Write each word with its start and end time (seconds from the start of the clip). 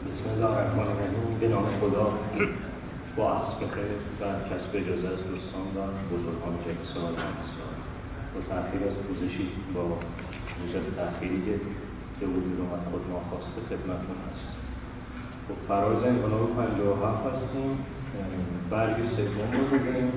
بسم 0.00 0.28
الله 0.34 0.50
الرحمن 0.56 0.88
الرحیم 0.92 1.38
به 1.40 1.48
نام 1.48 1.66
خدا. 1.80 2.06
با 3.16 3.24
اصل 3.32 3.60
خیر 3.74 3.92
و 4.20 4.24
کسب 4.48 4.72
اجازه 4.74 5.08
از 5.14 5.20
دوستان 5.30 5.66
و 5.76 5.80
بزرگان 6.10 6.54
و 6.54 7.06
با 8.34 8.40
تأخیر 8.50 8.82
از 8.88 8.96
پوزشی 9.04 9.48
با 9.74 9.82
موجب 10.58 10.84
تأخیری 10.96 11.42
که 11.46 11.54
به 12.20 12.26
وجود 12.26 12.58
اومد 12.60 12.82
خود 12.90 13.04
ناخواسته 13.10 13.60
خدمتون 13.70 14.18
هست 14.26 14.48
خب 15.48 15.58
فراز 15.68 16.04
انقلاب 16.04 16.56
57 16.56 17.26
هستیم. 17.26 17.70
برگ 18.70 18.96
سوم 19.16 19.50
رو 19.60 19.78
بزنیم 19.78 20.12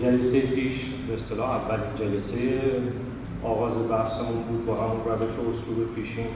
جلسه 0.00 0.40
پیش 0.40 0.76
به 1.08 1.14
اصطلاح 1.14 1.50
اولین 1.50 1.92
جلسه 2.00 2.60
آغاز 3.42 3.88
بحثمون 3.90 4.42
بود 4.48 4.66
با 4.66 4.74
همون 4.82 5.00
روش 5.04 5.34
و 5.38 5.42
اسلوب 5.50 5.94
پیشین. 5.94 6.30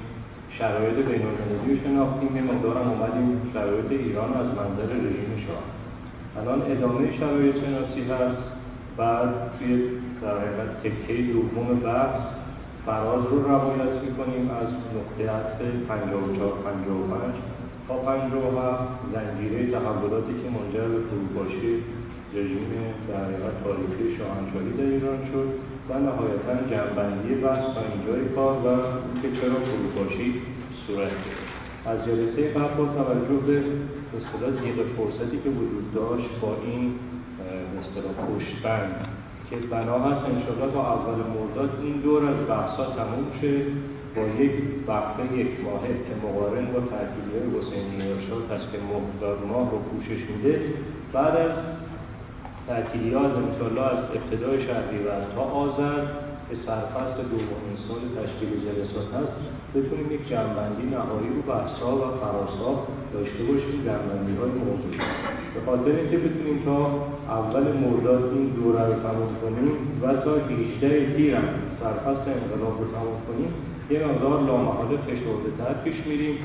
شرایط 0.58 0.96
بین 0.96 1.22
المللی 1.26 1.74
رو 1.74 1.84
شناختیم. 1.84 2.36
یه 2.36 2.42
مقدارم 2.42 2.88
اومدیم 2.90 3.50
شرایط 3.54 3.90
ایران 3.90 4.32
از 4.32 4.46
منظر 4.46 4.94
رژیم 4.94 5.46
شاه. 5.46 5.64
الان 6.42 6.62
ادامه 6.72 7.18
شرایط 7.18 7.54
شناسی 7.56 8.02
هست. 8.02 8.42
بعد 8.96 9.28
توی 9.58 9.82
در 10.22 10.38
حقیقت 10.38 10.82
تکه 10.82 11.32
دوم 11.32 11.80
بحث 11.80 12.20
فراز 12.86 13.24
رو 13.30 13.42
روایت 13.42 14.02
می‌کنیم 14.06 14.50
از 14.50 14.70
نقطه 14.96 15.30
عطف 15.30 15.58
54 15.88 16.52
55 16.64 17.34
تا 17.88 17.94
57 17.94 18.82
زنجیره 19.12 19.72
تحولاتی 19.72 20.34
که 20.42 20.48
منجر 20.56 20.88
به 20.88 21.00
فروپاشی 21.08 21.82
رژیم 22.34 22.66
در 23.08 23.24
حقیقت 23.24 23.64
تاریخی 23.64 24.16
شاهنشاهی 24.18 24.72
در 24.78 24.90
ایران 24.94 25.18
شد 25.32 25.48
و 25.88 25.92
نهایتا 25.98 26.54
جنبندی 26.70 27.34
بحث 27.34 27.64
تا 27.74 27.80
اینجای 27.92 28.34
کار 28.34 28.56
و 28.56 28.68
که 29.22 29.28
چرا 29.40 29.58
فروپاشی 29.66 30.34
صورت 30.86 31.10
گرفت. 31.24 31.54
از 31.86 31.98
جلسه 32.06 32.50
قبل 32.50 32.74
با 32.74 32.84
توجه 32.84 33.40
به 33.46 33.56
اصطلاح 34.16 34.50
زیغ 34.62 34.78
فرصتی 34.96 35.38
که 35.44 35.50
وجود 35.50 35.94
داشت 35.94 36.40
با 36.40 36.56
این 36.66 36.94
اصطلاح 37.80 38.14
پشتبند 38.28 39.08
که 39.50 39.56
بنا 39.56 39.98
هست 39.98 40.24
انشاءالله 40.24 40.72
تا 40.72 40.94
اول 40.94 41.18
مرداد 41.36 41.70
این 41.82 41.96
دور 41.96 42.26
از 42.26 42.48
بحثا 42.48 42.84
تموم 42.84 43.26
شه 43.40 43.60
با 44.16 44.42
یک 44.42 44.52
وقفه 44.88 45.36
یک 45.36 45.50
ماهه 45.64 45.88
که 46.06 46.26
مقارن 46.26 46.66
با 46.72 46.80
تحکیلی 46.80 47.32
های 47.34 47.60
حسینی 47.60 48.12
ارشاد 48.12 48.42
مقدار 48.94 49.38
ماه 49.48 49.70
رو 49.70 49.78
پوشش 49.78 50.20
میده. 50.30 50.60
بعد 51.12 51.36
از 51.36 51.50
تعطیلی 52.68 53.14
ها 53.14 53.20
از 53.20 53.32
انشاءالله 53.32 53.86
از 53.94 54.04
ابتدای 54.16 54.66
شهریور 54.66 55.20
تا 55.34 55.40
آذر 55.40 56.00
که 56.48 56.56
سرفصل 56.66 57.22
دومین 57.32 57.76
سال 57.88 58.02
تشکیل 58.18 58.50
جلسات 58.66 59.08
هست 59.14 59.36
بتونیم 59.74 60.12
یک 60.12 60.28
جنبندی 60.28 60.86
نهایی 60.96 61.28
رو 61.36 61.42
بحثا 61.52 61.90
و 61.96 62.04
فراسا 62.20 62.72
داشته 63.14 63.42
باشیم 63.48 63.76
جنبندی 63.86 64.34
های 64.40 64.52
موضوعی 64.66 65.00
به 65.54 65.60
خاطر 65.66 65.92
اینکه 66.00 66.18
بتونیم 66.18 66.62
تا 66.64 66.78
اول 67.38 67.64
مرداد 67.84 68.24
این 68.34 68.48
دوره 68.48 68.86
رو 68.86 68.94
تموم 69.06 69.32
کنیم 69.42 69.72
و 70.02 70.04
تا 70.24 70.34
18 70.34 71.16
تیر 71.16 71.34
هم 71.34 71.48
سرفصل 71.80 72.30
انقلاب 72.30 72.80
رو 72.80 72.86
تموم 72.96 73.18
کنیم 73.28 73.50
یه 73.90 74.06
مقدار 74.06 74.42
لامحاله 74.42 74.96
فشرده 74.96 75.50
تر 75.58 75.74
پیش 75.84 76.06
میریم. 76.06 76.36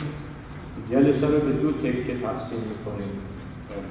جلسه 0.91 1.27
رو 1.27 1.39
به 1.39 1.51
دو 1.61 1.71
تکه 1.71 2.13
تقسیم 2.13 2.61
می‌کنیم. 2.69 3.11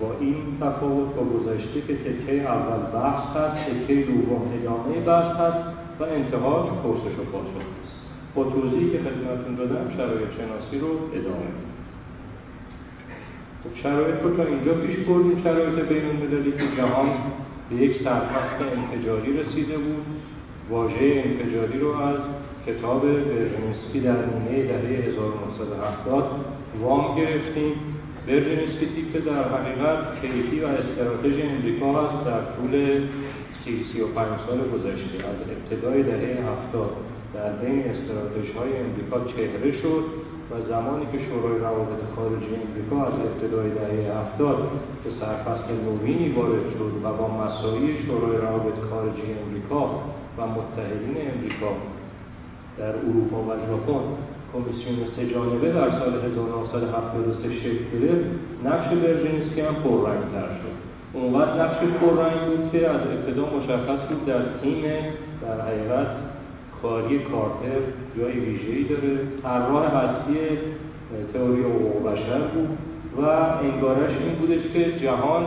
با 0.01 0.17
این 0.21 0.37
تفاوت 0.61 1.15
با 1.15 1.25
گذشته 1.25 1.81
که 1.81 1.95
تکه 1.97 2.43
اول 2.43 3.01
بحث 3.01 3.37
هست 3.37 3.71
تکه 3.71 3.95
دوم 3.95 4.53
ادامه 4.61 5.01
بحث 5.07 5.37
هست 5.37 5.59
و 6.01 6.05
انتهاش 6.05 6.69
پرسش 6.69 7.19
و 7.19 7.25
پاسخ 7.33 7.67
است 7.83 7.99
با 8.35 8.45
توضیحی 8.45 8.91
که 8.91 8.99
خدمتتون 8.99 9.55
دادم 9.55 9.97
شرایط 9.97 10.29
شناسی 10.39 10.79
رو 10.79 10.89
ادامه 11.15 11.51
خب 13.65 13.83
شرایط 13.83 14.15
رو 14.23 14.37
تا 14.37 14.43
اینجا 14.45 14.75
پیش 14.75 14.97
بردیم. 14.97 15.43
شرایط 15.45 15.89
بین 15.89 16.05
المللی 16.07 16.53
که 16.53 16.77
جهان 16.77 17.09
به 17.71 17.77
یک 17.77 18.03
سرفصل 18.05 18.65
انفجاری 18.77 19.39
رسیده 19.39 19.79
بود. 19.79 20.07
واژه 20.71 21.23
انفجاری 21.27 21.79
رو 21.79 21.89
از 21.89 22.17
کتاب 22.67 23.03
برژنسکی 23.03 24.01
در 24.01 24.27
نیمه 24.27 24.63
دهه 24.63 25.09
1970 25.09 26.25
وام 26.83 27.17
گرفتیم. 27.17 27.73
برژنسکی 28.29 29.03
که 29.13 29.21
در 29.21 29.43
حقیقت 29.55 30.21
کیفی 30.21 30.61
و 30.61 30.67
استراتژی 30.67 31.43
امریکا 31.43 31.89
هست 32.01 32.27
در 32.27 32.41
طول 32.57 32.73
سی 33.65 33.85
سی 33.93 34.01
و 34.01 34.07
پنج 34.07 34.35
سال 34.47 34.59
گذشته. 34.59 35.19
از 35.31 35.39
ابتدای 35.55 36.03
دهه 36.03 36.45
هفتاد 36.51 36.91
در 37.35 37.53
بین 37.53 37.79
استراتژی 37.79 38.53
های 38.53 38.73
امریکا 38.85 39.17
چهره 39.33 39.73
شد 39.83 40.05
و 40.51 40.55
زمانی 40.69 41.07
که 41.13 41.19
شورای 41.27 41.59
روابط 41.59 42.03
خارجی 42.17 42.53
امریکا 42.69 43.07
از 43.07 43.13
ابتدای 43.29 43.71
دهه 43.71 44.19
هفتاد 44.19 44.59
به 45.05 45.11
سرفصل 45.21 45.73
نوینی 45.87 46.29
وارد 46.29 46.67
شد 46.79 46.93
و 47.05 47.13
با 47.13 47.29
مسایی 47.43 47.97
شورای 48.07 48.37
روابط 48.37 48.79
خارجی 48.91 49.23
امریکا 49.45 49.83
و 50.39 50.47
متحدین 50.47 51.17
امریکا 51.35 51.73
در 52.79 52.95
اروپا 52.97 53.43
و 53.43 53.51
ژاپن 53.67 54.05
کمیسیون 54.53 54.97
سه 55.17 55.27
جانبه 55.35 55.73
در 55.73 55.91
سال 55.91 56.13
1973 56.31 57.55
شکل 57.55 57.85
گرفت. 57.93 58.25
نقش 58.65 58.89
برژینسکی 58.89 59.61
هم 59.61 59.75
پررنگتر 59.75 60.49
شد. 60.59 60.77
اونقدر 61.13 61.65
نقش 61.65 61.79
پررنگ 62.01 62.41
بود 62.47 62.73
که 62.73 62.89
از 62.89 63.01
ابتدا 63.01 63.43
مشخص 63.57 64.09
بود 64.09 64.27
در 64.27 64.43
تیم 64.63 64.85
در 65.43 65.61
حقیقت 65.61 66.07
کاری 66.83 67.19
کارتر 67.19 67.81
جای 68.17 68.33
ویژه‌ای 68.33 68.85
داره. 68.85 69.19
طراح 69.43 69.95
اصلی 69.97 70.59
تئوری 71.33 71.63
حقوق 71.63 72.13
بشر 72.13 72.39
بود 72.39 72.79
و 73.17 73.21
انگارش 73.63 74.11
این 74.21 74.35
بودش 74.35 74.73
که 74.73 74.99
جهان 74.99 75.45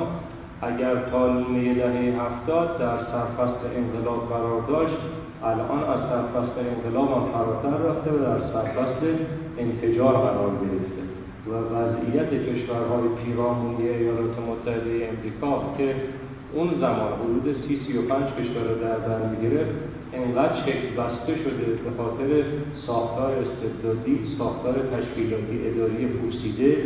اگر 0.62 0.96
تا 1.12 1.40
نیمه 1.40 1.74
دهه 1.74 2.22
هفتاد 2.22 2.78
در 2.78 2.98
سرفصل 2.98 3.78
انقلاب 3.78 4.30
قرار 4.30 4.62
داشت 4.68 4.98
الان 5.44 5.84
از 5.84 6.02
سرفصل 6.09 6.59
انقلاب 6.74 7.12
هم 7.12 7.25
فراتر 7.34 7.84
رفته 7.88 8.12
و 8.12 8.18
در 8.18 8.40
سرفصل 8.53 9.16
انفجار 9.57 10.13
قرار 10.13 10.52
گرفته 10.52 11.02
و 11.47 11.53
وضعیت 11.75 12.29
کشورهای 12.29 13.07
پیرامونی 13.24 13.90
ایالات 13.90 14.35
متحده 14.50 15.09
امریکا 15.12 15.75
که 15.78 15.96
اون 16.53 16.69
زمان 16.81 17.12
حدود 17.22 17.56
سی 17.68 17.81
سی 17.88 17.97
و 17.97 18.02
پنج 18.02 18.28
کشور 18.40 18.63
در 18.81 18.97
بر 18.97 19.29
می‌گرفت 19.29 19.72
انقدر 20.13 20.56
شکل 20.66 20.88
بسته 20.97 21.35
شده 21.44 21.66
به 21.84 21.91
خاطر 21.97 22.44
ساختار 22.88 23.31
استبدادی 23.31 24.19
ساختار 24.38 24.73
تشکیلاتی 24.73 25.68
اداری 25.68 26.06
پوسیده 26.08 26.78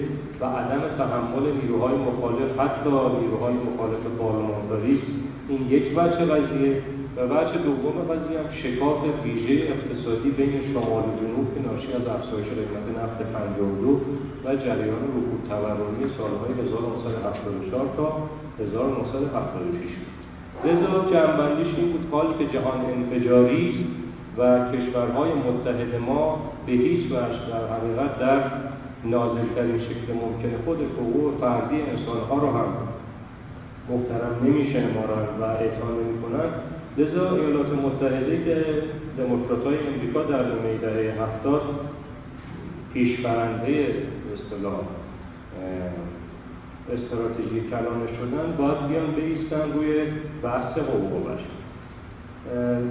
و 0.42 0.46
عدم 0.46 0.82
تحمل 0.98 1.52
نیروهای 1.62 1.96
مخالف 1.96 2.60
حتی 2.60 2.90
نیروهای 3.22 3.54
مخالف 3.54 4.04
پارلمانداری 4.20 5.02
این 5.50 5.68
یک 5.70 5.98
وجه 5.98 6.26
قضیه. 6.26 6.82
و 7.18 7.20
وجه 7.22 7.58
دوم 7.58 7.98
قضیه 8.10 8.40
هم 8.40 8.50
شکاف 8.64 9.00
ویژه 9.24 9.74
اقتصادی 9.74 10.30
بین 10.30 10.54
شمال 10.74 11.04
و 11.10 11.12
جنوب 11.20 11.48
که 11.54 11.60
ناشی 11.68 11.94
از 11.94 12.08
افزایش 12.16 12.48
قیمت 12.48 12.88
نفت 13.00 13.20
52 13.34 14.02
و 14.46 14.56
جریان 14.56 15.04
رکود 15.16 15.42
تورمی 15.50 16.06
سالهای 16.18 16.52
1974 16.68 17.90
تا 17.98 18.30
1976 18.60 20.06
لذا 20.66 21.12
جنبندیش 21.12 21.68
این 21.78 21.92
بود 21.92 22.08
حال 22.12 22.28
که 22.40 22.46
جهان 22.54 22.80
انفجاری 22.86 23.88
و 24.38 24.72
کشورهای 24.72 25.32
متحد 25.34 26.02
ما 26.08 26.52
به 26.66 26.72
هیچ 26.72 27.06
وجه 27.06 27.40
در 27.50 27.64
حقیقت 27.74 28.20
در 28.20 28.42
نازلترین 29.06 29.80
شکل 29.80 30.14
ممکن 30.14 30.64
خود 30.66 30.78
حقوق 30.98 31.34
فردی 31.42 31.76
انسانها 31.82 32.38
رو 32.38 32.48
هم 32.48 32.70
محترم 33.90 34.36
نمیشمارند 34.44 35.30
و 35.40 35.44
اعطا 35.44 35.88
نمی‌کنند. 36.02 36.75
لذا 36.98 37.36
ایالات 37.36 37.74
متحده 37.84 38.44
که 38.46 38.66
دموکرات‌های 39.18 39.78
امریکا 39.88 40.24
در 40.24 40.46
نیمه 40.46 40.78
دهه 40.78 41.24
هفتاد 41.24 41.62
پیشبرنده 42.94 43.88
اصطلاح 44.34 44.80
استراتژی 46.94 47.62
کلانه 47.70 48.08
شدن 48.18 48.56
باید 48.58 48.88
بیان 48.88 49.12
بیستن 49.12 49.74
روی 49.74 50.04
بحث 50.44 50.78
حقوق 50.78 51.24
بشر. 51.26 51.56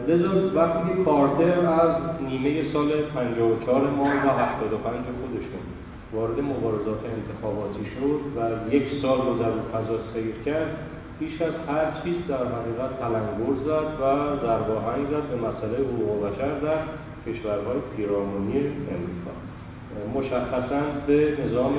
لذا 0.08 0.31
وقتی 0.55 1.05
کارتر 1.05 1.67
از 1.67 1.96
نیمه 2.29 2.73
سال 2.73 2.90
54 3.14 3.90
ماه 3.90 4.08
و 4.08 4.38
75 4.38 4.94
خودشون 5.20 5.64
وارد 6.12 6.40
مبارزات 6.40 7.00
انتخاباتی 7.17 7.84
شد 7.84 8.20
و 8.37 8.75
یک 8.75 8.84
سال 9.02 9.19
رو 9.19 9.38
در 9.38 9.50
فضا 9.50 9.99
سیر 10.14 10.34
کرد 10.44 10.76
بیش 11.19 11.43
از 11.43 11.52
هر 11.69 11.87
چیز 12.02 12.16
در 12.28 12.44
حقیقت 12.55 13.00
تلنگر 13.00 13.55
زد 13.64 14.00
و 14.00 14.02
ضرباهنگ 14.43 15.06
زد 15.11 15.26
به 15.31 15.37
مسئله 15.49 15.78
حقوق 15.88 16.26
بشر 16.26 16.58
در 16.58 16.78
کشورهای 17.26 17.78
پیرامونی 17.96 18.56
امریکا. 18.56 19.34
مشخصا 20.14 20.81
به 21.06 21.37
نظام 21.46 21.75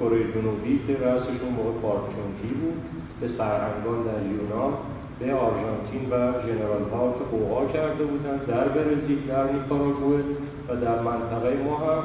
کره 0.00 0.32
جنوبی 0.32 0.80
که 0.86 0.96
رأسشون 0.96 1.52
موقع 1.56 1.80
پارک 1.82 2.02
چونکی 2.02 2.54
بود 2.54 2.82
به 3.20 3.28
سرهنگان 3.38 4.02
در 4.02 4.22
یونان 4.32 4.72
به 5.18 5.34
آرژانتین 5.34 6.10
و 6.10 6.14
ژنرال 6.46 6.84
ها 6.92 7.12
که 7.12 7.24
قوقا 7.30 7.66
کرده 7.66 8.04
بودند 8.04 8.46
در 8.46 8.68
برزیل 8.68 9.26
در 9.28 9.52
نیکاراگوه 9.52 10.20
و 10.68 10.76
در 10.76 11.02
منطقه 11.02 11.56
ما 11.64 11.76
هم 11.76 12.02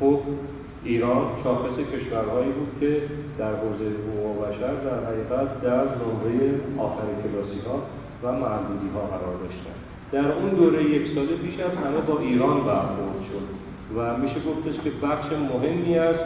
خب 0.00 0.20
ایران 0.84 1.24
شاخص 1.44 1.76
کشورهایی 1.94 2.50
بود 2.52 2.68
که 2.80 3.02
در 3.38 3.52
حوزه 3.56 3.86
حقوق 4.00 4.46
بشر 4.46 4.74
در 4.74 4.98
حقیقت 5.06 5.60
در 5.60 5.84
نمره 5.84 6.60
آخر 6.78 7.06
کلاسی 7.22 7.60
ها 7.66 7.82
و 8.22 8.32
معدودی 8.32 8.88
ها 8.94 9.00
قرار 9.00 9.36
داشتن 9.42 9.76
در 10.12 10.32
اون 10.32 10.50
دوره 10.50 10.84
یک 10.84 11.14
ساله 11.14 11.34
بیش 11.36 11.60
از 11.60 11.72
همه 11.84 12.00
با 12.00 12.18
ایران 12.18 12.56
برخورد 12.56 13.20
شد 13.30 13.46
و 13.96 14.18
میشه 14.18 14.34
گفتش 14.34 14.84
که 14.84 14.90
بخش 14.90 15.26
مهمی 15.32 15.98
است 15.98 16.24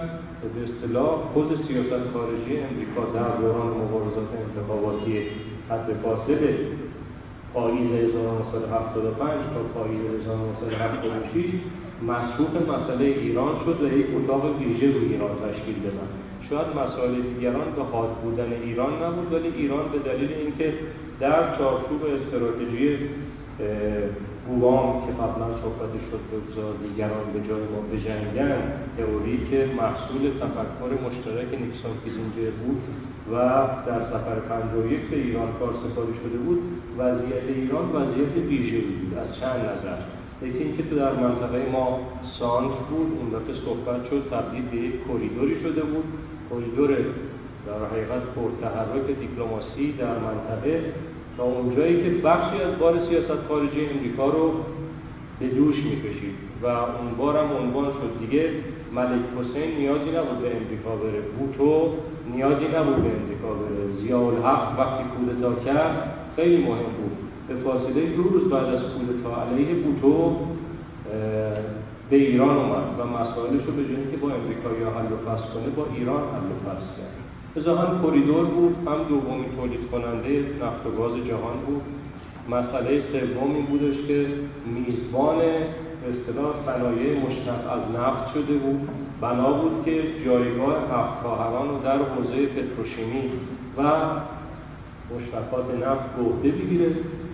به 0.55 0.61
اصطلاح 0.65 1.19
خود 1.33 1.49
سیاست 1.69 2.05
خارجی 2.15 2.53
امریکا 2.69 3.03
در 3.15 3.37
دوران 3.41 3.67
مبارزات 3.67 4.31
انتخاباتی 4.45 5.23
حد 5.71 5.89
فاصله 6.03 6.59
پاییز 7.55 7.91
1975 7.93 9.31
تا 9.55 9.81
پاییز 9.81 10.01
1976 10.21 11.45
مصروف 12.03 12.51
مسئله 12.51 13.05
ایران 13.05 13.55
شد 13.65 13.83
و 13.83 13.99
یک 13.99 14.07
اتاق 14.17 14.59
ویژه 14.59 14.87
روی 14.87 15.13
ایران 15.13 15.31
تشکیل 15.45 15.75
دادن. 15.83 16.09
شاید 16.51 16.67
مسائل 16.67 17.15
دیگران 17.21 17.71
به 17.77 17.83
حاد 17.83 18.11
بودن 18.23 18.53
ایران 18.63 19.03
نبود 19.03 19.33
ولی 19.33 19.49
ایران 19.57 19.85
به 19.93 19.99
دلیل 19.99 20.31
اینکه 20.33 20.75
در 21.21 21.59
چارچوب 21.59 22.03
استراتژی 22.05 22.99
بوام 24.49 25.07
که 25.07 25.13
قبلا 25.13 25.49
صحبتش 25.63 26.05
شد 26.11 26.23
بگذار 26.33 26.75
دیگران 26.83 27.27
به 27.35 27.41
جای 27.49 27.65
ما 27.73 27.81
بجنگن 27.93 28.63
تئوری 28.97 29.47
که 29.51 29.69
محصول 29.77 30.23
تفکر 30.41 30.91
مشترک 31.07 31.49
نیکسون 31.61 31.95
کیزینجر 32.05 32.51
بود 32.51 32.83
و 33.33 33.37
در 33.87 34.01
سفر 34.11 34.39
51 34.49 35.11
به 35.11 35.17
ایران 35.17 35.49
کار 35.59 35.75
سپاری 35.85 36.15
شده 36.23 36.39
بود 36.39 36.59
وضعیت 36.99 37.47
ایران 37.57 37.87
وضعیت 37.89 38.37
ویژه 38.49 38.79
بود. 38.79 39.19
از 39.19 39.41
چند 39.41 39.61
نظر؟ 39.61 40.24
یکی 40.47 40.59
اینکه 40.59 40.83
تو 40.83 40.97
در 40.97 41.13
منطقه 41.13 41.71
ما 41.73 42.01
سانت 42.39 42.77
بود 42.91 43.19
اون 43.19 43.29
دفعه 43.29 43.55
صحبت 43.65 44.11
شد 44.11 44.23
تبدیل 44.31 44.63
به 44.63 44.77
یک 44.77 44.95
کریدوری 45.09 45.61
شده 45.63 45.83
بود. 45.83 46.05
کریدور 46.51 46.91
در 47.67 47.81
حقیقت 47.93 48.23
پرتحرک 48.37 49.07
دیپلماسی 49.21 49.93
در 49.93 50.19
منطقه 50.19 50.93
تا 51.37 51.43
اونجایی 51.43 52.03
که 52.03 52.11
بخشی 52.11 52.63
از 52.63 52.79
بار 52.79 52.95
سیاست 53.09 53.47
خارجی 53.49 53.87
امریکا 53.95 54.31
رو 54.31 54.55
به 55.41 55.47
دوش 55.47 55.77
می‌کشید 55.77 56.35
و 56.63 56.67
اون 56.67 57.15
بارم 57.19 57.49
عنوان 57.63 57.85
شد 57.85 58.21
دیگه 58.21 58.51
ملک 58.93 59.23
حسین 59.39 59.77
نیازی 59.79 60.11
نبود 60.11 60.39
به 60.43 60.57
امریکا 60.57 60.97
بره. 60.97 61.21
بوتو 61.39 61.95
نیازی 62.35 62.65
نبود 62.65 62.97
به 62.97 63.11
امریکا 63.21 63.49
بره. 63.49 64.03
زیاءالحق 64.03 64.79
وقتی 64.79 65.05
کودتا 65.17 65.65
کرد 65.65 66.19
خیلی 66.37 66.57
مهم 66.57 66.93
بود. 66.99 67.24
به 67.49 67.55
فاصله 67.55 68.07
دو 68.17 68.23
روز 68.23 68.51
بعد 68.51 68.65
از 68.65 68.81
کودتا 68.93 69.43
علیه 69.43 69.75
بوتو 69.75 70.37
به 72.11 72.17
ایران 72.17 72.57
اومد 72.57 72.87
و 72.99 73.05
مسائلش 73.07 73.65
رو 73.67 73.73
به 73.73 73.85
جایی 73.85 74.11
که 74.11 74.17
با 74.17 74.29
امریکا 74.29 74.71
یا 74.81 74.91
حل 74.91 75.13
و 75.13 75.17
فصل 75.27 75.47
کنه 75.55 75.69
با 75.77 75.87
ایران 75.97 76.23
حل 76.23 76.49
و 76.53 76.57
فصل 76.67 76.89
کرد. 76.97 77.15
ازا 77.57 77.77
هم 77.77 78.03
کریدور 78.03 78.45
بود 78.45 78.77
هم 78.87 78.99
دومین 79.09 79.45
تولید 79.57 79.91
کننده 79.93 80.31
نفت 80.63 80.87
و 80.87 80.91
گاز 80.99 81.13
جهان 81.29 81.57
بود. 81.67 81.83
مسئله 82.51 83.03
سوم 83.13 83.55
این 83.55 83.65
بودش 83.65 83.97
که 84.09 84.27
میزبان 84.75 85.39
به 85.39 86.07
اصطلاح 86.13 86.53
صنایع 86.67 87.19
مشتق 87.27 87.73
از 87.73 87.83
نفت 88.01 88.35
شده 88.35 88.55
بود. 88.55 88.89
بنا 89.21 89.53
بود 89.53 89.85
که 89.85 90.03
جایگاه 90.25 90.75
هفت 90.93 91.23
خواهران 91.23 91.69
رو 91.69 91.83
در 91.85 91.99
حوزه 91.99 92.47
پتروشیمی 92.47 93.31
و 93.79 93.83
مشتقات 95.17 95.67
نفت 95.87 96.17
به 96.17 96.23
عهده 96.23 96.49
بگیره. 96.49 96.91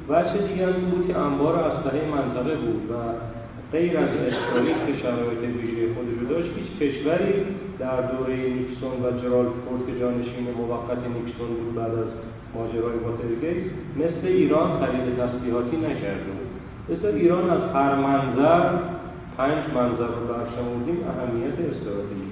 چه 0.09 0.39
دیگر 0.49 0.67
این 0.67 0.91
بود 0.91 1.07
که 1.09 1.19
انبار 1.19 1.55
اسلحه 1.55 2.03
منطقه 2.17 2.57
بود 2.57 2.91
و 2.91 2.95
غیر 3.73 3.99
از 3.99 4.09
اسرائیل 4.09 4.77
که 4.87 5.03
شرایط 5.03 5.43
ویژه 5.63 5.95
خودش 5.95 6.19
رو 6.21 6.27
داشت 6.29 6.51
هیچ 6.57 6.71
کشوری 6.81 7.35
در 7.79 8.01
دوره 8.01 8.37
نیکسون 8.37 8.95
و 9.03 9.21
جرالد 9.23 9.53
فورد 9.65 9.87
که 9.87 10.01
جانشین 10.01 10.47
موقت 10.59 10.99
نیکسون 11.17 11.49
بود 11.49 11.75
بعد 11.75 11.95
از 11.95 12.11
ماجرای 12.55 12.99
واترگیت 13.05 13.57
مثل 13.97 14.27
ایران 14.27 14.69
خرید 14.81 15.07
تسلیحاتی 15.21 15.77
نکرده 15.77 16.31
بود. 16.37 16.51
مثل 16.91 17.15
ایران 17.15 17.51
از 17.51 17.63
هر 17.75 17.95
منظر 17.95 18.63
پنج 19.37 19.59
منظر 19.75 20.11
رو 20.17 20.23
برشمردیم 20.33 20.99
اهمیت 21.11 21.59
استراتژیکی 21.71 22.21
داشت 22.21 22.30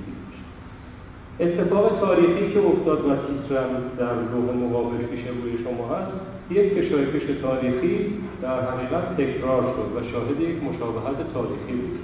اتفاق 1.40 2.00
تاریخی 2.00 2.52
که 2.52 2.60
افتاد 2.60 2.98
و 2.98 3.16
تیترم 3.26 3.82
در 3.98 4.14
لوح 4.14 4.56
مقابل 4.56 4.96
پیش 4.96 5.20
روی 5.20 5.64
شما 5.64 5.96
هست 5.96 6.12
یک 6.50 6.74
کشایکش 6.74 7.40
تاریخی 7.42 8.14
در 8.42 8.60
حقیقت 8.60 9.16
تکرار 9.16 9.62
شد 9.62 9.96
و 9.96 10.10
شاهد 10.12 10.40
یک 10.40 10.62
مشابهت 10.62 11.32
تاریخی 11.34 11.72
بود. 11.72 11.98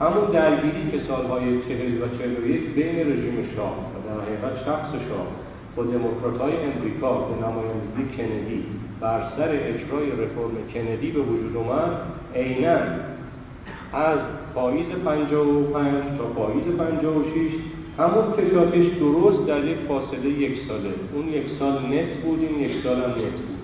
همون 0.00 0.30
درگیری 0.32 0.90
که 0.92 0.98
سالهای 1.08 1.42
چهل 1.68 2.02
و 2.02 2.18
چهل 2.18 2.44
و 2.44 2.50
یک 2.50 2.74
بین 2.74 2.98
رژیم 2.98 3.48
شاه 3.56 3.72
و 3.72 3.96
در 4.08 4.20
حقیقت 4.24 4.64
شخص 4.64 4.92
شاه 5.08 5.26
با 5.76 5.82
های 6.38 6.52
امریکا 6.56 7.12
به 7.12 7.34
نمایندگی 7.46 8.16
کندی 8.16 8.64
بر 9.00 9.20
سر 9.36 9.48
اجرای 9.48 10.10
رفرم 10.10 10.56
کندی 10.74 11.10
به 11.10 11.20
وجود 11.20 11.56
اومد 11.56 11.90
عینا 12.34 12.78
از 13.92 14.18
پاییز 14.54 14.86
55 15.04 16.18
تا 16.18 16.24
پاییز 16.24 16.64
56 16.78 17.52
همون 17.98 18.32
کشاکش 18.32 18.86
درست 18.98 19.46
در 19.46 19.64
یک 19.64 19.78
فاصله 19.88 20.28
یک 20.28 20.58
ساله. 20.68 20.90
اون 21.14 21.28
یک 21.28 21.44
سال 21.58 21.72
نت 21.72 22.08
بود 22.24 22.38
این 22.40 22.60
یک 22.60 22.82
سال 22.82 22.96
هم 22.96 23.10
نت 23.10 23.16
بود. 23.16 23.60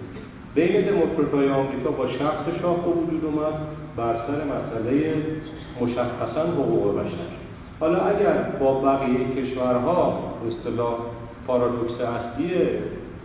بین 0.55 0.81
دموکرات‌های 0.81 1.49
آمریکا 1.49 1.90
با 1.90 2.08
شخص 2.08 2.61
شاه 2.61 2.76
به 2.84 2.90
وجود 2.90 3.25
اومد 3.25 3.55
بر 3.96 4.14
سر 4.26 4.44
مسئله 4.44 5.14
مشخصا 5.81 6.43
حقوق 6.43 6.94
بشر. 6.94 7.31
حالا 7.81 7.99
اگر 7.99 8.32
با 8.61 8.81
بقیه 8.81 9.19
کشورها 9.37 10.32
به 10.43 10.55
اصطلاح 10.55 10.94
پارادوکس 11.46 12.00
اصلی 12.00 12.50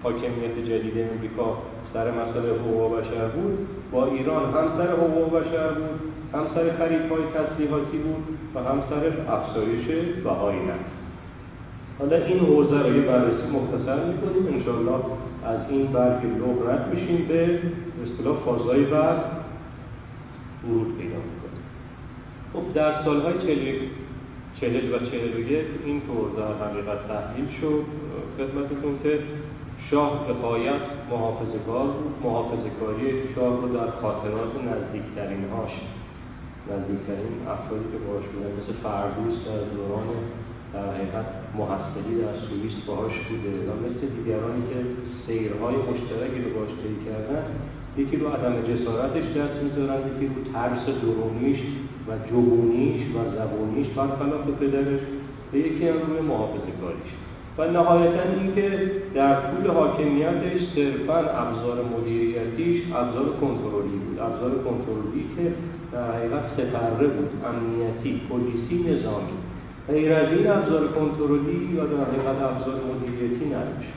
حاکمیت 0.04 0.66
جدید 0.66 0.94
امریکا 1.16 1.58
سر 1.94 2.12
مسئله 2.12 2.50
حقوق 2.50 3.00
بشر 3.00 3.28
بود 3.28 3.68
با 3.92 4.06
ایران 4.06 4.44
هم 4.54 4.78
سر 4.78 4.92
حقوق 4.92 5.40
بشر 5.40 5.74
بود 5.74 6.00
هم 6.34 6.46
سر 6.56 6.76
خریدهای 6.78 7.24
تسلیحاتی 7.36 7.98
بود 7.98 8.38
و 8.56 8.60
هم 8.60 8.84
سر 8.90 9.34
افزایش 9.34 9.86
بهای 10.24 10.56
نفت 10.56 11.02
حالا 12.00 12.16
این 12.16 12.40
حوزه 12.40 12.80
رو 12.80 12.96
یه 12.96 13.02
بررسی 13.02 13.48
مختصر 13.54 14.04
می‌کنیم. 14.06 14.54
انشاءالله 14.54 15.00
از 15.46 15.60
این 15.70 15.88
برگ 15.88 16.26
لغ 16.26 16.70
رد 16.70 16.94
میشیم 16.94 17.26
به 17.28 17.60
اصطلاح 18.04 18.38
فازهای 18.46 18.84
بعد 18.84 19.18
ورود 20.64 20.98
پیدا 20.98 21.16
می‌کنیم. 21.16 21.64
خب 22.54 22.74
در 22.74 23.04
سالهای 23.04 23.34
چهل 24.62 24.94
و 24.94 25.00
چهل 25.00 25.34
و 25.36 25.40
یک 25.40 25.66
اینطور 25.86 26.30
در 26.38 26.68
حقیقت 26.68 27.08
تحلیل 27.08 27.48
شد. 27.62 27.84
خدمتتون 28.38 29.00
که 29.04 29.20
شاه 29.92 30.28
به 30.28 30.34
قایت 30.34 30.86
محافظگار 31.12 31.88
بود 31.98 32.14
محافظگاری 32.24 33.08
شاه 33.36 33.62
رو 33.62 33.68
در 33.78 33.92
خاطرات 34.02 34.54
نزدیکترین 34.70 35.44
هاش 35.54 35.74
نزدیکترین 36.72 37.36
افرادی 37.56 37.88
که 37.92 38.00
باش 38.08 38.26
بودن 38.32 38.52
مثل 38.60 38.74
فردوس 38.84 39.36
در 39.48 39.62
دوران 39.76 40.08
در 40.74 40.86
حقیقت 40.94 41.28
محصلی 41.60 42.16
در 42.24 42.36
سوئیس 42.48 42.76
باهاش 42.88 43.16
بوده 43.28 43.54
و 43.68 43.72
مثل 43.84 44.02
دیگرانی 44.18 44.64
که 44.70 44.80
سیرهای 45.26 45.76
مشترکی 45.90 46.40
رو 46.46 46.50
باش 46.58 46.72
طی 46.82 46.96
کردن 47.06 47.44
یکی 47.98 48.18
رو 48.18 48.28
عدم 48.28 48.56
جسارتش 48.70 49.26
دست 49.38 49.58
می‌ذارن 49.64 50.00
یکی 50.10 50.26
رو 50.28 50.54
ترس 50.54 50.86
درونیش 51.02 51.60
و 52.08 52.12
جبونیش 52.30 53.02
و 53.16 53.18
زبونیش 53.38 53.88
برخلاف 53.88 54.46
پدرش 54.60 55.02
و 55.54 55.56
یکی 55.58 55.88
هم 55.88 55.98
روی 56.08 56.22
محافظه 56.22 56.72
کاریش 56.82 57.12
و 57.58 57.68
نهایتا 57.72 58.24
اینکه 58.40 58.92
در 59.16 59.36
طول 59.36 59.72
حاکمیتش 59.72 60.62
صرفا 60.76 61.18
ابزار 61.18 61.86
مدیریتیش 61.98 62.82
ابزار 62.96 63.26
کنترلی 63.42 63.98
بود. 64.06 64.20
ابزار 64.20 64.52
کنترلی 64.52 65.26
که 65.36 65.54
در 65.92 66.12
حقیقت 66.12 66.44
سپره 66.58 67.08
بود. 67.08 67.30
امنیتی 67.46 68.22
پلیسی 68.30 68.90
نظامی. 68.90 69.38
غیر 69.88 70.14
از 70.14 70.30
این 70.38 70.48
ابزار 70.48 70.88
کنترلی 70.88 71.76
یا 71.76 71.86
در 71.86 71.98
حقیقت 72.06 72.42
ابزار 72.42 72.76
مدیریتی 72.92 73.46
نداشت. 73.46 73.94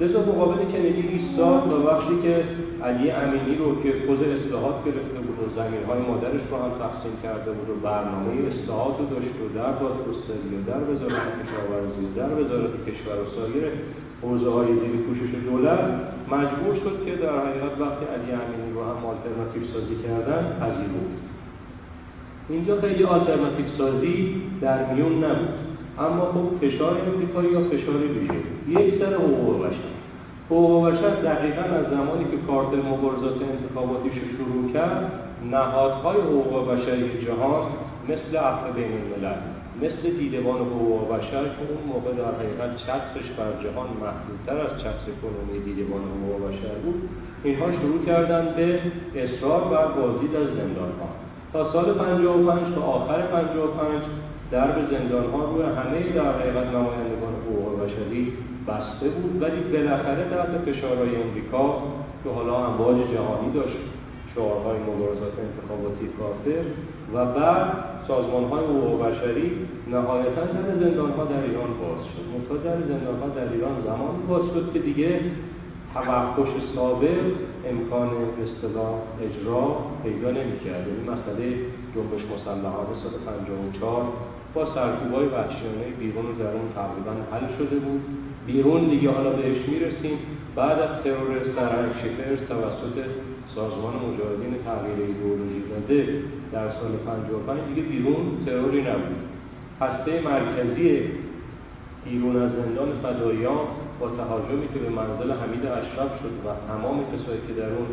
لذا 0.00 0.20
مقابل 0.20 0.64
کندی 0.72 1.04
ایستاد 1.08 1.72
و 1.72 1.86
وقتی 1.86 2.14
که 2.22 2.44
علی 2.84 3.10
امینی 3.10 3.54
رو 3.58 3.82
که 3.82 3.92
خود 4.06 4.20
اصلاحات 4.22 4.84
گرفته 4.84 5.21
بود 5.42 5.52
و 5.52 5.60
زمین 5.60 5.84
های 5.88 6.00
مادرش 6.10 6.44
رو 6.50 6.56
هم 6.56 6.72
تقسیم 6.84 7.14
کرده 7.22 7.50
بود 7.52 7.68
و 7.70 7.74
برنامه 7.88 8.32
اصلاحات 8.50 8.96
رو 9.00 9.06
داشت 9.06 9.36
و 9.42 9.46
در 9.58 9.72
دادگستری 9.82 10.48
و 10.56 10.60
در 10.70 10.82
وزارت 10.90 11.28
کشاورزی 11.40 12.04
در 12.16 12.32
وزارت 12.38 12.74
کشور 12.86 13.16
و 13.22 13.26
سایر 13.36 13.64
حوزه 14.22 14.50
های 14.50 14.66
زیر 14.66 14.94
پوشش 15.06 15.32
دولت 15.48 15.84
مجبور 16.34 16.74
شد 16.84 16.96
که 17.06 17.12
در 17.22 17.34
حقیقت 17.46 17.74
وقتی 17.80 18.04
علی 18.14 18.30
امینی 18.42 18.72
رو 18.74 18.80
هم 18.90 19.00
آلترناتیو 19.10 19.62
سازی 19.74 19.96
کردن 20.04 20.42
پذیرفت 20.60 21.12
اینجا 22.48 22.80
خیلی 22.80 23.04
آلترناتیو 23.04 23.66
سازی 23.78 24.42
در 24.60 24.92
میون 24.92 25.24
نبود. 25.24 25.54
اما 25.98 26.24
خب 26.34 26.66
فشار 26.66 26.96
امریکایی 27.08 27.52
یا 27.52 27.60
فشار 27.60 27.96
ویژه؟ 27.96 28.40
یک 28.68 28.98
سر 29.00 29.14
حقوق 29.14 29.66
بشر. 29.66 29.92
حقوق 30.50 30.88
بشر 30.88 31.14
دقیقا 31.28 31.62
از 31.62 31.86
زمانی 31.90 32.24
که 32.24 32.36
کارتل 32.46 32.82
مبارزات 32.92 33.36
انتخاباتیش 33.52 34.12
رو 34.12 34.28
شروع 34.36 34.72
کرد 34.72 35.31
نهادهای 35.50 36.20
حقوق 36.20 36.72
بشری 36.72 37.26
جهان 37.26 37.62
مثل 38.08 38.36
عفو 38.36 38.72
بین 38.72 38.92
الملل 38.92 39.40
مثل 39.82 40.16
دیدبان 40.18 40.60
حقوق 40.60 41.08
بشر 41.08 41.44
که 41.44 41.62
اون 41.70 41.84
موقع 41.92 42.12
در 42.12 42.34
حقیقت 42.38 42.76
چترش 42.76 43.28
بر 43.38 43.52
جهان 43.62 43.88
محدودتر 44.02 44.56
از 44.66 44.80
چتر 44.80 45.12
کنونی 45.22 45.64
دیدبان 45.64 46.00
حقوق 46.00 46.48
بشر 46.48 46.74
بود. 46.84 47.08
اینها 47.44 47.72
شروع 47.72 48.04
کردن 48.06 48.54
به 48.56 48.80
اصرار 49.22 49.60
بر 49.60 49.86
بازدید 49.86 50.36
از 50.36 50.46
زندان 50.46 50.92
ها 51.00 51.08
تا 51.52 51.72
سال 51.72 51.94
55 51.94 52.74
تا 52.74 52.80
آخر 52.80 53.22
55 53.22 54.02
درب 54.50 54.90
زندان 54.90 55.30
ها 55.30 55.44
روی 55.44 55.62
همه 55.62 56.12
در 56.14 56.32
حقیقت 56.38 56.66
نمایندگان 56.66 57.34
حقوق 57.46 57.84
بشری 57.84 58.32
بسته 58.68 59.08
بود. 59.08 59.42
ولی 59.42 59.60
بالاخره 59.72 60.24
تحت 60.30 60.52
فشارهای 60.66 61.22
امریکا 61.22 61.82
که 62.24 62.30
حالا 62.30 62.66
امواج 62.66 62.96
جهانی 62.96 63.52
داشت 63.54 63.76
شعارهای 64.34 64.78
مبارزات 64.78 65.34
انتخاباتی 65.46 66.06
کافر 66.18 66.64
و 67.14 67.24
بعد 67.38 67.68
سازمان 68.08 68.44
های 68.44 68.64
حقوق 68.64 69.06
بشری 69.06 69.50
نهایتا 69.90 70.44
در 70.44 70.74
زندان 70.80 71.10
ها 71.10 71.24
در 71.24 71.42
ایران 71.42 71.70
باز 71.82 72.02
شد. 72.12 72.24
منتها 72.32 72.56
در 72.56 72.80
زندان 72.88 73.16
ها 73.20 73.28
در 73.28 73.52
ایران 73.52 73.76
زمان 73.86 74.14
باز 74.28 74.42
شد 74.54 74.72
که 74.72 74.78
دیگه 74.78 75.20
توقش 75.94 76.50
سابق 76.74 77.24
امکان 77.70 78.10
اصطلاح 78.44 78.94
اجرا 79.26 79.76
پیدا 80.02 80.30
نمی‌کرد. 80.30 80.84
یعنی 80.88 81.02
مسئله 81.12 81.46
جنبش 81.94 82.22
مسلحانه 82.34 82.94
سال 83.02 83.14
54 83.26 84.04
با 84.54 84.74
سرکوبای 84.74 85.26
وحشیانه 85.26 85.86
بیرون 85.98 86.26
و 86.26 86.32
درون 86.38 86.66
تقریبا 86.74 87.12
حل 87.32 87.46
شده 87.58 87.76
بود. 87.76 88.02
بیرون 88.46 88.80
دیگه 88.84 89.10
حالا 89.10 89.30
بهش 89.30 89.68
می‌رسیم. 89.68 90.18
بعد 90.56 90.78
از 90.80 91.02
ترور 91.04 91.36
سرنگ 91.56 91.92
شکر 92.02 92.36
توسط 92.48 92.96
سازمان 93.54 93.94
مجاهدین 93.94 94.54
تغییر 94.66 94.98
ایدئولوژی 95.08 95.62
داده 95.70 95.98
در 96.52 96.68
سال 96.80 96.92
55 97.06 97.60
دیگه 97.68 97.82
بیرون 97.88 98.22
تروری 98.46 98.80
نبود. 98.80 99.22
هسته 99.80 100.20
مرکزی 100.20 101.10
بیرون 102.04 102.36
از 102.36 102.50
زندان 102.52 102.88
فدایان 103.02 103.66
با 104.00 104.08
تهاجمی 104.08 104.68
که 104.74 104.78
به 104.78 104.88
منزل 104.88 105.30
حمید 105.40 105.66
اشرف 105.66 106.12
شد 106.20 106.34
و 106.44 106.48
تمام 106.68 106.98
کسایی 107.12 107.40
که 107.48 107.52
در 107.60 107.70
اون 107.76 107.86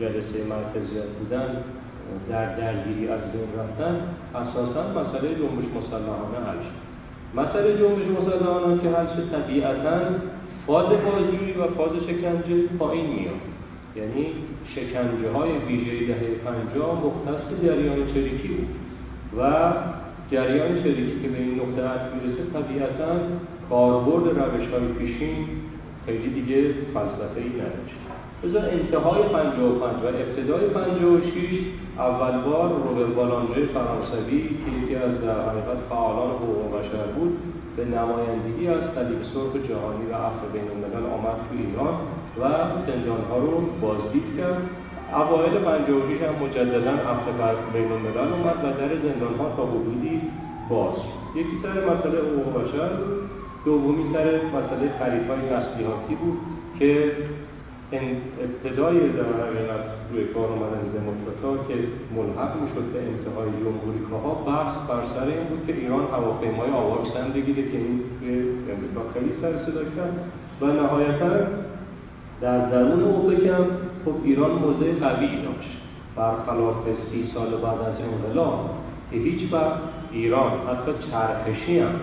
جلسه 0.00 0.36
مرکزیت 0.54 1.08
بودن 1.18 1.48
در 2.30 2.56
درگیری 2.56 3.08
از 3.08 3.20
بین 3.32 3.48
رفتن 3.58 4.00
اساسا 4.34 4.82
مسئله 5.00 5.28
جنبش 5.28 5.68
مسلحانه 5.78 6.38
حل 6.46 6.60
شد 6.66 6.84
مسئله 7.40 7.78
جنبش 7.78 8.06
مسلحانه 8.18 8.82
که 8.82 8.88
حل 8.88 9.06
شد 9.06 9.30
طبیعتا 9.32 9.98
فاز 10.66 10.86
بازجویی 10.86 11.52
و 11.52 11.66
فاز 11.66 11.90
شکنجه 12.06 12.66
پایین 12.78 13.06
میاد. 13.06 13.40
یعنی 13.96 14.26
شکنجه 14.74 15.30
های 15.30 15.50
ویژه 15.68 16.06
دهه 16.06 16.34
پنجاه 16.44 17.02
مختص 17.06 17.62
جریان 17.62 18.14
چریکی 18.14 18.48
بود. 18.48 18.68
و 19.38 19.72
جریان 20.30 20.82
چریکی 20.82 21.20
که 21.22 21.28
به 21.28 21.38
این 21.38 21.60
نقطه 21.60 21.82
عطف 21.88 22.14
می‌رسه 22.14 22.42
طبیعتا 22.52 23.14
کاربرد 23.70 24.38
روش 24.38 24.68
های 24.68 24.88
پیشین 24.98 25.46
خیلی 26.06 26.30
دیگه 26.30 26.74
فلسفه 26.94 27.40
ای 27.40 27.48
نداشت. 27.48 27.98
بذار 28.44 28.64
انتهای 28.70 29.22
55 29.22 30.04
و 30.04 30.06
ابتدای 30.06 30.68
56 30.68 31.32
اول 31.98 32.40
بار 32.40 32.68
روبر 32.68 33.04
بالانجه 33.04 33.66
فرانسوی 33.74 34.40
که 34.40 34.70
یکی 34.82 34.96
از 34.96 35.20
در 35.20 35.40
حقیقت 35.48 35.78
فعالان 35.88 36.30
حقوق 36.30 36.78
بشر 36.78 37.06
بود 37.16 37.38
به 37.76 37.84
نمایندگی 37.84 38.66
از 38.66 38.80
صلیب 38.94 39.22
سرخ 39.34 39.52
جهانی 39.68 40.04
و 40.10 40.14
عفو 40.14 40.46
بین 40.52 40.68
الملل 40.70 41.06
آمد 41.06 41.36
تو 41.48 41.54
ایران. 41.58 41.94
و 42.40 42.44
ها 43.30 43.38
رو 43.38 43.60
بازدید 43.80 44.36
کرد. 44.38 44.62
اوایل 45.12 45.52
56 45.52 46.22
هم 46.22 46.46
مجددا 46.46 46.90
عفو 46.90 47.32
بین 47.72 47.92
الملل 47.92 48.32
اومد 48.32 48.58
و 48.64 48.66
در 48.78 49.36
ها 49.38 49.56
تا 49.56 49.66
حدودی 49.66 50.20
باز 50.70 50.94
یکی 51.34 51.58
سر 51.62 51.70
مسئله 51.70 52.18
حقوق 52.18 52.62
بشر 52.62 52.90
دومی 53.64 54.04
سر 54.12 54.24
مسئله 54.26 54.98
خرید 54.98 55.26
های 55.28 55.40
تسلیحاتی 55.50 56.14
بود 56.14 56.38
که 56.78 57.12
ابتدای 57.92 58.96
حقیقت 58.98 59.84
روی 60.12 60.24
کار 60.24 60.48
اومدن 60.48 60.84
دموکرات 60.96 61.68
که 61.68 61.74
ملحق 62.16 62.52
می‌شد 62.62 62.86
به 62.92 62.98
انتهای 63.10 63.50
جمهوریکاها 63.64 64.34
بحث 64.34 64.74
بر 64.88 65.02
سر 65.14 65.26
این 65.26 65.44
بود 65.48 65.66
که 65.66 65.72
ایران 65.76 66.04
هواپیمای 66.12 66.70
آواکسن 66.70 67.32
بگیره 67.34 67.62
که 67.70 67.78
این 67.78 68.00
توی 68.20 68.30
امریکا 68.74 69.00
خیلی 69.14 69.32
سر 69.42 69.52
صدا 69.66 69.84
کرد 69.96 70.14
و 70.60 70.66
نهایتا 70.66 71.30
در 72.40 72.70
درون 72.70 73.02
اوپک 73.02 73.46
هم 73.46 73.66
خب 74.04 74.14
ایران 74.24 74.50
موضع 74.50 74.92
قوی 74.92 75.26
داشت. 75.26 75.70
برخلاف 76.16 76.76
سی 77.12 77.30
سال 77.34 77.50
بعد 77.50 77.80
از 77.80 77.94
انقلاب 78.00 78.70
که 79.10 79.16
هیچ 79.16 79.52
وقت 79.52 79.78
ایران 80.12 80.50
حتی 80.50 80.92
چرخشی 81.10 81.78
هم 81.78 81.94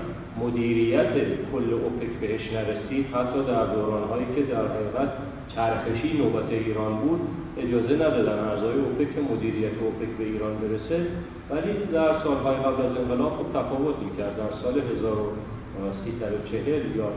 مدیریت 0.42 1.14
کل 1.52 1.74
اوپک 1.74 2.20
بهش 2.22 2.54
نرسید 2.54 3.06
حتی 3.06 3.40
در 3.48 3.66
دورانهایی 3.66 4.26
که 4.36 4.42
در 4.42 4.66
حقیقت 4.68 5.10
چرخشی 5.56 6.18
نوبت 6.18 6.50
ایران 6.50 6.96
بود 6.98 7.22
اجازه 7.58 7.96
ندادن 7.96 8.40
اعضای 8.40 8.74
اوپک 8.74 9.32
مدیریت 9.32 9.72
اوپک 9.82 10.18
به 10.18 10.24
ایران 10.24 10.54
برسه. 10.58 11.08
ولی 11.50 11.74
در 11.94 12.24
سالهای 12.24 12.56
قبل 12.56 12.86
از 12.86 12.98
انقلاب 12.98 13.32
خب 13.38 13.60
تفاوت 13.60 13.96
می‌کرد. 14.06 14.38
در 14.38 14.52
سال 14.64 14.76
1340 14.98 16.96
یا 16.98 17.08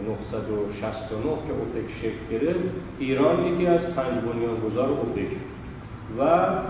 1969 0.00 1.22
که 1.46 1.52
اوپک 1.60 1.88
شکل 2.02 2.22
گرفت 2.30 2.64
ایران 2.98 3.36
یکی 3.46 3.66
از 3.66 3.80
پنج 3.80 4.14
بنیانگذار 4.26 4.88
اوپک 4.88 5.30
و 6.18 6.22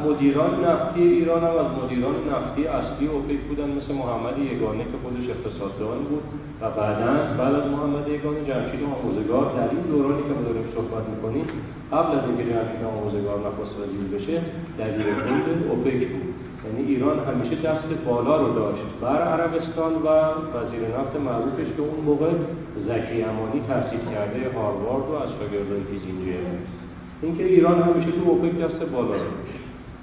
مدیران 0.07 0.65
نفتی 0.65 1.03
ایران 1.03 1.43
هم 1.43 1.55
از 1.65 1.71
مدیران 1.83 2.15
نفتی 2.33 2.67
اصلی 2.67 3.07
اوپک 3.07 3.41
بودن 3.49 3.69
مثل 3.79 3.93
محمد 3.95 4.39
یگانه 4.39 4.85
که 4.91 4.97
خودش 5.03 5.27
اقتصاددان 5.31 5.99
بود 6.09 6.23
و 6.61 6.71
بعدا 6.71 7.13
بعد 7.39 7.55
از 7.55 7.67
محمد 7.75 8.09
یگانه 8.09 8.41
جمشید 8.51 8.83
آموزگار. 8.95 9.45
در 9.57 9.69
این 9.75 9.83
دورانی 9.93 10.23
که 10.23 10.33
ما 10.37 10.43
داریم 10.49 10.67
صحبت 10.75 11.05
می‌کنیم 11.13 11.47
قبل 11.93 12.11
از 12.19 12.25
اینکه 12.29 12.45
جمشید 12.53 12.83
آموزگار 12.95 13.39
نخست 13.47 13.75
وزیر 13.81 14.07
بشه 14.15 14.37
دبیر 14.79 15.07
کل 15.27 15.71
اوپک 15.71 16.09
بود. 16.13 16.40
یعنی 16.71 16.89
ایران 16.89 17.19
همیشه 17.19 17.57
دست 17.57 17.89
بالا 18.07 18.37
رو 18.43 18.55
داشت. 18.55 18.83
بر 19.01 19.23
عربستان 19.23 19.93
و 19.93 20.09
وزیر 20.55 20.83
نفت 20.99 21.17
معروفش 21.17 21.69
که 21.77 21.83
اون 21.83 22.01
موقع 22.05 22.31
زکی 22.89 23.23
امانی 23.23 23.61
تحصیل 23.69 24.01
کرده 24.15 24.51
هاروارد 24.55 25.11
و 25.11 25.15
از 25.15 25.31
شاگردای 25.39 25.83
کیزینجر 25.91 26.41
اینکه 27.23 27.45
ایران 27.45 27.83
همیشه 27.83 28.11
تو 28.11 28.31
اوپک 28.31 28.59
دست 28.59 28.91
بالا 28.93 29.15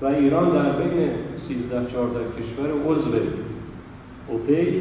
و 0.01 0.05
ایران 0.05 0.49
در 0.49 0.71
بین 0.71 1.09
13 1.47 1.91
14 1.91 2.19
کشور 2.19 2.69
عضو 2.87 3.11
اوپک 4.27 4.73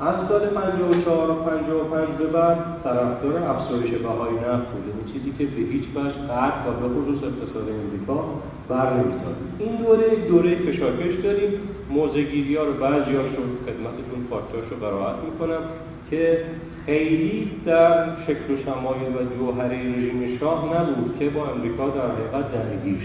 از 0.00 0.14
سال 0.28 0.46
54 0.46 1.30
و 1.30 1.34
55 1.34 2.08
به 2.18 2.26
بعد 2.26 2.58
طرفدار 2.84 3.42
افزایش 3.42 3.90
بهای 3.90 4.34
نفت 4.34 4.66
بود 4.70 4.84
این 4.96 5.12
چیزی 5.12 5.32
که 5.38 5.44
به 5.44 5.72
هیچ 5.72 5.84
وجه 5.94 6.26
غرب 6.28 6.64
و 6.68 6.70
به 6.80 6.88
خصوص 6.94 7.22
اقتصاد 7.24 7.68
امریکا 7.68 8.24
بر 8.68 8.92
نمیتاد 8.92 9.36
این 9.58 9.76
دوره 9.76 10.28
دوره 10.28 10.56
کشاکش 10.56 11.14
داریم. 11.24 11.50
موزگیری 11.90 12.56
ها 12.56 12.64
رو 12.64 12.72
بعضی 12.72 13.12
رو 13.12 13.22
خدمتتون 13.66 14.20
فاکتاش 14.30 14.70
رو 14.70 14.76
براحت 14.76 15.16
می‌کنم 15.24 15.62
که 16.10 16.44
خیلی 16.86 17.50
در 17.66 18.06
شکل 18.26 18.54
و 18.54 18.56
شمایل 18.64 19.12
و 19.16 19.36
جوهره 19.38 19.78
رژیم 19.78 20.38
شاه 20.40 20.64
نبود 20.76 21.18
که 21.18 21.30
با 21.30 21.46
امریکا 21.46 21.88
در 21.88 22.00
حقیقت 22.00 22.52
درگیر 22.52 22.98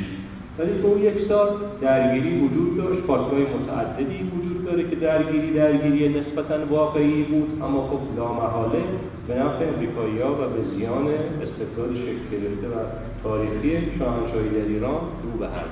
ولی 0.59 0.81
تو 0.81 0.99
یک 0.99 1.27
سال 1.29 1.49
درگیری 1.81 2.39
وجود 2.39 2.77
داشت. 2.77 3.01
فاکتورهای 3.07 3.43
متعددی 3.43 4.31
وجود 4.35 4.65
داره 4.65 4.89
که 4.89 4.95
درگیری 4.95 5.53
درگیری 5.53 6.09
نسبتا 6.09 6.65
واقعی 6.69 7.23
بود. 7.23 7.61
اما 7.63 7.87
خب 7.87 8.17
لامحاله 8.17 8.83
به 9.27 9.33
نفع 9.35 9.65
امریکایی 9.75 10.19
ها 10.19 10.33
و 10.33 10.37
به 10.37 10.77
زیان 10.77 11.07
استقلال 11.43 11.93
شکل 11.95 12.23
گرفته 12.31 12.67
و 12.67 12.79
تاریخی 13.23 13.71
شاهنشاهی 13.99 14.49
در 14.49 14.67
ایران 14.67 15.01
رو 15.23 15.39
به 15.39 15.47
هم 15.47 15.69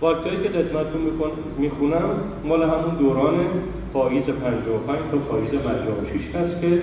فاکتایی 0.00 0.36
که 0.42 0.48
خدمتتون 0.48 1.00
می‌خونم 1.58 2.10
مال 2.44 2.62
همون 2.62 2.94
دوران 2.98 3.34
پاییز 3.92 4.22
55 4.22 4.98
تا 5.12 5.18
پاییز 5.18 5.50
56 5.50 6.34
هست 6.34 6.60
که 6.60 6.82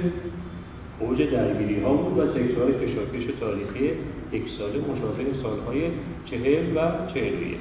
اوج 0.99 1.21
درگیری 1.21 1.79
ها 1.81 1.93
بود 1.93 2.17
و 2.17 2.27
تکرار 2.27 2.71
کشاکش 2.71 3.25
تاریخی 3.39 3.85
یک 4.31 4.43
ساله 4.57 4.79
مشابه 4.79 5.23
سالهای 5.43 5.81
چهل 6.25 6.77
و 6.77 7.07
چهلیه. 7.13 7.57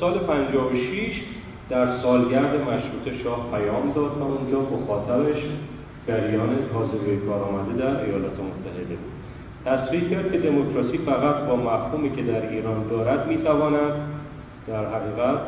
سال 0.00 0.18
56 0.18 1.22
در 1.70 1.98
سالگرد 1.98 2.54
مشروط 2.60 3.22
شاه 3.22 3.50
پیام 3.50 3.92
داد 3.94 4.18
و 4.18 4.22
اونجا 4.22 4.60
مخاطبش 4.60 5.42
جریان 6.08 6.48
تازه 6.72 7.16
کار 7.26 7.42
آمده 7.42 7.78
در 7.78 8.04
ایالات 8.04 8.32
متحده 8.32 8.96
بود. 8.96 9.12
تصریح 9.64 10.10
کرد 10.10 10.32
که 10.32 10.38
دموکراسی 10.38 10.98
فقط 10.98 11.48
با 11.48 11.56
مفهومی 11.56 12.16
که 12.16 12.22
در 12.22 12.50
ایران 12.50 12.88
دارد 12.90 13.28
می‌تواند 13.28 13.92
در 14.66 14.84
حقیقت 14.86 15.40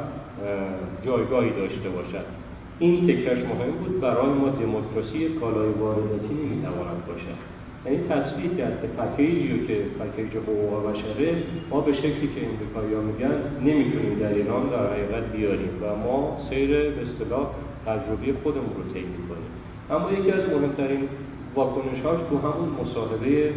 جایگاهی 1.07 1.51
داشته 1.51 1.89
باشد. 1.89 2.44
این 2.79 3.07
تکش 3.07 3.39
مهم 3.39 3.71
بود 3.71 4.01
برای 4.01 4.27
ما 4.27 4.49
دموکراسی 4.49 5.29
کالای 5.41 5.69
وارداتی 5.69 6.35
نمی‌تواند 6.35 7.07
باشد. 7.09 7.39
یعنی 7.87 7.99
تصویح 8.09 8.57
کرد 8.59 8.83
که 8.83 8.89
پکیجی 8.89 9.67
که 9.67 9.77
پکیج 10.01 10.37
حقوق 10.37 10.91
بشره 10.91 11.43
ما 11.71 11.81
به 11.81 11.93
شکلی 11.93 12.29
که 12.35 12.41
امریکایی 12.51 12.95
ها 12.95 13.01
میگن 13.01 13.37
نمی‌تونیم 13.61 14.19
در 14.19 14.35
ایران 14.35 14.69
در 14.69 14.87
حقیقت 14.93 15.33
بیاریم 15.33 15.71
و 15.83 15.97
ما 15.97 16.39
سیر 16.51 16.69
به 16.69 17.03
اصطلاح 17.03 17.47
تجربه 17.87 18.41
خودمون 18.43 18.75
رو 18.77 18.93
طی 18.93 19.01
می‌کنیم. 19.01 19.51
اما 19.91 20.13
یکی 20.13 20.31
از 20.31 20.49
مهمترین 20.51 21.09
واکنشهاش 21.55 22.21
تو 22.31 22.39
همون 22.39 22.69
مصاحبه 22.81 23.53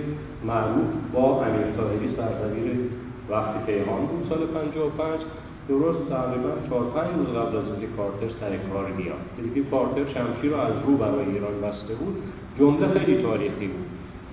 معروف 0.45 0.87
با 1.13 1.45
امیر 1.45 1.67
طاهری 1.77 2.09
سرزمیر 2.17 2.71
وقتی 3.29 3.59
پیهان 3.65 4.05
بود 4.05 4.25
سال 4.29 4.39
55 4.47 5.19
درست 5.69 6.09
تقریبا 6.09 6.49
چهار 6.69 6.85
پنج 6.95 7.09
روز 7.17 7.27
قبل 7.27 7.57
از 7.57 7.63
اینکه 7.71 7.87
کارتر 7.97 8.29
سر 8.39 8.57
کار 8.73 8.85
میاد 8.97 9.23
دیگه 9.53 9.69
کارتر 9.69 10.05
شمشیر 10.13 10.51
رو 10.51 10.57
از 10.57 10.73
رو 10.87 10.97
برای 10.97 11.25
ایران 11.33 11.61
بسته 11.61 11.93
بود 11.93 12.15
جمله 12.59 12.99
خیلی 12.99 13.21
تاریخی 13.23 13.67
بود 13.67 13.85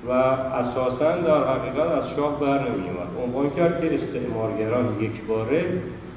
و 0.09 0.13
اساسا 0.13 1.17
در 1.17 1.45
حقیقت 1.45 1.89
از 1.91 2.05
شاه 2.17 2.41
بر 2.41 2.59
نمیومد 2.59 3.09
عنوان 3.25 3.51
کرد 3.51 3.81
که 3.81 3.95
استعمارگران 3.95 4.87
یک 5.01 5.23
باره 5.29 5.65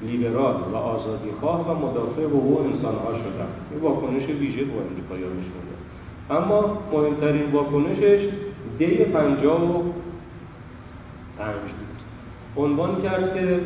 لیبرال 0.03 0.55
و 0.73 0.75
آزادی 0.75 1.29
خواه 1.39 1.71
و 1.71 1.85
مدافع 1.85 2.23
حقوق 2.23 2.61
انسانها 2.61 3.11
شدن 3.11 3.47
این 3.71 3.81
واکنش 3.81 4.29
ویژه 4.29 4.63
با 4.63 4.79
امریکایی 4.89 5.23
نشون 5.23 5.67
اما 6.29 6.77
مهمترین 6.91 7.51
واکنشش 7.51 8.29
دی 8.77 8.95
پنجاه 8.95 9.77
و 9.77 9.83
پنج 11.37 11.55
بود. 11.55 12.63
عنوان 12.65 13.01
کرد 13.01 13.33
که 13.33 13.59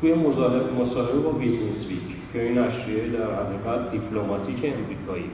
توی 0.00 0.14
مصاحبه 0.14 1.18
با 1.24 1.30
Business 1.30 1.86
Week 1.88 2.32
که 2.32 2.42
این 2.42 2.58
نشریه 2.58 3.08
در 3.08 3.18
حقیقت 3.18 3.90
دموکراتیک 3.90 4.56
امریکایی 4.56 5.30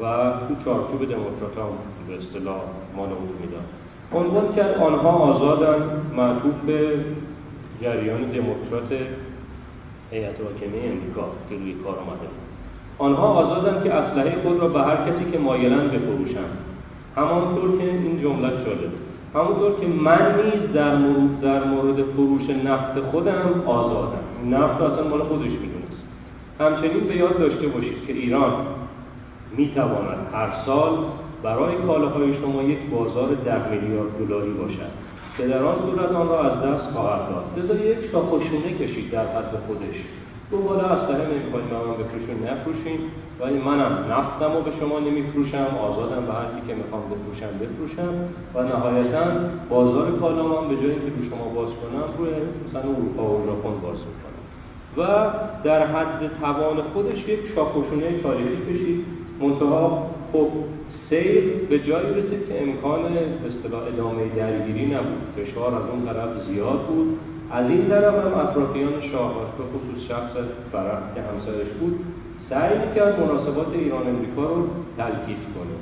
و 0.00 0.04
تو 0.48 0.54
چارچوب 0.64 1.00
دموکرات 1.00 1.56
هم 1.56 1.72
به 2.08 2.14
اصطلاح 2.18 2.60
مانور 2.96 3.32
میدن 3.40 3.64
عنوان 4.12 4.54
کرد 4.56 4.78
آنها 4.78 5.10
آزادن 5.10 5.82
معطوف 6.16 6.54
به 6.66 7.04
جریان 7.82 8.20
دموکرات 8.20 8.92
هیئت 10.10 10.40
حاکمه 10.40 10.78
امریکا 10.92 11.24
که 11.50 11.56
روی 11.56 11.74
کار 11.84 11.94
آمده. 11.98 12.28
آنها 12.98 13.26
آزادن 13.26 13.84
که 13.84 13.94
اسلحه 13.94 14.42
خود 14.42 14.60
را 14.60 14.68
به 14.68 14.80
هر 14.80 14.96
کسی 14.96 15.30
که 15.32 15.38
مایلن 15.38 15.88
بفروشند. 15.88 16.58
همانطور 17.16 17.78
که 17.78 17.84
این 17.84 18.22
جملت 18.22 18.64
شده. 18.64 18.90
همونطور 19.34 19.80
که 19.80 19.86
من 19.86 20.34
نیز 20.44 20.72
در 20.74 20.96
مورد, 20.96 21.40
در 21.40 21.64
مورد 21.64 22.02
فروش 22.02 22.50
نفت 22.50 23.00
خودم 23.00 23.62
آزادم. 23.66 24.24
نفت 24.50 24.80
اصلا 24.80 25.08
مال 25.08 25.22
خودش 25.22 25.44
می‌دونست. 25.44 26.02
همچنین 26.60 27.08
به 27.08 27.16
یاد 27.16 27.38
داشته 27.38 27.66
باشید 27.66 28.06
که 28.06 28.12
ایران 28.12 28.52
می‌تواند 29.56 30.26
هر 30.32 30.52
سال 30.66 30.92
برای 31.42 31.74
کالاهای 31.86 32.34
شما 32.34 32.62
یک 32.62 32.78
بازار 32.90 33.28
ده 33.44 33.70
میلیارد 33.70 34.18
دلاری 34.18 34.50
باشد. 34.50 34.90
که 35.36 35.46
در 35.46 35.62
آن 35.62 35.76
صورت 35.90 36.12
آن 36.12 36.28
را 36.28 36.40
از 36.40 36.62
دست 36.62 36.92
خواهد 36.92 37.28
داد. 37.28 37.44
لذا 37.56 37.84
یک 37.84 37.98
خشونه 38.14 38.74
کشید 38.80 39.10
در 39.10 39.26
حد 39.26 39.52
خودش. 39.66 39.96
تو 40.50 40.56
بالا 40.56 40.82
اسلحه 40.82 41.26
نمی‌خواید 41.32 41.66
به 41.70 41.76
من 41.76 41.94
بفروشین 42.00 42.38
نفروشین 42.48 43.00
ولی 43.40 43.58
منم 43.58 43.92
نفتم 44.12 44.52
رو 44.56 44.60
به 44.62 44.72
شما 44.80 44.98
نمیفروشم 45.00 45.70
آزادم 45.88 46.26
به 46.26 46.32
هرکی 46.32 46.60
که 46.68 46.74
می‌خوام 46.74 47.02
بفروشم 47.12 47.52
بفروشم. 47.62 48.14
و 48.54 48.62
نهایتا 48.62 49.24
بازار 49.70 50.18
کالام 50.20 50.68
به 50.68 50.76
جایی 50.76 50.94
که 50.94 51.10
رو 51.16 51.30
شما 51.30 51.44
باز 51.54 51.68
کنم 51.80 52.06
روی 52.18 52.30
مثلا 52.68 52.90
اروپا 52.90 53.24
و 53.34 53.46
ژاپن 53.46 53.80
باز 53.80 53.98
کنم 53.98 54.40
و 54.98 55.30
در 55.64 55.86
حد 55.86 56.30
توان 56.40 56.76
خودش 56.92 57.28
یک 57.28 57.40
شاخوشونه 57.54 58.20
تاریخی 58.22 58.56
کشید. 58.70 59.04
منتها 59.40 60.10
خب 60.32 60.48
سیر 61.10 61.44
به 61.70 61.78
جایی 61.78 62.08
رسید 62.08 62.48
که 62.48 62.62
امکان 62.62 63.00
اصطلاح 63.48 63.82
ادامه 63.82 64.22
درگیری 64.36 64.86
نبود. 64.86 65.22
فشار 65.36 65.74
از 65.74 65.82
اون 65.92 66.04
طرف 66.06 66.46
زیاد 66.48 66.80
بود. 66.80 67.18
از 67.52 67.70
این 67.70 67.88
طرف 67.88 68.14
هم 68.14 68.34
اطرافیان 68.34 68.92
شاه 69.12 69.34
به 69.58 69.64
خصوص 69.64 70.08
شخص 70.08 70.32
فرح 70.72 71.14
که 71.14 71.20
همسرش 71.20 71.68
بود 71.80 72.00
سعی 72.50 72.78
کرد 72.96 73.20
مناسبات 73.20 73.66
ایران 73.74 74.06
امریکا 74.06 74.42
رو 74.42 74.68
تلکیف 74.96 75.42
کنه. 75.54 75.76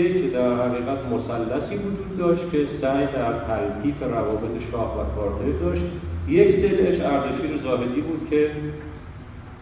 یک 0.00 0.32
در 0.32 0.54
حقیقت 0.54 0.98
مثلثی 1.14 1.76
وجود 1.76 2.18
داشت 2.18 2.50
که 2.52 2.58
سعی 2.80 3.06
در 3.06 3.32
تلکیف 3.32 4.02
روابط 4.02 4.54
شاه 4.72 5.00
و 5.00 5.16
کارتر 5.16 5.58
داشت. 5.64 5.82
یک 6.28 6.62
دلش 6.62 7.00
اردشیر 7.00 7.60
زاهدی 7.64 8.00
بود 8.00 8.26
که 8.30 8.50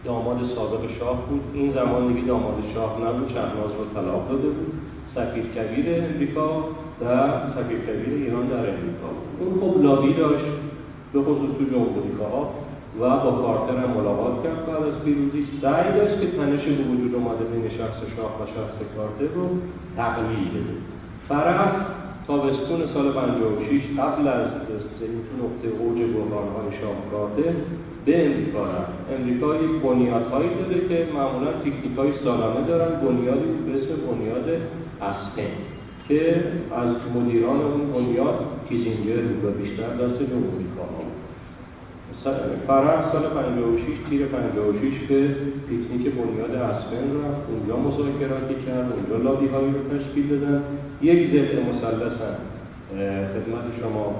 داماد 0.05 0.37
سابق 0.55 0.81
شاه 0.99 1.29
بود. 1.29 1.41
این 1.53 1.73
زمان 1.73 2.07
دیگه 2.07 2.27
داماد 2.27 2.63
شاه 2.73 2.97
نبود 3.05 3.29
شهناز 3.29 3.71
رو 3.77 4.01
طلاق 4.01 4.29
داده 4.29 4.49
بود. 4.49 4.73
سفیر 5.15 5.43
کبیر 5.43 5.85
امریکا 6.03 6.57
و 7.01 7.05
سفیر 7.55 7.79
کبیر 7.79 8.13
ایران 8.13 8.47
در 8.47 8.55
امریکا 8.55 9.09
اون 9.39 9.59
خب 9.61 9.83
لابی 9.83 10.13
داشت. 10.13 10.45
به 11.13 11.19
خصوص 11.21 11.51
تو 11.57 11.63
جمهوری 11.63 12.13
ها 12.19 12.53
و 12.99 13.03
با 13.23 13.31
کارتر 13.31 13.77
هم 13.83 13.89
ملاقات 13.97 14.43
کرد 14.43 14.65
بعد 14.65 14.83
از 14.83 15.03
پیروزی. 15.05 15.47
سعی 15.61 15.91
داشت 15.97 16.21
که 16.21 16.27
تنش 16.37 16.63
به 16.63 16.83
وجود 16.83 17.15
اومده 17.15 17.45
بین 17.45 17.69
شخص 17.69 17.99
شاه 18.15 18.31
و 18.41 18.45
شخص 18.45 18.77
کارتر 18.95 19.33
رو 19.35 19.49
تقلیل 19.97 20.49
بده. 20.49 20.75
فرح 21.29 21.71
تابستون 22.27 22.81
سال 22.93 23.11
56 23.11 23.81
قبل 23.99 24.27
از 24.27 24.47
این 25.01 25.21
تو 25.27 25.33
نقطه 25.43 25.67
اوج 25.79 25.97
های 25.97 26.79
شاه 26.81 26.95
کارتر 27.11 27.53
به 28.05 28.25
امریکا 28.25 28.63
رفت. 28.65 28.91
امریکا 29.19 29.55
یک 29.55 29.81
بنیادهایی 29.83 30.49
داره 30.49 30.87
که 30.89 31.07
معمولا 31.13 31.51
تکنیک 31.51 31.97
های 31.97 32.11
سالانه 32.23 32.67
دارن 32.67 32.91
بنیادی 33.05 33.47
به 33.65 33.71
اسم 33.77 33.95
بنیاد 34.11 34.61
اسپن. 35.01 35.51
که 36.11 36.43
از 36.81 36.95
مدیران 37.15 37.61
اون 37.61 37.81
بنیاد 37.93 38.39
کیزینجر 38.69 39.21
بود 39.21 39.45
و 39.45 39.51
بیشتر 39.51 39.89
دست 39.89 40.19
جمهوری 40.31 40.67
خواه 40.75 40.89
فرح 42.67 43.11
سال 43.11 43.21
56 43.21 43.83
تیر 44.09 44.25
56 44.25 45.07
به 45.09 45.27
پیکنیک 45.69 46.13
بنیاد 46.15 46.55
اسپن 46.55 47.07
رفت 47.19 47.43
اونجا 47.49 47.77
مذاکراتی 47.77 48.55
کرد 48.65 48.91
اونجا 48.91 49.29
لابی 49.29 49.47
هایی 49.47 49.71
رو 49.71 49.97
تشکیل 49.97 50.27
دادن. 50.29 50.63
یک 51.01 51.29
ضد 51.31 51.55
مثلث 51.69 52.17
خدمت 53.33 53.65
شما 53.81 54.15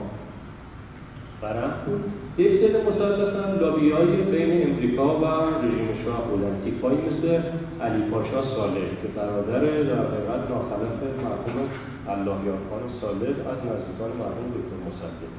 فرح 1.41 1.73
بود 1.85 2.03
یک 2.37 2.51
ضد 2.61 2.75
مثلث 2.87 3.35
هم 3.35 3.59
لابی 3.59 3.91
های 3.91 4.05
بین 4.05 4.71
امریکا 4.71 5.19
و 5.19 5.25
رژیم 5.63 5.89
شاه 6.05 6.27
بودن 6.27 6.61
تیپایی 6.65 6.97
مثل 6.97 7.39
علی 7.81 8.01
پاشا 8.11 8.41
صالح 8.55 8.87
که 9.01 9.07
برادر 9.15 9.59
در 9.59 9.95
حقیقت 9.95 10.41
ناخلف 10.49 10.99
مرحوم 11.23 11.69
الله 12.07 12.45
یارخان 12.45 12.83
صالح 13.01 13.29
از 13.51 13.59
نزدیکان 13.69 14.11
مرحوم 14.19 14.47
دکتر 14.55 14.77
مصدق. 14.87 15.31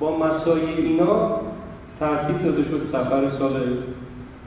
با 0.00 0.18
مسایی 0.18 0.74
اینا 0.76 1.40
ترتیب 2.00 2.44
داده 2.44 2.62
شد 2.62 2.88
سفر 2.92 3.38
سال 3.38 3.52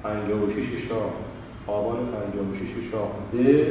56 0.04 0.90
شاه 0.90 1.10
آبان 1.68 1.98
56 1.98 2.92
شاه 2.92 3.10
به 3.32 3.68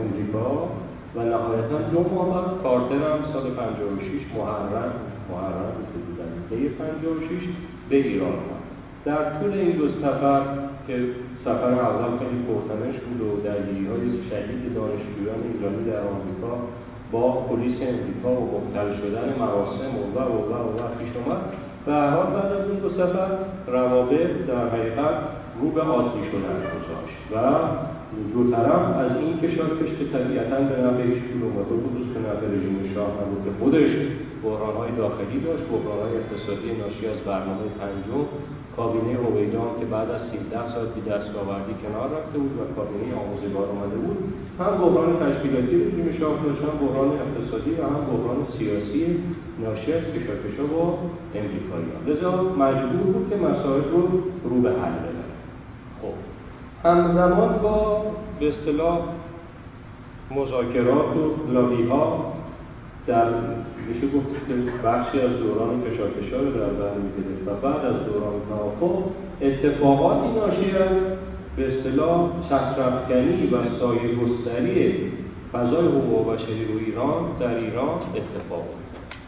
امریکا 0.00 0.68
و 1.16 1.22
نهایتا 1.22 1.78
دو 1.92 2.00
بعد 2.00 2.62
کارتر 2.62 2.94
هم 2.94 3.32
سال 3.32 3.50
56 3.50 4.02
محرم 4.36 4.92
محرم 5.30 5.74
که 5.92 5.98
بودن 6.06 6.62
دی 6.62 6.68
56 6.68 7.48
به 7.88 7.96
ایران 7.96 8.38
در 9.04 9.40
طول 9.40 9.52
این 9.52 9.70
دو 9.70 9.88
سفر 9.88 10.42
که 10.86 10.98
سفر 11.44 11.72
اول 11.88 12.18
خیلی 12.18 12.40
پرتنش 12.48 12.96
بود 13.04 13.20
و 13.26 13.28
درگیری 13.48 13.86
های 13.86 14.06
شدید 14.28 14.62
دانشجویان 14.74 15.40
ایرانی 15.48 15.82
در 15.90 16.02
آمریکا 16.12 16.52
با 17.12 17.32
پلیس 17.48 17.78
امریکا 17.92 18.30
و 18.40 18.44
مبتل 18.54 18.88
شدن 19.00 19.28
مراسم 19.40 19.92
و 19.98 20.02
و 20.14 20.18
و 20.18 20.38
و 20.50 20.54
و 20.76 20.82
پیش 20.98 21.12
اومد. 21.16 21.42
به 21.86 21.92
حال 21.92 22.26
بعد 22.34 22.52
از 22.58 22.70
این 22.70 22.78
دو 22.78 22.90
سفر 22.90 23.28
روابط 23.66 24.30
در 24.48 24.68
حقیقت 24.68 25.16
رو 25.60 25.70
به 25.70 25.80
عادی 25.80 26.22
شدن 26.32 26.58
گذاشت 26.74 27.20
و 27.32 27.36
دو 28.34 28.50
طرف 28.50 28.84
از 29.04 29.12
این 29.16 29.38
کشاکش 29.42 29.90
که 29.98 30.04
طبیعتا 30.14 30.56
به 30.70 30.76
نفع 30.86 31.02
هیچ 31.02 31.22
کدوم 31.30 31.56
و 31.58 31.62
خصوص 31.64 32.06
که 32.14 32.20
نفع 32.28 32.46
رژیم 32.54 32.76
شاه 32.94 33.10
نبود 33.18 33.44
که 33.44 33.52
خودش 33.60 33.92
بحرانهای 34.44 34.90
داخلی 35.02 35.40
داشت 35.46 35.64
بحرانهای 35.72 36.12
اقتصادی 36.20 36.68
ناشی 36.82 37.06
از 37.06 37.18
برنامه 37.26 37.66
پنجم 37.80 38.24
کابینه 38.76 39.16
رویدان 39.16 39.70
که 39.80 39.86
بعد 39.86 40.10
از 40.10 40.20
13 40.20 40.74
سال 40.74 40.86
بی 40.94 41.00
دستاوردی 41.00 41.74
کنار 41.82 42.08
رفته 42.16 42.38
بود 42.38 42.54
و 42.60 42.62
کابینه 42.76 43.06
آموزگار 43.22 43.66
آمده 43.74 43.96
بود 43.96 44.18
هم 44.60 44.72
بحران 44.80 45.10
تشکیلاتی 45.24 45.74
رژیم 45.84 46.16
شاه 46.20 46.36
داشت 46.44 46.62
هم 46.62 46.86
بحران 46.86 47.10
اقتصادی 47.24 47.70
و 47.70 47.82
هم 47.94 48.04
بحران 48.10 48.40
سیاسی 48.58 49.04
ناشی 49.62 49.92
از 49.92 50.02
کشاکشا 50.02 50.64
با 50.74 50.98
امریکاییان 51.34 52.00
لذا 52.06 52.42
مجبور 52.42 53.12
بود 53.12 53.30
که 53.30 53.36
مسائل 53.36 53.84
رو 53.92 54.02
رو 54.50 54.60
به 54.60 54.70
حل 54.70 54.96
ببره 55.04 55.34
خب 56.02 56.14
همزمان 56.88 57.58
با 57.62 58.02
به 58.40 58.48
اصطلاح 58.48 58.98
مذاکرات 60.30 61.16
و 61.16 61.52
لابی 61.52 61.82
ها 61.82 62.33
در 63.06 63.24
میشه 63.88 64.06
گفت 64.06 64.26
بخشی 64.84 65.20
از 65.20 65.30
دوران 65.38 65.82
کشاکشا 65.82 66.38
رو 66.40 66.50
در 66.50 66.72
بر 66.80 66.94
می‌گرفت 67.04 67.48
و 67.48 67.66
بعد 67.66 67.84
از 67.84 68.06
دوران 68.06 68.34
توافق 68.48 69.04
اتفاقاتی 69.42 70.28
ناشی 70.38 70.70
از 70.70 70.96
به 71.56 71.62
اصطلاح 71.68 72.30
چترافکنی 72.48 73.46
و 73.46 73.78
سایه 73.80 74.14
گستری 74.14 74.94
فضای 75.52 75.86
حقوق 75.86 76.34
بشری 76.34 76.64
رو 76.64 76.78
ایران 76.86 77.22
در 77.40 77.54
ایران 77.58 77.94
اتفاق 78.18 78.64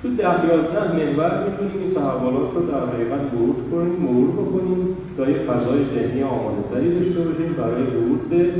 تو 0.02 0.08
ده 0.08 0.46
یازده 0.46 0.96
محور 0.96 1.48
می‌تونیم 1.48 1.82
این 1.82 1.94
تحولات 1.94 2.54
رو 2.54 2.66
در 2.66 2.86
حقیقت 2.86 3.34
ورود 3.34 3.70
کنیم 3.70 3.96
مرور 4.06 4.30
بکنیم 4.30 4.96
تا 5.16 5.30
یک 5.30 5.36
فضای 5.36 5.84
ذهنی 5.94 6.22
آماده 6.22 6.60
داشته 6.70 7.20
باشیم 7.20 7.52
برای 7.58 7.82
ورود 7.82 8.28
به 8.28 8.52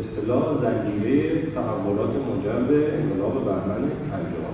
اصطلاح 0.00 0.44
زنجیره 0.62 1.42
تحولات 1.54 2.10
منجر 2.10 2.60
به 2.68 2.94
انقلاب 2.94 3.44
بهمن 3.44 3.82
پنجم 4.10 4.53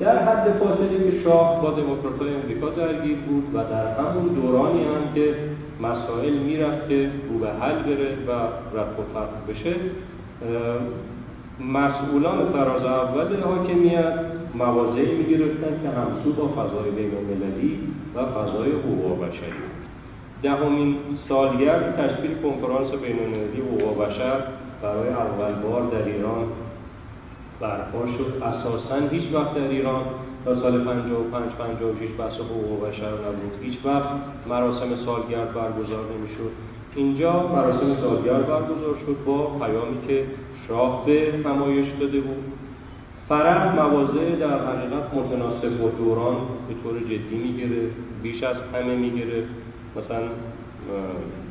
در 0.00 0.18
حد 0.24 0.52
فاصله 0.58 1.10
که 1.10 1.20
شاه 1.24 1.62
با 1.62 1.70
دموکراتای 1.70 2.34
امریکا 2.34 2.68
درگیر 2.68 3.16
بود 3.16 3.44
و 3.54 3.58
در 3.58 3.86
همون 3.86 4.28
دورانی 4.28 4.84
هم 4.84 5.14
که 5.14 5.34
مسائل 5.80 6.32
می‌رفت 6.32 6.88
که 6.88 7.10
رو 7.30 7.38
به 7.38 7.48
حل 7.48 7.82
بره 7.82 8.10
و 8.28 8.30
رفت 8.78 8.98
و 8.98 9.02
فتح 9.02 9.52
بشه 9.52 9.74
مسئولان 11.60 12.52
فراز 12.52 12.84
اول 12.84 13.40
حاکمیت 13.40 14.14
مواضعی 14.54 15.14
می‌گرفتن 15.16 15.80
که 15.82 15.88
همسو 15.88 16.32
با 16.32 16.48
فضای 16.48 16.90
بین 16.90 17.10
و 18.14 18.26
فضای 18.26 18.70
حقوق 18.70 19.18
بشری. 19.18 19.62
دهمین 20.42 20.96
سالگرد 21.28 21.96
تشکیل 21.96 22.34
کنفرانس 22.42 22.90
بین 22.90 23.18
المللی 23.22 23.60
حقوق 23.60 24.04
بشر 24.04 24.42
برای 24.82 25.08
اول 25.08 25.52
بار 25.62 25.82
در 25.82 26.04
ایران 26.04 26.44
برپا 27.60 28.06
شد. 28.06 28.42
اساسا 28.42 29.08
هیچ 29.10 29.34
وقت 29.34 29.54
در 29.54 29.68
ایران 29.68 30.02
تا 30.44 30.60
سال 30.60 30.84
55 30.84 31.52
56 31.58 32.08
بحث 32.18 32.34
حقوق 32.34 32.88
بشر 32.88 33.10
نبود. 33.10 33.52
هیچ 33.62 33.78
وقت 33.84 34.08
مراسم 34.48 34.96
سالگرد 35.06 35.54
برگزار 35.54 36.04
نمی‌شد. 36.14 36.52
اینجا 36.96 37.32
مراسم 37.46 37.96
سالگرد 38.00 38.46
برگزار 38.46 38.96
شد 39.06 39.16
با 39.26 39.46
پیامی 39.46 40.06
که 40.08 40.24
شاه 40.68 41.06
به 41.06 41.34
نمایش 41.44 41.88
داده 42.00 42.20
بود. 42.20 42.44
فرح 43.28 43.74
مواضع 43.76 44.36
در 44.40 44.58
حقیقت 44.66 45.14
متناسب 45.14 45.78
با 45.78 45.88
دوران 45.88 46.36
به 46.68 46.74
طور 46.82 47.00
جدی 47.00 47.36
می‌گیره 47.44 47.90
بیش 48.22 48.42
از 48.42 48.56
همه 48.74 48.96
می‌گیره 48.96 49.44
مثلا 49.96 50.22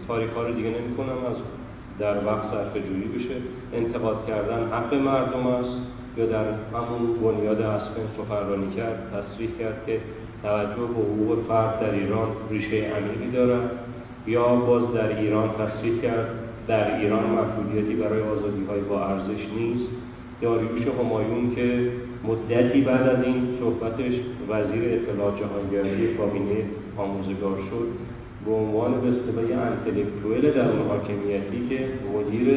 تاریخ 0.07 0.29
رو 0.37 0.53
دیگه 0.53 0.69
نمی 0.69 0.95
کنم 0.97 1.09
از 1.09 1.35
در 1.99 2.25
وقت 2.25 2.51
صرف 2.51 2.73
جویی 2.73 3.07
بشه. 3.17 3.35
انتقاد 3.73 4.27
کردن 4.27 4.67
حق 4.71 4.93
مردم 4.93 5.47
است 5.47 5.77
یا 6.17 6.25
در 6.25 6.45
همون 6.73 7.13
بنیاد 7.23 7.61
اصفن 7.61 8.07
سخنرانی 8.17 8.75
کرد 8.75 9.11
تصریح 9.13 9.49
کرد 9.59 9.85
که 9.85 9.99
توجه 10.43 10.75
به 10.75 10.83
حقوق 10.83 11.37
فرد 11.47 11.79
در 11.79 11.91
ایران 11.91 12.27
ریشه 12.49 12.77
عمیقی 12.77 13.31
دارد 13.31 13.71
یا 14.27 14.55
باز 14.55 14.93
در 14.93 15.19
ایران 15.19 15.49
تصریح 15.49 16.01
کرد 16.01 16.29
در 16.67 16.99
ایران 16.99 17.23
محدودیتی 17.23 17.95
برای 17.95 18.21
آزادی 18.21 18.65
های 18.69 18.81
با 18.81 19.05
ارزش 19.05 19.47
نیست. 19.57 19.89
داریوش 20.41 20.81
همایون 20.99 21.55
که 21.55 21.91
مدتی 22.23 22.81
بعد 22.81 23.09
از 23.09 23.23
این 23.23 23.57
صحبتش 23.59 24.13
وزیر 24.49 24.83
اطلاعات 24.93 25.39
جهانگردی 25.39 26.13
کابینه 26.13 26.65
آموزگار 26.97 27.57
شد. 27.69 27.87
به 28.47 28.53
عنوان 28.53 28.91
به 29.01 29.07
اصطلاح 29.07 29.47
در 30.51 30.71
اون 30.71 30.87
حاکمیتی 30.89 31.69
که 31.69 31.79
مدیر 32.15 32.47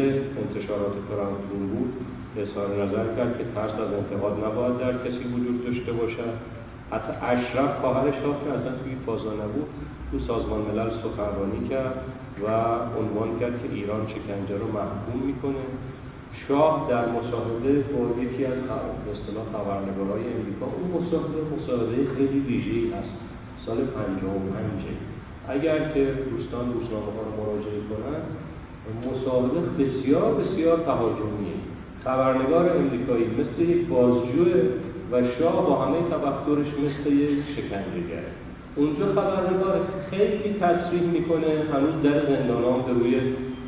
انتشارات 0.43 0.95
فرانکفورت 1.09 1.71
بود 1.73 1.93
اظهار 2.37 2.69
نظر 2.83 3.17
کرد 3.17 3.39
که 3.39 3.45
ترس 3.55 3.75
از 3.85 3.93
انتقاد 4.01 4.45
نباید 4.45 4.79
در 4.79 4.93
کسی 5.05 5.25
وجود 5.35 5.65
داشته 5.65 5.93
باشد. 5.93 6.35
حتی 6.91 7.13
اشرف 7.23 7.81
خواهر 7.81 8.11
شاه 8.23 8.37
که 8.45 8.51
اصلا 8.59 8.73
توی 8.83 8.95
فازا 9.07 9.33
نبود 9.33 9.69
تو 10.11 10.19
سازمان 10.19 10.61
ملل 10.61 10.91
سخنرانی 11.05 11.69
کرد 11.69 11.95
و 12.43 12.47
عنوان 13.01 13.39
کرد 13.41 13.63
که 13.63 13.69
ایران 13.75 14.03
شکنجه 14.09 14.57
رو 14.63 14.67
محکوم 14.79 15.19
می‌کنه. 15.27 15.65
شاه 16.49 16.87
در 16.91 17.05
مصاحبه 17.17 17.73
با 17.93 18.23
یکی 18.23 18.45
از 18.45 18.59
اصطلاح 19.13 19.45
خبرنگارای 19.53 20.23
امریکا 20.37 20.67
اون 20.77 20.87
مصاحبه 20.97 21.41
مصاحبه 21.57 21.97
خیلی 22.17 22.41
ویژه‌ای 22.41 22.87
هست. 22.91 23.15
سال 23.67 23.77
55 23.77 25.10
اگر 25.55 25.79
که 25.95 26.03
دوستان 26.31 26.65
روزنامه 26.73 27.11
ها 27.17 27.23
رو 27.27 27.33
مراجعه 27.41 27.81
کنند 27.91 28.25
مصاحبه 29.07 29.61
بسیار 29.85 30.35
بسیار 30.35 30.79
تهاجمیه. 30.79 31.59
خبرنگار 32.05 32.77
امریکایی 32.77 33.27
مثل 33.41 33.71
یک 33.71 33.87
بازجو 33.87 34.45
و 35.13 35.15
شاه 35.39 35.67
با 35.67 35.75
همه 35.83 35.99
تبخترش 36.11 36.67
مثل 36.67 37.13
یک 37.13 37.39
شکنجهگره 37.57 38.31
اونجا 38.77 39.07
خبرنگار 39.07 39.81
خیلی 40.11 40.57
تصریح 40.61 41.03
می‌کنه 41.03 41.51
هنوز 41.73 41.95
در 42.03 42.21
زندان 42.27 42.65
هم 42.65 43.01
روی 43.01 43.15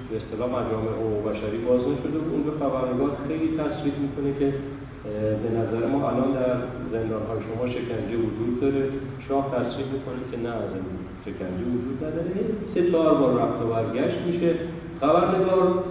به 0.09 0.17
اصطلاح 0.17 0.49
مجامع 0.49 0.91
حقوق 0.99 1.31
بشری 1.31 1.59
باز 1.59 1.81
نشده 1.81 2.19
اونجا 2.33 2.51
خبرنگار 2.61 3.11
خیلی 3.29 3.49
تصریح 3.59 3.95
می‌کنه 4.05 4.31
که 4.39 4.55
به 5.43 5.51
نظر 5.59 5.87
ما 5.87 6.11
الان 6.11 6.33
در 6.33 6.55
زندان 6.93 7.23
های 7.29 7.39
شما 7.47 7.69
شکنجه 7.69 8.17
وجود 8.27 8.61
داره. 8.61 8.85
شاه 9.29 9.45
تصریح 9.55 9.87
می‌کنه 9.95 10.21
که 10.31 10.37
نه 10.37 10.49
از 10.49 10.71
شکنجه 11.25 11.65
وجود 11.75 11.97
نداره. 12.05 12.31
سه 12.75 12.91
چهار 12.91 13.15
بار 13.15 13.43
رفت 13.43 13.63
و 13.63 13.67
برگشت 13.67 14.19
میشه. 14.27 14.55
خبرنگار 15.01 15.85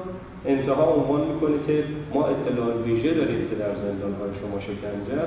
انتها 0.45 0.93
عنوان 0.93 1.21
می‌کنه 1.27 1.57
که 1.67 1.83
ما 2.13 2.25
اطلاع 2.27 2.77
ویژه 2.85 3.13
داریم 3.13 3.49
که 3.49 3.55
در 3.55 3.73
زندان 3.75 4.13
های 4.19 4.31
شما 4.41 4.59
شکنجه 4.59 5.21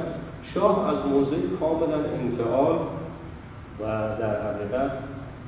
شاه 0.55 0.89
از 0.89 1.13
موضع 1.13 1.37
کاملا 1.61 2.01
انفعال 2.23 2.79
و 3.81 3.85
در 4.21 4.35
حقیقت 4.47 4.91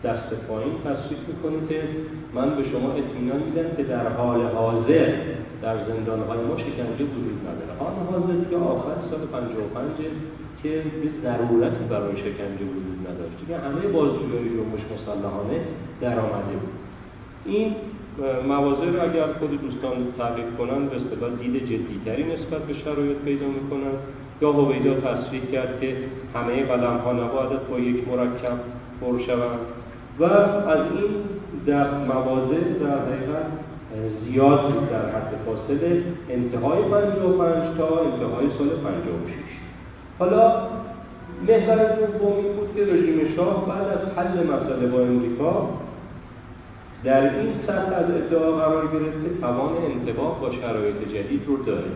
دست 0.04 0.30
پایین 0.48 0.74
تصریح 0.84 1.20
می‌کنه 1.28 1.68
که 1.68 1.82
من 2.34 2.56
به 2.56 2.62
شما 2.72 2.88
اطمینان 2.92 3.42
میدم 3.42 3.76
که 3.76 3.82
در 3.82 4.08
حال 4.08 4.40
حاضر 4.42 5.12
در 5.62 5.76
زندان 5.88 6.20
های 6.28 6.38
ما 6.38 6.56
شکنجه 6.58 7.04
وجود 7.14 7.38
نداره. 7.48 7.72
حال 7.78 7.92
حاضر 8.10 8.50
که 8.50 8.56
آخر 8.56 8.96
سال 9.10 9.20
55 9.20 9.90
که 10.62 10.68
به 11.02 11.08
ضرورتی 11.22 11.84
برای 11.90 12.16
شکنجه 12.16 12.64
وجود 12.74 12.98
نداشت. 13.08 13.48
که 13.48 13.56
همه 13.56 13.92
بازجویی 13.92 14.48
جنبش 14.48 14.84
مسلحانه 14.94 15.60
در 16.00 16.18
آمده 16.18 16.56
بود. 16.60 16.76
این 17.44 17.74
موازه 18.48 18.84
رو 18.84 19.02
اگر 19.02 19.32
خود 19.38 19.60
دوستان 19.60 19.96
تعریف 20.18 20.56
کنن 20.58 20.86
به 20.88 20.96
اصطلاح 20.96 21.30
دید 21.40 21.64
جدیتری 21.64 22.24
نسبت 22.24 22.62
به 22.62 22.74
شرایط 22.74 23.16
پیدا 23.16 23.46
می‌کنن. 23.46 23.96
یا 24.42 24.52
هویدا 24.52 24.94
تصریح 24.94 25.42
کرد 25.52 25.80
که 25.80 25.96
همه 26.34 26.62
قلم 26.62 26.96
ها 26.96 27.12
نباید 27.12 27.68
با 27.70 27.78
یک 27.78 28.08
مرکب 28.08 28.58
پر 29.00 29.18
شوند. 29.26 29.60
و 30.18 30.24
از 30.24 30.80
این 30.96 31.10
در 31.66 31.98
موازه 31.98 32.56
در 32.80 32.98
حقیقت 32.98 33.46
زیاد 34.24 34.90
در 34.90 35.08
حد 35.10 35.32
فاصله 35.46 36.02
انتهای 36.30 36.82
55 36.82 37.78
تا 37.78 38.00
انتهای 38.00 38.46
سال 38.58 38.68
56 38.68 39.45
حالا 40.18 40.68
محور 41.48 41.96
دومی 41.96 42.48
بود 42.56 42.68
که 42.76 42.82
رژیم 42.92 43.36
شاه 43.36 43.68
بعد 43.68 43.88
از 43.88 44.04
حل 44.16 44.46
مسئله 44.46 44.86
با 44.86 45.00
امریکا 45.00 45.68
در 47.04 47.38
این 47.38 47.52
سطح 47.66 47.96
از 47.96 48.10
ادعا 48.10 48.52
قرار 48.52 48.86
گرفته 48.86 49.40
توان 49.40 49.72
انتباه 49.90 50.40
با 50.40 50.52
شرایط 50.52 50.96
جدید 51.14 51.42
رو 51.46 51.56
داره. 51.56 51.90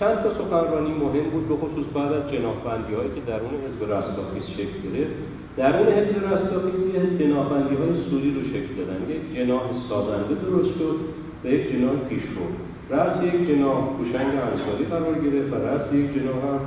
چند 0.00 0.16
تا 0.22 0.30
سخنرانی 0.38 0.90
مهم 0.90 1.30
بود 1.32 1.48
به 1.48 1.54
خصوص 1.56 1.86
بعد 1.94 2.12
از 2.12 2.32
جناحبندی 2.32 2.94
هایی 2.94 3.10
که 3.14 3.20
درون 3.26 3.54
حزب 3.64 3.92
رستاخیز 3.92 4.44
شکل 4.56 4.76
گرفت. 4.84 5.14
درون 5.56 5.88
حزب 5.98 6.14
رستاخیز 6.32 6.80
یه 6.94 7.18
جناحبندی 7.20 7.74
های 7.74 7.94
سوری 8.10 8.34
رو 8.34 8.42
شکل 8.52 8.72
دادن. 8.78 9.00
یک 9.14 9.36
جناح 9.36 9.62
سازنده 9.88 10.34
درست 10.46 10.78
شد 10.78 10.96
و 11.44 11.48
یک 11.48 11.72
جناح 11.72 11.94
پیشرو 12.08 12.46
رأس 12.90 13.22
یک 13.22 13.48
جناح 13.48 13.78
کوشنگ 13.96 14.30
انصاری 14.48 14.84
قرار 14.90 15.14
گرفت 15.14 15.52
و 15.52 15.56
رأس 15.56 15.92
یک 15.92 16.14
جناح 16.14 16.36
هم 16.36 16.60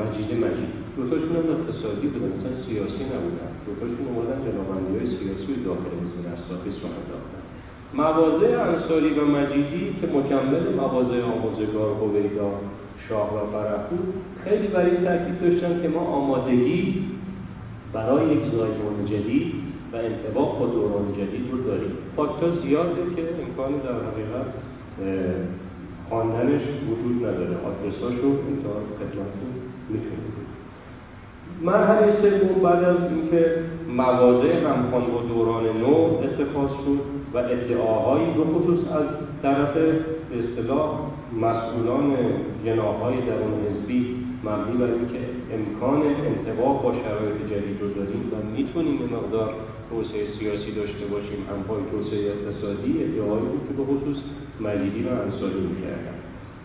مجید. 0.00 0.30
مجید 0.44 0.70
دوتاشون 0.96 1.36
هم 1.36 1.46
اقتصادی 1.54 2.06
بودن 2.12 2.30
مثلا 2.36 2.54
سیاسی 2.66 3.02
نبودن. 3.12 3.50
دوتاشون 3.66 4.06
اومدن 4.08 4.38
جنابندی 4.46 4.92
های 4.98 5.08
سیاسی 5.18 5.52
و 5.52 5.64
داخل 5.64 5.92
حزب 6.00 6.16
رستاخیز 6.32 6.76
رو 6.82 6.88
انداختن 6.98 7.42
مواضع 7.94 8.50
انصاری 8.68 9.10
و 9.18 9.24
مجیدی 9.24 9.96
که 10.00 10.06
مکمل 10.06 10.74
مواضع 10.76 11.22
آموزگار 11.22 11.90
هویدا 12.00 12.50
شاه 13.08 13.28
و 13.34 13.52
فرح 13.52 13.82
بود 13.90 14.14
خیلی 14.44 14.68
برای 14.68 14.90
این 14.90 15.04
تاکید 15.04 15.40
داشتن 15.40 15.82
که 15.82 15.88
ما 15.88 16.00
آمادگی 16.00 17.04
برای 17.92 18.34
یک 18.34 18.42
زایمان 18.52 19.04
جدید 19.06 19.52
و 19.92 19.96
انتباه 19.96 20.58
با 20.58 20.66
دوران 20.66 21.12
جدید 21.12 21.50
رو 21.52 21.58
داریم. 21.62 21.92
فاکتا 22.16 22.60
زیاده 22.62 23.02
که 23.16 23.22
امکان 23.42 23.72
در 23.72 23.98
حقیقت 24.08 24.46
خواندنش 26.08 26.62
وجود 26.90 27.26
نداره. 27.26 27.56
آدرساش 27.68 28.14
رو 28.22 28.28
امتحان 28.28 28.84
خدمتتون 28.98 29.52
می‌تونید 29.88 30.36
مرحله 31.62 32.12
سوم 32.22 32.62
بعد 32.62 32.84
از 32.84 32.96
اینکه 33.10 33.56
مواضع 33.96 34.68
همخوان 34.68 35.04
با 35.06 35.22
دوران 35.22 35.64
نو 35.64 35.94
اتخاذ 35.94 36.70
شد 36.70 37.00
و 37.34 37.38
ادعاهایی 37.38 38.26
به 38.26 38.44
خصوص 38.44 38.78
از 38.92 39.06
طرف 39.42 39.76
اصطلاح 40.38 40.90
مسئولان 41.40 42.16
جناهای 42.64 43.14
درون 43.14 43.54
حزبی 43.66 44.16
مبنی 44.44 44.76
بر 44.76 44.84
اینکه 44.84 45.20
امکان 45.54 46.02
انتباه 46.02 46.82
با 46.82 46.92
شرایط 46.92 47.36
جدید 47.50 47.80
رو 47.80 47.88
داریم 47.88 48.32
و 48.32 48.56
می‌تونیم 48.56 48.98
به 48.98 49.16
مقدار 49.16 49.54
توسعه 49.90 50.26
سیاسی 50.38 50.70
داشته 50.80 51.04
باشیم 51.12 51.40
همپای 51.50 51.80
توسعه 51.92 52.32
اقتصادی 52.32 52.92
ادعایی 53.04 53.46
بود 53.50 53.62
که 53.68 53.74
به 53.78 53.84
خصوص 53.90 54.18
مجیدی 54.60 55.02
و 55.08 55.10
انصاری 55.24 55.60
می‌کردن. 55.70 56.16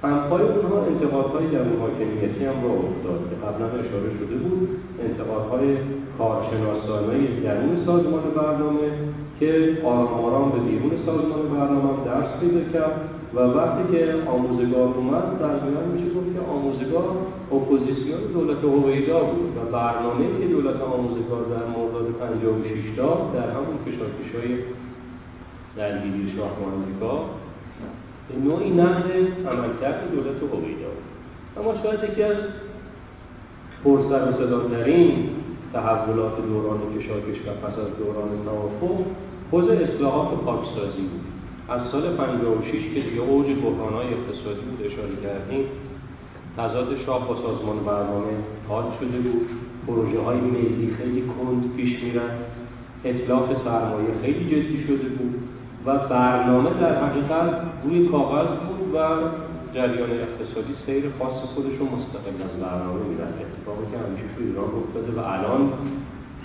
همپای 0.03 0.41
اونها 0.41 0.77
انتقادهای 0.91 1.47
در 1.55 1.67
حاکمیتی 1.83 2.45
هم 2.45 2.63
را 2.65 2.73
افتاد 2.87 3.19
که 3.29 3.35
قبلا 3.45 3.67
اشاره 3.81 4.11
شده 4.19 4.35
بود 4.43 4.69
انتقادهای 5.07 5.77
کارشناسانه 6.17 7.17
درون 7.43 7.75
سازمان 7.85 8.23
برنامه 8.35 8.87
که 9.41 9.77
آرام 9.83 10.25
آرام 10.25 10.51
به 10.51 10.59
بیرون 10.59 10.91
سازمان 11.05 11.41
برنامه 11.49 12.05
درس 12.05 12.39
پیدا 12.39 12.63
کرد 12.73 13.09
و 13.33 13.39
وقتی 13.39 13.83
که 13.91 14.13
آموزگار 14.27 14.87
اومد 14.97 15.39
در 15.39 15.59
میان 15.65 15.87
میشه 15.93 16.15
گفت 16.15 16.33
که 16.33 16.41
آموزگار 16.51 17.09
اپوزیسیون 17.51 18.21
دولت 18.33 18.63
هویدا 18.63 19.19
بود 19.19 19.57
و 19.57 19.71
برنامه 19.71 20.25
که 20.39 20.47
دولت 20.47 20.81
آموزگار 20.81 21.41
در 21.53 21.65
مرداد 21.75 22.07
56 22.19 22.97
داد 22.97 23.33
در 23.33 23.49
همون 23.49 23.77
کشاکش 23.85 24.29
های 24.35 24.57
درگیری 25.77 26.33
شاه 26.37 26.51
آمریکا 26.67 27.25
به 28.29 28.49
نوعی 28.49 28.71
نقد 28.71 29.11
عملکرد 29.51 30.11
دولت 30.11 30.39
هویدا 30.53 30.91
اما 31.57 31.83
شاید 31.83 32.11
یکی 32.11 32.23
از 32.23 32.37
پرسر 33.83 34.29
و 34.29 34.31
صداترین 34.31 35.29
تحولات 35.73 36.35
دوران 36.47 36.79
کشاکش 36.97 37.37
و 37.47 37.67
پس 37.67 37.79
از 37.79 37.97
دوران 37.99 38.29
توافق 38.45 39.05
حوز 39.51 39.69
اصلاحات 39.69 40.33
و 40.33 40.35
پاکسازی 40.35 41.01
بود. 41.01 41.21
از 41.69 41.81
سال 41.91 42.15
56 42.15 42.71
که 42.93 43.01
دیگه 43.01 43.21
اوج 43.21 43.45
بحرانهای 43.45 44.07
اقتصادی 44.07 44.61
بود 44.61 44.85
اشاره 44.85 45.15
کردیم 45.23 45.65
تضاد 46.57 46.97
شاه 47.05 47.27
با 47.27 47.35
سازمان 47.35 47.79
برنامه 47.85 48.33
حال 48.67 48.83
شده 48.99 49.19
بود. 49.19 49.47
پروژه 49.87 50.21
های 50.21 50.37
ملی 50.37 50.95
خیلی 50.97 51.21
کند 51.21 51.75
پیش 51.77 52.03
میرن 52.03 52.31
اطلاف 53.05 53.49
سرمایه 53.65 54.07
خیلی 54.21 54.45
جدی 54.45 54.83
شده 54.87 55.09
بود 55.09 55.35
و 55.85 55.97
برنامه 55.97 56.69
در 56.69 57.03
حقیقت 57.03 57.61
روی 57.83 58.07
کاغذ 58.07 58.47
بود 58.47 58.95
و 58.95 58.97
جریان 59.73 60.09
اقتصادی 60.11 60.75
سیر 60.85 61.03
خاص 61.19 61.39
خودش 61.55 61.77
رو 61.79 61.85
مستقل 61.85 62.43
از 62.43 62.61
برنامه 62.61 63.03
میرن 63.09 63.27
اتفاقی 63.27 63.85
که 63.91 63.97
همیشه 63.97 64.25
تو 64.35 64.43
ایران 64.43 64.69
افتاده 64.83 65.11
و 65.11 65.25
الان 65.25 65.73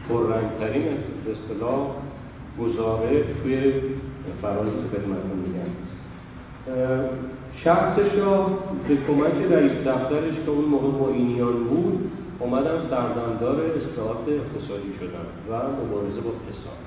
پررنگترین 0.09 0.83
اصطلاح 1.33 1.87
گزاره 2.61 3.25
توی 3.43 3.73
فرازی 4.43 4.71
که 4.71 4.97
خدمتتون 4.97 5.39
میگم. 5.47 5.71
شخصش 7.65 8.19
را 8.19 8.47
به 8.89 8.97
کمک 8.97 9.53
رئیس 9.53 9.73
دفترش 9.73 10.35
که 10.45 10.51
اون 10.51 10.65
موقع 10.65 10.89
معینیان 10.89 11.65
بود 11.65 12.11
اومدن 12.39 12.79
سردمدار 12.91 13.57
اصلاحات 13.61 14.25
اقتصادی 14.29 14.93
شدن 15.01 15.27
و 15.49 15.53
مبارزه 15.81 16.21
با 16.21 16.31
فساد 16.31 16.81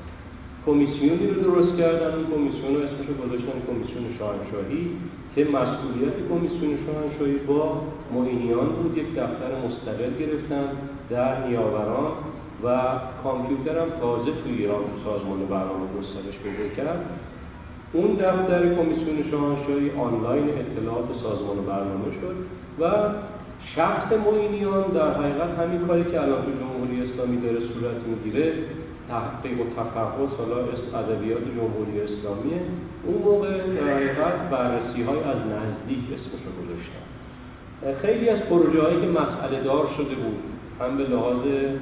کمیسیونی 0.66 1.28
رو 1.28 1.42
درست 1.42 1.78
کردن 1.78 2.14
این 2.18 2.26
کمیسیون 2.36 2.76
رو 2.76 2.82
اسمش 2.82 3.08
گذاشتن 3.24 3.58
کمیسیون 3.68 4.04
شاهنشاهی 4.20 4.90
که 5.36 5.46
مسئولیت 5.46 6.16
کمیسیون 6.30 6.78
شاهنشاهی 6.86 7.38
با 7.48 7.82
معینیان 8.14 8.68
بود 8.68 8.98
یک 8.98 9.10
دفتر 9.16 9.52
مستقل 9.68 10.12
گرفتن 10.20 10.66
در 11.10 11.48
نیاوران. 11.48 12.12
و 12.64 12.82
کامپیوتر 13.24 13.80
هم 13.80 13.90
تازه 14.02 14.32
تو 14.32 14.50
ایران 14.58 14.84
سازمان 15.06 15.40
برنامه 15.40 15.86
گسترش 16.00 16.38
پیدا 16.44 16.76
کرد. 16.78 17.06
اون 17.94 18.14
دفتر 18.14 18.76
کمیسیون 18.76 19.32
شاهنشاهی 19.32 19.92
آنلاین 20.00 20.50
اطلاعات 20.50 21.10
سازمان 21.24 21.58
برنامه 21.66 22.12
شد 22.22 22.36
و 22.82 22.86
شخص 23.76 24.08
معینیان 24.26 24.84
در 24.84 25.14
حقیقت 25.14 25.60
همین 25.60 25.88
کاری 25.88 26.04
که 26.04 26.22
الان 26.22 26.42
تو 26.46 26.52
جمهوری 26.52 27.12
اسلامی 27.12 27.42
داره 27.42 27.60
صورت 27.60 27.96
می‌گیره 28.08 28.54
تحقیق 29.10 29.60
و 29.62 29.64
تفحص 29.78 30.32
حالا 30.38 30.58
ادبیات 31.00 31.44
جمهوری 31.58 32.02
اسلامیه 32.02 32.62
اون 33.04 33.18
موقع 33.26 33.52
در 33.58 33.94
حقیقت 33.94 34.50
بررسی 34.52 35.02
های 35.04 35.20
از 35.20 35.38
نزدیک 35.38 36.04
اسمش 36.14 36.42
رو 36.46 36.52
گذاشتن. 36.60 37.04
خیلی 38.02 38.30
از 38.30 38.40
پروژه 38.40 38.82
هایی 38.82 39.02
که 39.02 39.08
مسئله 39.08 39.64
دار 39.64 39.88
شده 39.98 40.16
بود 40.16 40.40
هم 40.80 40.98
به 40.98 41.04
لحاظ 41.04 41.40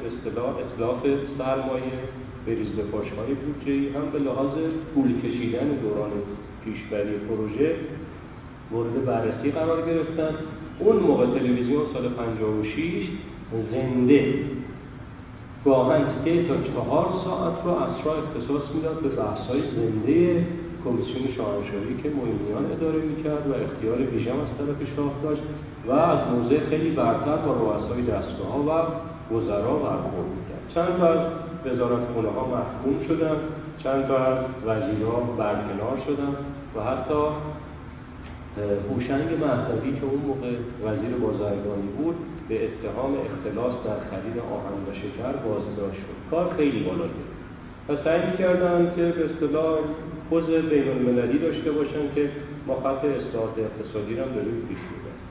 اصطلاح 0.08 0.56
اطلاف 0.58 1.02
سرمایه 1.38 2.00
به 2.46 2.56
ریز 2.56 2.68
های 3.18 3.34
بودجه‌ای 3.34 3.90
هم 3.90 4.12
به 4.14 4.20
لحاظ 4.20 4.50
پول 4.96 5.22
کشیدن 5.22 5.68
دوران 5.68 6.12
پیشبری 6.66 7.18
پروژه 7.30 7.76
مورد 8.72 9.06
بررسی 9.06 9.52
قرار 9.52 9.82
گرفتن. 9.82 10.36
اون 10.80 10.96
موقع 10.96 11.26
تلویزیون 11.26 11.82
سال 11.94 12.10
56 12.10 13.08
زنده 13.72 14.34
گاهن 15.66 16.06
سه 16.26 16.44
تا 16.44 16.56
چهار 16.56 17.08
ساعت 17.26 17.54
رو 17.66 17.72
را 18.06 18.16
اختصاص 18.18 18.76
می‌داد 18.76 19.00
به 19.02 19.10
بحث‌های 19.10 19.62
زنده 19.76 20.46
کمیسیون 20.86 21.26
شاهنشاهی 21.38 21.94
که 22.04 22.10
معینیان 22.10 22.66
اداره 22.72 23.00
می‌کرد 23.00 23.44
و 23.50 23.54
اختیار 23.66 23.98
ویژم 23.98 24.32
از 24.32 24.52
طرف 24.58 24.80
شاه 24.96 25.12
داشت 25.24 25.42
و 25.88 25.92
از 25.92 26.20
موضع 26.34 26.60
خیلی 26.70 26.92
برتر 26.92 27.36
با 27.36 27.54
رؤسای 27.54 28.02
دستگاه 28.02 28.50
ها 28.52 28.60
و 28.70 28.72
وزرا 29.34 29.76
برخورد 29.76 30.30
می‌کرد. 30.38 30.66
چند 30.76 31.02
از 31.02 31.20
وزارت 31.66 32.04
خونه 32.14 32.30
ها 32.30 32.46
محکوم 32.56 33.08
شدن 33.08 33.38
چند 33.84 34.12
از 34.12 34.38
وزیرها 34.66 35.20
برکنار 35.38 35.98
شدن 36.08 36.34
و 36.76 36.82
حتی 36.90 37.22
هوشنگ 38.90 39.30
مهدوی 39.44 40.00
که 40.00 40.06
اون 40.06 40.22
موقع 40.28 40.52
وزیر 40.86 41.10
بازرگانی 41.22 41.90
بود 41.98 42.16
به 42.50 42.56
اتهام 42.66 43.14
اختلاس 43.14 43.74
در 43.86 44.00
خرید 44.10 44.38
آهن 44.56 44.78
و 44.88 44.94
شکر 44.94 45.32
بازداشت 45.48 46.00
شد. 46.02 46.18
کار 46.32 46.54
خیلی 46.58 46.84
بالا 46.84 46.98
گرفت. 47.04 47.38
و 47.90 48.04
سعی 48.04 48.32
می‌کردن 48.32 48.92
که 48.96 49.02
به 49.02 49.26
اصطلاح 49.26 49.78
حوز 50.32 50.44
بین 50.44 50.88
المللی 50.90 51.40
داشته 51.40 51.72
باشن 51.72 52.14
که 52.16 52.30
ما 52.68 52.76
خط 52.76 53.06
اصلاحات 53.06 53.56
اقتصادی 53.58 54.14
هم 54.14 54.30
داریم 54.36 54.58
پیش 54.70 54.82
می‌بریم. 54.92 55.22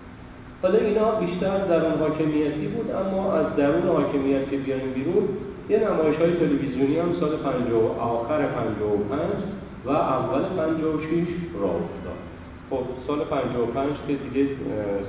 حالا 0.63 0.79
اینا 0.79 1.11
بیشتر 1.21 1.59
درون 1.59 1.99
حاکمیتی 2.01 2.67
بود 2.67 2.91
اما 2.91 3.33
از 3.33 3.57
درون 3.57 3.83
حاکمیت 3.83 4.51
که 4.51 4.57
بیایم 4.57 4.93
بیرون 4.95 5.29
یه 5.69 5.79
نمایش 5.89 6.17
های 6.17 6.33
تلویزیونی 6.33 6.99
هم 6.99 7.13
سال 7.21 7.37
50 7.37 8.01
آخر 8.01 8.47
55 8.47 9.21
و 9.87 9.91
اول 9.91 10.43
56 10.43 11.27
راه 11.61 11.71
افتاد. 11.71 12.21
خب 12.71 12.85
سال 13.07 13.19
55 13.19 13.91
که 14.09 14.15
دیگه 14.15 14.49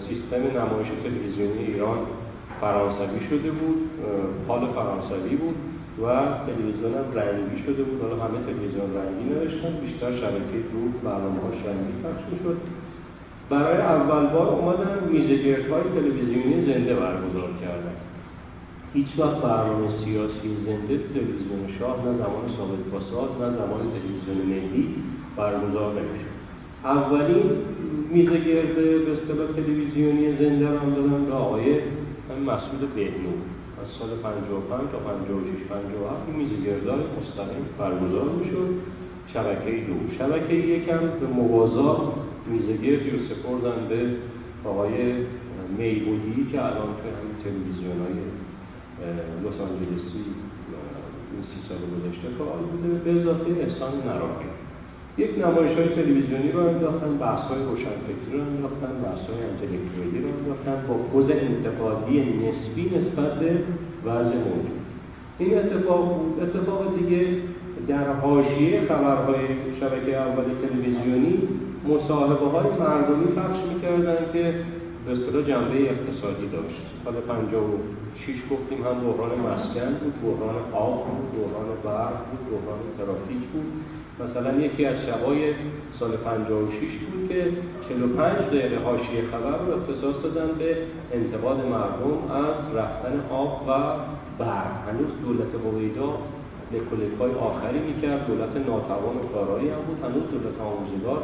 سیستم 0.08 0.60
نمایش 0.60 0.88
تلویزیونی 1.04 1.65
ایران 1.73 1.97
فرانسوی 2.62 3.28
شده 3.30 3.52
بود 3.52 3.89
حال 4.47 4.67
فرانسوی 4.76 5.36
بود. 5.36 5.56
و 6.01 6.05
تلویزیون 6.47 6.93
هم 6.99 7.07
رنگی 7.19 7.63
شده 7.65 7.83
بود. 7.83 8.01
حالا 8.01 8.15
همه 8.23 8.39
تلویزیون 8.47 8.89
رنگی 8.99 9.25
نداشتن 9.33 9.71
بیشتر 9.86 10.12
شبکه 10.21 10.57
دو 10.71 10.81
برنامه 11.03 11.39
هاش 11.45 11.60
رنگی 11.65 11.93
پخش 12.03 12.23
شد 12.43 12.57
برای 13.49 13.77
اول 13.77 14.25
بار 14.25 14.47
اومدن 14.47 15.10
میزگرد 15.12 15.69
های 15.71 15.83
تلویزیونی 15.95 16.65
زنده 16.65 16.93
برگزار 16.93 17.49
کردن. 17.62 17.95
هیچ 18.93 19.07
وقت 19.17 19.38
برنامه 19.41 19.88
سیاسی 20.03 20.49
زنده 20.65 20.97
تلویزیون 21.13 21.62
شاه 21.79 21.97
نه 22.05 22.17
زمان 22.17 22.45
ثابت 22.57 22.83
فاساد 22.91 23.29
نه 23.41 23.57
زمان 23.57 23.81
تلویزیون 23.95 24.47
ملی 24.47 24.95
برگزار 25.38 25.91
نمی‌شد. 25.91 26.38
اولین 26.86 27.43
میزگرد 28.12 28.75
به 28.75 29.12
اصطلاح 29.12 29.47
تلویزیونی 29.55 30.38
زنده 30.38 30.69
رو 30.69 30.77
هم 30.79 30.93
دادن 30.93 31.25
به 31.25 31.33
آقای 31.33 31.75
مسعود 32.47 32.95
بهنور 32.95 33.39
از 33.82 33.88
سال 34.00 34.10
55 34.10 34.92
تا 34.92 34.98
56 34.98 35.63
57 35.70 36.30
میز 36.38 36.52
گردای 36.66 37.04
مستقیم 37.18 37.66
برگزار 37.80 38.30
می‌شد. 38.30 38.70
شبکه 39.34 39.72
دو 39.88 40.18
شبکه 40.20 40.54
یکم 40.54 41.00
به 41.20 41.28
موازات 41.28 42.02
میزگردی 42.48 43.10
رو 43.10 43.18
سپردن 43.30 43.88
به 43.90 44.00
آقای 44.70 45.13
میبودی 45.78 46.48
که 46.52 46.66
الان 46.66 46.90
توی 46.98 47.12
همین 47.18 47.36
تلویزیون 47.44 47.98
های 48.04 48.18
لس 49.44 49.58
آنجلسی 49.68 50.24
این 51.32 51.44
سی 51.50 51.60
سال 51.70 51.78
گذشته 51.78 52.28
فعال 52.38 52.63
بوده. 52.72 52.90
به 53.04 53.22
اضافه 53.22 53.52
احسان 53.52 53.94
نراقی 54.08 54.46
یک 55.17 55.30
نمایش 55.45 55.77
های 55.77 55.88
تلویزیونی 55.88 56.51
رو 56.51 56.67
انداختن 56.67 57.17
بحث 57.17 57.41
های 57.41 57.63
روشنفکری 57.63 58.32
رو 58.34 58.39
انداختن 58.41 58.93
بحث 59.03 59.23
های 59.30 59.41
انتلکتوالی 59.51 60.19
رو 60.23 60.30
انداختن 60.38 60.88
با 60.88 60.93
پوز 60.93 61.25
انتقادی 61.32 62.19
نسبی 62.21 62.84
نسبت 62.97 63.39
به 63.39 63.51
وضع 64.06 64.36
موجود. 64.47 64.77
این 65.39 65.58
اتفاق 65.58 66.17
بود. 66.17 66.43
اتفاق 66.43 66.97
دیگه 66.99 67.27
در 67.88 68.13
حاشیه 68.13 68.82
خبرهای 68.89 69.45
شبکه 69.80 70.17
اول 70.17 70.43
تلویزیونی 70.62 71.38
مصاحبه 71.88 72.45
های 72.45 72.69
مردمی 72.80 73.25
پخش 73.25 73.60
می‌کردن 73.73 74.17
که 74.34 74.53
به 75.06 75.12
اصطلاح 75.12 75.43
جنبه 75.47 75.77
اقتصادی 75.91 76.47
داشت. 76.47 76.82
سال 77.06 77.13
56 77.13 78.41
گفتیم 78.51 78.77
هم 78.88 78.97
بحران 79.06 79.32
مسکن 79.47 79.91
بود 80.01 80.15
بحران 80.23 80.56
آب 80.73 81.06
بود 81.08 81.30
بحران 81.36 81.69
برق 81.84 82.17
بود 82.30 82.43
بحران 82.51 82.80
ترافیک 82.97 83.43
بود. 83.53 83.71
مثلا 84.19 84.60
یکی 84.60 84.86
از 84.86 84.95
شبای 85.08 85.53
سال 85.99 86.12
56 86.12 86.77
بود 87.12 87.30
که 87.30 87.51
45 87.89 88.38
دقیقه 88.38 88.84
حاشیه 88.84 89.21
خبر 89.32 89.58
رو 89.58 89.73
اختصاص 89.77 90.23
دادن 90.23 90.47
به 90.60 90.77
انتقاد 91.13 91.65
مردم 91.65 92.36
از 92.36 92.75
رفتن 92.75 93.21
آب 93.32 93.62
و 93.67 93.71
برق. 94.39 94.73
هنوز 94.88 95.12
دولت 95.25 95.51
هویدا 95.65 96.17
به 96.71 96.80
های 97.19 97.32
آخری 97.32 97.80
می‌کرد. 97.80 98.27
دولت 98.27 98.56
ناتوان 98.67 99.15
و 99.17 99.27
کارایی 99.34 99.69
هم 99.69 99.82
بود. 99.88 99.99
هنوز 100.03 100.23
دولت 100.32 100.62
آموزگار 100.62 101.21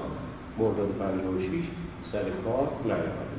مرداد 0.59 0.89
56 0.99 1.63
سر 2.11 2.25
کار 2.45 2.67
نیامده. 2.85 3.37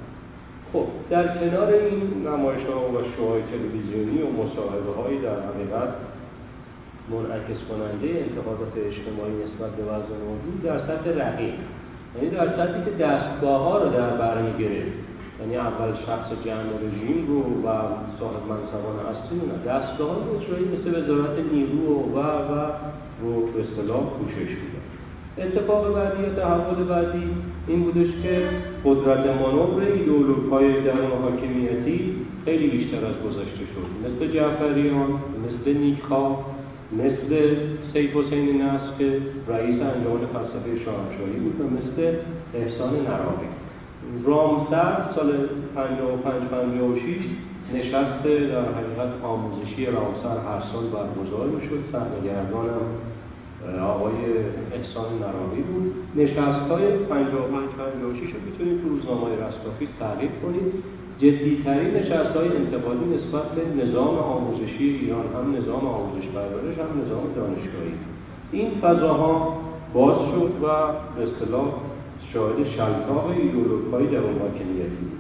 خب 0.73 0.87
در 1.11 1.27
کنار 1.39 1.69
این 1.73 2.27
نمایش 2.27 2.63
ها 2.67 2.81
و 2.81 2.97
شوهای 3.17 3.43
تلویزیونی 3.43 4.23
و 4.23 4.27
مصاحبه 4.27 5.03
هایی 5.03 5.19
در 5.19 5.41
حقیقت 5.41 5.89
منعکس 7.11 7.61
کننده 7.69 8.09
انتقادات 8.27 8.75
اجتماعی 8.91 9.35
نسبت 9.45 9.71
به 9.79 9.85
وضع 9.93 10.15
موجود 10.29 10.63
در 10.63 10.79
سطح 10.79 11.09
رقیق. 11.23 11.55
یعنی 12.15 12.31
در 12.31 12.49
سطحی 12.57 12.85
که 12.85 12.91
دستگاه 13.05 13.61
ها 13.63 13.79
رو 13.79 13.91
در 13.91 14.11
بر 14.11 14.53
گرفت 14.59 15.05
یعنی 15.41 15.57
اول 15.57 15.95
شخص 16.07 16.29
جمع 16.45 16.71
رژیم 16.85 17.27
رو 17.29 17.41
و 17.41 17.69
صاحب 18.21 18.43
منصبان 18.49 18.97
اصلی 19.11 19.39
نه 19.39 19.73
دستگاه 19.73 20.09
ها 20.09 20.17
اجرایی 20.37 20.65
مثل 20.65 21.03
وزارت 21.03 21.39
نیرو 21.53 22.13
و 22.15 22.19
و 22.19 22.71
رو 23.23 23.47
به 23.47 23.61
اصطلاح 23.61 24.01
پوشش 24.01 24.51
میدن 24.63 24.85
اتفاق 25.39 25.95
بعدی 25.95 26.23
یا 26.23 26.35
تحول 26.35 26.85
بعدی 26.85 27.23
این 27.67 27.83
بودش 27.83 28.09
که 28.23 28.49
قدرت 28.85 29.41
مانور 29.41 29.83
ایدئولوگ 29.83 30.51
های 30.51 30.81
درون 30.81 31.11
حاکمیتی 31.23 32.15
خیلی 32.45 32.67
بیشتر 32.67 32.97
از 32.97 33.15
گذشته 33.27 33.65
شد. 33.75 33.89
مثل 34.05 34.33
جعفریان 34.33 35.11
مثل 35.45 35.79
نیکا. 35.79 36.39
مثل 36.99 37.57
سید 37.93 38.11
حسین 38.11 38.63
نصر 38.63 38.97
که 38.99 39.21
رئیس 39.49 39.81
انجمن 39.81 40.27
فلسفه 40.33 40.85
شاهنشاهی 40.85 41.39
بود 41.43 41.61
و 41.61 41.65
مثل 41.65 42.17
احسان 42.55 42.95
نراقی 42.95 43.47
رامسر 44.25 45.11
سال 45.15 45.33
55 45.75 46.43
56 46.51 47.03
نشست 47.75 48.25
در 48.25 48.65
حقیقت 48.77 49.13
آموزشی 49.23 49.87
رامسر 49.87 50.37
هر 50.49 50.63
سال 50.73 50.85
برگزار 50.85 51.47
می‌شد. 51.47 51.81
صحنه‌گردانم 51.93 52.87
آقای 53.83 54.15
احسان 54.73 55.19
نراقی 55.19 55.63
بود. 55.63 55.95
نشست 56.17 56.71
های 56.71 56.87
55 56.87 57.69
56 57.69 58.35
رو 58.35 58.41
می‌تونید 58.47 58.83
تو 58.83 58.89
روزنامه 58.89 59.27
رستاخیز 59.35 59.89
تعقیب 60.01 60.31
کنید. 60.43 60.73
جدیترین 61.19 61.95
نشست 61.95 62.37
های 62.37 62.49
انتقادی 62.49 63.05
نسبت 63.05 63.43
به 63.43 63.85
نظام 63.85 64.19
آموزشی 64.19 64.85
ایران 64.85 65.25
هم 65.35 65.57
نظام 65.57 65.87
آموزش 65.87 66.29
پرورش 66.29 66.79
هم 66.79 67.03
نظام 67.07 67.25
دانشگاهی. 67.37 67.95
این 68.53 68.71
فضاها 68.83 69.57
باز 69.95 70.17
شد 70.17 70.53
و 70.63 70.67
به 71.17 71.23
اصطلاح 71.23 71.73
شاهد 72.33 72.69
شلتاق 72.77 73.27
ایدولوگ‌های 73.27 74.07
درون 74.07 74.39
حاکمیتی 74.39 74.97
بود. 75.01 75.19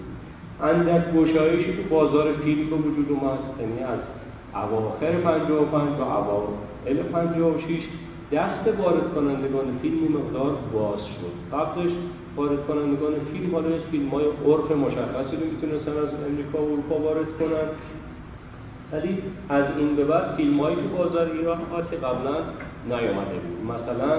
اندک 0.63 1.13
گشایشی 1.15 1.73
تو 1.73 1.95
بازار 1.95 2.33
فیلم 2.33 2.71
به 2.71 2.77
وجود 2.77 3.07
اومد 3.11 3.39
یعنی 3.61 3.83
از 3.83 4.01
اواخر 4.55 5.13
55 5.13 5.99
تا 5.99 6.19
اوایل 6.19 7.03
56 7.03 7.65
دست 8.33 8.79
وارد 8.79 9.15
کنندگان 9.15 9.79
فیلم 9.83 10.01
مقدار 10.19 10.59
باز 10.73 10.99
شد. 10.99 11.57
قبلش 11.57 11.93
وارد 12.37 12.67
کنندگان 12.67 13.13
فیلم 13.33 13.55
حالا 13.55 13.69
فیلم 13.91 14.09
های 14.09 14.25
عرف 14.25 14.71
مشخصی 14.71 15.37
رو 15.37 15.47
می‌تونستن 15.53 15.91
از 15.91 16.09
امریکا 16.29 16.59
و 16.63 16.73
اروپا 16.73 16.99
وارد 16.99 17.27
کنن. 17.39 17.69
ولی 18.93 19.19
از 19.49 19.65
این 19.79 19.97
به 19.97 20.05
بعد 20.05 20.37
فیلم 20.37 20.61
هایی 20.61 20.77
تو 20.77 20.97
بازار 20.99 21.31
ایران 21.31 21.59
که 21.91 21.97
قبلا 21.97 22.37
نیامده 22.89 23.39
بود. 23.45 23.59
مثلا 23.73 24.13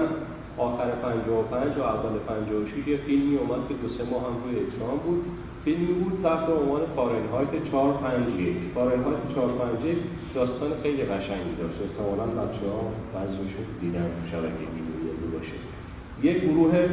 آخر 0.58 0.89
55 0.91 1.78
و 1.78 1.82
اول 1.82 2.20
56 2.28 2.88
یه 2.88 2.98
فیلمی 2.98 3.38
اومد 3.38 3.68
که 3.70 3.74
دو 3.74 3.88
سه 3.98 4.04
ماه 4.12 4.22
هم 4.22 4.36
روی 4.44 4.56
اکران 4.56 4.98
بود. 5.06 5.26
فیلمی 5.65 5.93
بود 5.93 6.19
تحت 6.23 6.49
عنوان 6.49 6.82
فارنهایت 6.95 7.49
451 7.71 8.56
فارنهایت 8.75 9.17
451 9.36 9.97
داستان 10.36 10.71
خیلی 10.84 11.04
قشنگی 11.04 11.56
داشت. 11.60 11.75
احتمالاً 11.82 12.25
بچه 12.25 12.65
ها 12.73 12.91
بعضیشون 13.13 13.65
دیدن 13.82 14.12
شبکه 14.32 14.65
دیدی 14.75 15.38
باشه. 15.38 15.58
یک 16.23 16.43
گروه 16.43 16.89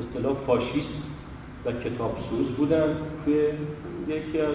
اصطلاح 0.00 0.34
فاشیست 0.46 0.94
و 1.64 1.72
کتاب 1.72 2.16
سوز 2.30 2.46
بودن 2.46 2.96
که 3.26 3.52
یکی 4.08 4.40
از 4.40 4.54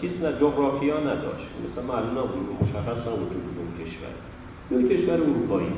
چیز 0.00 0.10
نه 0.22 0.32
جغرافیا 0.40 1.00
نداشت. 1.00 1.48
مثلا 1.64 1.84
معلوم 1.92 2.18
نبود 2.18 2.56
مشخص 2.62 3.00
نبود 3.08 3.30
کشور. 3.80 4.14
یک 4.70 4.88
کشور 4.88 5.14
اروپایی. 5.14 5.72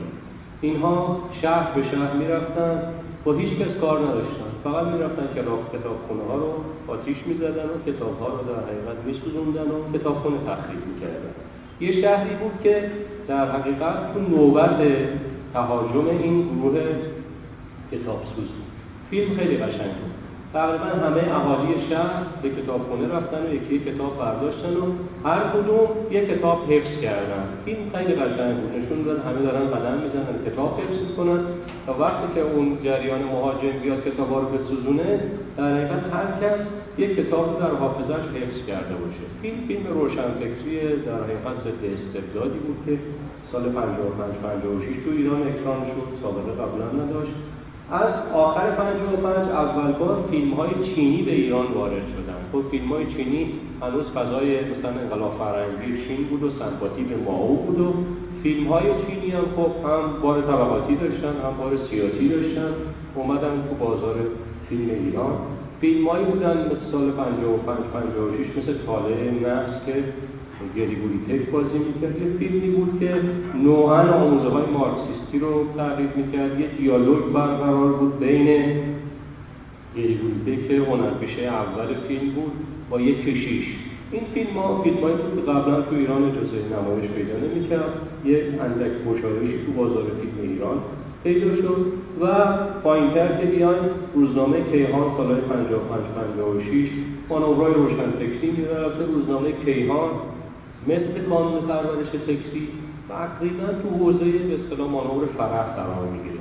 اینها 0.61 1.23
شهر 1.43 1.75
به 1.75 1.83
شهر 1.91 2.13
می‌رفتن. 2.13 2.83
با 3.27 3.33
هیچ 3.33 3.59
کس 3.59 3.73
کار 3.81 3.99
نداشتن. 3.99 4.51
فقط 4.65 4.87
می‌رفتن 4.87 5.29
که 5.35 5.43
راه 5.43 5.59
کتابخونه 5.73 6.23
ها 6.29 6.37
رو 6.37 6.53
آتیش 6.89 7.17
می‌زدن 7.27 7.65
و 7.65 7.77
کتاب 7.87 8.21
ها 8.21 8.29
رو 8.29 8.37
در 8.37 8.61
حقیقت 8.69 8.99
میسوزوندن 9.07 9.71
و 9.71 9.99
کتابخونه 9.99 10.37
تخریب 10.37 10.81
می‌کردن. 10.95 11.33
یه 11.81 12.03
شهری 12.03 12.35
بود 12.35 12.53
که 12.63 12.91
در 13.29 13.51
حقیقت 13.51 14.15
تو 14.15 14.21
نوبت 14.21 14.79
تهاجم 15.53 16.07
این 16.23 16.49
گروه 16.49 16.81
کتاب 17.93 18.23
سوز 18.37 18.49
بود 18.49 18.67
فیلم 19.11 19.37
خیلی 19.37 19.57
قشنگ 19.57 19.93
بود. 20.01 20.26
تقریبا 20.57 20.91
همه 21.07 21.23
اهالی 21.39 21.75
شهر 21.91 22.23
به 22.43 22.49
کتابخونه 22.51 23.07
رفتن 23.17 23.43
و 23.47 23.55
یکی 23.55 23.79
کتاب 23.79 24.19
برداشتن 24.19 24.75
و 24.77 24.85
هر 25.29 25.41
کدوم 25.55 25.89
یک 26.11 26.25
کتاب 26.31 26.59
حفظ 26.73 27.01
کردن. 27.03 27.45
فیلم 27.65 27.85
خیلی 27.95 28.15
قشنگ 28.15 28.55
بود. 28.61 28.71
نشون 28.79 29.03
داد 29.03 29.19
همه 29.27 29.41
دارن 29.47 29.67
قدم 29.75 29.99
می‌زنن 30.05 30.37
کتاب 30.47 30.81
حفظ 30.81 31.17
کنن 31.17 31.41
تا 31.87 31.93
وقتی 32.01 32.27
که 32.35 32.41
اون 32.41 32.79
جریان 32.85 33.23
مهاجم 33.23 33.77
بیاد 33.83 34.05
کتاب 34.05 34.35
رو 34.35 34.49
بسوزونه 34.59 35.21
در 35.57 35.65
حقیقت 35.75 36.05
هر 36.15 36.29
کس 36.41 36.59
یک 36.99 37.17
کتاب 37.17 37.61
در 37.61 37.73
حافظش 37.83 38.25
حفظ 38.37 38.59
کرده 38.69 38.95
باشه. 39.03 39.25
فیلم 39.43 39.61
فیلم 39.69 39.85
روشنفکری 39.95 40.77
در 41.07 41.19
حقیقت 41.25 41.57
ضد 41.65 41.83
استبدادی 41.97 42.59
بود 42.59 42.79
که 42.87 42.99
سال 43.53 43.63
55 43.63 44.35
56 44.43 45.05
تو 45.05 45.11
ایران 45.19 45.43
اکران 45.43 45.81
شد. 45.91 46.09
سابقه 46.23 46.53
قبلا 46.63 46.89
نداشت. 47.03 47.37
از 47.91 48.13
آخر 48.35 48.71
55 48.71 49.51
اول 49.51 49.93
بار 49.93 50.25
فیلم 50.31 50.55
های 50.55 50.95
چینی 50.95 51.23
به 51.23 51.33
ایران 51.33 51.67
وارد 51.75 51.93
شدن. 51.93 52.41
خب 52.53 52.71
فیلم 52.71 52.89
های 52.89 53.07
چینی 53.07 53.53
هنوز 53.83 54.07
فضای 54.15 54.61
مثلا 54.61 55.01
انقلاب 55.01 55.39
فرهنگی 55.39 56.07
چین 56.09 56.25
بود 56.25 56.43
و 56.43 56.51
سمپاتی 56.59 57.03
به 57.03 57.17
ماو 57.17 57.57
بود 57.57 57.81
و 57.81 57.95
فیلم 58.43 58.67
های 58.67 58.85
چینی 59.07 59.31
هم 59.31 59.45
خب 59.57 59.89
هم 59.89 60.23
بار 60.23 60.43
طبقاتی 60.43 60.97
داشتن 60.97 61.35
هم 61.45 61.57
بار 61.59 61.79
سیاسی 61.91 62.29
داشتن. 62.29 62.75
اومدن 63.15 63.63
تو 63.69 63.85
بازار 63.85 64.17
فیلم 64.69 64.91
ایران. 64.91 65.33
فیلم 65.81 66.09
هایی 66.09 66.25
بودن 66.25 66.57
مثل 66.57 66.93
سال 66.93 67.11
55 67.11 67.79
56 67.93 68.59
مثل 68.59 68.87
طالع 68.87 69.31
نفس 69.31 69.87
که 69.87 70.05
گریگوری 70.77 71.19
تک 71.29 71.51
بازی 71.51 71.79
می‌کرد. 71.79 72.23
یه 72.23 72.39
فیلمی 72.39 72.71
بود 72.71 73.01
که 73.01 73.15
نوعا 73.65 74.01
آموزه 74.01 74.49
های 74.49 74.65
مارکسیستی 74.73 75.39
رو 75.39 75.67
تعریف 75.77 76.17
می‌کرد. 76.17 76.61
یه 76.61 76.67
دیالوگ 76.79 77.25
برقرار 77.33 77.93
بود 77.93 78.19
بین 78.19 78.47
گریگوری 79.97 80.35
تک 80.47 80.69
که 80.69 80.77
هنرپیشه 80.91 81.43
اول 81.43 81.95
فیلم 82.09 82.31
بود 82.31 82.53
با 82.91 83.01
یه 83.01 83.15
کشیش. 83.15 83.67
این 84.13 84.23
فیلم 84.35 84.57
ها 84.57 84.83
فیلم 84.83 84.97
هایی 84.97 85.17
بود 85.17 85.45
که 85.45 85.51
قبلا 85.53 85.81
تو 85.81 85.95
ایران 85.97 86.23
اجازه 86.23 86.59
نمایش 86.75 87.11
پیدا 87.11 87.37
نمی‌کرد. 87.47 87.93
یه 88.25 88.37
اندک 88.61 88.93
گشایشی 89.09 89.59
تو 89.67 89.73
بازار 89.73 90.05
فیلم 90.21 90.51
ایران 90.53 90.79
پیدا 91.25 91.57
شد 91.57 91.87
و 92.21 92.27
پایینتر 92.83 93.29
که 93.41 93.47
بیاین 93.47 93.83
روزنامه 94.15 94.57
کیهان 94.73 95.17
سالهای 95.17 95.41
55 95.41 96.01
56 96.37 96.89
مانورهای 97.29 97.75
روشنفکری 97.75 98.51
می‌رفته. 98.51 99.05
روزنامه 99.15 99.53
کیهان 99.65 100.11
مثل 100.87 101.29
قانون 101.31 101.61
پرورش 101.61 102.09
فکری 102.27 102.69
تقریبا 103.09 103.67
تو 103.83 103.89
حوزه 104.05 104.25
به 104.25 104.55
اصطلاح 104.55 104.91
مانور 104.91 105.27
فرح 105.39 105.77
قرار 105.77 106.09
می‌گیره. 106.13 106.41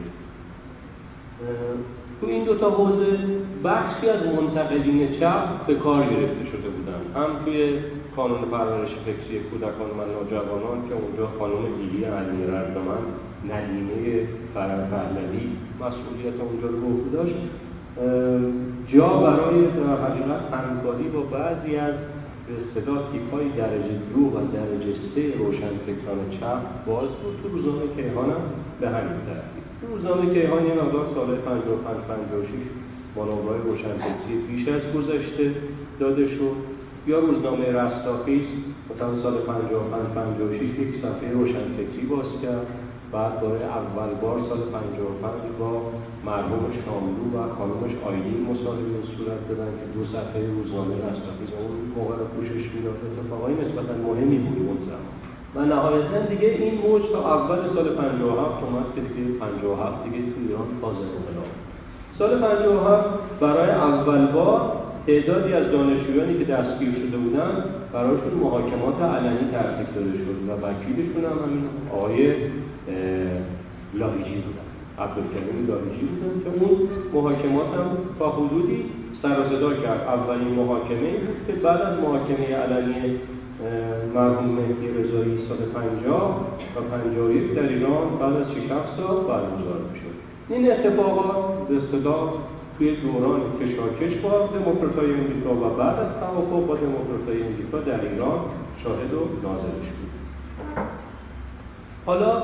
تو 2.21 2.27
این 2.27 2.43
دوتا 2.43 2.69
حوزه 2.69 3.17
بخشی 3.63 4.09
از 4.09 4.21
منتقدین 4.25 5.19
چپ 5.19 5.65
به 5.67 5.75
کار 5.75 6.03
گرفته 6.03 6.45
شده 6.51 6.69
بودن. 6.69 7.01
هم 7.15 7.45
توی 7.45 7.73
کانون 8.15 8.41
پرورش 8.41 8.89
فکری 9.05 9.39
کودکان 9.39 9.89
و 9.89 10.01
نوجوانان 10.13 10.89
که 10.89 10.95
اونجا 10.95 11.27
خانم 11.39 11.63
دیلی 11.77 12.03
علی 12.03 12.45
من 12.89 13.03
ندیمه 13.53 14.27
فرح 14.53 14.89
پهلوی 14.91 15.47
مسئولیت 15.79 16.41
اونجا 16.41 16.67
رو 16.67 16.97
به 16.97 17.17
داشت. 17.17 17.35
جا 18.93 19.07
برای 19.07 19.61
در 19.61 20.05
حقیقت 20.05 20.53
همکاری 20.53 21.03
با 21.03 21.21
بعضی 21.21 21.75
از 21.75 21.93
به 22.47 22.53
اصطلاح 22.63 23.11
تیپ 23.11 23.33
های 23.33 23.49
درجه 23.49 23.95
دو 24.13 24.21
و 24.21 24.37
درجه 24.53 24.93
سه 25.15 25.37
روشنفکران 25.37 26.29
چپ 26.39 26.85
باز 26.85 27.09
بود. 27.09 27.35
تو 27.43 27.49
روزنامه 27.49 27.85
کیهان 27.95 28.29
هم 28.29 28.43
به 28.79 28.89
همین 28.89 29.19
ترتیب. 29.27 29.63
تو 29.81 29.87
روزنامه 29.87 30.33
کیهان 30.33 30.65
یه 30.65 30.73
مقدار 30.73 31.05
سال 31.15 31.35
55 31.35 31.95
56 31.97 32.49
مانورهای 33.15 33.59
روشنفکری 33.67 34.35
بیش 34.47 34.67
از 34.67 34.81
گذشته 34.95 35.55
داده 35.99 36.27
شد. 36.27 36.55
یا 37.07 37.19
روزنامه 37.19 37.65
رستاخیز 37.71 38.41
مثلا 38.89 39.21
سال 39.23 39.37
55 39.37 40.07
56 40.15 40.79
یک 40.79 41.01
صفحه 41.01 41.31
روشنفکری 41.33 42.05
باز 42.09 42.25
کرد. 42.43 42.67
بعد 43.15 43.33
برای 43.41 43.63
اول 43.79 44.11
بار 44.21 44.37
سال 44.49 44.59
55 44.59 45.59
با 45.59 45.71
مرحوم 46.29 46.63
شاملو 46.83 47.25
و 47.35 47.37
خانمش 47.57 47.93
آیلین 48.09 48.39
مصاحبه 48.49 48.97
صورت 49.15 49.41
دادن 49.49 49.71
که 49.79 49.85
دو 49.95 50.01
صفحه 50.13 50.39
روزنامه 50.57 50.95
رستاخیز 51.07 51.51
اون 51.59 51.75
موقع 51.97 52.15
رو 52.19 52.25
پوشش 52.33 52.65
می‌داد. 52.73 52.97
اتفاقای 53.05 53.53
نسبتا 53.61 53.93
مهمی 54.07 54.37
بود 54.45 54.57
اون 54.67 54.79
زمان. 54.87 55.13
و 55.55 55.57
نهایتا 55.73 56.19
دیگه 56.31 56.49
این 56.61 56.73
موج 56.83 57.03
تا 57.13 57.21
اول 57.35 57.59
سال 57.75 57.87
57 57.89 58.63
اومد 58.63 58.87
که 58.95 59.01
دیگه 59.01 59.39
57 59.39 60.03
دیگه 60.03 60.19
تو 60.31 60.37
ایران 60.43 60.67
فاز 60.81 60.97
انقلاب. 61.15 61.51
سال 62.19 62.31
57 62.39 63.09
برای 63.39 63.69
اول 63.89 64.25
بار 64.35 64.61
تعدادی 65.07 65.53
از 65.53 65.65
دانشجویانی 65.71 66.33
که 66.39 66.45
دستگیر 66.53 66.91
شده 67.01 67.17
بودن 67.23 67.51
برایشون 67.93 68.33
محاکمات 68.43 68.97
علنی 69.01 69.45
ترتیب 69.51 69.87
داده 69.95 70.17
شد 70.23 70.37
و 70.47 70.51
وکیلشون 70.65 71.23
هم 71.29 71.37
همین 71.45 71.63
آقای 71.93 72.33
لاهیجی 73.93 74.35
بودن 74.35 74.67
عبدالکریم 74.99 75.67
لاهیجی 75.67 76.05
بودن 76.05 76.33
که 76.43 76.49
اون 76.59 76.89
محاکمات 77.13 77.67
هم 77.67 77.89
تا 78.19 78.31
حدودی 78.31 78.85
سر 79.21 79.35
صدا 79.49 79.73
کرد. 79.73 80.01
اولین 80.01 80.47
محاکمه 80.47 81.11
بود 81.11 81.37
که 81.47 81.53
بعد 81.53 81.81
از 81.81 81.99
محاکمه 81.99 82.55
علنی 82.55 83.19
مرحوم 84.15 84.45
مهدی 84.45 84.87
رضایی 84.87 85.39
سال 85.47 85.57
50 85.57 86.45
و 86.75 86.81
51 86.97 87.55
در 87.55 87.67
ایران 87.67 88.17
بعد 88.19 88.33
از 88.33 88.47
6 88.51 88.69
سال 88.97 89.15
برگزار 89.15 89.79
می‌شد. 89.93 90.15
این 90.49 90.71
اتفاقات 90.71 91.67
به 91.67 91.75
اصطلاح 91.77 92.33
توی 92.77 92.95
دوران 92.95 93.41
کشاکش 93.61 94.13
با 94.23 94.29
دموکراتای 94.29 95.13
امریکا 95.13 95.53
و 95.55 95.69
بعد 95.77 95.99
از 95.99 96.11
توافق 96.19 96.67
با 96.67 96.75
دموکراتای 96.75 97.43
امریکا 97.43 97.79
در 97.79 98.09
ایران 98.09 98.39
شاهد 98.83 99.13
و 99.13 99.19
ناظرش 99.43 99.89
بود. 99.97 100.11
حالا 102.05 102.43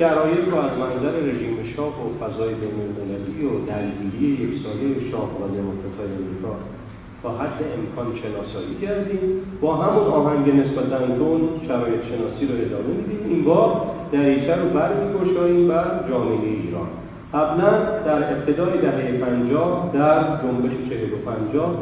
شرایط 0.00 0.44
رو 0.50 0.56
از 0.56 0.70
منظر 0.82 1.14
رژیم 1.28 1.56
شاه 1.76 1.94
و 2.02 2.06
فضای 2.20 2.54
بینالمللی 2.54 3.44
و 3.46 3.66
درگیری 3.66 4.44
یک 4.44 4.62
ساله 4.62 5.10
شاه 5.10 5.30
و 5.40 5.42
دموکراتای 5.56 6.10
امریکا 6.20 6.54
تا 7.22 7.30
حد 7.38 7.58
امکان 7.78 8.06
شناسایی 8.22 8.74
کردیم. 8.82 9.20
با 9.60 9.76
همون 9.76 10.06
آهنگ 10.06 10.48
نسبتا 10.60 10.98
تون 10.98 11.40
شرایط 11.68 12.00
شناسی 12.10 12.46
رو 12.46 12.54
ادامه 12.64 12.94
میدیم. 12.98 13.20
این 13.28 13.44
بار 13.44 13.82
دریچه 14.12 14.54
رو 14.56 14.68
برمیگشاییم 14.68 15.68
بر 15.68 16.04
جامعه 16.08 16.48
ایران. 16.64 16.88
قبلا 17.34 17.70
در 18.06 18.32
ابتدای 18.32 18.78
دهه 18.78 19.12
پنجاه 19.12 19.90
در 19.94 20.20
جنبش 20.42 20.88
چهل 20.88 21.12
و 21.12 21.30
پنجاه 21.30 21.74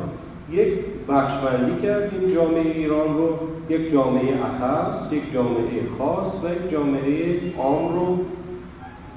یک 0.52 0.68
بخشبندی 1.08 1.82
کردیم 1.82 2.34
جامعه 2.34 2.72
ایران 2.74 3.16
رو. 3.18 3.28
یک 3.68 3.92
جامعه 3.92 4.34
اخص 4.44 5.12
یک 5.12 5.32
جامعه 5.32 5.88
خاص 5.98 6.44
و 6.44 6.52
یک 6.52 6.72
جامعه 6.72 7.40
عام 7.58 7.94
رو 7.94 8.18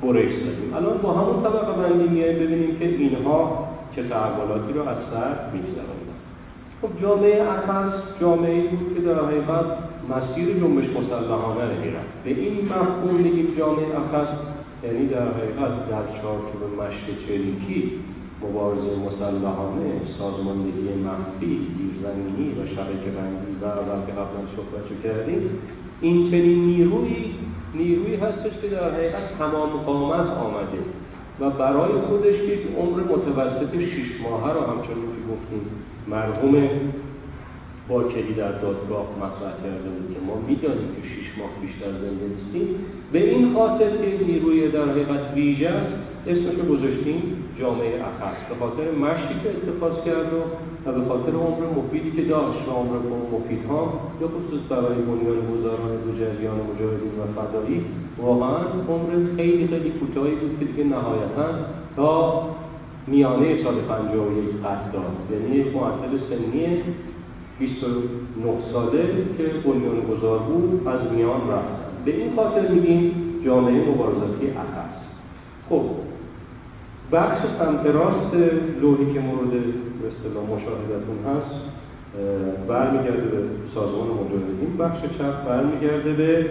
برش 0.02 0.34
دادیم. 0.34 0.74
الان 0.76 0.98
با 0.98 1.14
همون 1.14 1.44
طبقه 1.44 1.74
بندی 1.82 2.10
میایم 2.10 2.40
ببینیم 2.40 2.80
که 2.80 2.86
اینها 2.86 3.68
چه 3.96 4.04
تحولاتی 4.04 4.74
رو 4.74 4.82
از 4.82 4.98
سر 5.12 5.36
میگذرانند 5.54 6.12
خب 6.82 7.02
جامعه 7.02 7.44
اخص 7.50 7.94
جامعه 8.22 8.68
بود 8.68 8.96
که 8.96 9.02
در 9.02 9.26
حقیقت 9.26 9.66
مسیر 10.10 10.60
جنبش 10.60 10.90
مسلحانه 10.90 11.62
رو 11.62 11.82
می‌رفت 11.82 12.24
به 12.24 12.30
این 12.30 12.66
مفهوم 12.66 13.16
میگیم 13.16 13.56
جامعه 13.58 13.86
اخص 13.86 14.28
یعنی 14.84 15.08
در 15.08 15.22
حقیقت 15.22 15.90
در 15.90 16.22
چارچوب 16.22 16.62
مشت 16.80 17.06
چریکی. 17.28 17.92
مبارزه 18.44 18.92
مسلحانه 19.08 19.92
سازماندهی 20.18 20.88
مخفی 21.06 21.68
زیرزمینی 21.78 22.50
و 22.52 22.68
شبکه 22.76 23.12
بندی. 23.18 23.52
و 23.62 23.66
اول 23.66 24.06
که 24.06 24.12
قبلا 24.12 24.42
صحبت 24.56 25.04
کردیم 25.04 25.50
این 26.02 26.32
چنین 26.32 26.66
نیروی 26.66 27.34
نیروی 27.76 28.16
هستش 28.16 28.62
که 28.62 28.68
در 28.68 28.94
حقیقت 28.94 29.38
تمام 29.40 29.70
قامت 29.70 30.30
آمده 30.30 30.82
و 31.40 31.50
برای 31.50 31.92
خودش 31.92 32.36
یک 32.36 32.60
عمر 32.78 33.00
متوسط 33.00 33.80
شیش 33.80 34.22
ماهه 34.24 34.54
رو 34.54 34.60
همچنین 34.60 35.10
که 35.16 35.22
گفتیم 35.32 35.62
مرحوم 36.08 36.70
با 37.90 38.04
کلی 38.04 38.34
در 38.34 38.52
دادگاه 38.52 39.08
مطرح 39.18 39.54
کرده 39.64 39.90
بود 39.90 40.14
که 40.14 40.20
ما 40.28 40.36
می‌دانیم 40.48 40.88
که 40.96 41.08
شیش 41.08 41.28
ماه 41.38 41.50
بیشتر 41.62 41.92
زنده 41.92 42.26
نیستیم. 42.36 42.76
به 43.12 43.30
این 43.30 43.54
خاطر 43.54 43.90
که 43.90 44.26
نیروی 44.26 44.72
در 44.72 44.90
حقیقت 44.90 45.34
ویژه 45.36 45.72
اسمش 46.28 46.56
رو 46.60 46.76
گذاشتیم 46.76 47.22
جامعه 47.60 47.96
اخص. 48.10 48.40
به 48.50 48.56
خاطر 48.60 48.92
مشتی 49.04 49.36
که 49.44 49.50
اتخاذ 49.50 50.06
کرد 50.06 50.32
و 50.86 50.92
به 50.92 51.08
خاطر 51.10 51.32
عمر 51.32 51.64
مفیدی 51.78 52.12
که 52.12 52.22
داشت 52.22 52.68
و 52.68 52.72
عمر 52.72 52.98
مفید 53.34 53.66
ها 53.70 53.94
به 54.20 54.26
خصوص 54.28 54.62
برای 54.70 55.02
بنیان 55.02 55.40
گذاران 55.54 55.92
دو 56.06 56.12
جریان 56.20 56.58
مجاهدین 56.70 57.14
و 57.20 57.42
فدایی 57.42 57.86
واقعا 58.18 58.58
عمر 58.90 59.36
خیلی 59.36 59.68
خیلی 59.68 59.90
کوتاهی 59.90 60.36
بود 60.36 60.60
که 60.60 60.66
دیگه 60.66 60.84
نهایتا 60.84 61.48
تا 61.96 62.44
میانه 63.08 63.64
سال 63.64 63.76
51 63.76 64.62
قطع 64.64 64.92
داد. 64.94 65.04
یعنی 65.32 65.56
یک 65.56 65.76
معدل 65.76 66.18
سنی 66.30 66.68
29 67.60 67.92
ساله 68.74 69.04
که 69.38 69.44
بنیان 69.44 70.02
گذار 70.02 70.40
بود 70.40 70.88
از 70.88 71.00
میان 71.16 71.42
رفتن 71.50 71.92
به 72.06 72.16
این 72.16 72.36
خاطر 72.36 72.68
میگیم 72.68 73.14
جامعه 73.46 73.90
مبارزاتی 73.90 74.48
اخص. 74.48 75.02
خب 75.70 75.82
بخش 77.12 77.42
سمت 77.60 77.86
راست 77.86 78.34
لوحی 78.82 79.14
که 79.14 79.20
مورد 79.20 79.54
اصطلاح 80.08 80.44
مشاهدتون 80.44 81.18
هست 81.28 81.56
برمیگرده 82.68 83.22
به 83.22 83.38
سازمان 83.76 84.08
مجاهدین. 84.08 84.78
بخش 84.80 85.02
چپ 85.18 85.46
برمیگرده 85.48 86.14
به 86.14 86.46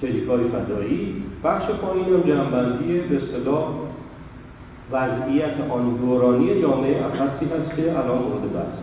کلیکای 0.00 0.40
فدایی. 0.44 1.22
بخش 1.44 1.64
پایین 1.70 2.04
هم 2.04 2.20
جنبندی 2.20 2.98
به 2.98 3.16
اصطلاح 3.16 3.64
وضعیت 4.92 5.70
آن 5.70 5.96
دورانی 5.96 6.62
جامعه 6.62 7.04
اخصی 7.06 7.46
هست 7.46 7.76
که 7.76 7.98
الان 7.98 8.18
مورد 8.18 8.52
بحث 8.54 8.78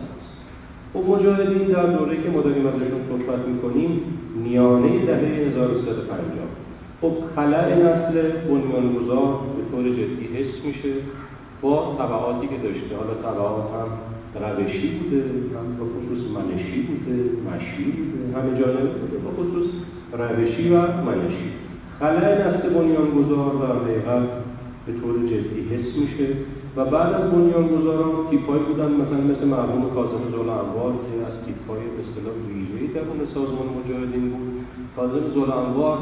خب 0.92 1.10
مجاهدین 1.10 1.68
در 1.68 1.86
دوره 1.86 2.22
که 2.22 2.30
ما 2.30 2.40
داریم 2.40 2.66
ازشون 2.66 3.00
صحبت 3.08 3.48
می‌کنیم 3.48 4.00
میانه 4.44 5.06
دهه 5.06 5.18
1350 5.18 6.20
خب 7.00 7.12
خلع 7.36 7.74
نسل 7.74 8.30
بنیانگذار 8.48 9.38
طور 9.76 9.88
جدی 9.88 10.26
حس 10.36 10.64
میشه 10.64 10.92
با 11.62 11.96
طبعاتی 11.98 12.46
که 12.48 12.58
داشته. 12.62 12.96
حالا 12.96 13.14
طبعات 13.26 13.64
هم 13.76 13.88
روشی 14.44 14.88
بوده 14.98 15.22
هم 15.56 15.66
به 15.78 15.84
خصوص 15.92 16.22
منشی 16.36 16.80
بوده 16.88 17.16
مشی 17.48 17.84
بوده 17.96 18.38
همه 18.38 18.60
جانب 18.60 18.88
بوده. 18.98 19.16
به 19.24 19.30
خصوص 19.36 19.68
روشی 20.12 20.68
و 20.74 20.76
منشی. 21.08 21.48
خلع 22.00 22.48
نسل 22.48 22.68
بنیانگذار 22.74 23.52
در 23.62 23.74
حقیقت 23.82 24.28
به 24.86 24.92
طور 25.00 25.14
جدی 25.30 25.60
حس 25.70 25.96
میشه 26.02 26.28
و 26.76 26.84
بعد 26.84 27.12
از 27.14 27.30
بنیانگذاران 27.32 28.12
تیپهایی 28.30 28.62
بودن 28.62 28.90
مثلا 28.92 29.20
مثل 29.30 29.44
مرحوم 29.44 29.90
کاظم 29.94 30.24
زول 30.30 30.48
انوار 30.48 30.92
که 31.06 31.14
از 31.28 31.36
تیپهای 31.46 31.80
به 31.94 32.00
اصطلاح 32.04 32.34
ویژه‌ای 32.48 32.86
درون 32.94 33.20
سازمان 33.34 33.68
مجاهدین 33.78 34.30
بود. 34.30 34.46
کاظم 34.96 35.30
زول 35.34 35.50
انوار 35.50 35.98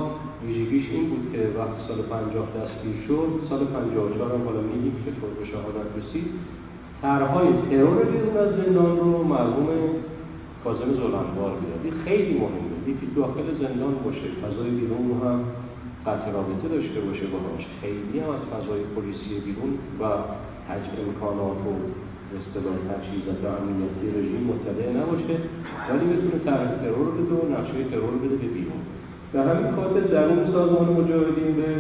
ویژگیش 0.47 0.87
این 0.91 1.05
بود 1.11 1.25
که 1.33 1.41
وقتی 1.59 1.81
سال 1.89 1.99
50 2.03 2.49
دستگیر 2.59 2.97
شد 3.07 3.29
سال 3.49 3.65
54 3.65 4.33
هم 4.35 4.45
حالا 4.49 4.61
میگیم 4.61 4.95
که 5.05 5.11
طور 5.21 5.31
به 5.41 5.45
شهادت 5.53 5.89
رسید. 5.99 6.27
طرحهای 7.03 7.49
ترور 7.71 7.99
بیرون 8.13 8.37
از 8.37 8.51
زندان 8.61 8.97
رو 8.99 9.25
مرحوم 9.35 9.69
کاظم 10.65 10.91
زول 11.01 11.15
انوار 11.23 11.53
می‌داد 11.61 11.85
خیلی 12.05 12.35
مهمه. 12.43 12.75
یکی 12.93 13.07
داخل 13.17 13.47
زندان 13.63 13.95
باشه 14.05 14.29
فضای 14.43 14.71
بیرون 14.81 15.03
رو 15.11 15.15
هم 15.29 15.41
قطع 16.07 16.29
رابطه 16.37 16.69
داشته 16.75 17.01
باشه 17.07 17.27
باهاش 17.35 17.65
خیلی 17.81 18.17
هم 18.23 18.31
از 18.37 18.43
فضای 18.53 18.81
پلیسی 18.95 19.35
بیرون 19.47 19.73
و 20.01 20.05
حجم 20.69 20.95
امکانات 21.05 21.61
و 21.69 21.73
اصطلاح 22.39 22.77
تجهیزات 22.91 23.41
و 23.45 23.49
امنیتی 23.61 24.07
رژیم 24.19 24.43
مطلع 24.51 24.89
نباشه 25.01 25.35
ولی 25.89 26.05
می‌تونه 26.13 26.39
طرح 26.45 26.71
ترور 26.83 27.09
بده 27.17 27.35
و 27.41 27.43
نقشه 27.55 27.85
ترور 27.93 28.15
بده 28.23 28.37
به 28.43 28.49
بیرون. 28.57 28.81
به 29.35 29.41
همین 29.43 29.73
خاطر 29.77 30.01
در 30.01 30.25
اون 30.25 30.53
سازمان 30.53 30.89
مجاهدین 30.99 31.53
به 31.57 31.71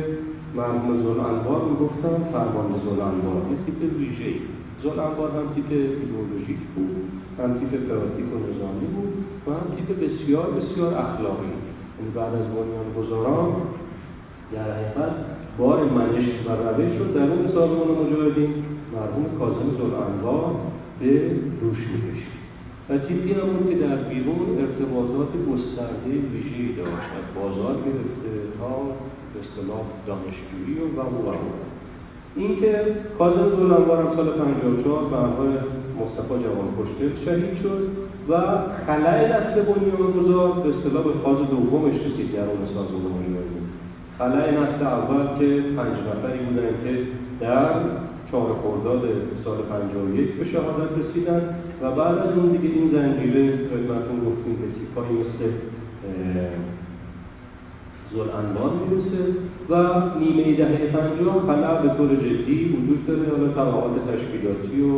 مرحوم 0.56 1.02
زول 1.02 1.20
انوار 1.20 1.62
می‌گفتن 1.70 2.16
فرمان 2.32 2.68
زول 2.84 3.00
انوار. 3.00 3.42
یه 3.50 3.56
تیپ 3.66 3.80
ویژه 3.98 4.32
زول 4.82 4.98
انوار 4.98 5.30
هم 5.30 5.46
تیپ 5.54 5.70
ایدئولوژیک 5.70 6.62
بود 6.74 6.96
هم 7.38 7.50
تیپ 7.58 7.72
پراتیک 7.88 8.26
و 8.34 8.36
نظامی 8.48 8.86
بود 8.94 9.12
و 9.46 9.50
هم 9.50 9.66
تیپ 9.76 9.88
بسیار 10.04 10.46
بسیار 10.50 10.94
اخلاقی. 10.94 11.52
یعنی 11.96 12.10
بعد 12.14 12.34
از 12.40 12.46
بنیان 12.54 12.88
گذاران 12.98 13.52
در 14.52 14.72
حقیقت 14.72 15.14
بار 15.58 15.78
منش 15.84 16.28
و 16.46 16.50
روش 16.50 16.98
رو 16.98 17.06
در 17.16 17.28
اون 17.32 17.48
سازمان 17.54 17.88
مجاهدین 18.00 18.54
مرحوم 18.94 19.38
کاظم 19.38 19.68
زلانوار 19.78 20.54
به 21.00 21.10
دوش 21.60 21.78
می‌کشید. 21.78 22.33
و 22.88 22.98
تیپی 22.98 23.32
هم 23.32 23.48
بود 23.52 23.70
که 23.70 23.76
در 23.86 23.96
بیرون 23.96 24.48
ارتباطات 24.64 25.32
گسترده 25.50 26.10
ویژه‌ای 26.32 26.72
داشت. 26.78 27.10
از 27.18 27.26
بازار 27.38 27.74
گرفته 27.86 28.32
تا 28.58 28.72
به 29.30 29.38
اصطلاح 29.44 29.84
دانشجویی 30.06 30.78
و 30.78 31.00
و 31.00 31.28
و 31.28 31.34
اینکه 32.36 32.72
کاظم 33.18 33.48
زلانوار 33.56 33.98
هم 34.02 34.16
سال 34.16 34.30
54 34.30 35.04
به 35.04 35.16
همراه 35.16 35.52
مصطفی 36.00 36.34
جوان 36.44 36.68
کشته 36.78 37.24
شهید 37.24 37.62
شد 37.62 37.88
و 38.28 38.34
خلای 38.86 39.24
نسل 39.26 39.62
بنیانگذار 39.62 40.48
به 40.52 40.68
اصطلاح 40.68 41.04
به 41.04 41.12
فاز 41.24 41.38
دومش 41.50 41.94
رسید 41.94 42.32
در 42.32 42.40
اون 42.40 42.60
مجاهدین 42.60 43.64
خلای 44.18 44.50
نسل 44.50 44.86
اول 44.86 45.38
که 45.38 45.62
پنج 45.76 45.96
نفری 46.08 46.38
بودن 46.38 46.68
که 46.84 46.98
در 47.40 47.70
چهار 48.34 48.52
خرداد 48.62 49.02
سال 49.44 49.56
51 49.56 50.32
به 50.38 50.44
شهادت 50.44 50.90
رسیدن 51.00 51.42
و 51.82 51.90
بعد 51.90 52.18
از 52.18 52.38
اون 52.38 52.48
دیگه 52.48 52.74
این 52.74 52.90
زنجیره 52.92 53.42
خدمتتون 53.70 54.18
گفتیم 54.28 54.56
به 54.60 54.68
تیپایی 54.76 55.16
مثل 55.20 55.50
زلعنبان 58.12 58.72
می‌رسه 58.80 59.22
و 59.70 59.74
نیمه 60.20 60.56
دهه 60.56 60.86
پنجاه 60.94 61.36
خلع 61.46 61.82
به 61.82 61.88
طور 61.96 62.10
جدی 62.16 62.76
وجود 62.76 63.06
داره. 63.06 63.30
حالا 63.30 63.48
طبقات 63.48 63.94
تشکیلاتی 64.10 64.80
و 64.88 64.92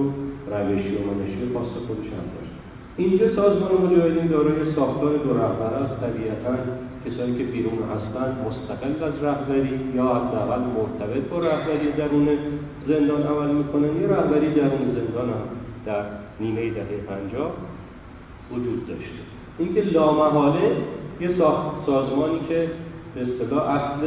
روشی 0.52 0.92
و 0.96 1.00
منشی 1.08 1.42
خاص 1.54 1.72
خودش 1.86 2.08
هم 2.16 2.26
داشت. 2.34 2.54
اینجا 2.96 3.26
سازمان 3.36 3.72
مجاهدین 3.84 4.26
دارای 4.26 4.72
ساختار 4.76 5.12
دو 5.24 5.30
رهبر 5.40 5.72
است. 5.82 5.94
طبیعتا 6.00 6.54
کسانی 7.06 7.38
که 7.38 7.44
بیرون 7.44 7.78
هستند 7.96 8.46
مستقل 8.46 9.04
از 9.04 9.22
رهبری 9.22 9.80
یا 9.94 10.04
حداقل 10.04 10.60
مرتبط 10.60 11.28
با 11.30 11.38
رهبری 11.38 11.92
درون 11.96 12.28
زندان 12.88 13.22
عمل 13.22 13.54
می‌کنن. 13.54 14.00
یه 14.00 14.06
رهبری 14.06 14.54
درون 14.54 14.94
زندان 14.94 15.28
هم 15.28 15.46
در 15.86 16.02
نیمه 16.40 16.70
دهه 16.70 16.96
پنجاه 17.08 17.50
وجود 18.52 18.88
داشته. 18.88 19.22
اینکه 19.58 19.82
لامحاله 19.82 20.76
یه 21.20 21.30
سازمانی 21.86 22.40
که 22.48 22.70
به 23.14 23.20
اصطلاح 23.22 23.70
اصل 23.70 24.02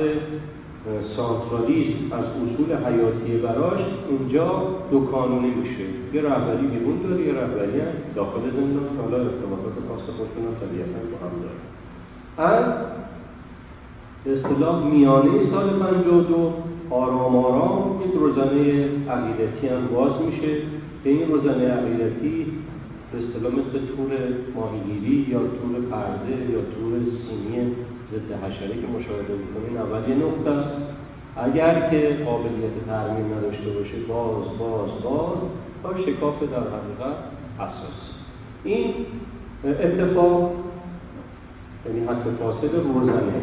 سانترالیسم 1.16 2.00
از 2.12 2.26
اصول 2.26 2.76
حیاتی 2.86 3.38
براش 3.44 3.82
اینجا 4.10 4.64
دو 4.92 5.00
کانونی 5.06 5.50
میشه. 5.50 5.84
یه 6.14 6.22
رهبری 6.22 6.68
بیرون 6.68 7.02
داره 7.04 7.22
یه 7.28 7.34
رهبری 7.34 7.82
داخل 8.16 8.42
زندان. 8.42 8.84
که 8.96 9.02
حالا 9.02 9.18
ارتباطات 9.18 9.74
خاص 9.90 10.16
خودشون 10.18 10.44
هم 10.48 10.68
طبیعتا 10.68 11.00
با 11.12 11.28
هم 11.28 11.42
داره 11.42 11.69
از 12.40 12.66
به 14.26 14.34
اصطلاح 14.34 14.86
میانه 14.86 15.32
سال 15.52 15.70
52 15.70 16.54
آرام 16.90 17.36
آرام 17.36 18.02
یک 18.06 18.14
روزنه 18.14 18.84
عقیدتی 19.10 19.68
هم 19.68 19.88
باز 19.94 20.12
میشه. 20.26 20.58
که 21.04 21.10
این 21.10 21.32
روزنه 21.32 21.68
عقیدتی 21.68 22.46
به 23.12 23.18
اصطلاح 23.18 23.54
مثل 23.54 23.86
تور 23.86 24.12
ماهیگیری 24.56 25.32
یا 25.32 25.40
تور 25.40 25.82
پرده 25.92 26.52
یا 26.54 26.60
تور 26.60 26.94
سینی 27.00 27.76
ضد 28.12 28.32
حشره 28.44 28.68
که 28.82 28.88
مشاهده 28.88 29.34
می‌کنین 29.34 29.78
اول 29.78 30.10
یه 30.10 30.16
نقطه 30.16 30.50
است. 30.50 30.70
اگر 31.36 31.90
که 31.90 32.24
قابلیت 32.26 32.86
ترمیم 32.88 33.34
نداشته 33.38 33.70
باشه 33.70 33.98
باز 34.08 34.44
باز 34.60 34.90
باز 35.04 35.38
تا 35.84 36.02
شکاف 36.02 36.44
در 36.44 36.58
حقیقت 36.58 37.18
اساس 37.60 38.00
این 38.64 38.94
اتفاق 39.66 40.52
یعنی 41.86 42.00
حد 42.00 42.24
فاصل 42.40 42.70
روزنه 42.94 43.42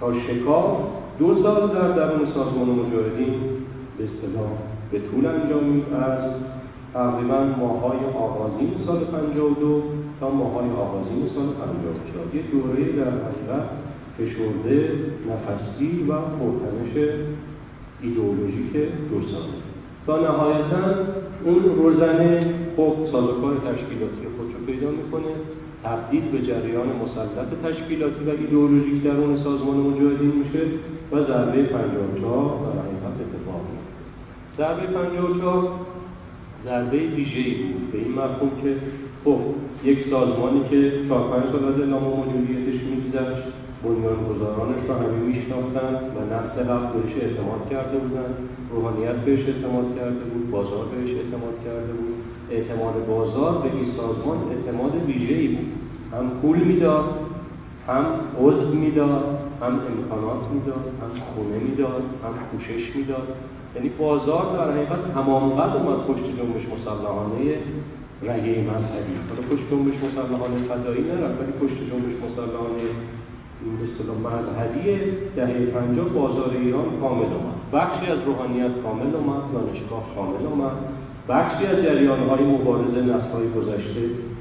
تا 0.00 0.12
شکاف 0.20 0.78
دو 1.18 1.42
سال 1.42 1.68
در 1.68 1.88
درون 1.88 2.26
سازمان 2.34 2.68
مجاهدین 2.68 3.34
به 3.98 4.04
اصطلاح 4.04 4.50
به 4.92 4.98
طول 4.98 5.26
انجام 5.26 5.82
از 6.02 6.32
تقریبا 6.94 7.44
ماهای 7.44 7.98
آغازین 8.18 8.70
سال 8.86 8.98
52 9.04 9.82
تا 10.20 10.30
ماهای 10.30 10.70
آغازین 10.70 11.28
سال 11.34 11.46
54 11.46 12.34
یه 12.34 12.42
دوره 12.42 12.92
در 12.92 13.10
حقیقت 13.10 13.68
فشرده 14.18 14.90
نفسی 15.28 16.06
و 16.08 16.12
پرتنش 16.12 17.18
ایدئولوژیک 18.02 18.72
دو 19.10 19.22
ساله 19.28 19.58
تا 20.06 20.20
نهایتا 20.20 20.84
اون 21.44 21.64
روزنه 21.78 22.54
خب 22.76 22.94
سازوکار 23.12 23.54
تشکیلاتی 23.54 24.26
خودشو 24.36 24.58
پیدا 24.66 24.90
می‌کنه. 24.90 25.32
تبدیل 25.88 26.24
به 26.32 26.42
جریان 26.42 26.88
مسلط 27.02 27.48
تشکیلاتی 27.64 28.24
و 28.24 28.30
ایدئولوژیک 28.30 29.02
درون 29.02 29.36
سازمان 29.36 29.76
مجاهدین 29.76 30.32
میشه 30.42 30.64
و 31.12 31.24
ضربه 31.24 31.62
54 31.62 32.44
در 32.64 32.80
حقیقت 32.80 33.16
اتفاق 33.24 33.62
میفته 33.70 33.98
ضربه 34.58 34.86
54 34.86 35.68
ضربه 36.64 36.98
ویژه‌ای 36.98 37.54
بود. 37.54 37.92
به 37.92 37.98
این 37.98 38.12
مفهوم 38.12 38.50
که 38.62 38.74
خب 39.24 39.40
یک 39.84 39.98
سازمانی 40.10 40.60
که 40.70 40.92
چهار 41.08 41.30
پنج 41.30 41.52
سال 41.52 41.64
از 41.64 41.80
اعلام 41.80 42.02
موجودیتش 42.02 42.80
میگذشت 42.90 43.42
بنیانگذارانش 43.84 44.82
رو 44.88 44.94
همه 44.94 45.18
میشناختن 45.26 45.94
و 46.14 46.18
نفس 46.34 46.68
حق 46.70 46.92
بهش 46.92 47.12
اعتماد 47.22 47.70
کرده 47.70 47.98
بودن 47.98 48.30
روحانیت 48.72 49.16
بهش 49.24 49.40
اعتماد 49.48 49.96
کرده 49.96 50.24
بود 50.30 50.50
بازار 50.50 50.84
بهش 50.84 51.10
اعتماد 51.10 51.56
کرده 51.64 51.92
بود. 51.92 52.17
اعتماد 52.50 53.06
بازار 53.06 53.62
به 53.62 53.70
این 53.76 53.86
سازمان 53.96 54.38
اعتماد 54.50 54.92
ویژه‌ای 55.06 55.48
بود. 55.48 55.66
هم 56.12 56.30
پول 56.42 56.58
می‌داد 56.58 57.04
هم 57.88 58.04
عضو 58.40 58.74
می‌داد 58.74 59.24
هم 59.62 59.72
امکانات 59.72 60.42
می‌داد 60.54 60.84
هم 61.02 61.10
خونه 61.34 61.58
می‌داد 61.58 62.02
هم 62.24 62.34
پوشش 62.50 62.96
می‌داد. 62.96 63.28
یعنی 63.76 63.88
بازار 63.88 64.44
در 64.56 64.72
حقیقت 64.72 65.16
همانقدر 65.16 65.76
اومد 65.76 65.98
پشت 66.06 66.24
جنبش 66.24 66.64
مسلحانه 66.74 67.58
رگه 68.22 68.54
مذهبی. 68.70 69.14
حالا 69.28 69.42
پشت 69.50 69.64
جنبش 69.70 69.94
مسلحانه 70.06 70.56
فدایی 70.68 71.02
نرفت 71.02 71.36
ولی 71.40 71.52
پشت 71.60 71.78
جنبش 71.90 72.16
مسلحانه 72.26 72.88
اصطلاح 73.84 74.18
مذهبی 74.18 74.84
دهه 75.36 75.66
پنجاه 75.66 76.08
بازار 76.08 76.50
ایران 76.60 76.84
کامل 77.00 77.30
اومد. 77.38 77.58
بخشی 77.72 78.06
از 78.12 78.18
روحانیت 78.26 78.82
کامل 78.82 79.14
اومد 79.14 79.42
دانشگاه 79.52 80.04
کامل 80.14 80.46
اومد. 80.46 80.76
بخشی 81.28 81.66
از 81.66 81.76
جریانهای 81.76 82.44
مبارز 82.44 82.90
نسلهای 82.90 83.48
گذشته 83.56 84.00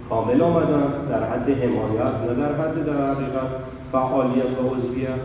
کامل 0.09 0.41
آمدن 0.41 0.83
در 1.09 1.23
حد 1.23 1.49
حمایت 1.49 2.15
نه 2.27 2.33
در 2.35 2.53
حد 2.55 2.85
در 2.85 3.13
حقیقت 3.13 3.49
فعالیت 3.91 4.45
و 4.45 4.75
عضویت. 4.75 5.19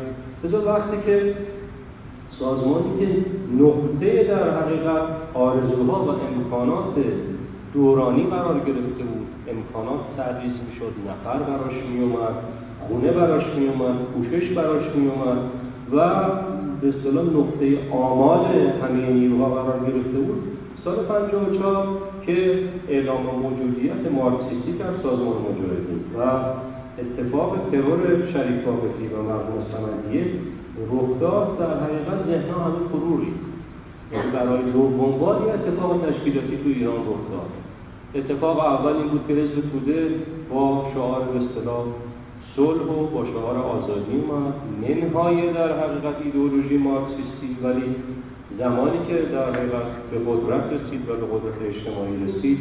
بذار 0.45 0.67
وقتی 0.67 0.97
که 1.07 1.35
سازمانی 2.39 2.99
که 3.01 3.07
نقطه 3.65 4.25
در 4.25 4.51
حقیقت 4.61 5.03
آرزوها 5.35 6.05
و 6.05 6.09
امکانات 6.09 6.95
دورانی 7.75 8.23
قرار 8.23 8.55
گرفته 8.55 9.05
بود 9.05 9.27
امکانات 9.49 10.01
تدریس 10.17 10.53
می‌شد 10.69 10.93
نفر 11.09 11.39
براش 11.39 11.75
میومد 11.93 12.35
خونه 12.89 13.13
براش 13.13 13.45
میومد 13.59 13.95
پوشش 14.15 14.49
براش 14.49 14.83
میومد 14.97 15.39
و 15.93 15.99
به 16.81 16.89
اصطلاح 16.89 17.25
نقطه 17.25 17.79
آمال 17.93 18.45
همه 18.83 19.11
نیروها 19.11 19.51
قرار 19.51 19.81
گرفته 19.81 20.19
بود. 20.19 20.43
سال 20.85 20.97
54 20.97 21.87
که 22.27 22.59
اعلام 22.89 23.23
موجودیت 23.43 24.13
مارکسیستی 24.13 24.73
در 24.73 25.03
سازمان 25.03 25.37
مجاهدین 25.37 26.05
و 26.19 26.23
اتفاق 26.99 27.57
ترور 27.73 28.33
شریف 28.33 28.65
باقفی 28.65 29.07
و 29.07 29.23
مرحوم 29.23 29.67
سمدیه 29.73 30.27
رخ 30.93 31.21
داد 31.21 31.59
در 31.59 31.81
حقیقت 31.81 32.27
ذهنها 32.27 32.65
همه 32.65 32.89
فرو 32.93 33.21
یعنی 34.13 34.31
برای 34.33 34.63
دوم 34.73 35.19
بار 35.19 35.51
اتفاق 35.51 36.01
تشکیلاتی 36.11 36.57
تو 36.57 36.69
ایران 36.69 36.95
رخ 36.95 37.23
داد 37.33 37.51
اتفاق 38.15 38.59
اول 38.59 38.93
این 38.97 39.09
بود 39.09 39.25
که 39.29 39.35
حزب 39.35 39.71
توده 39.73 40.09
با 40.51 40.87
شعار 40.95 41.21
به 41.21 41.45
اصطلاح 41.45 41.85
صلح 42.57 42.83
و 42.83 43.07
با 43.07 43.25
شعار 43.25 43.57
آزادی 43.57 44.17
اومد. 44.17 44.55
منهای 44.83 45.53
در 45.53 45.79
حقیقت 45.79 46.15
ایدئولوژی 46.25 46.77
مارکسیستی 46.77 47.57
ولی 47.63 47.95
زمانی 48.59 48.99
که 49.09 49.15
در 49.33 49.51
حقیقت 49.51 49.89
به 50.11 50.19
قدرت 50.29 50.65
رسید 50.73 51.09
و 51.09 51.13
به 51.21 51.27
قدرت 51.33 51.59
اجتماعی 51.71 52.17
رسید 52.27 52.59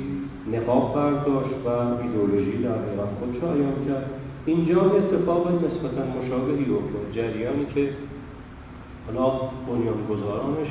نقاب 0.53 0.95
برداشت 0.95 1.55
و 1.65 1.69
ایدئولوژی 2.01 2.57
در 2.63 2.69
حقیقت 2.69 3.09
خودش 3.19 3.37
عیان 3.55 3.77
کرد. 3.87 4.09
اینجا 4.45 4.81
اتفاق 4.81 5.47
نسبتا 5.47 6.03
مشابهی 6.17 6.65
افتاد. 6.79 7.05
جریانی 7.15 7.65
که 7.75 7.89
حالا 9.05 9.29
بنیانگذارانش 9.67 10.69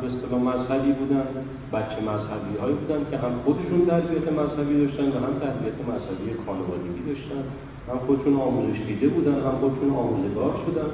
به 0.00 0.06
اصطلاح 0.06 0.40
مذهبی 0.50 0.92
بودن 0.92 1.26
بچه 1.72 1.98
مذهبی 2.10 2.54
هایی 2.60 2.74
بودن 2.80 3.00
که 3.10 3.16
هم 3.16 3.32
خودشون 3.44 3.80
تربیت 3.86 4.26
مذهبی 4.40 4.74
داشتن 4.82 5.08
و 5.14 5.18
هم 5.26 5.34
تربیت 5.42 5.78
مذهبی 5.90 6.28
خانوادگی 6.46 7.02
داشتن. 7.08 7.44
هم 7.90 7.98
خودشون 8.06 8.34
آموزش 8.48 8.78
دیده 8.86 9.08
بودن 9.08 9.34
هم 9.46 9.56
خودشون 9.60 9.90
آموزگار 9.90 10.52
شدن. 10.66 10.90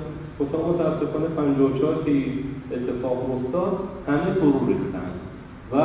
تا 0.52 0.58
متاسفانه 0.68 1.26
54 1.36 2.04
که 2.04 2.10
اتفاق 2.74 3.30
افتاد 3.36 3.72
همه 4.06 4.34
فرو 4.34 4.66
ریختن 4.66 5.12
و 5.72 5.76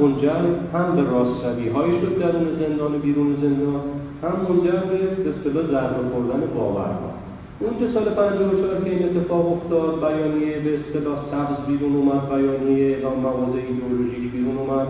منجر 0.00 0.42
هم 0.74 0.96
به 0.96 1.02
راستروی 1.02 1.68
هایی 1.68 2.00
شد 2.00 2.18
درون 2.18 2.46
زندان 2.60 2.94
و 2.94 2.98
بیرون 2.98 3.36
زندان 3.42 3.80
هم 4.22 4.32
منجر 4.48 4.80
به 4.90 5.30
اصطلاح 5.30 5.66
ضربه 5.66 6.08
خوردن 6.12 6.42
باورها 6.56 7.16
اون 7.60 7.78
که 7.78 7.86
سال 7.94 8.04
54 8.04 8.84
که 8.84 8.90
این 8.90 9.04
اتفاق 9.04 9.52
افتاد 9.52 10.00
بیانیه 10.00 10.58
به 10.58 10.78
اصطلاح 10.80 11.16
سبز 11.30 11.66
بیرون 11.66 11.96
اومد 11.96 12.28
بیانیه 12.28 12.96
اعلام 12.96 13.18
مواضع 13.18 13.58
ایدئولوژیک 13.68 14.32
بیرون 14.32 14.58
اومد 14.58 14.86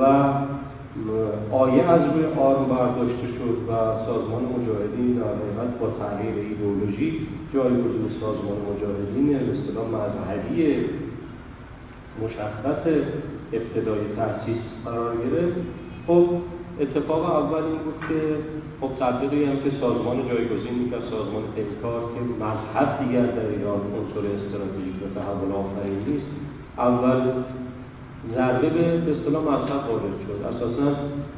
و 0.00 0.32
آیه 1.52 1.82
از 1.82 2.00
روی 2.14 2.24
آرم 2.24 2.64
برداشته 2.64 3.26
شد 3.26 3.56
و 3.68 3.72
سازمان 4.06 4.42
مجاهدین 4.42 5.12
در 5.14 5.22
حقیقت 5.22 5.78
با 5.80 5.88
تغییر 6.00 6.34
ایدئولوژی 6.34 7.26
جایگزین 7.54 8.10
سازمان 8.20 8.58
مجاهدین 8.70 9.28
به 9.28 9.52
اصطلاح 9.52 9.86
مذهبی 9.88 10.76
مشخص 12.24 12.86
ابتدای 13.52 14.00
تأسیس 14.16 14.62
قرار 14.84 15.16
گرفت. 15.16 15.56
خب 16.06 16.26
اتفاق 16.80 17.24
اول 17.24 17.64
این 17.64 17.78
بود 17.84 17.98
که 18.08 18.20
خب 18.80 18.90
تبلیغی 19.00 19.44
هم 19.44 19.56
که 19.56 19.70
سازمان 19.80 20.16
جایگزین 20.28 20.74
می‌کرد 20.84 21.02
سازمان 21.10 21.42
پیکار 21.56 22.00
که 22.14 22.20
مذهب 22.44 22.88
دیگر 23.00 23.26
در 23.26 23.46
ایران 23.46 23.80
عنصر 23.80 24.24
استراتژیک 24.34 24.96
و 25.02 25.20
تحول 25.20 25.52
آفرین 25.52 25.98
نیست. 26.06 26.26
اول 26.78 27.20
ضربه 28.30 28.68
به 29.04 29.12
اصطلاح 29.12 29.42
مذهب 29.42 29.90
وارد 29.90 30.16
شد. 30.26 30.56
اساسا 30.56 30.96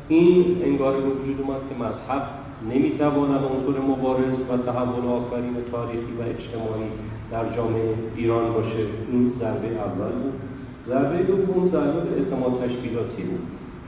این 0.08 0.62
انگار 0.64 0.92
به 0.92 1.08
وجود 1.08 1.40
اومد 1.40 1.60
که 1.68 1.74
مذهب 1.84 2.22
نمی‌تواند 2.70 3.40
عنصر 3.44 3.80
مبارز 3.80 4.34
و 4.50 4.56
تحول 4.56 5.06
آفرین 5.08 5.56
تاریخی 5.72 6.12
و 6.18 6.22
اجتماعی 6.22 6.90
در 7.30 7.56
جامعه 7.56 7.94
ایران 8.16 8.52
باشه. 8.52 8.84
این 9.12 9.32
ضربه 9.40 9.68
اول 9.68 10.12
بود. 10.22 10.32
ضربه 10.88 11.22
دوم 11.22 11.68
ضربه 11.72 12.00
به 12.00 12.16
اعتماد 12.18 12.52
تشکیلاتی 12.64 13.22
بود. 13.22 13.40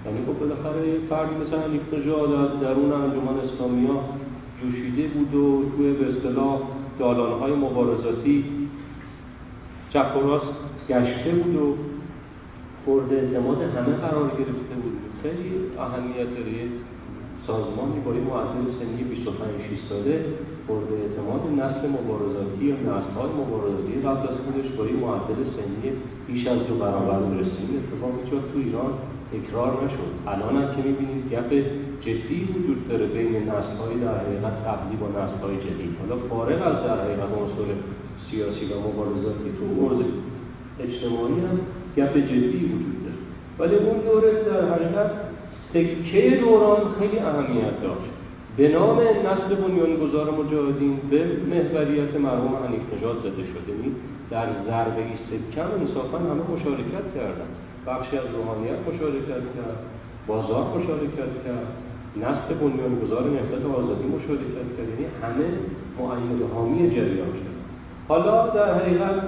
یعنی 0.07 0.19
خب 0.27 0.39
بالاخره 0.39 0.83
فردی 1.11 1.35
مثل 1.35 1.57
نژاد 1.99 2.33
از 2.33 2.61
درون 2.61 2.93
انجمن 2.93 3.37
اسلامی 3.45 3.89
جوشیده 4.63 5.09
بود 5.09 5.35
و 5.35 5.65
توی 5.77 5.93
به 5.93 6.07
اصطلاح 6.09 6.59
دالانهای 6.99 7.53
مبارزاتی 7.53 8.45
چپ 9.91 10.17
و 10.17 10.27
راست 10.29 10.47
گشته 10.89 11.31
بود 11.31 11.57
و 11.57 11.75
مورد 12.87 13.13
اعتماد 13.13 13.59
همه 13.77 13.95
قرار 14.05 14.27
گرفته 14.39 14.75
بود 14.83 14.97
خیلی 15.23 15.51
اهمیت 15.79 16.31
داره. 16.37 16.57
سازمانی 17.47 18.01
با 18.05 18.13
این 18.13 18.25
معدل 18.31 18.67
سنی 18.79 19.03
25 19.05 19.51
6 19.71 19.89
ساله 19.89 20.17
مورد 20.69 20.91
اعتماد 21.03 21.43
نسل 21.61 21.85
مبارزاتی 21.99 22.65
یا 22.71 22.77
نسل‌های 22.91 23.31
مبارزاتی 23.43 23.93
قبل 24.07 24.25
از 24.31 24.39
خودش 24.45 24.69
با 24.79 24.85
این 24.85 24.99
معدل 25.05 25.41
سنی 25.57 25.87
بیش 26.27 26.47
از 26.47 26.59
دو 26.69 26.75
برابر 26.75 27.19
این 27.19 27.73
اتفاق 27.79 28.15
تو 28.53 28.59
ایران 28.59 28.93
تکرار 29.33 29.73
نشد. 29.85 30.13
الان 30.33 30.57
هم 30.57 30.69
که 30.75 30.81
می‌بینید 30.89 31.23
گپ 31.33 31.51
جدی 32.05 32.39
وجود 32.55 32.89
داره 32.89 33.07
بین 33.07 33.35
نسل‌های 33.53 33.95
در 34.05 34.15
حقیقت 34.23 34.57
قبلی 34.69 34.97
با 35.03 35.09
نسل‌های 35.19 35.57
جدید. 35.57 35.93
حالا 36.01 36.17
فارغ 36.31 36.61
از 36.71 36.79
در 36.85 36.97
حقیقت 37.03 37.31
عنصر 37.41 37.69
سیاسی 38.31 38.65
و 38.73 38.75
مبارزاتی 38.89 39.49
تو 39.59 39.65
اجتماعی 40.81 41.35
هم 41.35 41.61
گپ 41.97 42.17
جدی 42.17 42.65
وجود 42.73 42.97
داره. 43.05 43.19
ولی 43.59 43.77
اون 43.87 43.99
دوره 43.99 44.33
در 44.33 44.75
حقیقت 44.75 45.11
سکه 45.73 46.37
دوران 46.37 46.81
خیلی 46.99 47.19
اهمیت 47.19 47.83
داشت. 47.83 48.11
به 48.57 48.69
نام 48.69 48.99
نسل 49.01 49.55
بنیانگذار 49.55 50.31
مجاهدین 50.31 50.97
به 51.11 51.25
محوریت 51.51 52.17
مرحوم 52.17 52.55
حنیف 52.65 52.81
نژاد 52.97 53.19
زده 53.19 53.45
شده 53.53 53.73
این 53.83 53.95
در 54.31 54.47
ضربه 54.67 55.03
سکم 55.31 55.69
انصافا 55.81 56.19
همه 56.19 56.45
مشارکت 56.57 57.07
کردن. 57.15 57.51
بخشی 57.87 58.19
از 58.19 58.25
روحانیت 58.37 58.79
مشارکت 58.89 59.45
کرد 59.57 59.79
بازار 60.27 60.65
مشارکت 60.79 61.33
کرد 61.47 61.67
نسل 62.17 62.55
بنیانگذار 62.61 63.23
نهضت 63.23 63.65
آزادی 63.81 64.07
مشارکت 64.17 64.69
کرد. 64.77 64.89
یعنی 64.91 65.07
همه 65.23 65.47
معید 65.99 66.51
حامی 66.55 66.91
جریان 66.91 67.33
شد. 67.33 67.57
حالا 68.09 68.47
در 68.47 68.75
حقیقت 68.75 69.23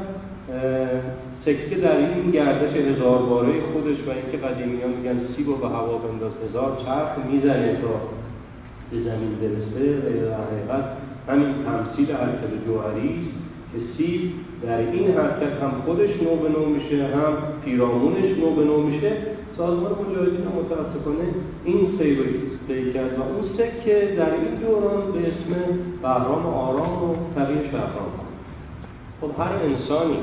سکه 1.45 1.77
در 1.77 1.97
این 1.97 2.31
گردش 2.31 2.77
هزار 2.77 3.19
باره 3.19 3.53
خودش 3.73 3.97
و 4.07 4.11
اینکه 4.11 4.47
قدیمیان 4.47 4.91
میگن 4.91 5.21
سیب 5.37 5.47
رو 5.47 5.57
به 5.57 5.69
هوا 5.69 5.99
بنداز 5.99 6.33
هزار 6.49 6.83
چرخ 6.85 7.27
می‌زنه 7.33 7.79
تا 7.83 8.01
به 8.91 8.97
زمین 9.03 9.35
برسه 9.41 9.97
و 9.97 10.27
در 10.27 10.35
حقیقت 10.35 10.85
همین 11.29 11.55
تمثیل 11.65 12.17
حرکت 12.17 12.65
جوهری 12.67 13.29
که 13.73 13.79
سیب 13.97 14.33
در 14.63 14.79
این 14.79 15.11
حرکت 15.11 15.63
هم 15.63 15.73
خودش 15.87 16.11
نو 16.23 16.37
به 16.37 16.49
نو 16.49 16.65
میشه 16.65 17.05
هم 17.05 17.33
پیرامونش 17.65 18.39
نو 18.39 18.51
به 18.51 18.65
نو 18.65 18.83
میشه. 18.83 19.13
سازمان 19.57 19.93
مجاهدین 19.93 20.47
متاسفانه 20.59 21.29
این 21.65 21.99
سیر 21.99 22.19
رو 22.19 22.93
کرد 22.93 23.19
و 23.19 23.23
اون 23.23 23.45
سکه 23.59 24.15
در 24.17 24.35
این 24.35 24.55
دوران 24.63 25.13
به 25.13 25.19
اسم 25.19 25.53
بهرام 26.03 26.47
آرام 26.47 27.11
و 27.11 27.15
تغییر 27.35 27.63
شهرام. 27.63 28.13
خب 29.21 29.31
هر 29.39 29.53
انسانی 29.53 30.19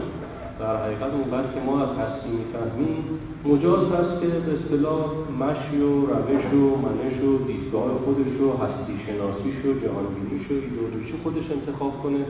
در 0.59 0.75
حقیقت 0.83 1.13
اونقدر 1.13 1.53
که 1.53 1.59
ما 1.65 1.75
از 1.83 1.89
هستی 2.01 2.29
می‌فهمیم 2.39 3.03
مجاز 3.45 3.83
هست 3.95 4.21
که 4.21 4.27
به 4.27 4.51
اصطلاح 4.57 5.05
مشی 5.41 5.77
و 5.81 6.05
روش 6.05 6.45
و 6.53 6.63
منش 6.85 7.17
و 7.27 7.31
دیدگاه 7.47 7.89
خودش 8.05 8.35
و 8.45 8.47
هستی 8.63 8.93
شناسیش 9.05 9.57
و 9.65 9.69
جهانبینیش 9.83 10.45
و 10.51 10.53
ایدئولوژی 10.53 11.13
خودش 11.23 11.45
انتخاب 11.51 11.93
کنه 12.03 12.21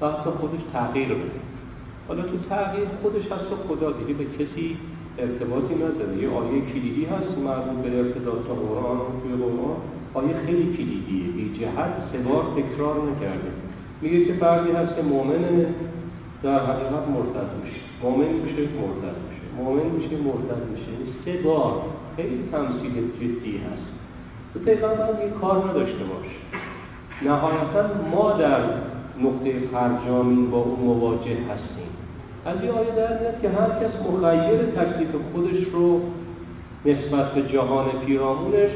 و 0.00 0.10
حتی 0.10 0.30
خودش 0.40 0.60
تغییر 0.72 1.08
بده. 1.08 1.40
حالا 2.08 2.22
تو 2.22 2.36
تغییر 2.50 2.88
خودش 3.02 3.24
هست 3.32 3.48
و 3.52 3.56
خدا 3.68 3.92
دیگه 3.92 4.14
به 4.14 4.24
کسی 4.24 4.76
ارتباطی 5.18 5.74
نداره. 5.74 6.14
یه 6.22 6.28
آیه 6.40 6.60
کلیدی 6.72 7.04
هست 7.04 7.38
مربوط 7.48 7.78
به 7.84 7.98
ارتباط 7.98 8.40
تا 8.48 8.54
قرآن 8.54 8.98
توی 9.20 9.32
قرآن. 9.42 9.78
آیه 10.14 10.34
خیلی 10.46 10.66
کلیدیه. 10.76 11.24
بی 11.36 11.58
جهت 11.58 11.92
سه 12.12 12.18
بار 12.18 12.44
تکرار 12.56 12.96
نکرده. 13.10 13.50
میگه 14.02 14.24
که 14.24 14.32
فردی 14.32 14.70
هست 14.72 14.96
که 14.96 15.02
مؤمنه 15.02 15.66
در 16.42 16.58
حقیقت 16.58 17.08
مرتد 17.14 17.50
میشه. 17.64 17.80
مؤمن 18.02 18.32
میشه 18.44 18.62
مرتد 18.62 19.16
میشه. 19.28 19.62
مؤمن 19.62 19.90
میشه 19.90 20.16
مرتد 20.16 20.62
میشه. 20.72 20.92
سه 21.24 21.42
بار 21.42 21.82
خیلی 22.16 22.48
تمثیل 22.52 23.10
جدی 23.20 23.58
هست. 23.58 23.88
تو 24.54 24.60
پیغمبر 24.60 25.24
یه 25.24 25.30
کار 25.40 25.70
نداشته 25.70 26.04
باش. 26.04 26.26
نهایتا 27.22 28.10
ما 28.10 28.32
در 28.32 28.60
نقطه 29.22 29.60
فرجامین 29.72 30.50
با 30.50 30.58
اون 30.58 30.80
مواجه 30.80 31.30
هستیم. 31.30 31.88
از 32.46 32.56
این 32.62 32.70
آیه 32.70 32.90
در 32.96 33.20
میاد 33.20 33.40
که 33.42 33.48
هر 33.48 33.68
کس 33.68 33.92
مخیر 34.06 34.62
تکلیف 34.62 35.08
خودش 35.32 35.64
رو 35.72 36.00
نسبت 36.86 37.32
به 37.34 37.42
جهان 37.42 37.86
پیرامونش 38.06 38.70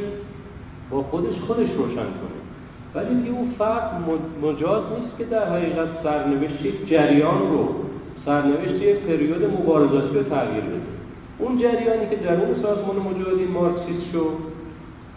با 0.91 1.03
خودش 1.03 1.35
خودش 1.47 1.71
روشن 1.71 1.95
کنه. 1.95 2.42
ولی 2.95 3.15
دیگه 3.15 3.31
اون 3.31 3.55
فرد 3.59 4.05
مجاز 4.43 4.83
نیست 5.01 5.19
که 5.19 5.25
در 5.25 5.49
حقیقت 5.49 5.89
سرنوشت 6.03 6.87
جریان 6.87 7.41
رو 7.53 7.69
سرنوشت 8.27 8.83
یک 8.83 8.97
پریود 8.97 9.45
مبارزاتی 9.45 10.15
رو 10.15 10.23
تغییر 10.23 10.65
بده. 10.65 10.93
اون 11.39 11.59
جریانی 11.59 12.07
که 12.11 12.17
در 12.17 12.41
اون 12.45 12.63
سازمان 12.63 12.97
مجاهدین 12.97 13.49
مارکسیست 13.49 14.13
شد 14.13 14.37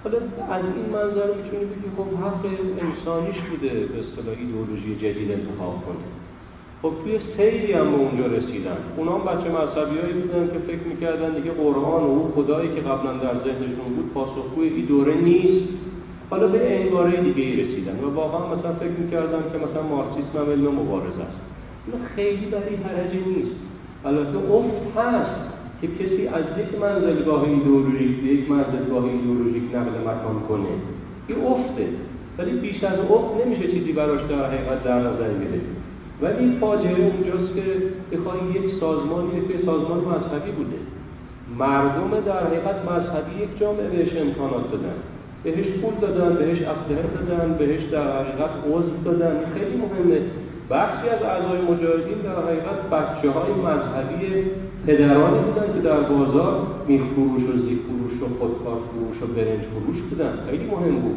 حالا 0.04 0.18
از 0.58 0.64
این 0.76 0.90
منظر 0.94 1.28
می‌تونی 1.28 1.66
بگی 1.66 1.90
خب 1.98 2.10
حق 2.24 2.46
انسانیش 2.86 3.38
بوده 3.50 3.70
به 3.70 4.00
اصطلاح 4.04 4.36
ایدئولوژی 4.40 4.96
جدید 4.96 5.32
انتخاب 5.32 5.76
کنه. 5.86 6.06
خب 6.82 6.92
توی 7.04 7.20
سیری 7.38 7.74
هم 7.74 7.92
به 7.92 7.98
اونجا 7.98 8.26
رسیدن. 8.26 8.78
اونا 8.98 9.14
هم 9.18 9.24
بچه 9.26 9.50
مذهبی 9.50 9.98
هایی 10.00 10.14
بودن 10.14 10.48
که 10.54 10.60
فکر 10.68 10.88
می‌کردن 10.92 11.36
دیگه 11.36 11.52
قرآن 11.52 12.04
و 12.04 12.08
اون 12.08 12.32
خدایی 12.36 12.70
که 12.76 12.82
قبلا 12.82 13.14
در 13.14 13.36
ذهنشون 13.46 13.90
بود 13.96 14.12
پاسخگوی 14.14 14.68
این 14.68 14.86
دوره 14.86 15.16
نیست. 15.16 15.68
حالا 16.30 16.48
به 16.48 16.82
انگاره 16.82 17.22
دیگه 17.22 17.44
ای 17.44 17.64
رسیدن 17.64 18.00
و 18.04 18.16
واقعا 18.16 18.56
مثلا 18.56 18.74
فکر 18.74 18.98
می‌کردن 19.04 19.44
که 19.52 19.58
مثلا 19.58 19.84
مارکسیسم 19.84 20.38
هم 20.40 20.52
علم 20.52 20.76
مبارزه 20.76 21.24
است. 21.28 21.38
خیلی 22.16 22.46
برای 22.46 22.76
حرجه 22.76 23.20
نیست. 23.28 23.56
البته 24.06 24.38
افت 24.54 24.98
هست 24.98 25.36
که 25.82 25.88
کسی 25.88 26.28
از 26.28 26.44
یک 26.60 26.82
منزلگاه 26.82 27.44
ایدئولوژیک 27.44 28.22
به 28.22 28.28
یک 28.28 28.52
منزلگاه 28.52 29.04
ایدئولوژیک 29.04 29.64
نقل 29.76 29.96
مکان 30.02 30.40
کنه. 30.50 30.74
این 31.28 31.38
افته. 31.46 31.88
ولی 32.38 32.52
بیش 32.52 32.84
از 32.84 33.00
افت 33.00 33.46
نمیشه 33.46 33.72
چیزی 33.72 33.92
براش 33.94 34.22
در 34.30 34.46
حقیقت 34.46 34.84
در 34.84 35.00
نظر 35.00 35.30
گرفت 35.44 35.76
ولی 36.22 36.58
فاجعه 36.60 37.06
اونجاست 37.06 37.56
که 37.56 37.64
بخوای 38.12 38.40
یک 38.56 38.80
سازمانی 38.80 39.30
که 39.48 39.66
سازمان 39.66 39.98
مذهبی 39.98 40.52
بوده. 40.52 40.78
مردم 41.60 42.20
در 42.26 42.48
حقیقت 42.48 42.76
مذهبی 42.92 43.44
یک 43.44 43.60
جامعه 43.60 43.88
بهش 43.88 44.18
امکانات 44.18 44.72
دادن. 44.72 44.96
بهش 45.46 45.68
پول 45.82 45.94
دادن 46.02 46.36
بهش 46.36 46.58
اسلحه 46.58 47.08
دادن 47.16 47.58
بهش 47.58 47.84
در 47.92 48.08
حقیقت 48.18 48.54
عضو 48.72 49.04
دادن. 49.06 49.36
خیلی 49.54 49.78
مهمه. 49.78 50.22
بخشی 50.70 51.10
از 51.10 51.22
اعضای 51.24 51.62
مجاهدین 51.62 52.20
در 52.24 52.38
حقیقت 52.48 52.80
بچه 52.92 53.32
های 53.32 53.52
مذهبی 53.68 54.44
پدرانی 54.88 55.40
بودن 55.40 55.74
که 55.74 55.80
در 55.80 56.00
بازار 56.00 56.68
میخ 56.88 57.02
فروش 57.02 57.44
و 57.50 57.58
زیگ 57.66 57.80
فروش 57.88 58.14
و 58.22 58.26
خودکار 58.40 58.78
فروش 58.90 59.18
و 59.22 59.34
برنج 59.36 59.62
فروش 59.74 60.00
بودن. 60.10 60.34
خیلی 60.50 60.66
مهم 60.66 60.96
بود. 60.96 61.16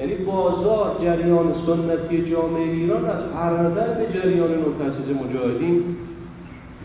یعنی 0.00 0.14
بازار 0.14 0.96
جریان 1.02 1.54
سنتی 1.66 2.30
جامعه 2.30 2.62
ایران 2.62 3.04
از 3.04 3.22
هر 3.36 3.52
نظر 3.52 3.86
به 3.94 4.06
جریان 4.14 4.50
نوتاسیز 4.50 5.16
مجاهدین 5.16 5.84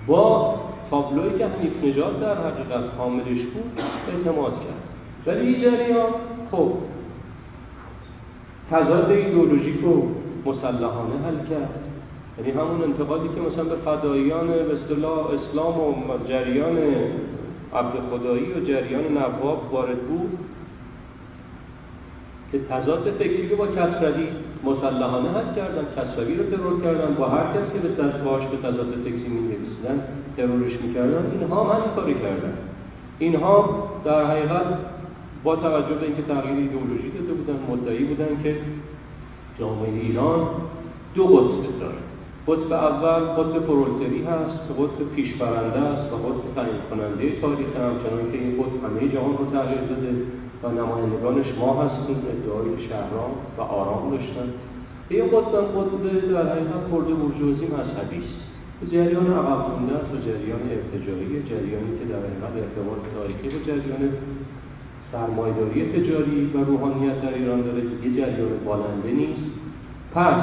با 0.07 0.55
تابلوی 0.89 1.39
که 1.39 1.45
نجات 1.87 2.21
در 2.21 2.35
حقیقت 2.35 2.83
حاملش 2.97 3.41
بود 3.53 3.81
اعتماد 4.07 4.51
کرد. 4.51 4.83
ولی 5.27 5.47
این 5.47 5.61
جریان 5.61 6.09
خب 6.53 6.71
تضاد 8.71 9.11
ایدئولوژیک 9.11 9.87
و 9.87 10.07
مسلحانه 10.45 11.15
حل 11.25 11.49
کرد. 11.49 11.69
یعنی 12.37 12.51
همون 12.51 12.83
انتقادی 12.83 13.27
که 13.27 13.41
مثلا 13.41 13.63
به 13.63 13.75
فداییان 13.75 14.47
به 14.47 14.73
اصطلاح 14.73 15.19
اسلام 15.19 15.79
و 15.79 16.27
جریان 16.27 16.77
عبد 17.75 17.99
خدایی 18.11 18.53
و 18.53 18.59
جریان 18.59 19.03
نواب 19.17 19.73
وارد 19.73 19.99
بود 19.99 20.37
که 22.51 22.59
تضاد 22.59 23.13
فکری 23.19 23.49
رو 23.49 23.57
با 23.57 23.67
کسروی 23.67 24.27
مسلحانه 24.63 25.29
حل 25.29 25.55
کردن 25.55 25.85
کسروی 25.97 26.35
رو 26.35 26.43
ترور 26.43 26.81
کردن 26.83 27.13
با 27.13 27.27
هر 27.27 27.43
کسی 27.43 27.73
که 27.73 27.79
به 27.79 28.23
باش 28.25 28.43
به 28.47 28.57
تضاد 28.57 28.93
فکری 29.03 29.27
می 29.27 29.55
ترورش 30.37 30.81
می‌کردن 30.81 31.31
اینها 31.31 31.63
هم 31.63 31.81
کاری 31.95 32.13
کردن. 32.13 32.57
اینها 33.19 33.89
در 34.05 34.25
حقیقت 34.25 34.65
با 35.43 35.55
توجه 35.55 35.95
به 35.95 36.05
اینکه 36.05 36.21
تغییر 36.21 36.57
ایدئولوژی 36.57 37.09
داده 37.09 37.33
بودن 37.33 37.59
مدعی 37.69 38.03
بودن 38.03 38.43
که 38.43 38.55
جامعه 39.59 39.93
ایران 39.93 40.47
دو 41.15 41.23
قطب 41.25 41.79
داره. 41.79 42.01
قطب 42.47 42.73
اول 42.73 43.21
قطب 43.37 43.59
پرولتری 43.67 44.23
هست 44.23 44.57
که 44.67 44.73
قطب 44.79 45.15
پیشبرنده 45.15 45.79
است 45.79 46.13
و 46.13 46.15
قطب 46.15 46.45
تعیین 46.55 46.81
کننده 46.89 47.41
تاریخ. 47.41 47.67
همچنان 47.67 48.31
که 48.31 48.37
این 48.37 48.53
قطب 48.59 48.81
همه 48.85 49.13
جهان 49.13 49.37
رو 49.37 49.45
تغییر 49.53 49.81
داده 49.81 50.11
و 50.63 50.65
نمایندگانش 50.79 51.45
ما 51.59 51.83
هستیم 51.83 52.17
ادعای 52.33 52.87
شهرام 52.89 53.31
و 53.57 53.61
آرام 53.61 54.11
داشتن. 54.11 54.47
این 55.09 55.27
قطب 55.27 55.55
هم 55.55 55.65
قطب 55.77 56.03
در 56.31 56.49
حقیقت 56.51 56.83
خورده 56.89 57.13
برجوازی 57.13 57.65
مذهبی 57.65 58.17
است. 58.17 58.43
جریان 58.91 59.27
عقب 59.33 59.61
مونده 59.69 59.93
و 59.93 60.15
جریان 60.25 60.63
ارتجاعی 60.75 61.43
جریانی 61.49 61.93
که 61.99 62.05
در 62.11 62.19
حقیقت 62.25 62.53
ارتباط 62.63 63.01
تاریخی 63.15 63.47
به 63.53 63.65
جریان 63.65 64.01
سرمایداری 65.13 65.91
تجاری 65.93 66.51
و 66.53 66.57
روحانیت 66.63 67.21
در 67.21 67.33
ایران 67.33 67.61
داره 67.61 67.81
که 67.81 68.09
یه 68.09 68.15
جریان 68.15 68.49
بالنده 68.65 69.11
نیست. 69.11 69.41
پس 70.15 70.35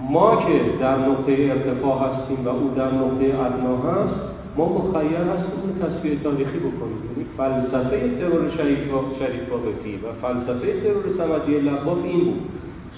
ما 0.00 0.36
که 0.36 0.60
در 0.80 0.96
نقطه 0.98 1.32
ارتفاع 1.32 1.98
هستیم 1.98 2.46
و 2.46 2.48
او 2.48 2.70
در 2.76 2.90
نقطه 2.94 3.24
ادنا 3.24 3.76
هست 3.76 4.14
ما 4.56 4.64
مخیر 4.68 5.16
هستیم 5.16 5.58
اون 5.62 5.74
تصویر 5.82 6.18
تاریخی 6.22 6.58
بکنیم. 6.58 7.00
یعنی 7.08 7.24
فلسفه 7.36 8.18
ترور 8.18 8.50
شریف 8.56 8.78
شریف 9.18 9.52
و 9.52 10.26
فلسفه 10.26 10.80
ترور 10.80 11.04
سمدی 11.18 11.60
لباف 11.60 12.04
این 12.04 12.24
بود. 12.24 12.40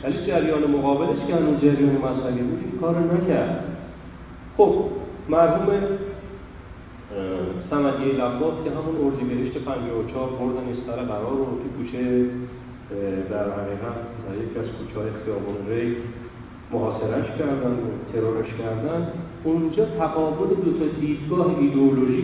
ولی 0.05 0.27
جریان 0.27 0.71
مقابلش 0.79 1.19
که 1.27 1.35
هنوز 1.35 1.61
جریان 1.61 1.97
مذهبی 1.97 2.43
بود 2.43 2.81
کار 2.81 2.97
نکرد. 2.99 3.65
خب 4.57 4.75
مرحوم 5.29 5.67
سمدی 7.71 8.13
لباف 8.13 8.65
که 8.65 8.71
همون 8.71 8.97
اردیبهشت 9.05 9.59
54 9.59 10.31
بردن 10.31 10.67
سر 10.87 11.03
قرار 11.03 11.37
رو 11.37 11.59
که 11.63 11.69
کوچه 11.77 12.25
در 13.31 13.47
حقیقت 13.59 13.99
در 14.25 14.35
یکی 14.43 14.59
از 14.59 14.67
کوچه 14.79 15.01
های 15.01 15.09
خیابان 15.25 15.69
ری 15.69 15.97
محاصرش 16.73 17.39
کردن 17.39 17.73
و 17.73 18.13
ترورش 18.13 18.49
کردن. 18.59 19.09
اونجا 19.45 19.85
تقابل 19.85 20.55
دو 20.55 20.79
تا 20.79 20.87
دیدگاه 21.01 21.47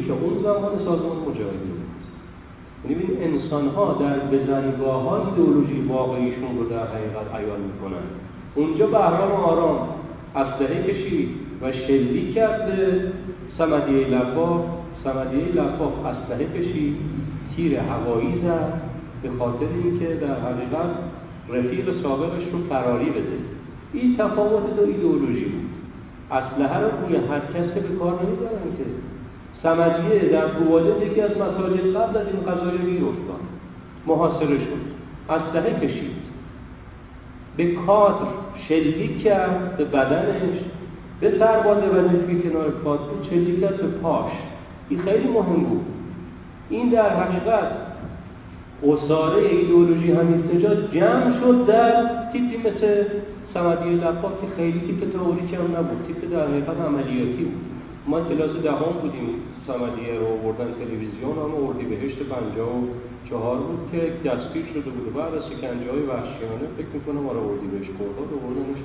که 0.06 0.12
اون 0.12 0.42
زمان 0.42 0.78
سازمان 0.84 1.16
مجاهدین 1.16 1.82
یعنی 2.88 3.04
انسان 3.20 3.68
ها 3.68 3.92
در 4.00 4.18
بزنگاه 4.18 5.02
های 5.02 5.20
ایدئولوژی 5.20 5.80
واقعیشون 5.88 6.58
رو 6.58 6.68
در 6.68 6.86
حقیقت 6.86 7.34
عیان 7.34 7.60
می‌کنن. 7.60 8.06
اونجا 8.54 8.86
بهرام 8.86 9.32
آرام 9.32 9.88
اسلحه 10.36 10.82
کشید 10.82 11.28
و 11.62 11.72
شلیک 11.72 12.34
کرد 12.34 12.66
به 12.66 13.00
سمدیه 13.58 14.06
لفاف 14.06 14.60
سمدیه 15.04 15.44
لفاف 15.44 15.92
اسلحه 16.06 16.46
کشید 16.58 16.96
تیر 17.56 17.78
هوایی 17.78 18.40
زد 18.44 18.80
به 19.22 19.30
خاطر 19.38 19.66
اینکه 19.84 20.06
در 20.06 20.40
حقیقت 20.40 20.90
رفیق 21.48 22.02
سابقش 22.02 22.42
رو 22.52 22.58
فراری 22.68 23.10
بده. 23.10 23.38
این 23.92 24.16
تفاوت 24.16 24.76
دو 24.76 24.82
ایدئولوژی 24.82 25.44
بود. 25.44 25.70
اسلحه 26.30 26.80
رو 26.80 27.06
روی 27.06 27.16
هر 27.16 27.40
کس 27.40 27.74
که 27.74 27.80
به 27.80 27.96
کار 27.98 28.20
نمی‌برن 28.22 28.76
که. 28.78 28.84
سمدیه 29.62 30.28
در 30.32 30.46
قواده 30.46 31.06
یکی 31.06 31.20
از 31.20 31.30
مساجد 31.30 31.96
قبل 31.96 32.16
از 32.16 32.26
این 32.26 32.54
قضایه 32.54 32.78
گیر 32.78 33.02
محاصره 34.06 34.58
شد. 34.58 34.82
اسلحه 35.30 35.86
کشید. 35.86 36.12
به 37.56 37.72
کادر 37.72 38.26
شلیک 38.68 39.22
کرد 39.22 39.76
به 39.76 39.84
بدنش. 39.84 40.58
به 41.20 41.38
سرباز 41.38 41.78
که 42.26 42.48
کنار 42.48 42.70
کادر 42.84 43.02
شلیک 43.30 43.60
کرد 43.60 43.76
به 43.76 43.86
پاش. 43.86 44.32
این 44.92 45.02
خیلی 45.02 45.28
مهم 45.28 45.62
بود. 45.64 45.84
این 46.70 46.88
در 46.88 47.10
حقیقت 47.20 47.68
اصاره 48.82 49.42
ایدئولوژی 49.42 50.12
همین 50.12 50.42
جمع 50.92 51.40
شد 51.40 51.66
در 51.66 51.92
تیپی 52.32 52.56
مثل 52.56 53.04
سمدی 53.54 53.94
لفاف 53.94 54.40
که 54.40 54.46
خیلی 54.56 54.80
تیپ 54.80 55.12
تئوریک 55.12 55.54
هم 55.54 55.76
نبود 55.76 56.06
تیپ 56.06 56.32
در 56.32 56.46
حقیقت 56.46 56.80
عملیاتی 56.88 57.44
بود. 57.44 57.64
ما 58.06 58.20
کلاس 58.20 58.56
دهم 58.62 58.92
بودیم 59.02 59.28
سمدیه 59.66 60.14
رو 60.20 60.36
بردن 60.42 60.70
تلویزیون 60.80 61.36
هم 61.42 61.52
اردی 61.64 61.84
بهشت 61.84 62.18
پنجاه 62.18 62.76
و 62.78 62.86
چهار 63.30 63.56
بود 63.56 63.80
که 63.92 64.28
دستگیر 64.28 64.66
شده 64.74 64.90
بود 64.90 65.14
بعد 65.14 65.34
از 65.34 65.42
شکنجه 65.50 65.90
های 65.92 66.02
وحشیانه 66.10 66.66
فکر 66.76 66.92
می‌کنم 66.94 67.28
آره 67.28 67.38
اردی 67.38 67.66
بهش 67.66 67.88
بردن 67.98 68.28
و 68.34 68.36
بردنش 68.44 68.80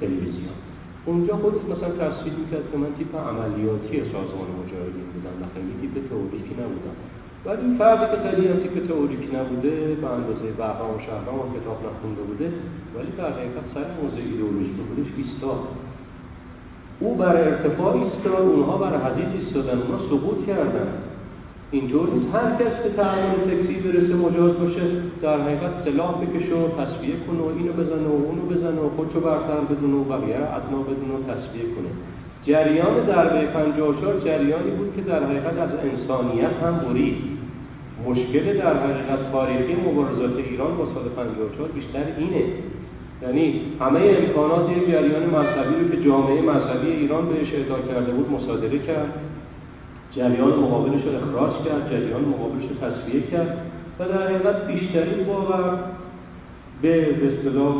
تلویزیون. 0.00 0.71
اونجا 1.06 1.36
خودش 1.36 1.64
مثلا 1.72 1.90
تصویر 2.02 2.34
می‌کرد 2.42 2.66
که 2.72 2.76
من 2.82 2.92
تیپ 2.98 3.12
عملیاتی 3.30 3.92
سازمان 4.14 4.48
مجاهدین 4.60 5.06
بودم 5.12 5.36
و 5.42 5.44
خیلی 5.54 5.74
تیپ 5.80 5.94
تئوریکی 6.10 6.54
نبودم. 6.62 6.96
ولی 7.44 7.60
این 7.66 7.74
فردی 7.78 8.06
که 8.12 8.18
خیلی 8.24 8.48
هم 8.48 8.56
تیپ 8.56 8.76
تئوریکی 8.88 9.36
نبوده 9.36 9.70
به 10.02 10.08
اندازه 10.16 10.46
بهرام 10.62 10.96
شهرام 11.06 11.38
و 11.42 11.46
کتاب 11.56 11.78
نخونده 11.86 12.22
بوده 12.28 12.48
ولی 12.94 13.10
در 13.18 13.30
حقیقت 13.38 13.66
سر 13.74 13.86
موضوع 14.00 14.24
ایدئولوژی 14.30 14.74
خودش 14.88 15.10
ایستاد. 15.16 15.62
او 17.00 17.14
بر 17.14 17.36
ارتفاع 17.36 17.92
ایستاد 18.02 18.48
اونها 18.48 18.76
بر 18.76 18.94
حدیث 19.04 19.30
ایستادن 19.40 19.78
اونها 19.82 19.98
سقوط 20.10 20.46
کردن. 20.46 20.88
اینطور 21.72 22.08
نیست. 22.14 22.34
هر 22.34 22.50
کس 22.60 22.74
به 22.82 22.90
تعامل 22.96 23.34
سکسی 23.46 23.74
برسه 23.74 24.14
مجاز 24.14 24.52
باشه. 24.62 24.84
در 25.22 25.40
حقیقت 25.40 25.74
سلاح 25.84 26.12
بکشه 26.22 26.54
و 26.54 26.66
تصویه 26.80 27.16
کنه 27.26 27.40
و 27.46 27.48
اینو 27.58 27.72
بزنه 27.72 28.08
و 28.14 28.18
اونو 28.26 28.42
بزنه 28.52 28.80
و 28.80 28.88
خودشو 28.96 29.20
برتر 29.20 29.60
بدونه 29.70 29.96
و 29.96 30.04
بقیه 30.04 30.36
ادنا 30.36 30.80
بدونه 30.88 31.14
و 31.18 31.22
تصویه 31.30 31.66
کنه. 31.74 31.90
جریان 32.46 33.06
ضربه 33.06 33.46
54 33.46 34.20
جریانی 34.24 34.70
بود 34.70 34.92
که 34.96 35.02
در 35.02 35.24
حقیقت 35.24 35.58
از 35.58 35.70
انسانیت 35.90 36.56
هم 36.62 36.74
برید. 36.88 37.16
مشکل 38.06 38.58
در 38.58 38.74
حقیقت 38.84 39.32
تاریخی 39.32 39.74
مبارزات 39.86 40.36
ایران 40.50 40.76
با 40.76 40.84
سال 40.94 41.04
54 41.16 41.68
بیشتر 41.68 42.04
اینه. 42.18 42.44
یعنی 43.22 43.60
همه 43.80 44.00
امکانات 44.20 44.70
یک 44.76 44.90
جریان 44.90 45.24
مذهبی 45.36 45.74
رو 45.80 45.88
که 45.90 46.04
جامعه 46.04 46.42
مذهبی 46.42 46.90
ایران 46.90 47.28
بهش 47.28 47.54
اعطا 47.54 47.78
کرده 47.88 48.12
بود 48.12 48.30
مصادره 48.30 48.78
کرد. 48.78 49.12
جریان 50.16 50.58
مقابلش 50.58 51.02
رو 51.04 51.16
اخراج 51.16 51.52
کرد 51.64 51.90
جریان 51.90 52.24
مقابلش 52.24 52.64
رو 52.70 52.88
تصفیه 52.88 53.20
کرد 53.20 53.58
و 53.98 54.08
در 54.08 54.26
حقیقت 54.26 54.66
بیشترین 54.66 55.26
باور 55.26 55.78
به 56.82 57.06
اصطلاح 57.28 57.74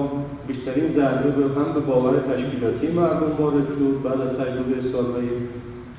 بیشترین 0.49 0.95
ضربه 0.97 1.31
به 1.31 1.61
هم 1.61 1.73
به 1.75 1.81
باور 1.81 2.13
تشکیلاتی 2.19 2.87
مردم 2.87 3.33
وارد 3.39 3.67
شد. 3.67 4.03
بعد 4.05 4.21
از 4.21 4.37
تجربه 4.37 4.93
سالهای 4.93 5.29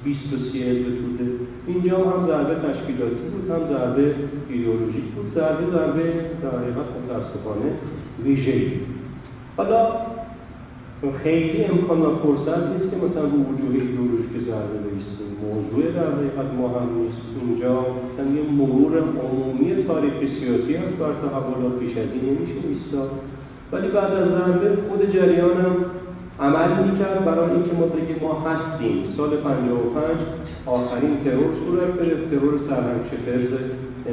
20 0.04 0.34
و 0.34 0.38
30 0.52 0.84
توده. 0.84 1.32
اینجا 1.68 1.98
هم 1.98 2.28
ضربه 2.28 2.56
تشکیلاتی 2.56 3.16
بود 3.32 3.52
هم 3.52 3.60
ضربه 3.70 4.16
ایدئولوژیک 4.50 5.04
بود 5.04 5.32
ضربه 5.36 5.72
ضربه 5.72 6.04
در 6.42 6.58
حقیقت 6.60 6.88
متاسفانه 7.04 7.72
ویژه‌ای 8.24 8.72
حالا 9.58 9.88
خیلی 11.12 11.64
امکان 11.64 12.02
و 12.02 12.16
فرصت 12.24 12.64
نیست 12.72 12.92
که 12.92 12.98
مثلا 13.06 13.24
رو 13.24 13.38
وجوه 13.50 13.74
ایدئولوژیک 13.82 14.34
ضربه 14.48 14.78
بایستیم 14.84 15.32
موضوع 15.48 15.92
در 15.92 16.08
حقیقت 16.16 16.50
ما 16.58 16.68
هم 16.68 16.88
نیست. 17.00 17.22
اینجا 17.42 17.76
مثلا 17.80 18.28
یه 18.38 18.44
مرور 18.60 18.94
عمومی 18.98 19.84
تاریخ 19.88 20.14
سیاسی 20.40 20.74
هست 20.76 20.96
بر 21.00 21.14
تحولات 21.24 21.80
پیش 21.80 21.98
از 21.98 22.10
این 22.14 22.24
نمیشه 22.30 22.68
ایستاد 22.70 23.12
ولی 23.72 23.88
بعد 23.88 24.12
از 24.22 24.28
ضربه 24.30 24.70
خود 24.90 25.12
جریان 25.14 25.58
هم 25.66 25.76
عمل 26.40 26.72
می‌کرد. 26.84 27.26
برای 27.26 27.52
اینکه 27.52 27.74
ما 27.80 27.86
بگیم 27.86 28.20
ما 28.22 28.34
هستیم. 28.50 28.98
سال 29.18 29.30
55 29.30 30.18
آخرین 30.66 31.16
ترور 31.24 31.52
صورت 31.66 31.94
گرفت. 32.02 32.26
ترور 32.32 32.54
سرهنگ 32.70 33.02
شفرز 33.12 33.52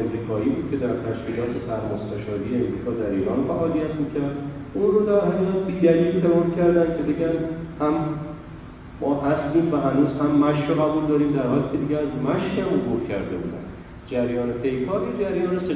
امریکایی 0.00 0.48
بود 0.54 0.66
که 0.70 0.76
در 0.76 0.94
تشکیلات 1.06 1.52
سرمستشاری 1.68 2.50
امریکا 2.54 2.90
در 3.00 3.10
ایران 3.10 3.40
فعالیت 3.48 3.92
می‌کرد. 4.02 4.36
اون 4.74 4.90
رو 4.94 5.06
در 5.06 5.20
حقیقت 5.20 5.66
بیدلیل 5.66 6.20
ترور 6.20 6.50
کردن 6.56 6.86
که 6.96 7.02
بگن 7.02 7.34
هم 7.80 7.94
ما 9.00 9.20
هستیم 9.20 9.72
و 9.72 9.76
هنوز 9.76 10.08
هم 10.20 10.30
مشک 10.30 10.70
قبول 10.70 11.06
داریم 11.08 11.32
در 11.32 11.46
حالی 11.46 11.62
که 11.72 11.78
دیگه 11.78 11.96
از 11.96 12.08
مشک 12.24 12.58
هم 12.58 12.66
عبور 12.78 13.08
کرده 13.08 13.36
بودن. 13.36 13.64
جریان 14.10 14.52
پیکار 14.52 15.00
جریان 15.20 15.60
سه 15.68 15.74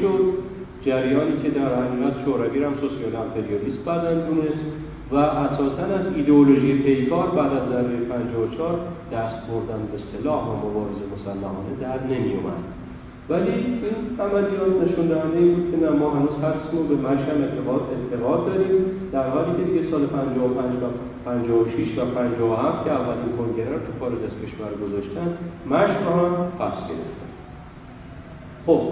شد. 0.00 0.52
جریانی 0.86 1.42
که 1.42 1.50
در 1.50 1.74
حقیقت 1.74 2.24
شوروی 2.24 2.64
هم 2.64 2.74
سوسیال 2.80 3.16
امپریالیست 3.16 3.78
بعدن 3.84 4.26
دونست 4.26 4.64
و 5.12 5.16
اساسا 5.16 5.82
از 5.82 6.06
ایدئولوژی 6.16 6.72
پیکار 6.78 7.26
بعد 7.30 7.52
از 7.52 7.68
ضربه 7.68 7.96
54 7.96 8.78
دست 9.12 9.36
بردن 9.48 9.82
به 9.92 9.98
سلاح 10.12 10.44
و 10.48 10.56
مبارزه 10.56 11.04
مسلحانه 11.14 11.72
در 11.80 12.06
نمیومد 12.06 12.81
ولی 13.32 13.52
این 13.52 13.72
عملیات 14.24 14.72
نشون 14.82 15.06
دهنده 15.12 15.38
این 15.38 15.54
بود 15.54 15.66
که 15.70 15.76
نه 15.84 15.90
ما 16.00 16.10
هنوز 16.16 16.36
هستیم 16.46 16.80
و 16.80 16.82
به 16.90 16.96
مشم 17.06 17.36
اعتقاد 17.44 17.82
اعتقاد 17.96 18.40
داریم. 18.46 18.74
در 19.12 19.26
حالی 19.34 19.52
که 19.56 19.64
دیگه 19.70 19.90
سال 19.90 20.06
55 20.06 20.82
و 20.82 20.86
56 21.24 21.98
و 21.98 22.04
57 22.04 22.84
که 22.84 22.90
اولین 22.90 23.30
کنگره 23.38 23.72
رو 23.72 23.78
تو 23.86 23.92
خارج 24.00 24.20
از 24.28 24.34
کشور 24.42 24.70
گذاشتن 24.82 25.28
مشم 25.72 26.02
رو 26.06 26.12
هم 26.20 26.32
پس 26.58 26.76
گرفتن. 26.88 27.28
خب 28.66 28.82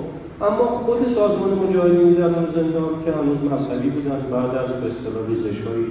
اما 0.49 0.67
خود 0.87 1.01
سازمان 1.15 1.53
مجاهدین 1.63 2.13
در 2.13 2.25
اون 2.25 2.49
زندان 2.55 2.93
که 3.05 3.11
هنوز 3.19 3.41
مذهبی 3.53 3.91
بودن 3.91 4.21
بعد 4.33 4.53
از 4.63 4.71
به 4.81 4.87
اصطلاح 4.93 5.25
ریزش 5.29 5.59
های 5.67 5.83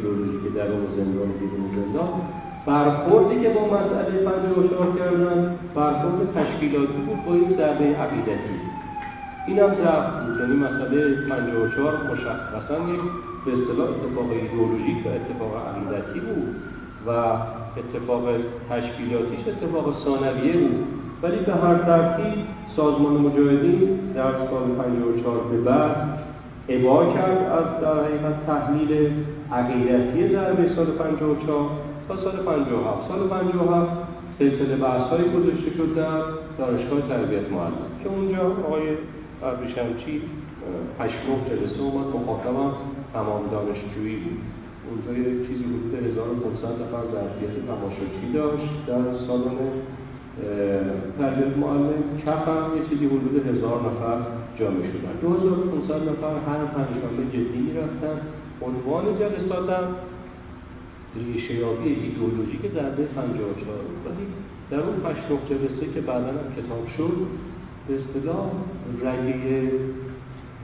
که 0.43 0.50
در 0.58 0.68
اون 0.72 0.86
زندان 0.97 1.30
بیرون 1.39 1.66
زندان 1.76 2.10
برخوردی 2.66 3.41
که 3.41 3.49
با 3.49 3.66
مسئله 3.68 4.24
54 4.26 4.97
کردن 4.99 5.55
برخورد 5.76 6.34
تشکیلاتی 6.36 6.93
بود 7.07 7.26
با 7.26 7.34
این 7.34 7.49
ضربه 7.57 7.86
عقیدتی. 7.86 8.55
این 9.47 9.60
هم 9.60 9.68
ضعف 9.68 10.26
بود. 10.26 10.39
یعنی 10.39 10.55
مسئله 10.55 11.16
54 11.30 11.93
مشخصا 12.12 12.78
یک 12.93 13.01
به 13.45 13.51
اصطلاح 13.53 13.88
اتفاق 13.89 14.30
ایدئولوژیک 14.32 15.05
و 15.05 15.10
اتفاق 15.10 15.51
عقیدتی 15.68 16.20
بود 16.20 16.55
و 17.07 17.10
اتفاق 17.80 18.24
تشکیلاتیش 18.70 19.39
اتفاق 19.47 19.95
ثانویه 20.05 20.53
بود. 20.53 20.86
ولی 21.24 21.38
به 21.38 21.53
هر 21.53 21.78
ترتیب 21.78 22.34
سازمان 22.76 23.14
مجاهدین 23.14 23.99
در 24.16 24.32
سال 24.32 24.70
54 24.78 25.38
به 25.51 25.57
بعد 25.62 26.20
ابا 26.70 27.14
کرد 27.14 27.38
از 27.38 27.82
در 27.82 28.03
حقیقت 28.03 28.45
تحلیل 28.47 29.12
عقیدتی 29.51 30.36
ضربه 30.36 30.76
سال 30.76 30.86
54 30.86 31.36
سال 32.16 32.43
57 32.45 33.07
سال 33.07 33.28
57 33.28 33.91
سلسله 34.39 34.76
بحث 34.76 35.07
های 35.10 35.24
گذاشته 35.24 35.72
شد 35.78 35.95
در 35.95 36.22
دانشگاه 36.57 37.01
تربیت 37.10 37.51
معلم. 37.51 37.89
که 38.03 38.10
اونجا 38.10 38.41
آقای 38.68 38.88
ابریشمچی 39.43 40.22
هشت 40.99 41.26
جلسه 41.49 41.82
اومد. 41.82 42.07
مخاطبم 42.16 42.72
تمام 43.14 43.41
دانشجویی 43.51 44.18
بود. 44.24 44.39
اونجا 44.88 45.12
یه 45.24 45.47
چیزی 45.47 45.64
حدود 45.64 45.93
1500 45.95 46.68
نفر 46.82 47.03
ظرفیت 47.14 47.55
تماشاچی 47.68 48.28
داشت 48.34 48.72
در 48.88 49.26
سالن 49.28 49.60
تربیت 51.20 51.57
معلم. 51.57 51.99
کف 52.26 52.47
هم 52.47 52.78
یه 52.78 52.84
چیزی 52.89 53.05
حدود 53.05 53.36
هزار 53.49 53.80
نفر 53.89 54.18
جامع 54.60 54.86
شدن. 54.91 55.14
2500 55.22 56.10
نفر 56.10 56.34
هر 56.47 56.62
پنجشنبه 56.76 57.24
جدی 57.34 57.60
می‌رفتن. 57.68 58.18
عنوان 58.68 59.05
جلساتم 59.20 59.86
ریشه 61.16 61.53
یابی 61.53 61.89
ایدئولوژیک 61.89 62.62
ضربه 62.74 63.03
54 63.03 63.55
ولی 64.05 64.26
در 64.72 64.80
اون 64.80 64.95
هشت 65.05 65.28
جلسه 65.49 65.93
که 65.93 66.01
بعدا 66.01 66.28
هم 66.28 66.49
کتاب 66.57 66.88
شد 66.97 67.18
به 67.88 67.93
اصطلاح 67.99 68.51
رگه 69.01 69.72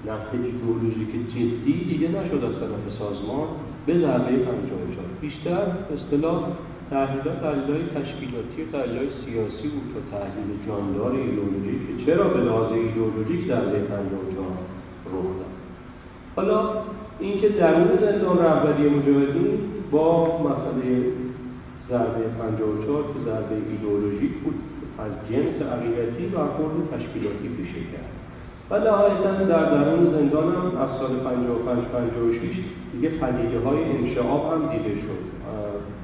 نقد 0.08 0.30
ایدئولوژیک 0.44 1.12
جدی 1.30 1.86
دیگه 1.90 2.08
نشد 2.08 2.44
از 2.44 2.56
طرف 2.60 2.98
سازمان 3.00 3.48
به 3.86 4.00
ضربه 4.00 4.38
54 4.38 5.06
بیشتر 5.22 5.68
اصطلاح 5.96 6.44
تحلیلات 6.90 7.42
تحلیلهای 7.42 7.84
تشکیلاتی 7.96 8.62
و 8.62 8.72
تحلیلهای 8.72 9.08
سیاسی 9.26 9.68
بود 9.68 9.88
تا 9.94 10.18
تحلیل 10.18 10.50
جاندار 10.68 11.12
ایدئولوژیک 11.12 11.80
که 11.88 12.06
چرا 12.06 12.28
به 12.28 12.40
لحاظ 12.40 12.72
ایدئولوژیک 12.72 13.48
ضربه 13.48 13.80
54 13.80 14.48
رخ 15.06 15.12
داد. 15.12 15.46
حالا 16.36 16.72
اینکه 17.20 17.50
درون 17.50 17.90
زندان 18.02 18.38
رهبری 18.38 18.90
مجاهدین 18.90 19.60
با 19.92 20.40
مسئله 20.48 21.12
ضربه 21.90 22.24
54 22.40 23.04
که 23.04 23.20
ضربه 23.26 23.56
ایدئولوژیک 23.72 24.34
بود 24.44 24.56
از 25.00 25.12
جنس 25.30 25.56
عقیدتی 25.74 26.26
برخورد 26.26 26.76
تشکیلاتی 26.94 27.48
پیشه 27.58 27.82
کرد. 27.92 28.12
و 28.70 28.80
نهایتا 28.80 29.32
در 29.32 29.66
درون 29.74 30.12
زندان 30.12 30.56
هم 30.56 30.68
از 30.84 30.90
سال 31.00 31.14
55 31.18 31.84
56 31.86 32.50
دیگه 32.94 33.10
پدیده 33.10 33.60
های 33.60 33.84
انشعاب 33.84 34.54
هم 34.54 34.62
دیده 34.72 34.96
شد. 35.02 35.22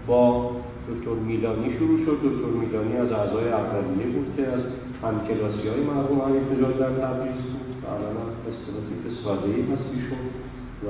با 0.08 0.52
دکتر 0.90 1.16
میلانی 1.28 1.74
شروع 1.78 2.00
شد. 2.06 2.18
دکتر 2.28 2.52
میلانی 2.62 2.98
از 2.98 3.12
اعضای 3.12 3.48
اولیه 3.50 4.08
بود 4.14 4.28
که 4.38 4.44
از 4.48 4.64
همکلاسی 5.04 5.68
های 5.68 5.82
مرحوم 5.92 6.22
حنیف 6.22 6.46
نژاد 6.54 6.78
در 6.80 6.90
تبریز 6.90 7.42
بود. 7.52 7.72
و 7.84 7.88
الان 7.96 8.30
اصطلاحی 8.50 8.96
ساده 9.24 9.50
ای 9.56 9.62
هستیشون 9.62 10.41
و 10.86 10.90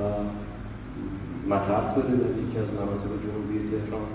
مطب 1.48 1.94
داره 1.96 2.16
در 2.16 2.32
یکی 2.42 2.58
از 2.58 2.68
مناطق 2.78 3.12
جنوبی 3.24 3.70
تهران. 3.70 4.08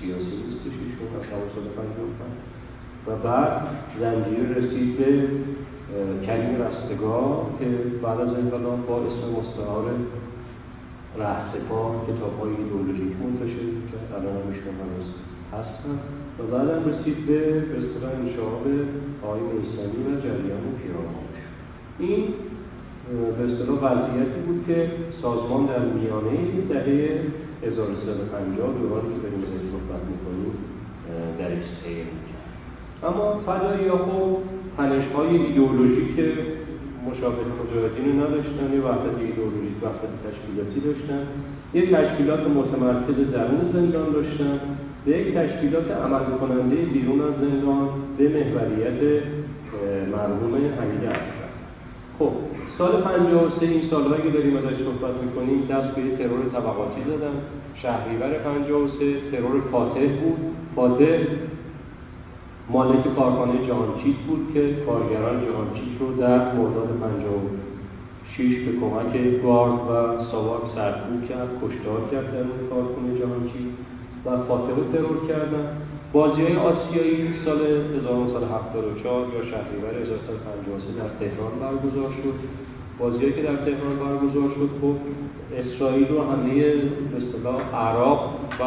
سیاسی 0.00 0.36
نیستش 0.46 0.76
ایشون 0.84 1.10
از 1.18 1.24
سال 1.54 1.64
55 1.64 2.32
و 3.06 3.16
بعد 3.16 3.62
زنجیر 4.00 4.48
رسید 4.48 4.96
به 4.98 5.28
کلیم 6.26 6.62
رستگاه 6.62 7.50
که 7.58 7.66
بعد 8.02 8.20
از 8.20 8.28
انقلاب 8.28 8.86
با 8.86 8.96
اسم 8.96 9.22
مستعار 9.38 9.84
رهسپاه 11.18 12.06
کتاب 12.06 12.38
های 12.40 12.50
ایدئولوژیک 12.56 13.12
منتشر 13.22 13.68
کرد 13.92 14.08
الان 14.14 14.36
هم 14.36 14.48
ایشون 14.48 14.74
هنوز 14.82 15.08
هستن 15.52 15.98
و 16.38 16.42
بعدم 16.42 16.90
رسید 16.90 17.26
به 17.26 17.40
به 17.60 17.76
اصطلاح 17.78 18.12
انشعاب 18.20 18.66
آقای 19.22 19.40
میسمی 19.40 20.02
و 20.06 20.20
جریان 20.20 20.64
پیرامونش. 20.82 21.42
این 21.98 22.24
به 23.12 23.44
اصطلاح 23.44 23.78
وضعیتی 23.86 24.40
بود 24.46 24.64
که 24.66 24.90
سازمان 25.22 25.66
در 25.66 25.78
میانه 25.78 26.36
دهه 26.68 27.20
1350 27.62 28.74
دورانی 28.80 29.14
که 29.14 29.20
داریم 29.22 29.40
ازش 29.46 29.64
صحبت 29.72 30.02
می‌کنیم 30.12 30.52
درش 31.38 31.64
سیر 31.80 32.06
اما 33.08 33.40
فدایی 33.46 33.90
خب 33.90 34.36
تنش 34.76 35.04
های 35.14 35.36
ایدئولوژیک 35.36 36.16
مشابه 37.08 37.42
مجاهدین 37.60 38.04
رو 38.06 38.26
نداشتن 38.26 38.66
یه 38.74 38.80
وحدت 38.80 39.16
ایدئولوژیک 39.20 39.76
وحدت 39.82 40.12
تشکیلاتی 40.26 40.80
داشتن 40.80 41.22
یک 41.74 41.94
تشکیلات 41.94 42.40
متمرکز 42.40 43.32
درون 43.32 43.70
زندان 43.72 44.12
داشتن 44.12 44.60
و 45.06 45.10
یک 45.10 45.34
تشکیلات 45.34 45.90
عمل 45.90 46.24
کننده 46.40 46.76
بیرون 46.76 47.20
از 47.20 47.34
زندان 47.40 47.88
به 48.18 48.28
محوریت 48.28 49.22
مرحوم 50.12 50.54
حمید 50.54 51.04
اشرف 51.04 51.33
خب 52.18 52.30
سال 52.78 53.00
53 53.02 53.66
این 53.66 53.90
سالهایی 53.90 54.22
که 54.22 54.30
داریم 54.30 54.56
ازش 54.56 54.76
صحبت 54.84 55.14
می‌کنیم 55.22 55.66
دست 55.70 55.94
به 55.94 56.16
ترور 56.16 56.44
طبقاتی 56.52 57.00
زدن 57.06 57.34
شهریور 57.74 58.32
53 58.38 59.30
ترور 59.32 59.60
فاتح 59.72 60.06
بود. 60.06 60.38
فاتح 60.76 61.18
مالک 62.70 63.16
کارخانه 63.16 63.66
جهانچیت 63.66 64.16
بود 64.28 64.50
که 64.54 64.76
کارگران 64.86 65.40
جهانچیت 65.46 66.00
رو 66.00 66.16
در 66.16 66.54
مرداد 66.54 66.88
56 68.36 68.58
به 68.64 68.72
کمک 68.80 69.42
گارد 69.42 69.80
و 69.90 70.24
ساواک 70.30 70.62
سرکوب 70.74 71.28
کرد 71.28 71.48
کشتار 71.62 72.00
کرد 72.10 72.32
در 72.32 72.38
اون 72.38 72.68
کارخانه 72.70 73.18
جهانچیت 73.18 73.72
و 74.24 74.46
فاتح 74.48 74.76
رو 74.76 74.92
ترور 74.92 75.28
کردن. 75.28 75.76
بازی 76.14 76.42
های 76.42 76.56
آسیایی 76.56 77.28
سال 77.44 77.60
1974 77.60 79.26
یا 79.34 79.44
شهریور 79.50 79.94
1953 80.02 80.92
در 80.98 81.10
تهران 81.20 81.52
برگزار 81.60 82.10
شد. 82.22 82.34
بازیهایی 82.98 83.32
که 83.32 83.42
در 83.42 83.56
تهران 83.56 83.96
برگزار 83.96 84.48
شد 84.54 84.70
خب 84.80 84.96
اسرائیل 85.62 86.10
و 86.10 86.22
همه 86.22 86.54
به 87.44 87.76
عراق 87.76 88.34
و 88.60 88.62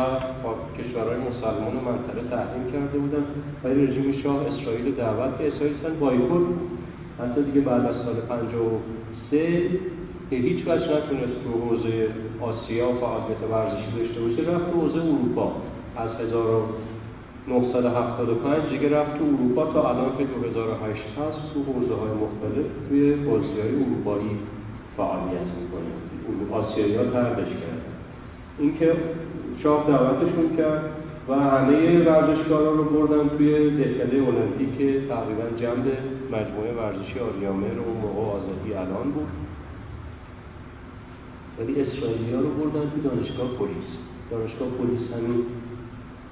کشورهای 0.78 1.20
مسلمان 1.30 1.74
و 1.78 1.82
منطقه 1.92 2.22
تحریم 2.30 2.72
کرده 2.74 2.98
بودن. 3.00 3.24
ولی 3.64 3.88
رژیم 3.88 4.22
شاه 4.24 4.38
اسرائیل 4.48 4.96
دعوت 4.96 5.38
که 5.38 5.48
اسرائیل 5.48 5.76
سن 5.84 6.00
بایکوت 6.00 6.48
حتی 7.20 7.42
دیگه 7.44 7.62
بعد 7.62 7.86
از 7.86 7.96
سال 7.96 8.16
53 8.16 9.62
که 10.30 10.36
هیچ 10.36 10.68
وجه 10.68 10.84
نتونست 10.84 11.38
تو 11.44 11.50
حوزه 11.70 12.08
آسیا 12.42 12.94
فعالیت 12.94 13.42
ورزشی 13.52 13.92
داشته 13.98 14.22
باشه 14.22 14.42
رفت 14.52 14.72
تو 14.72 14.82
حوزه 14.82 14.98
اروپا. 14.98 15.52
از 15.98 16.10
1975 17.48 18.70
دیگه 18.70 18.90
رفت 18.90 19.18
تو 19.18 19.24
اروپا 19.24 19.74
تا 19.74 19.90
الان 19.90 20.18
که 20.18 20.24
2008 20.24 21.02
هست 21.02 21.54
تو 21.54 21.64
حوزه 21.64 21.94
های 21.94 22.12
مختلف 22.12 22.66
توی 22.90 23.14
بازی 23.14 23.62
های 23.62 23.76
اروپایی 23.84 24.40
فعالیت 24.98 25.48
می‌کنه. 25.62 25.92
آسیایی 26.52 26.96
ها 26.96 27.04
تردش 27.04 27.50
کرد. 27.50 27.82
اینکه 28.60 28.94
شاه 29.64 29.88
دعوتشون 29.88 30.58
کرد 30.58 30.84
و 31.30 31.34
همه 31.34 32.04
ورزشکارا 32.06 32.72
رو 32.72 32.84
بردن 32.84 33.30
توی 33.38 33.70
دهکده 33.70 34.18
المپیک 34.18 34.78
که 34.78 35.02
تقریبا 35.10 35.44
جنب 35.60 35.86
مجموعه 36.32 36.74
ورزشی 36.74 37.20
آریامر 37.20 37.80
و 37.80 37.94
موقع 38.02 38.38
آزادی 38.38 38.74
الان 38.74 39.12
بود. 39.12 39.28
ولی 41.60 41.82
اسرائیلی 41.82 42.34
ها 42.34 42.42
رو 42.42 42.50
بردن 42.50 42.90
توی 42.90 43.02
دانشگاه 43.04 43.48
پلیس. 43.48 43.90
دانشگاه 44.32 44.70
پلیس 44.70 45.02
همین 45.14 45.46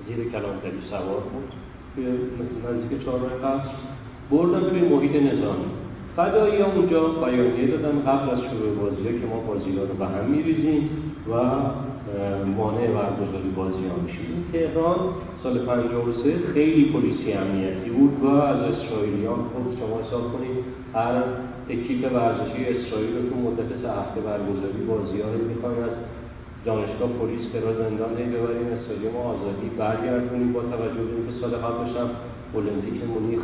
زیر 0.08 0.32
کلانتری 0.32 0.82
سوار 0.90 1.24
بود. 1.32 1.50
توی 1.96 2.06
نزدیک 2.66 3.06
چهارراه 3.06 3.36
قصر 3.44 3.76
بردن 4.32 4.70
توی 4.70 4.82
محیط 4.82 5.16
نظامی. 5.16 5.66
فدایی 6.16 6.62
اونجا 6.62 7.08
بیانیه 7.08 7.68
دادن 7.68 8.00
قبل 8.00 8.30
از 8.30 8.40
شروع 8.40 8.76
بازی 8.82 9.04
که 9.04 9.28
ما 9.28 9.40
بازی 9.48 9.72
رو 9.72 9.96
به 10.00 10.06
هم 10.06 10.26
میریزیم 10.26 10.90
و 11.32 11.34
مانع 12.58 12.88
برگزاری 12.88 13.50
بازی 13.56 13.88
ها 13.88 13.96
میشیم. 14.06 14.46
تهران 14.54 15.00
سال 15.44 15.58
53 15.60 16.38
خیلی 16.54 16.86
پلیسی 16.86 17.34
امنیتی 17.34 17.90
بود 17.90 18.24
و 18.24 18.28
از 18.28 18.58
اسرائیلیان 18.58 19.36
خود 19.36 19.78
شما 19.80 20.02
حساب 20.02 20.34
کنید 20.34 20.58
هر 20.94 21.24
اکیپ 21.70 22.14
ورزشی 22.14 22.66
اسرائیل 22.66 23.16
رو 23.16 23.30
تو 23.30 23.36
مدت 23.36 23.70
سه 23.82 23.90
هفته 24.00 24.22
برگزاری 24.22 24.82
بازی 24.88 25.22
ها 25.22 25.30
رو 25.30 25.84
از 25.84 25.96
دانشگاه 26.66 27.10
پلیس 27.20 27.46
فرا 27.52 27.72
زندان 27.82 28.14
هی 28.18 28.28
ببریم 28.36 28.68
استادیوم 28.76 29.16
آزادی 29.34 29.70
برگردونیم 29.80 30.54
با 30.54 30.62
توجه 30.62 31.04
به 31.08 31.14
اینکه 31.18 31.34
سال 31.42 31.54
قبلش 31.66 31.94
هم 32.02 32.10
المپیک 32.56 33.00
مونیخ 33.14 33.44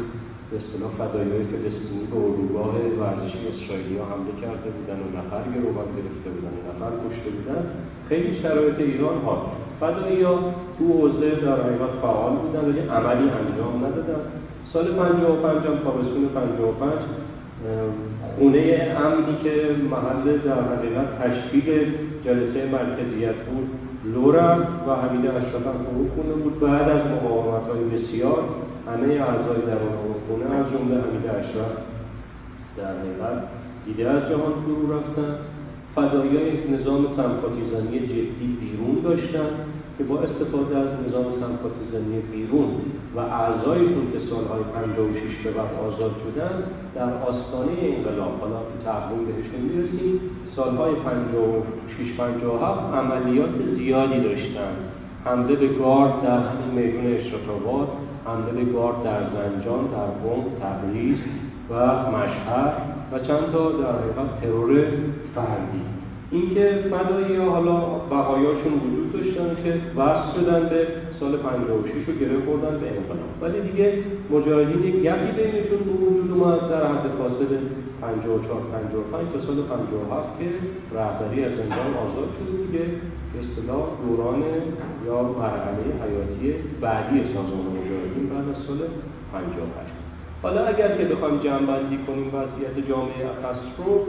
به 0.50 0.56
اصطلاح 0.62 0.92
فدایای 1.00 1.44
فلسطینی 1.52 2.06
به 2.12 2.18
اردوگاه 2.26 2.74
ورزشی 3.02 3.40
اسرائیلی 3.52 3.96
ها 3.98 4.06
حمله 4.12 4.34
کرده 4.42 4.70
بودن 4.76 5.00
و 5.04 5.08
نفر 5.20 5.44
گروگان 5.56 5.90
گرفته 5.98 6.30
بودن 6.34 6.54
و 6.58 6.62
نفر 6.70 6.92
کشته 7.04 7.30
بودن. 7.36 7.62
خیلی 8.10 8.32
شرایط 8.44 8.78
ایران 8.80 9.18
ها 9.26 9.36
فدایی 9.80 10.22
ها 10.28 10.36
تو 10.78 10.84
حوزه 11.00 11.30
در 11.46 11.58
حقیقت 11.66 11.94
فعال 12.02 12.34
بودن 12.42 12.64
ولی 12.70 12.82
عملی 12.98 13.28
انجام 13.42 13.74
ندادن. 13.86 14.22
سال 14.74 14.86
55 14.94 15.68
هم 15.68 15.78
تابستون 15.86 16.24
55 16.36 16.92
خونه 18.38 18.96
امنی 18.98 19.38
که 19.44 19.76
محل 19.92 20.38
در 20.38 20.62
حقیقت 20.62 21.24
تشکیل 21.24 21.94
جلسه 22.26 22.70
مرکزیت 22.72 23.36
بود 23.36 23.70
لورم 24.06 24.68
و 24.88 24.92
حمید 24.92 25.26
اشرف 25.26 25.68
هم 25.68 25.86
فرو 25.86 26.08
خونه 26.16 26.34
بود. 26.44 26.60
بعد 26.60 26.90
از 26.90 27.02
مقاومت 27.12 27.68
های 27.70 27.84
بسیار 27.84 28.44
همه 28.88 29.06
اعضای 29.06 29.62
در 29.68 29.78
اون 29.78 30.16
خونه 30.28 30.56
از 30.56 30.66
جمله 30.66 31.02
حمید 31.02 31.26
اشرف 31.26 31.78
در 32.78 32.84
حقیقت 32.84 33.44
دیده 33.86 34.10
از 34.10 34.30
جهان 34.30 34.54
فرو 34.66 34.94
رفتن. 34.94 35.36
فدایی 35.96 36.64
نظام 36.74 37.06
سمپاتیزانی 37.18 38.00
جدی 38.00 38.58
بیرون 38.62 39.02
داشتن. 39.04 39.50
که 40.02 40.08
با 40.08 40.20
استفاده 40.20 40.78
از 40.78 40.88
نظام 41.08 41.26
سمپاتیزمی 41.42 42.20
بیرون 42.32 42.70
و 43.16 43.20
اعضایشون 43.20 44.06
که 44.14 44.20
سالهای 44.30 44.64
56 44.76 45.38
به 45.44 45.52
بعد 45.52 45.74
آزاد 45.88 46.12
شدن 46.24 46.64
در 46.96 47.14
آستانه 47.30 47.72
انقلاب 47.82 48.34
حالا 48.42 48.60
تقویم 48.86 49.26
بهش 49.26 49.46
نمی‌رسیم 49.58 50.20
سالهای 50.56 50.94
56 50.94 52.14
57 52.18 52.94
عملیات 52.94 53.50
زیادی 53.78 54.20
داشتن. 54.20 54.74
حمله 55.26 55.56
به 55.56 55.68
گارد 55.68 56.22
در 56.24 56.38
همین 56.38 56.86
میدون 56.86 57.14
اشراف‌آباد 57.14 57.88
حمله 58.26 58.52
به 58.64 58.72
گارد 58.72 59.04
در 59.04 59.22
زنجان 59.36 59.84
در 59.96 60.10
قم 60.24 60.44
تبریز 60.62 61.18
و 61.70 61.76
مشهد 62.10 62.74
و 63.12 63.20
چند 63.20 63.52
تا 63.52 63.72
در 63.72 63.92
حقیقت 64.00 64.42
ترور 64.42 64.84
فردی. 65.36 66.01
اینکه 66.32 66.66
فدایی 66.92 67.36
ها 67.36 67.50
حالا 67.50 67.76
بقایاشون 68.12 68.74
وجود 68.74 69.14
داشتن 69.14 69.64
که 69.64 69.72
وصل 70.00 70.40
شدن 70.40 70.70
به 70.70 70.88
سال 71.20 71.38
56 71.38 72.08
رو 72.08 72.14
گره 72.14 72.46
خوردن 72.46 72.80
به 72.80 72.88
انقلاب 72.98 73.32
ولی 73.42 73.60
دیگه 73.70 73.94
مجاهدین 74.30 74.92
گپی 75.06 75.32
بینشون 75.38 75.82
به 75.88 75.94
وجود 76.06 76.32
اومد 76.32 76.70
در 76.70 76.84
حد 76.88 77.06
فاصل 77.20 77.52
54 78.02 78.62
55 78.72 79.28
تا 79.34 79.48
سال 79.48 79.56
57 79.56 80.40
که 80.40 80.46
رهبری 80.98 81.44
از 81.44 81.52
زندان 81.52 81.92
آزاد 82.06 82.30
شده 82.38 82.54
دیگه. 82.66 82.86
به 83.34 83.40
اصطلاح 83.40 83.86
دوران 84.04 84.44
یا 85.06 85.24
مرحله 85.24 85.84
حیاتی 86.04 86.46
بعدی 86.82 87.18
سازمان 87.34 87.66
مجاهدین 87.78 88.26
بعد 88.30 88.50
از 88.50 88.62
سال 88.68 88.80
58 89.34 89.94
حالا 90.44 90.66
اگر 90.66 90.98
که 90.98 91.06
بخوایم 91.06 91.38
جمع 91.38 91.66
کنیم 92.08 92.28
وضعیت 92.28 92.88
جامعه 92.90 93.22
اخص 93.32 93.60
رو 93.78 94.06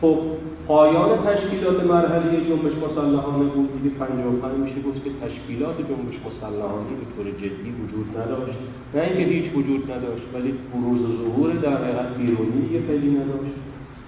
خب 0.00 0.18
پایان 0.66 1.10
تشکیلات 1.26 1.84
مرحله 1.84 2.36
جنبش 2.48 2.74
مسلحانه 2.86 3.44
بود. 3.54 3.82
دیگه 3.82 3.96
55 3.96 4.58
میشه 4.64 4.80
گفت 4.86 5.04
که 5.04 5.10
تشکیلات 5.24 5.76
جنبش 5.78 6.16
مسلحانه 6.28 6.90
به 7.00 7.06
طور 7.14 7.26
جدی 7.42 7.70
وجود 7.80 8.08
نداشت. 8.18 8.58
نه 8.94 9.00
اینکه 9.02 9.24
هیچ 9.34 9.46
وجود 9.56 9.82
نداشت 9.92 10.26
ولی 10.34 10.54
بروز 10.72 11.00
و 11.02 11.12
ظهور 11.22 11.50
در 11.52 11.76
حقیقت 11.84 12.10
بیرونی 12.18 12.60
دیگه 12.66 12.80
خیلی 12.86 13.10
نداشت. 13.10 13.56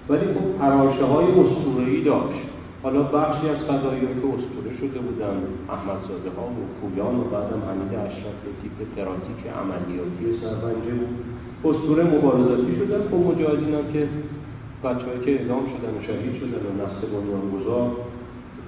ولی 0.09 0.25
خب 0.33 0.45
پراشه 0.59 1.05
های 1.05 1.25
اسطوره‌ای 1.25 2.01
داشت. 2.03 2.43
حالا 2.83 3.03
بخشی 3.03 3.49
از 3.49 3.57
فضایایی 3.69 4.15
که 4.21 4.27
اسطوره 4.35 4.71
شده 4.81 4.99
بودن 5.05 5.37
احمدزاده 5.75 6.29
ها 6.37 6.45
و 6.57 6.61
پویان 6.79 7.15
و 7.19 7.23
بعدم 7.33 7.61
حمید 7.69 7.93
اشرف 8.07 8.39
تیپ 8.59 8.77
تراتیک 8.95 9.41
عملیاتی 9.61 10.23
سربنجه 10.41 10.93
بود. 10.99 11.15
اسطوره 11.69 12.03
مبارزاتی 12.03 12.75
شدن 12.79 13.01
خب 13.09 13.21
مجاهدین 13.29 13.75
که 13.93 14.07
بچههایی 14.83 15.25
که 15.25 15.31
اعدام 15.31 15.63
شدن 15.65 15.93
و 15.97 16.01
شهید 16.07 16.33
شدن 16.39 16.63
و 16.67 16.71
نسل 16.81 17.01
بنیانگذار 17.13 17.91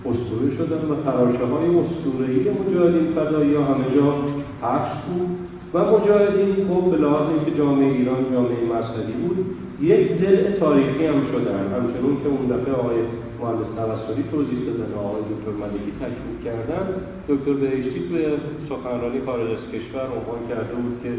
اسطوره 0.05 0.57
شدن 0.57 0.81
و 0.89 0.95
تراشه 1.03 1.45
های 1.45 1.67
اسطوره‌ای 1.79 2.49
مجاهدین 2.49 3.07
فدایی 3.15 3.55
ها 3.55 3.63
همه 3.63 3.95
جا 3.95 4.15
پخش 4.61 4.91
بود. 5.07 5.54
و 5.75 5.77
مجاهدین 5.77 6.55
خب 6.67 6.91
به 6.91 6.97
لحاظ 6.97 7.27
اینکه 7.29 7.51
جامعه 7.57 7.91
ایران 7.91 8.21
جامعه 8.33 8.59
مذهبی 8.73 9.13
بود 9.13 9.37
یک 9.81 10.21
دل 10.21 10.59
تاریخی 10.59 11.05
هم 11.05 11.21
شدن 11.31 11.63
همچنون 11.75 12.13
که 12.23 12.29
اون 12.29 12.45
دفعه 12.53 12.73
آقای 12.73 12.99
مهندس 13.41 13.69
توسلی 13.77 14.23
توضیح 14.31 14.59
دادن 14.67 14.89
و 14.95 14.99
آقای 15.07 15.23
دکتر 15.31 15.53
ملکی 15.61 15.91
تکمیل 16.01 16.37
کردن 16.47 16.85
دکتر 17.29 17.53
بهشتی 17.61 17.99
توی 18.07 18.23
سخنرانی 18.69 19.19
خارج 19.25 19.49
از 19.57 19.63
کشور 19.73 20.07
عنوان 20.17 20.41
کرده 20.49 20.75
بود 20.81 20.95
که 21.03 21.11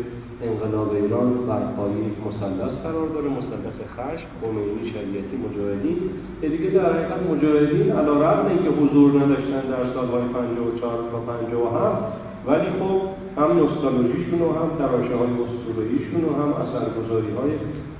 انقلاب 0.48 0.90
ایران 1.02 1.28
بر 1.48 1.64
پایه 1.76 1.98
یک 2.08 2.16
مثلث 2.28 2.74
قرار 2.86 3.08
داره 3.16 3.28
مثلث 3.38 3.78
خشم 3.96 4.28
خمینی 4.40 4.84
شریعتی 4.92 5.36
مجاهدین 5.46 5.98
که 6.40 6.48
دیگه 6.48 6.70
در 6.76 6.86
حقیقت 6.92 7.20
مجاهدین 7.32 7.86
علیرغم 8.00 8.46
اینکه 8.52 8.70
حضور 8.80 9.10
نداشتن 9.20 9.62
در 9.72 9.84
سالهای 9.94 10.26
54 10.34 10.98
تا 11.10 11.18
57 11.18 12.35
ولی 12.46 12.66
خب 12.80 13.00
هم 13.36 13.58
نوستالژیشون 13.58 14.40
و 14.42 14.52
هم 14.52 14.70
تراشه 14.78 15.14
های 15.16 15.30
اسطوره‌ایشون 15.44 16.24
و 16.24 16.42
هم 16.42 16.52
اثرگذاری 16.52 17.32
های 17.38 17.50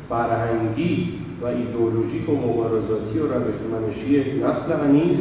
فرهنگی 0.08 1.12
و 1.42 1.46
ایدئولوژیک 1.46 2.28
و 2.28 2.32
مبارزاتی 2.32 3.18
و 3.18 3.26
روش 3.26 3.54
منشی 3.72 4.40
نسل 4.40 4.84
هنیز 4.84 5.16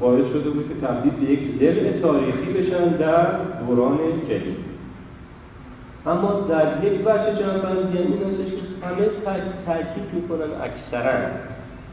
باعث 0.00 0.24
شده 0.32 0.50
بود 0.50 0.68
که 0.68 0.86
تبدیل 0.86 1.12
به 1.12 1.32
یک 1.32 1.58
دل 1.58 2.00
تاریخی 2.00 2.52
بشن 2.52 2.88
در 2.88 3.26
دوران 3.66 3.98
جدید. 4.28 4.68
اما 6.06 6.46
در 6.48 6.84
یک 6.84 7.06
وجه 7.06 7.38
جنبندی 7.38 7.98
این 7.98 8.12
هستش 8.12 8.52
که 8.54 8.86
همه 8.86 9.06
تاکید 9.66 10.14
می‌کنن 10.14 10.50
اکثرا 10.62 11.18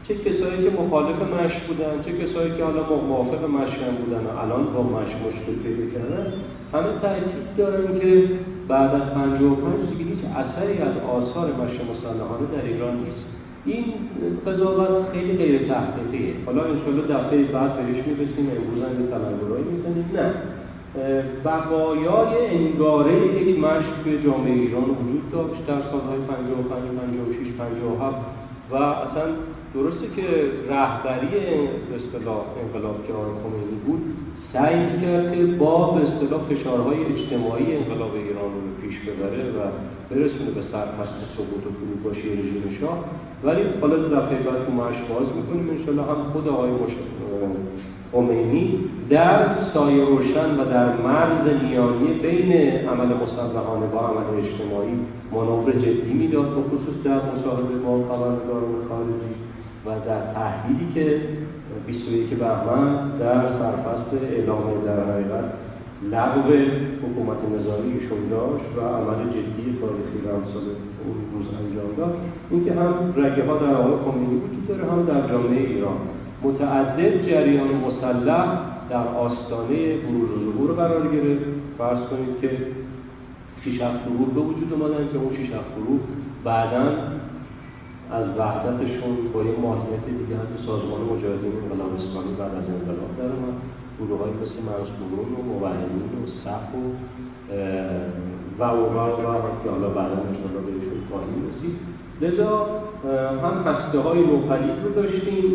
چه 0.08 0.14
کسایی 0.14 0.58
که 0.64 0.70
مخالف 0.80 1.18
مشق 1.34 1.66
بودن 1.66 1.94
چه 2.04 2.12
کسایی 2.20 2.50
که 2.56 2.64
حالا 2.64 2.82
موافق 3.08 3.42
مشق 3.44 3.80
بودن 3.98 4.22
و 4.26 4.38
الان 4.42 4.64
با 4.74 4.82
مشق 4.82 5.16
مشکل 5.26 5.54
پیدا 5.64 5.86
کردن 5.94 6.32
همه 6.72 6.92
تاکید 7.02 7.56
دارن 7.56 7.98
که 7.98 8.22
بعد 8.68 8.94
از 8.94 9.14
55 9.14 9.88
دیگه 9.90 10.04
هیچ 10.10 10.18
اثری 10.42 10.78
از 10.78 10.94
آثار 11.16 11.48
مشق 11.48 11.80
مسلحانه 11.90 12.46
در 12.54 12.64
ایران 12.72 12.96
نیست. 12.96 13.24
این 13.64 13.84
قضاوت 14.46 15.12
خیلی 15.12 15.36
غیر 15.36 15.58
تحقیقیه. 15.68 16.32
حالا 16.46 16.62
انشالله 16.64 17.02
دفعه 17.14 17.42
بعد 17.42 17.76
بهش 17.76 18.06
می‌رسیم 18.06 18.46
امروز 18.56 18.82
هم 18.84 19.00
یه 19.00 19.06
تلنگرهایی 19.10 19.64
می‌زنیم. 19.72 20.10
نه. 20.14 20.34
بقایای 21.44 22.46
انگاره 22.50 23.14
یک 23.36 23.58
مشق 23.58 24.02
توی 24.04 24.22
جامعه 24.24 24.52
ایران 24.52 24.82
وجود 24.82 25.30
داشت 25.32 25.66
در 25.66 25.82
سالهای 25.90 26.20
55 26.28 26.82
56 27.00 27.52
57 27.58 28.45
و 28.70 28.74
اصلا 28.74 29.26
درسته 29.74 30.06
که 30.16 30.26
رهبری 30.68 31.28
به 31.88 31.94
اصطلاح 31.96 32.40
انقلاب 32.62 33.06
که 33.06 33.12
آقای 33.12 33.32
خمینی 33.42 33.78
بود 33.86 34.02
سعی 34.52 35.00
کرد 35.02 35.34
که 35.34 35.42
با 35.44 35.90
به 35.90 36.00
اصطلاح 36.00 36.40
فشارهای 36.50 36.98
اجتماعی 37.04 37.76
انقلاب 37.76 38.14
ایران 38.14 38.50
رو 38.54 38.60
پیش 38.82 38.96
ببره 39.00 39.44
و 39.56 39.60
برسونه 40.10 40.50
به 40.50 40.62
سرپست 40.72 41.18
سقوط 41.36 41.66
و 41.66 41.70
فروپاشی 41.78 42.28
رژیم 42.30 42.78
شاه. 42.80 43.04
ولی 43.44 43.62
حالا 43.80 43.96
دفعه 43.96 44.38
بعد 44.38 44.66
تو 44.66 44.72
معش 44.72 44.96
باز 45.08 45.26
می‌کنیم 45.36 45.70
انشالله 45.70 46.02
هم 46.02 46.32
خود 46.32 46.48
آقای 46.48 46.70
خمینی 48.16 48.78
در 49.10 49.38
سایه 49.74 50.04
روشن 50.04 50.60
و 50.60 50.64
در 50.64 50.96
مرز 50.96 51.62
میانی 51.62 52.08
بین 52.22 52.52
عمل 52.88 53.06
مسلحانه 53.06 53.86
با 53.86 54.00
عمل 54.00 54.44
اجتماعی 54.44 54.96
منور 55.32 55.72
جدی 55.72 56.12
می‌داد 56.12 56.52
و 56.52 56.62
خصوص 56.62 57.04
در 57.04 57.20
مصاحبه 57.32 57.78
با 57.86 57.92
خبرنگاران 58.08 58.74
خارجی 58.88 59.34
و 59.86 59.88
در 60.06 60.32
تحلیلی 60.34 60.92
که 60.94 61.20
21 61.86 62.28
بهمن 62.28 63.18
در 63.18 63.42
سرفست 63.58 64.10
اعلام 64.32 64.64
در 64.86 65.12
حقیقت 65.12 65.44
لغو 66.12 66.50
حکومت 67.02 67.40
نظامی 67.54 67.92
ایشون 67.92 68.28
داشت 68.30 68.70
و 68.76 68.80
عمل 68.80 69.24
جدی 69.34 69.66
تاریخی 69.80 70.18
در 70.24 70.52
سال 70.52 70.66
اون 71.04 71.16
روز 71.32 71.46
انجام 71.60 71.90
داد. 71.96 72.16
اینکه 72.50 72.72
هم 72.72 73.14
رگه 73.16 73.44
ها 73.44 73.56
در 73.58 73.74
آقای 73.74 73.96
خمینی 74.04 74.34
وجود 74.34 74.66
داره 74.68 74.92
هم 74.92 75.02
در 75.02 75.28
جامعه 75.28 75.60
ایران 75.60 75.96
متعدد 76.42 77.26
جریان 77.28 77.68
مسلح 77.68 78.46
در 78.90 79.08
آستانه 79.08 79.96
بروز 79.96 80.30
و 80.30 80.52
ظهور 80.52 80.72
قرار 80.72 81.06
گرفت. 81.08 81.44
فرض 81.78 81.98
کنید 82.10 82.40
که 82.40 82.50
شیش 83.64 83.78
گروه 83.78 84.34
به 84.34 84.40
وجود 84.40 84.72
اومدن 84.72 85.08
که 85.12 85.18
اون 85.18 85.36
شیش 85.36 85.50
گروه 85.50 86.00
بعدا 86.44 86.84
از 88.10 88.26
وحدتشون 88.38 89.16
با 89.34 89.42
یه 89.42 89.54
ماهیت 89.62 90.04
دیگه 90.20 90.34
حتی 90.40 90.66
سازمان 90.66 91.00
مجاهدین 91.00 91.52
انقلاب 91.62 91.92
اسلامی 91.98 92.34
بعد 92.40 92.54
از 92.60 92.66
انقلاب 92.76 93.10
در 93.18 93.30
اومد. 93.36 93.56
گروه 93.98 94.18
های 94.20 94.32
مثل 94.42 94.58
منصورون 94.70 95.30
و 95.38 95.42
موحدین 95.50 96.10
و 96.16 96.26
صف 96.44 96.70
و 98.58 98.62
و 98.62 98.64
و 98.64 99.28
و 99.44 99.48
که 99.64 99.70
حالا 99.70 99.88
بعدا 99.88 100.16
انشاءالله 100.28 100.62
بهشون 100.66 101.00
خواهیم 101.10 101.40
رسید. 101.48 101.76
لذا 102.20 102.66
هم 103.44 103.72
هسته 103.72 103.98
های 103.98 104.22
رو 104.84 104.90
داشتیم. 104.94 105.52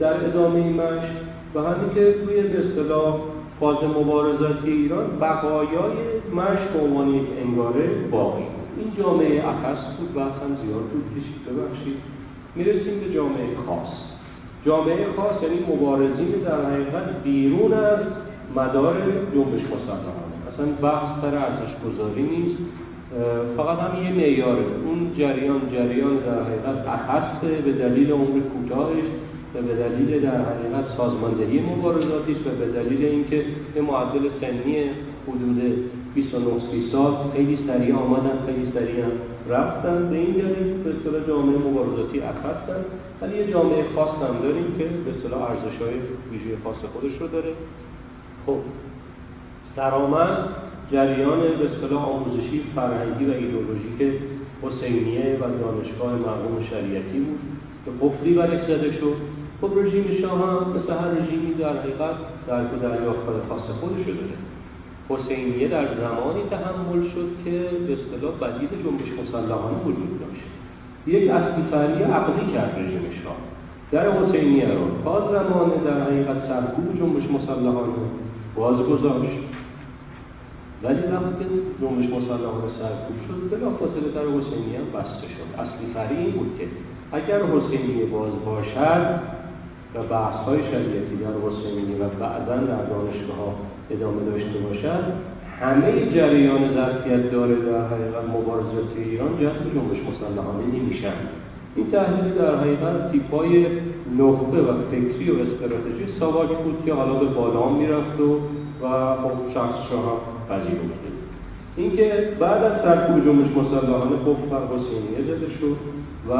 در 0.00 0.26
ادامه 0.26 0.54
این 0.54 0.72
مشت 0.72 1.12
و 1.54 1.60
همین 1.60 1.94
که 1.94 2.14
توی 2.24 2.42
به 2.42 2.58
اصطلاح 2.58 3.14
فاز 3.60 3.76
مبارزاتی 3.84 4.70
ایران 4.70 5.06
بقایای 5.20 5.92
مشت 6.36 6.68
به 6.72 6.80
عنوان 6.84 7.08
یک 7.08 7.26
انگاره 7.44 7.88
باقی 8.10 8.42
این 8.76 8.92
جامعه 8.98 9.48
اخص 9.48 9.96
بود 9.98 10.16
و 10.16 10.20
هم 10.20 10.56
زیاد 10.64 10.82
بود 10.92 11.04
کشید. 11.10 11.42
ببخشید. 11.46 11.96
می‌رسیم 12.56 13.00
به 13.00 13.14
جامعه 13.14 13.56
خاص. 13.66 13.92
جامعه 14.66 15.06
خاص 15.16 15.42
یعنی 15.42 15.76
مبارزین 15.76 16.30
در 16.44 16.64
حقیقت 16.64 17.22
بیرون 17.24 17.72
از 17.72 17.98
مدار 18.56 18.94
جنبش 19.34 19.64
مسلحانه 19.74 20.36
اصلا 20.52 20.66
بحث 20.82 21.20
سر 21.22 21.34
ارزش 21.34 21.72
گذاری 21.86 22.22
نیست. 22.22 22.58
فقط 23.56 23.78
هم 23.78 24.02
یه 24.04 24.12
معیاره. 24.12 24.64
اون 24.86 25.12
جریان 25.18 25.60
جریان 25.72 26.16
در 26.16 26.42
حقیقت 26.42 26.88
اخصه 26.88 27.62
به 27.64 27.72
دلیل 27.72 28.12
عمر 28.12 28.40
کوتاهش 28.40 29.04
و 29.54 29.62
به 29.62 29.74
دلیل 29.74 30.20
در 30.20 30.40
حقیقت 30.40 30.96
سازماندهی 30.96 31.60
مبارزاتی 31.60 32.32
و 32.32 32.50
به 32.58 32.66
دلیل 32.66 33.04
اینکه 33.04 33.44
یه 33.76 33.82
معدل 33.82 34.28
سنی 34.40 34.74
حدود 35.28 35.90
29 36.14 36.50
سال 36.92 37.16
خیلی 37.34 37.58
سریع 37.66 37.94
آمدن 37.94 38.46
خیلی 38.46 38.72
سریع 38.74 39.04
رفتن. 39.48 40.08
به 40.10 40.16
این 40.16 40.30
دلیل 40.30 40.82
به 40.84 40.90
اصطلاح 40.90 41.26
جامعه 41.28 41.58
مبارزاتی 41.58 42.20
اخصن 42.20 42.84
ولی 43.20 43.36
یه 43.36 43.52
جامعه 43.52 43.84
خاص 43.94 44.28
هم 44.28 44.42
داریم 44.42 44.74
که 44.78 44.84
به 44.84 45.10
اصطلاح 45.10 45.42
ارزش 45.42 45.76
های 45.80 45.94
ویژه 46.30 46.56
خاص 46.64 46.76
خودش 46.92 47.20
رو 47.20 47.28
داره. 47.28 47.52
خب 48.46 48.58
سرآمد 49.76 50.48
جریان 50.92 51.40
به 51.40 51.76
اصطلاح 51.76 52.08
آموزشی 52.08 52.62
فرهنگی 52.74 53.24
و 53.24 53.32
ایدئولوژیک 53.32 54.20
حسینیه 54.62 55.38
و 55.40 55.40
دانشگاه 55.40 56.12
مرحوم 56.12 56.64
شریعتی 56.70 57.18
بود 57.18 57.40
که 57.84 57.90
قفلی 58.00 58.34
برش 58.34 58.64
زده 58.64 58.92
شد. 58.92 59.16
خب 59.62 59.78
رژیم 59.78 60.04
شاه 60.20 60.38
هم 60.38 60.66
مثل 60.70 60.92
هر 61.00 61.08
رژیمی 61.08 61.54
در 61.54 61.68
حقیقت 61.68 62.16
در 62.48 62.62
دریافت 62.64 63.26
خاص 63.48 63.66
خودش 63.80 64.06
داره. 64.06 64.36
حسینیه 65.08 65.68
در 65.68 65.86
زمانی 65.94 66.42
تحمل 66.50 67.02
شد 67.14 67.28
که 67.44 67.50
به 67.86 67.92
اصطلاح 67.92 68.32
بدیل 68.40 68.68
جنبش 68.68 69.10
مسلحانه 69.20 69.76
وجود 69.84 70.20
داشت. 70.20 70.46
یک 71.06 71.30
اصلی 71.30 72.02
عقلی 72.02 72.52
کرد 72.52 72.78
رژیم 72.78 73.02
شاه. 73.24 73.36
در 73.92 74.10
حسینیه 74.10 74.68
رو 74.68 75.02
تا 75.04 75.32
زمان 75.32 75.70
در 75.84 76.00
حقیقت 76.00 76.48
سرکوب 76.48 76.98
جنبش 76.98 77.30
مسلحانه 77.30 77.92
باز 78.54 78.76
گذاشت. 78.76 79.38
ولی 80.82 81.02
وقتی 81.02 81.44
جنبش 81.80 82.08
مسلحانه 82.18 82.68
سرکوب 82.78 83.16
شد 83.28 83.56
بلافاصله 83.56 84.08
در 84.14 84.26
حسینیه 84.26 84.78
هم 84.78 85.00
بسته 85.00 85.26
شد. 85.34 85.60
اصلی 85.60 85.86
فری 85.94 86.16
این 86.16 86.30
بود 86.30 86.58
که 86.58 86.64
اگر 87.12 87.40
حسینیه 87.42 88.06
باز 88.06 88.32
باشد 88.46 89.41
و 89.94 90.02
بحث 90.02 90.36
های 90.46 90.58
شریعتی 90.58 91.16
در 91.16 91.34
حسینیه 91.46 91.96
و 91.96 92.08
بعدا 92.20 92.56
در 92.56 92.82
دانشگاه 92.92 93.36
ها 93.36 93.54
ادامه 93.90 94.24
داشته 94.30 94.58
باشد 94.58 95.04
همه 95.60 96.14
جریان 96.14 96.74
ظرفیت 96.74 97.30
داره 97.32 97.54
در 97.54 97.86
حقیقت 97.86 98.24
مبارزات 98.28 98.90
ایران 98.96 99.36
جذب 99.36 99.64
جنبش 99.74 100.00
مسلحانه 100.10 100.66
نمیشن. 100.74 101.12
این 101.76 101.90
تحلیل 101.90 102.34
در 102.34 102.56
حقیقت 102.56 103.12
تیپای 103.12 103.66
نخبه 104.18 104.62
و 104.62 104.72
فکری 104.90 105.30
و 105.30 105.34
استراتژی 105.34 106.06
ساواک 106.20 106.48
بود 106.48 106.82
که 106.86 106.94
حالا 106.94 107.14
به 107.14 107.26
بالا 107.26 107.68
می‌رفت 107.68 108.20
و 108.20 108.38
و 108.84 109.16
خب 109.16 109.54
شخص 109.54 109.90
شاه 109.90 110.20
پذیرفته. 110.48 111.11
اینکه 111.76 112.28
بعد 112.40 112.64
از 112.64 112.82
سرکوب 112.82 113.24
جنبش 113.24 113.50
مسلحانه 113.56 114.16
قفل 114.16 114.46
بر 114.50 114.64
حسینیه 114.66 115.22
زده 115.28 115.50
شد 115.60 115.76
و 116.30 116.32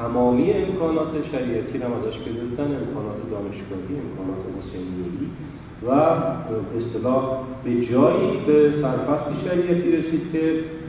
تمامی 0.00 0.52
امکانات 0.52 1.12
شریعتی 1.32 1.78
رو 1.78 1.86
ازش 1.98 2.16
گرفتن 2.26 2.68
امکانات 2.80 3.18
دانشگاهی 3.30 3.94
امکانات 4.04 4.42
حسینیه‌ای 4.58 5.26
و 5.86 5.90
اصطلاح 6.78 7.24
به 7.64 7.70
جایی 7.86 8.30
به 8.46 8.72
سرفصل 8.82 9.32
شریعتی 9.44 9.92
رسید 9.92 10.32
که 10.32 10.42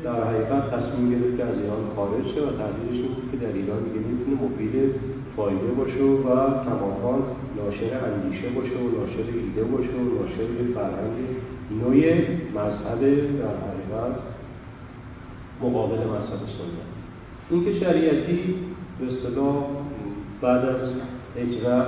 در 0.04 0.24
حقیقت 0.24 0.64
تصمیم 0.76 1.06
گرفت 1.12 1.38
که 1.38 1.44
از 1.44 1.56
ایران 1.62 1.84
خارج 1.96 2.26
شه 2.34 2.42
و 2.42 2.52
تحلیلش 2.62 3.00
این 3.06 3.16
که 3.32 3.38
در 3.44 3.54
ایران 3.60 3.82
دیگه 3.84 4.00
می‌تونه 4.10 4.36
مفید 4.44 4.76
فایده 5.36 5.72
باشه 5.78 6.04
و 6.04 6.30
کماکان 6.66 7.20
ناشر 7.58 7.92
اندیشه 8.10 8.48
باشه 8.56 8.76
و 8.84 8.88
ناشر 8.98 9.28
ایده 9.40 9.64
باشه 9.64 9.96
و 10.00 10.06
ناشر 10.18 10.48
فرهنگ 10.76 11.18
نوع 11.82 11.96
مذهب 12.58 13.02
در 13.40 13.73
حقیقت 13.94 14.20
مقابل 15.62 15.98
مذهب 15.98 16.44
سنت 16.58 16.94
اینکه 17.50 17.80
شریعتی 17.80 18.56
به 19.00 19.06
اصطلاح 19.08 19.56
بعد 20.42 20.66
از 20.66 20.90
هجرت 21.38 21.88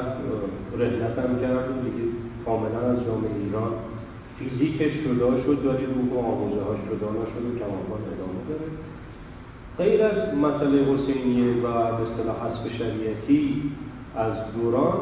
رحلت 0.77 1.19
هم 1.19 1.39
کرد 1.41 1.69
و 1.69 1.83
دیگه 1.83 2.07
کاملا 2.45 2.79
از 2.79 2.97
جامعه 3.05 3.45
ایران 3.45 3.71
فیزیکش 4.39 4.91
جدا 5.05 5.41
شد 5.41 5.65
ولی 5.65 5.85
روح 5.85 6.13
و 6.13 6.25
آموزه 6.25 6.61
هاش 6.61 6.77
جدا 6.77 7.09
نشد 7.09 7.45
و 7.45 7.59
کماکان 7.59 8.01
ادامه 8.13 8.41
داره. 8.49 8.71
غیر 9.77 10.03
از 10.03 10.37
مسئله 10.37 10.83
حسینیه 10.83 11.53
و 11.53 11.61
به 11.61 12.03
اصطلاح 12.03 12.51
حسب 12.51 12.77
شریعتی 12.77 13.71
از 14.15 14.33
دوران 14.55 14.99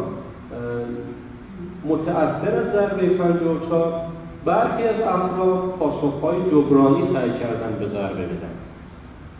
متأثر 1.85 2.55
از 2.55 2.73
ضربه 2.73 3.07
54 3.07 3.59
برخی 4.45 4.83
از 4.83 5.01
افراد 5.01 5.75
پاسخهای 5.79 6.37
جبرانی 6.51 7.13
سعی 7.13 7.29
کردن 7.39 7.75
به 7.79 7.87
ضربه 7.87 8.25
بدن. 8.25 8.53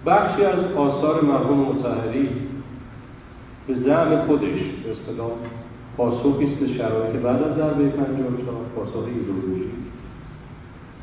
بخشی 0.05 0.45
از 0.45 0.73
آثار 0.77 1.21
مرحوم 1.21 1.59
متحری 1.59 2.29
به 3.67 3.73
زعم 3.73 4.25
خودش 4.27 4.59
به 4.83 4.91
اصطلاح 4.91 5.31
پاسخی 5.97 6.45
است 6.45 6.55
به 6.59 6.67
شرایط 6.67 7.15
بعد 7.15 7.43
از 7.43 7.55
ضربه 7.55 7.89
54 7.89 8.55
پاسخ 8.75 9.05
ایدئولوژی. 9.07 9.69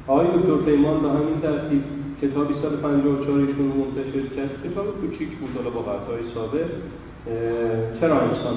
آقای 0.07 0.27
دکتر 0.27 0.57
پیمان 0.65 1.01
به 1.01 1.09
همین 1.09 1.41
ترتیب 1.43 1.83
کتابی 2.23 2.55
سال 2.63 2.77
54 2.77 3.39
ایشون 3.39 3.67
منتشر 3.67 4.35
کرد. 4.37 4.51
کتاب 4.65 4.87
کوچیک 5.01 5.29
بود 5.39 5.51
حالا 5.57 5.71
با 5.71 5.81
قطعای 5.81 6.23
ساده 6.35 6.65
چرا 8.01 8.21
انسان 8.21 8.57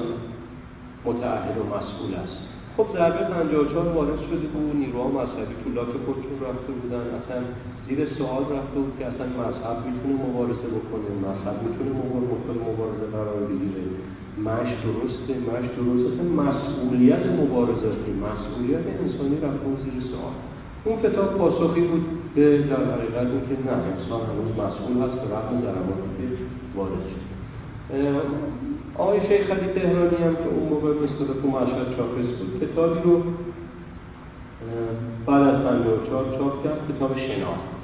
متعهد 1.04 1.58
و 1.58 1.64
مسئول 1.76 2.14
است؟ 2.14 2.53
خب 2.76 2.86
ضربه 2.92 3.24
54 3.24 3.88
وارد 3.96 4.20
شده 4.28 4.46
بود 4.52 4.76
نیروها 4.76 5.08
مذهبی 5.08 5.54
تو 5.64 5.68
لاک 5.76 5.92
خودشون 6.06 6.36
رفته 6.46 6.72
بودن. 6.78 7.04
اصلا 7.18 7.38
زیر 7.86 7.98
سوال 8.18 8.44
رفته 8.56 8.78
بود 8.82 8.94
که 8.98 9.04
اصلا 9.10 9.26
مذهب 9.42 9.76
می‌تونه 9.86 10.14
مبارزه 10.26 10.68
بکنه 10.76 11.08
مذهب 11.26 11.56
می‌تونه 11.66 11.90
مبارزه 12.70 13.06
قرار 13.16 13.40
بگیره. 13.50 13.82
مش 14.46 14.70
درسته 14.86 15.32
مش 15.48 15.66
درسته. 15.78 16.22
مسئولیت 16.42 17.24
مبارزاتی 17.42 18.12
مسئولیت 18.28 18.84
انسانی 19.02 19.36
رفته 19.44 19.68
زیر 19.84 19.96
سوال. 20.10 20.34
اون 20.84 20.96
کتاب 21.04 21.28
پاسخی 21.38 21.84
بود 21.90 22.04
به 22.34 22.44
در 22.70 22.84
حقیقت 22.92 23.28
که 23.48 23.56
نه 23.66 23.74
انسان 23.92 24.20
هنوز 24.30 24.50
مسئول 24.62 24.94
هست 25.02 25.16
به 25.22 25.26
رغم 25.34 25.56
ضرباتی 25.64 26.10
که 26.18 26.26
وارد 26.76 27.04
شد. 27.10 27.22
آقای 28.98 29.20
شیخ 29.20 29.50
علی 29.50 29.68
تهرانی 29.74 30.16
هم 30.24 30.34
که 30.34 30.48
اون 30.54 30.68
موقع 30.68 30.88
مثل 30.88 31.42
تو 31.42 31.48
مشهد 31.48 31.96
چاپس 31.96 32.28
بود 32.38 32.60
کتابی 32.60 33.00
رو 33.04 33.22
بعد 35.26 35.42
از 35.42 35.62
54 35.62 36.24
چاپ 36.38 36.64
کرد 36.64 36.78
کتاب 36.88 37.18
شناخت. 37.18 37.74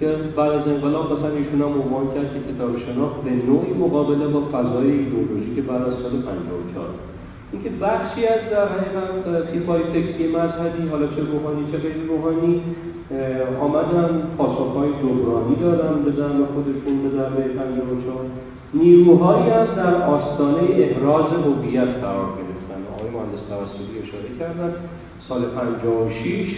که 0.00 0.06
بعد 0.36 0.52
از 0.52 0.68
انقلاب 0.68 1.12
مثلا 1.12 1.36
ایشون 1.36 1.62
هم 1.62 1.80
عنوان 1.82 2.14
کرد 2.14 2.34
که 2.34 2.52
کتاب 2.52 2.78
شناخت 2.78 3.20
به 3.20 3.30
نوعی 3.30 3.72
مقابله 3.72 4.26
با 4.26 4.40
فضای 4.52 4.90
ایدئولوژی 4.90 5.54
که 5.54 5.62
بعد 5.62 5.82
از 5.82 5.94
سال 6.02 6.10
54 6.10 6.88
اینکه 7.52 7.70
بخشی 7.70 8.26
از 8.26 8.40
در 8.50 8.68
حقیقت 8.68 9.52
تیپای 9.52 9.82
فکری 9.82 10.26
مذهبی 10.28 10.88
حالا 10.88 11.06
چه 11.06 11.22
روحانی 11.32 11.72
چه 11.72 11.78
غیر 11.78 11.96
روحانی 12.08 12.62
آمدن 13.60 14.22
پاسخهای 14.38 14.88
جبرانی 14.88 15.56
دادن 15.60 16.02
به 16.02 16.10
زن 16.10 16.44
خودشون 16.54 17.02
به 17.02 17.08
ضربه 17.16 17.42
54 17.42 18.16
نیروهایی 18.74 19.50
هم 19.50 19.66
در 19.76 19.94
آستانه 20.02 20.62
احراز 20.72 21.24
هویت 21.24 21.88
قرار 22.04 22.28
گرفتن. 22.38 22.80
آقای 22.94 23.10
مهندس 23.10 23.42
توسلی 23.48 23.98
اشاره 24.02 24.30
کردن 24.38 24.74
سال 25.28 25.42
56 25.42 26.54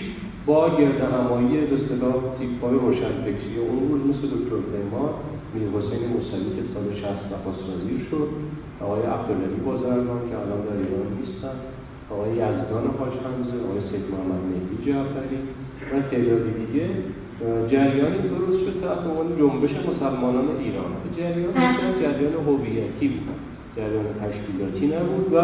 با 0.46 0.68
گرد 0.68 1.01
همایی 1.14 1.49
به 1.49 1.74
اصطلاح 1.74 2.14
تیپ‌های 2.38 2.74
روشنفکری 2.84 3.59
اون 3.68 3.88
روز 3.90 4.01
مثل 4.11 4.26
دکتر 4.34 4.61
پیمان 4.72 5.11
میر 5.55 5.68
حسین 5.76 6.03
موسوی 6.12 6.51
که 6.57 6.62
سال 6.74 6.86
60 6.94 7.05
نخست 7.32 7.64
وزیر 7.70 8.01
شد. 8.11 8.28
آقای 8.84 9.03
عبدالعلی 9.03 9.61
بازرگان 9.66 10.22
که 10.29 10.37
الان 10.42 10.61
در 10.66 10.76
ایران 10.83 11.08
نیستن. 11.20 11.57
آقای 12.12 12.30
یزدان 12.30 12.84
حاج 12.99 13.14
حمزه 13.25 13.57
آقای 13.66 13.80
سید 13.91 14.04
محمد 14.12 14.42
مهدی 14.50 14.76
جعفری. 14.87 15.38
و 15.92 16.00
تعدادی 16.11 16.50
دیگه 16.50 16.87
جریانی 17.71 18.18
درست 18.29 18.59
شد 18.64 18.80
تحت 18.83 19.07
عنوان 19.07 19.38
جنبش 19.38 19.71
مسلمانان 19.71 20.49
ایران. 20.61 20.91
جریان 21.17 21.53
جریان 22.03 22.33
هویتی 22.46 23.09
بود. 23.09 23.29
جریان 23.76 24.05
تشکیلاتی 24.22 24.87
نبود 24.87 25.33
و 25.33 25.37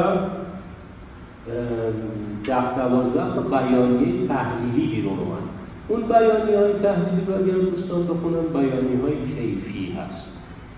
ده 2.46 2.76
دوازده 2.76 3.34
تا 3.34 3.40
بیانیه 3.40 4.28
تحلیلی 4.28 4.86
بیرون 4.94 5.18
اومد. 5.18 5.46
اون 5.88 6.00
بیانیه 6.00 6.58
های 6.58 6.72
تحلیلی 6.72 7.24
رو 7.26 7.34
اگر 7.34 7.70
دوستان 7.70 8.06
بخونن 8.06 8.46
بیانیه 8.52 9.00
های 9.02 9.16
کیفی 9.36 9.92
هست. 9.92 10.24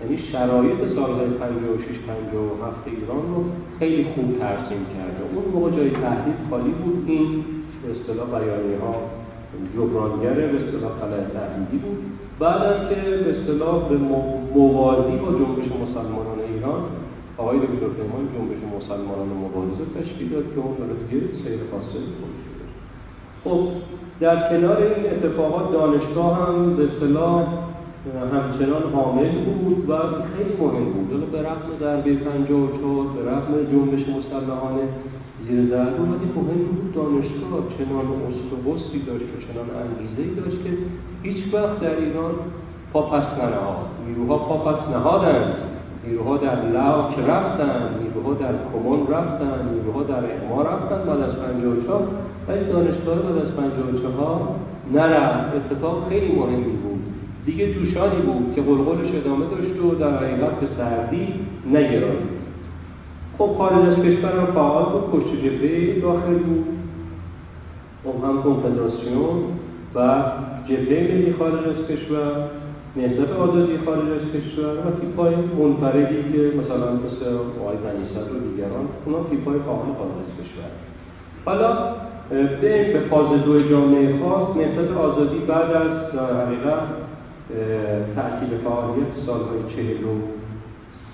یعنی 0.01 0.17
شرایط 0.31 0.95
سالهای 0.95 1.27
56 1.27 1.85
57 2.07 2.75
ایران 2.85 3.35
رو 3.35 3.43
خیلی 3.79 4.03
خوب 4.03 4.39
ترسیم 4.39 4.85
کرده. 4.93 5.21
اون 5.35 5.45
موقع 5.53 5.77
جای 5.77 5.89
تحلیل 5.89 6.35
خالی 6.49 6.71
بود. 6.71 7.03
این 7.07 7.43
به 7.83 7.91
اصطلاح 7.91 8.39
بیانیه 8.39 8.79
ها 8.79 8.95
جبرانگر 9.75 10.33
به 10.33 10.57
اصطلاح 10.61 10.91
خلای 10.99 11.25
تحلیلی 11.33 11.77
بود. 11.83 11.97
بعد 12.39 12.89
که 12.89 12.95
به 12.95 13.29
اصطلاح 13.33 13.89
به 13.89 13.97
موازی 14.55 15.17
با 15.17 15.31
جنبش 15.39 15.67
مسلمانان 15.83 16.39
ایران 16.53 16.81
آقای 17.37 17.57
دکتر 17.59 17.89
پیمان 17.97 18.23
جنبش 18.33 18.61
مسلمانان 18.77 19.27
مبارزه 19.27 19.85
تشکیل 19.99 20.29
داد 20.29 20.43
که 20.55 20.59
اون 20.59 20.75
دیگه 21.09 21.21
سیر 21.43 21.59
خاصه 21.71 21.99
خودش 22.19 22.47
خب 23.43 23.67
در 24.19 24.49
کنار 24.49 24.77
این 24.77 25.05
اتفاقات 25.13 25.71
دانشگاه 25.71 26.47
هم 26.47 26.75
به 26.75 26.83
اصطلاح 26.83 27.43
همچنان 28.33 28.83
حامل 28.93 29.29
بود 29.29 29.89
و 29.89 29.97
خیلی 29.97 30.53
مهم 30.59 30.85
بود. 30.93 31.31
به 31.31 31.39
رغم 31.39 31.69
ضربه 31.79 32.13
54 32.13 33.07
به 33.07 33.31
رغم 33.31 33.53
جنبش 33.71 34.01
مسلحانه 34.01 34.83
زیر 35.49 35.65
ضربه 35.69 36.01
ولی 36.01 36.29
مهم 36.35 36.63
بود 36.65 36.93
دانشگاه 36.95 37.63
چنان 37.77 38.07
و 38.07 38.15
داشت 39.07 39.29
و 39.33 39.37
چنان 39.45 39.69
انگیزه 39.83 40.41
داشت 40.41 40.63
که 40.63 40.69
هیچ 41.23 41.53
وقت 41.53 41.79
در 41.79 41.95
ایران 41.95 42.33
پا 42.93 43.01
پس 43.01 43.23
ننهاد. 43.37 43.87
نیروها 44.07 44.37
پا 44.37 44.57
پس 44.57 44.89
نهادند. 44.89 45.53
نیروها 46.07 46.37
در 46.37 46.69
لاک 46.73 47.19
رفتن 47.27 47.89
نیروها 48.03 48.33
در 48.33 48.53
کمون 48.73 49.07
رفتن 49.07 49.69
نیروها 49.73 50.03
در 50.03 50.23
اعما 50.31 50.61
رفتن 50.61 50.99
بعد 51.07 51.21
از 51.21 51.35
54 51.35 52.07
ولی 52.47 52.65
دانشگاه 52.65 53.15
بعد 53.15 53.37
از 53.37 53.51
54 53.55 54.41
نرفت. 54.93 55.55
اتفاق 55.55 56.09
خیلی 56.09 56.35
مهمی 56.35 56.63
بود. 56.63 57.03
دیگه 57.45 57.73
جوشانی 57.73 58.21
بود 58.21 58.55
که 58.55 58.61
قلقلش 58.61 59.15
ادامه 59.15 59.45
داشت 59.45 59.81
و 59.81 59.95
در 59.95 60.17
حقیقت 60.17 60.59
به 60.59 60.67
سردی 60.77 61.27
نگرانید 61.65 62.36
خب 63.37 63.55
خارج 63.57 63.89
از 63.89 63.95
کشور 63.95 64.39
هم 64.39 64.45
فعال 64.45 64.85
بود 64.85 65.11
پشت 65.11 65.35
جبهه 65.43 65.99
داخل 66.01 66.33
بود. 66.33 66.65
خب 68.03 68.23
هم 68.23 68.43
کنفدراسیون 68.43 69.43
و 69.95 70.23
جبهه 70.69 71.13
ملی 71.13 71.33
خارج 71.39 71.53
از 71.53 71.87
کشور 71.87 72.49
نهضت 72.95 73.31
آزادی 73.31 73.77
خارج 73.85 74.09
از 74.09 74.41
کشور 74.41 74.73
و 74.73 75.01
تیپای 75.01 75.35
منفردی 75.35 76.15
که 76.31 76.57
مثلا 76.57 76.91
مثل 76.91 77.25
آقای 77.61 77.77
بنیصد 77.77 78.31
و 78.35 78.39
دیگران 78.49 78.87
اونا 79.05 79.29
تیپای 79.29 79.59
فعال 79.59 79.87
خارج 79.97 80.17
از 80.25 80.31
کشور. 80.39 80.71
حالا 81.45 81.77
به 82.61 82.93
به 82.93 82.99
فاز 82.99 83.43
دو 83.45 83.69
جامعه 83.69 84.19
خاص 84.23 84.57
نهضت 84.57 84.97
آزادی 84.97 85.39
بعد 85.39 85.71
از 85.71 86.11
در 86.13 86.45
حقیقت 86.45 86.83
تأکید 88.15 88.57
فعالیت 88.63 89.11
سالهای 89.25 89.59
چهل 89.75 90.03
و 90.03 90.36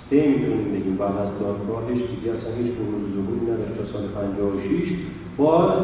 سه 0.09 0.27
می‌تونیم 0.27 0.71
بگیم 0.73 0.95
بعد 0.95 1.17
از 1.17 1.31
دادگاهش 1.39 2.01
دیگه 2.13 2.29
اصلا 2.37 2.51
هیچ 2.59 2.71
بروز 2.77 3.03
ظهوری 3.15 3.43
نداشت 3.51 3.75
تا 3.77 3.85
سال 3.93 4.07
56 4.07 4.93
باز 5.37 5.79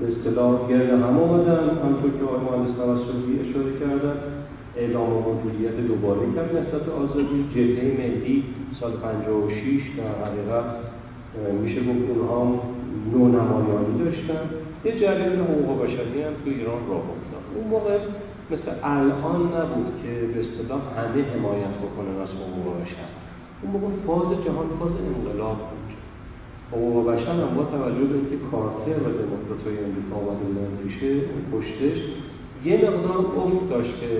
به 0.00 0.04
اصطلاح 0.12 0.68
گرد 0.68 0.90
هم 0.90 1.18
آمدن 1.24 1.64
همطور 1.84 2.10
که 2.18 2.24
آقای 2.24 2.40
مهندس 2.46 2.76
توسلی 2.76 3.34
اشاره 3.44 3.72
کردن 3.80 4.16
اعلام 4.76 5.10
موجودیت 5.10 5.76
دوباره 5.88 6.20
کرد 6.34 6.56
نسبت 6.56 6.88
آزادی. 6.88 7.38
جبهه 7.54 7.84
ملی 7.98 8.44
سال 8.80 8.92
56 8.92 9.82
در 9.98 10.14
حقیقت 10.24 10.68
میشه 11.62 11.80
گفت 11.80 12.04
اونها 12.10 12.60
نونمایانی 13.12 14.04
داشتن. 14.04 14.44
یه 14.84 15.00
جریان 15.00 15.38
حقوق 15.40 15.82
بشری 15.82 16.22
هم 16.22 16.34
تو 16.44 16.50
ایران 16.50 16.80
راه 16.88 17.04
افتاد. 17.14 17.44
اون 17.56 17.66
موقع 17.70 17.98
مثل 18.52 18.70
الان 18.82 19.42
نبود 19.56 19.88
که 20.02 20.12
به 20.32 20.38
اصطلاح 20.44 20.80
همه 20.98 21.20
حمایت 21.32 21.74
بکنن 21.84 22.14
از 22.24 22.28
حقوق 22.40 22.66
بشر. 22.80 23.08
اون 23.62 23.72
موقع 23.72 23.92
فاز 24.06 24.44
جهان 24.44 24.66
فاز 24.78 24.94
انقلاب 25.10 25.58
بود. 25.68 25.88
حقوق 26.72 27.10
بشر 27.10 27.36
هم 27.44 27.54
با 27.56 27.64
توجه 27.64 28.04
به 28.10 28.14
اینکه 28.14 28.36
کارتر 28.52 28.98
و 29.04 29.08
دموکراتای 29.20 29.76
امریکا 29.86 30.14
آمده 30.22 30.46
پیشه 30.82 31.20
پشتش 31.52 31.98
یه 32.64 32.76
مقدار 32.76 33.18
افت 33.18 33.70
داشت 33.70 34.00
که 34.00 34.10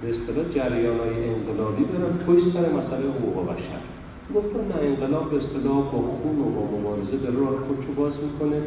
به 0.00 0.06
اصطلاح 0.14 0.44
جریان 0.54 0.98
های 0.98 1.16
انقلابی 1.34 1.84
برن 1.84 2.14
توی 2.26 2.52
سر 2.52 2.66
مسئله 2.78 3.06
حقوق 3.16 3.36
بشر. 3.52 3.82
گفتن 4.34 4.64
نه 4.70 4.88
انقلاب 4.88 5.30
به 5.30 5.36
اصطلاح 5.36 5.82
با 5.92 6.00
خون 6.20 6.38
و 6.44 6.50
با 6.56 6.62
مبارزه 6.78 7.16
به 7.16 7.30
راه 7.40 7.54
خودشو 7.66 7.92
باز 7.96 8.12
می‌کنه 8.26 8.58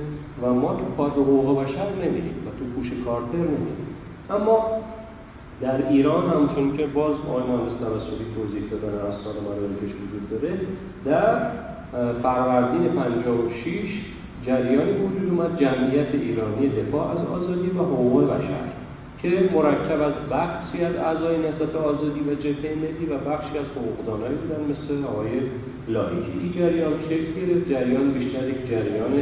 و 0.41 0.53
ما 0.53 0.69
تو 0.79 0.85
کار 0.97 1.09
حقوق 1.09 1.63
بشر 1.63 1.87
نمیریم 2.03 2.37
و 2.45 2.49
تو 2.59 2.65
پوش 2.75 2.91
کارتر 3.05 3.37
نمیریم. 3.37 3.85
اما 4.29 4.57
در 5.61 5.87
ایران 5.89 6.23
همچون 6.29 6.77
که 6.77 6.85
باز 6.87 7.15
آقای 7.29 7.43
مهندس 7.43 7.79
توسلی 7.79 8.25
توضیح 8.35 8.63
دادن 8.71 8.93
از 9.07 9.13
سال 9.23 9.33
مدارکش 9.43 9.91
وجود 10.01 10.29
داره 10.31 10.53
در 11.05 11.51
فروردین 12.23 12.87
56 12.87 13.71
جریانی 14.45 14.91
وجود 14.91 15.29
اومد 15.29 15.59
جمعیت 15.59 16.11
ایرانی 16.13 16.69
دفاع 16.69 17.11
از 17.11 17.27
آزادی 17.27 17.69
و 17.69 17.79
حقوق 17.81 18.23
بشر 18.23 18.65
که 19.21 19.49
مرکب 19.53 20.01
از 20.01 20.13
بخشی 20.31 20.83
از 20.83 20.95
اعضای 20.95 21.37
نهضت 21.37 21.75
آزادی 21.75 22.19
و 22.19 22.35
جبهه 22.35 22.75
ملی 22.75 23.05
و 23.05 23.17
بخشی 23.29 23.57
از 23.57 23.65
حقوقدانایی 23.75 24.35
بودن 24.35 24.61
مثل 24.71 25.05
آقای 25.05 25.29
لاهیجی 25.87 26.31
این 26.41 26.51
جریان 26.51 26.93
شکل 27.09 27.47
گرفت. 27.47 27.69
جریان 27.69 28.11
بیشتر 28.11 28.49
یک 28.49 28.69
جریان 28.69 29.13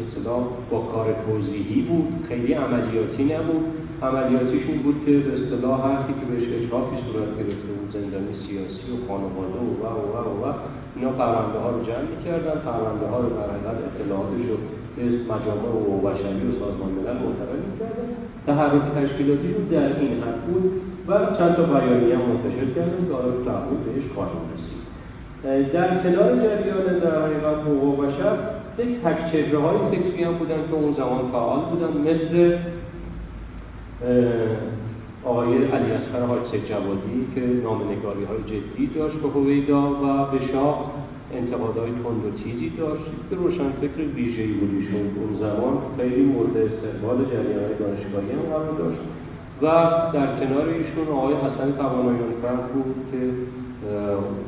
اصطلاح 0.00 0.44
با 0.70 0.80
کار 0.80 1.06
توضیحی 1.26 1.82
بود. 1.82 2.08
خیلی 2.28 2.52
عملیاتی 2.52 3.24
نبود. 3.24 3.64
عملیاتیش 4.02 4.64
این 4.68 4.82
بود 4.82 4.98
که 5.06 5.12
به 5.26 5.32
اصطلاح 5.38 5.76
حرفی 5.86 6.12
که 6.20 6.24
بهش 6.30 6.46
اجرافی 6.58 6.96
صورت 7.06 7.30
گرفته 7.38 7.70
بود 7.76 7.88
زندانی 7.96 8.32
سیاسی 8.44 8.86
و 8.92 8.96
خانواده 9.06 9.58
و 9.66 9.70
و 9.82 9.84
و 10.12 10.30
و 10.42 10.44
اینا 10.96 11.10
پرونده 11.20 11.58
ها 11.62 11.68
رو 11.74 11.80
جمع 11.88 12.06
می‌کردن 12.14 12.56
پرونده 12.68 13.06
ها 13.12 13.18
رو 13.20 13.28
در 13.36 13.46
حقیقت 13.52 13.78
اطلاعاتش 13.88 14.44
رو 14.50 14.56
به 14.96 15.02
مجامع 15.32 15.68
و 15.90 16.00
بشری 16.06 16.42
و 16.48 16.52
سازمان 16.60 16.90
ملل 16.96 17.18
منتقل 17.24 17.60
می‌کردن. 17.68 18.08
تحرک 18.46 18.86
تشکیلاتی 18.98 19.48
رو 19.54 19.60
در 19.70 20.00
این 20.00 20.22
حد 20.22 20.40
بود 20.46 20.64
و 21.08 21.10
چند 21.38 21.52
تا 21.56 21.62
بیانیه 21.72 22.16
منتشر 22.28 22.66
کردن 22.74 23.02
که 23.08 23.14
حالا 23.18 23.30
تو 23.66 23.74
بهش 23.84 24.06
خواهیم 24.14 24.44
رسید. 24.52 24.82
در 25.72 25.88
کنار 26.02 26.30
جریان 26.42 26.98
در 27.04 27.22
حقیقت 27.24 27.58
حقوق 27.66 28.06
بشر 28.06 28.36
یک 28.78 29.00
تکچهره 29.04 29.58
های 29.58 29.76
فکری 29.90 30.24
هم 30.24 30.32
بودن 30.32 30.60
که 30.70 30.74
اون 30.74 30.94
زمان 30.94 31.30
فعال 31.32 31.60
بودن 31.70 31.92
مثل 32.10 32.56
آقای 35.24 35.54
علی 35.56 35.90
اصغر 35.92 36.26
حاج 36.26 36.40
جوادی 36.68 37.26
که 37.34 37.40
نامنگاری 37.40 38.24
های 38.24 38.42
جدی 38.46 38.86
داشت 38.86 39.16
به 39.16 39.28
هویدا 39.28 39.82
و 39.90 40.30
به 40.30 40.52
شاه 40.52 40.92
انتقادهای 41.34 41.90
تند 41.90 42.24
و 42.26 42.30
تیزی 42.44 42.72
داشت 42.78 43.04
که 43.30 43.36
روشن 43.36 43.70
فکر 43.80 44.00
ویژه‌ای 44.16 44.52
بود 44.52 44.70
ایشون 44.74 45.00
اون 45.00 45.40
زمان 45.40 45.78
خیلی 45.98 46.22
مورد 46.22 46.56
استقبال 46.56 47.24
جریان 47.24 47.70
دانشگاهی 47.78 48.32
هم 48.32 48.42
قرار 48.50 48.74
داشت 48.78 49.00
و 49.62 49.66
در 50.12 50.26
کنار 50.40 50.68
ایشون 50.68 51.08
آقای 51.12 51.34
حسن 51.34 51.72
توانایان 51.78 52.32
فرد 52.42 52.72
بود 52.72 52.94
که 53.12 53.18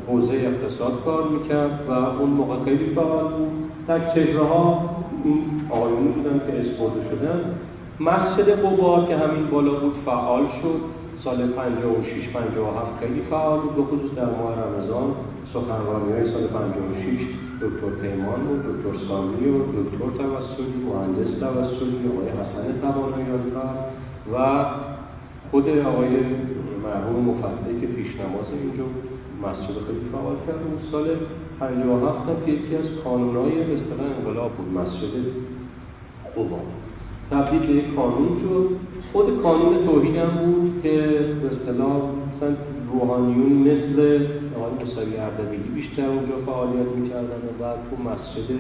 حوزه 0.09 0.35
اقتصاد 0.35 1.05
کار 1.05 1.29
می‌کرد 1.29 1.81
و 1.89 1.93
اون 1.93 2.31
موقع 2.31 2.65
خیلی 2.65 2.87
فعال 2.95 3.33
بود. 3.33 3.51
در 3.87 4.15
چهره 4.15 4.45
ها 4.45 4.91
این 5.25 5.43
آقایونی 5.71 6.09
بودن 6.09 6.39
که 6.39 6.61
اسپورده 6.61 7.01
شدن 7.11 7.55
مسجد 8.01 8.49
قبا 8.65 9.05
که 9.05 9.17
همین 9.17 9.47
بالا 9.47 9.75
بود 9.81 9.95
فعال 10.07 10.43
شد. 10.63 10.81
سال 11.25 11.47
56 11.47 12.29
57 12.29 12.99
خیلی 13.01 13.23
فعال 13.31 13.61
بود. 13.61 13.77
بخصوص 13.77 14.15
در 14.17 14.25
ماه 14.25 14.55
رمضان 14.65 15.15
سخنرانی 15.55 16.13
های 16.13 16.33
سال 16.33 16.47
56 16.47 17.27
دکتر 17.63 17.91
پیمان 18.03 18.41
و 18.49 18.53
دکتر 18.69 19.07
سامی 19.09 19.49
و 19.49 19.59
دکتر 19.59 19.99
توسلی 20.19 20.79
مهندس 20.87 21.31
توسلی 21.41 22.09
آقای 22.13 22.29
حسن 22.29 22.81
توانایان 22.81 23.53
و 24.33 24.65
خود 25.51 25.69
آقای 25.69 26.09
مرحوم 26.85 27.25
مفتی 27.25 27.81
که 27.81 27.87
پیش 27.87 28.07
نماز 28.21 28.49
اینجا 28.63 28.85
مسجد 29.43 29.77
خیلی 29.87 30.09
فعال 30.13 30.37
کرد. 30.47 30.61
اون 30.67 30.79
سال 30.93 31.07
57 31.61 32.29
هم 32.29 32.47
که 32.47 32.53
یکی 32.53 32.77
از 32.77 32.85
کانونهای 33.05 33.51
به 33.51 33.77
انقلاب 34.19 34.53
بود 34.53 34.79
مسجد 34.79 35.15
قبا. 36.37 36.61
تبدیل 37.31 37.61
به 37.67 37.73
یک 37.73 37.97
کانون 37.97 38.29
شد. 38.43 38.69
خود 39.13 39.43
کانون 39.43 39.87
توحید 39.87 40.17
هم 40.17 40.29
بود 40.45 40.81
که 40.83 40.91
به 41.41 41.47
اصطلاح 41.53 41.97
مثلا 42.29 42.57
روحانیون 42.93 43.53
مثل 43.53 44.27
آقای 44.57 44.73
موسوی 44.81 45.17
اردبیلی 45.17 45.69
بیشتر 45.75 46.07
اونجا 46.07 46.37
فعالیت 46.47 46.89
می‌کردن 46.97 47.41
و 47.49 47.63
بعد 47.63 47.79
تو 47.91 47.97
مسجد 48.09 48.51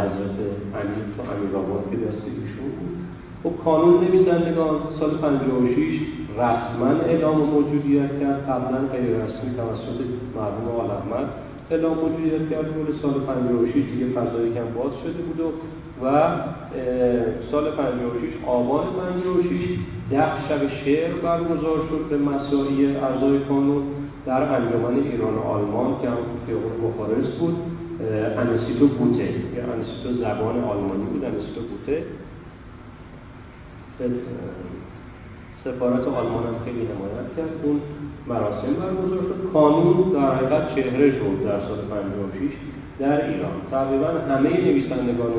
حضرت 0.00 0.36
امیر 0.80 1.04
تو 1.16 1.22
امیرآباد 1.32 1.84
که 1.90 1.96
دست 1.96 2.24
ایشون 2.26 2.70
بود. 2.76 2.94
خب 3.42 3.64
کانون 3.64 3.94
نویسندگان 4.04 4.76
سال 5.00 5.10
56 5.10 6.00
رسما 6.38 6.90
اعلام 7.06 7.38
موجودیت 7.54 8.20
کرد. 8.20 8.40
قبلا 8.50 8.78
غیر 8.92 9.10
رسمی 9.22 9.50
توسط 9.56 9.98
مرحوم 10.36 10.66
آل 10.80 10.90
احمد 10.90 11.28
اعلام 11.70 11.96
موجودیت 11.98 12.50
کرد. 12.50 12.66
سال 13.02 13.12
56 13.12 13.72
دیگه 13.74 14.06
فضایی 14.16 14.54
کم 14.54 14.68
باز 14.76 14.92
شده 15.04 15.22
بود 15.26 15.40
و 15.40 15.48
و 16.02 16.30
سال 17.50 17.70
56 17.70 18.44
آبان 18.46 18.84
56 18.84 19.78
ده 20.10 20.48
شب 20.48 20.68
شعر 20.84 21.12
برگزار 21.14 21.76
شد 21.90 22.08
به 22.10 22.18
مساعی 22.18 22.96
اعضای 22.96 23.38
کانون 23.38 23.82
در 24.26 24.42
انجمن 24.42 24.94
ایران 25.12 25.34
و 25.34 25.40
آلمان 25.40 26.00
که 26.02 26.08
هم 26.08 26.16
خیابان 26.46 26.72
بخارست 26.84 27.38
بود. 27.38 27.56
انستیتو 28.38 28.86
گوته. 28.86 29.22
یا 29.56 29.62
انستیتو 29.72 30.12
زبان 30.20 30.64
آلمانی 30.64 31.04
بود 31.12 31.24
انستیتو 31.24 31.60
گوته. 31.60 32.02
سفارت 35.64 36.06
آلمان 36.08 36.44
هم 36.46 36.54
خیلی 36.64 36.80
حمایت 36.80 37.36
کرد. 37.36 37.64
اون 37.64 37.80
مراسم 38.26 38.72
برگزار 38.80 39.22
شد. 39.22 39.52
کانون 39.52 40.12
در 40.12 40.34
حقیقت 40.34 40.74
چهره 40.74 41.10
شد 41.10 41.44
در 41.44 41.60
سال 41.60 41.78
56 41.78 42.52
در 42.98 43.30
ایران. 43.30 43.56
تقریبا 43.70 44.06
همه 44.06 44.50
نویسندگان 44.50 45.32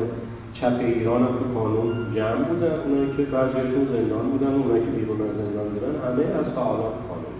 چپ 0.54 0.76
ایران 0.80 1.22
هم 1.22 1.28
تو 1.28 1.58
کانون 1.58 2.14
جمع 2.14 2.42
بودن 2.48 2.80
اونایی 2.86 3.16
که 3.16 3.22
بعضیشون 3.22 3.86
زندان 3.92 4.30
بودن 4.30 4.54
اونایی 4.54 4.84
که 4.84 4.90
بیرون 4.90 5.20
از 5.20 5.36
زندان 5.36 5.68
بودن 5.68 5.94
همه 6.06 6.24
از 6.40 6.54
فعالان 6.54 6.94
کانون 7.08 7.34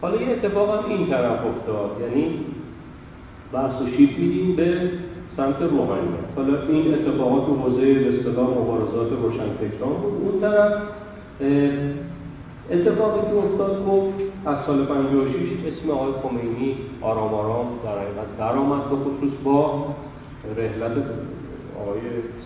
حالا 0.00 0.16
یه 0.16 0.28
اتفاق 0.30 0.84
هم 0.84 0.90
این 0.90 1.06
طرف 1.06 1.38
افتاد 1.46 1.90
یعنی 2.00 2.40
بحث 3.52 3.82
و 3.82 3.86
شیب 3.96 4.18
میدیم 4.18 4.56
به 4.56 4.90
سمت 5.36 5.62
روحانیت 5.62 6.24
حالا 6.36 6.62
این 6.68 6.94
اتفاقات 6.94 7.48
و 7.48 7.54
حوزه 7.54 7.94
به 7.94 8.18
اصطلاح 8.18 8.48
مبارزات 8.48 9.12
روشنفکران 9.22 9.92
بود. 10.02 10.22
اون 10.22 10.40
طرف 10.40 10.72
اتفاقی 12.70 13.20
که 13.20 13.36
افتاد 13.36 13.84
خب 13.86 14.02
از 14.46 14.56
سال 14.66 14.84
56 14.84 15.34
اسم 15.66 15.90
آقای 15.90 16.12
خمینی 16.22 16.76
آرام 17.00 17.34
آرام 17.34 17.66
در 17.84 17.90
حقیقت 17.90 18.38
درآمد 18.38 18.90
به 18.90 18.96
خصوص 18.96 19.32
با 19.44 19.86
رحلت 20.56 20.92
آقای 21.84 22.00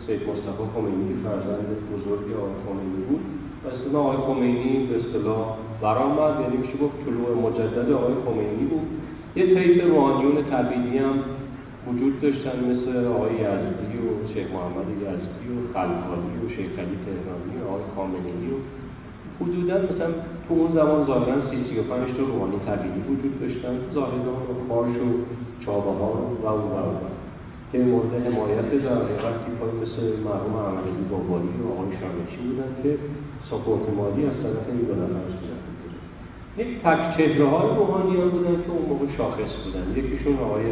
سید 0.06 0.22
مصطفی 0.30 0.64
خمینی 0.74 1.14
فرزند 1.24 1.68
بزرگ 1.92 2.26
آقای 2.40 2.56
خمینی 2.64 3.02
بود. 3.08 3.24
و 3.64 3.66
اصطلاح 3.74 4.02
آقای 4.06 4.20
خمینی 4.26 4.86
به 4.86 4.94
اصطلاح 5.00 5.44
برآمد. 5.82 6.34
یعنی 6.42 6.56
میشه 6.62 6.76
گفت 6.82 6.96
طلوع 7.04 7.30
مجدد 7.46 7.88
آقای 7.98 8.14
خمینی 8.24 8.64
بود. 8.70 8.86
یه 9.38 9.44
طیف 9.54 9.76
روحانیون 9.90 10.36
طبیعی 10.52 10.98
هم 10.98 11.16
وجود 11.88 12.20
داشتن 12.20 12.56
مثل 12.70 13.06
آقای 13.06 13.34
یزدی 13.34 13.94
و 14.04 14.08
شیخ 14.32 14.46
محمد 14.56 14.88
یزدی 15.04 15.46
و 15.54 15.58
خلقانی 15.74 16.34
و 16.44 16.48
شیخ 16.56 16.72
علی 16.78 16.98
تهرانی 17.04 17.54
و 17.60 17.68
آقای 17.68 17.86
خامنه‌ای 17.96 18.48
و 18.54 18.58
حدودا 19.40 19.74
مثلا 19.74 20.10
تو 20.48 20.54
اون 20.54 20.72
زمان 20.72 21.06
ظاهرا 21.06 21.50
سی 21.50 21.56
سی 21.68 21.78
و 21.80 21.82
پنج 21.82 22.08
تا 22.16 22.22
روحانی 22.30 22.58
طبیعی 22.66 23.00
وجود 23.10 23.34
داشتن. 23.40 23.74
زاهدان 23.94 24.42
و 24.50 24.54
خاش 24.68 24.96
و 25.06 25.10
چابه 25.64 25.90
ها 25.90 26.12
و 26.44 26.46
و. 26.46 27.17
که 27.72 27.78
مورد 27.78 28.12
حمایت 28.26 28.70
در 28.84 28.94
حقیقت 29.02 29.36
تیپایی 29.44 29.74
مثل 29.82 30.02
مرحوم 30.28 30.54
احمدعلی 30.56 31.04
بابایی 31.10 31.48
و 31.62 31.72
آقای 31.72 31.90
شامچی 32.00 32.40
بودن 32.46 32.70
که 32.82 32.98
ساپورت 33.50 33.86
مالی 33.96 34.22
از 34.30 34.36
طرف 34.42 34.66
این 34.72 34.84
دو 34.88 34.94
نفر 35.02 35.24
صورت 35.38 35.62
یک 36.58 36.82
تک 36.82 37.16
چهره 37.16 37.44
های 37.44 37.68
روحانیان 37.76 38.28
بودن 38.28 38.56
که 38.64 38.70
اون 38.70 38.84
موقع 38.88 39.06
شاخص 39.16 39.52
بودن. 39.64 39.86
یکیشون 39.98 40.36
آقای 40.38 40.64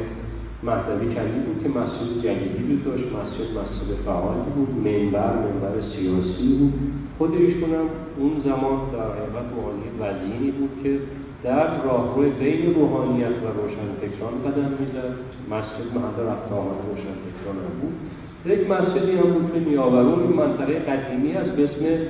مهدوی 0.63 1.15
کلی 1.15 1.41
بود 1.47 1.63
که 1.63 1.69
مسجد 1.79 2.23
جلیلی 2.23 2.63
بود 2.69 2.85
داشت 2.85 3.05
مسجد 3.17 3.49
مسجد 3.59 3.91
فعالی 4.05 4.51
بود 4.57 4.71
منبر 4.87 5.33
منبر 5.45 5.75
سیاسی 5.97 6.49
بود. 6.59 6.73
خود 7.19 7.35
ایشون 7.35 7.71
هم 7.75 7.89
اون 8.19 8.33
زمان 8.45 8.77
در 8.93 9.09
حقیقت 9.17 9.47
روحانی 9.55 9.87
وزینی 10.01 10.51
بود 10.51 10.71
که 10.83 10.99
در 11.47 11.83
راهرو 11.83 12.23
بین 12.31 12.75
روحانیت 12.75 13.37
و 13.45 13.47
روشنفکران 13.61 14.35
قدم 14.47 14.71
می‌زد. 14.81 15.13
مسجد 15.51 15.87
محل 15.95 16.27
رفت 16.31 16.53
آمد 16.53 16.79
روشنفکران 16.89 17.57
هم 17.57 17.75
بود. 17.81 17.95
یک 18.47 18.71
مسجدی 18.71 19.13
هم 19.13 19.31
بود 19.33 19.53
که 19.53 19.61
نیاورون 19.71 20.23
این 20.23 20.33
منطقه 20.33 20.75
قدیمی 20.75 21.33
است 21.33 21.51
به 21.51 21.65
اسم 21.65 22.07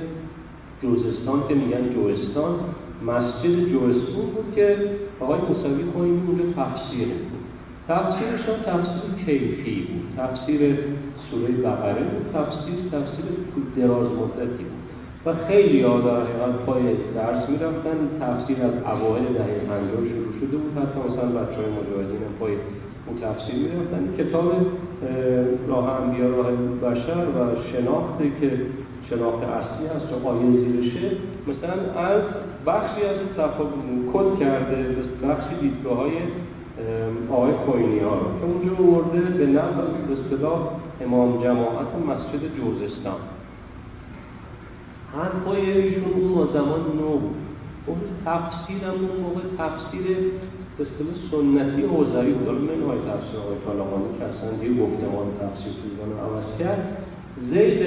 جوزستان 0.81 1.47
که 1.47 1.55
میگن 1.55 1.93
جوستان 1.93 2.59
مسجد 3.07 3.55
جوستان 3.71 4.25
بود 4.35 4.55
که 4.55 4.77
آقای 5.19 5.39
موسوی 5.39 5.83
خوینی 5.93 6.21
اونجا 6.27 6.43
تفسیر 6.43 7.07
بود. 7.07 7.43
تفسیرشان 7.87 8.59
تفسیر 8.65 9.25
کیفی 9.25 9.87
بود. 9.87 10.05
تفسیر 10.17 10.59
سوره 11.31 11.53
بقره 11.53 12.03
بود. 12.03 12.25
تفسیر 12.33 12.75
تفسیر 12.91 13.25
دراز 13.77 14.07
مدتی 14.07 14.63
بود. 14.63 14.76
و 15.27 15.33
خیلی 15.47 15.81
در 15.81 15.87
حقیقت 15.89 16.55
پای 16.65 16.83
درس 17.15 17.49
می‌رفتن. 17.49 17.97
تفسیر 18.21 18.57
از 18.63 18.75
اوایل 18.93 19.23
دهه 19.23 19.59
پنجاه 19.69 20.03
شروع 20.11 20.33
شده 20.39 20.57
بود. 20.57 20.71
حتی 20.77 20.99
مثلا 21.09 21.27
بچه 21.39 21.55
های 21.55 21.71
مجاهدین 21.79 22.21
هم 22.27 22.33
پای 22.39 22.53
اون 23.07 23.15
تفسیر 23.21 23.55
می‌رفتن. 23.55 24.01
کتاب 24.17 24.51
راه 25.67 26.01
انبیا 26.01 26.29
راه 26.29 26.51
بشر 26.85 27.25
و 27.35 27.39
شناختی 27.71 28.31
که 28.41 28.51
شناخت 29.09 29.43
اصلی 29.43 29.87
هست 29.95 30.05
که 30.09 30.29
آیه 30.29 30.51
زیرشه 30.51 31.11
مثلا 31.47 32.01
از 32.01 32.21
بخشی 32.65 33.01
از 33.01 33.15
کد 34.13 34.39
کرده 34.39 34.95
بخشی 35.23 35.55
دیدگاه 35.61 35.97
های 35.97 36.11
آقای 37.31 37.51
کوینی 37.51 37.99
ها 37.99 38.19
که 38.39 38.45
اونجا 38.45 38.83
ورده 38.83 39.19
به 39.37 39.45
نظر 39.45 39.87
به 40.07 41.05
امام 41.05 41.43
جماعت 41.43 41.91
مسجد 42.09 42.43
جوزستان 42.57 43.19
حرفای 45.13 45.71
ایشون 45.71 46.13
اون 46.13 46.47
زمان 46.53 46.81
نو 46.99 47.19
اون 47.87 47.99
تفسیر 48.25 48.83
هم 48.87 48.97
اون 49.05 49.19
موقع 49.25 49.41
تفسیر 49.57 50.05
به 50.77 50.85
سنتی 51.31 51.81
حوزوی 51.81 52.31
بود. 52.31 52.47
حالا 52.47 52.59
منهای 52.59 52.99
تفسیر 53.11 53.39
آقای 53.43 53.57
طالقانی 53.65 54.09
که 54.17 54.23
اصلا 54.29 54.49
یه 54.63 54.71
گفتمان 54.81 55.27
تفسیر 55.41 55.73
تو 55.79 55.83
ایران 55.91 56.11
عوض 56.25 56.47
کرد 56.59 56.81
زید 57.51 57.81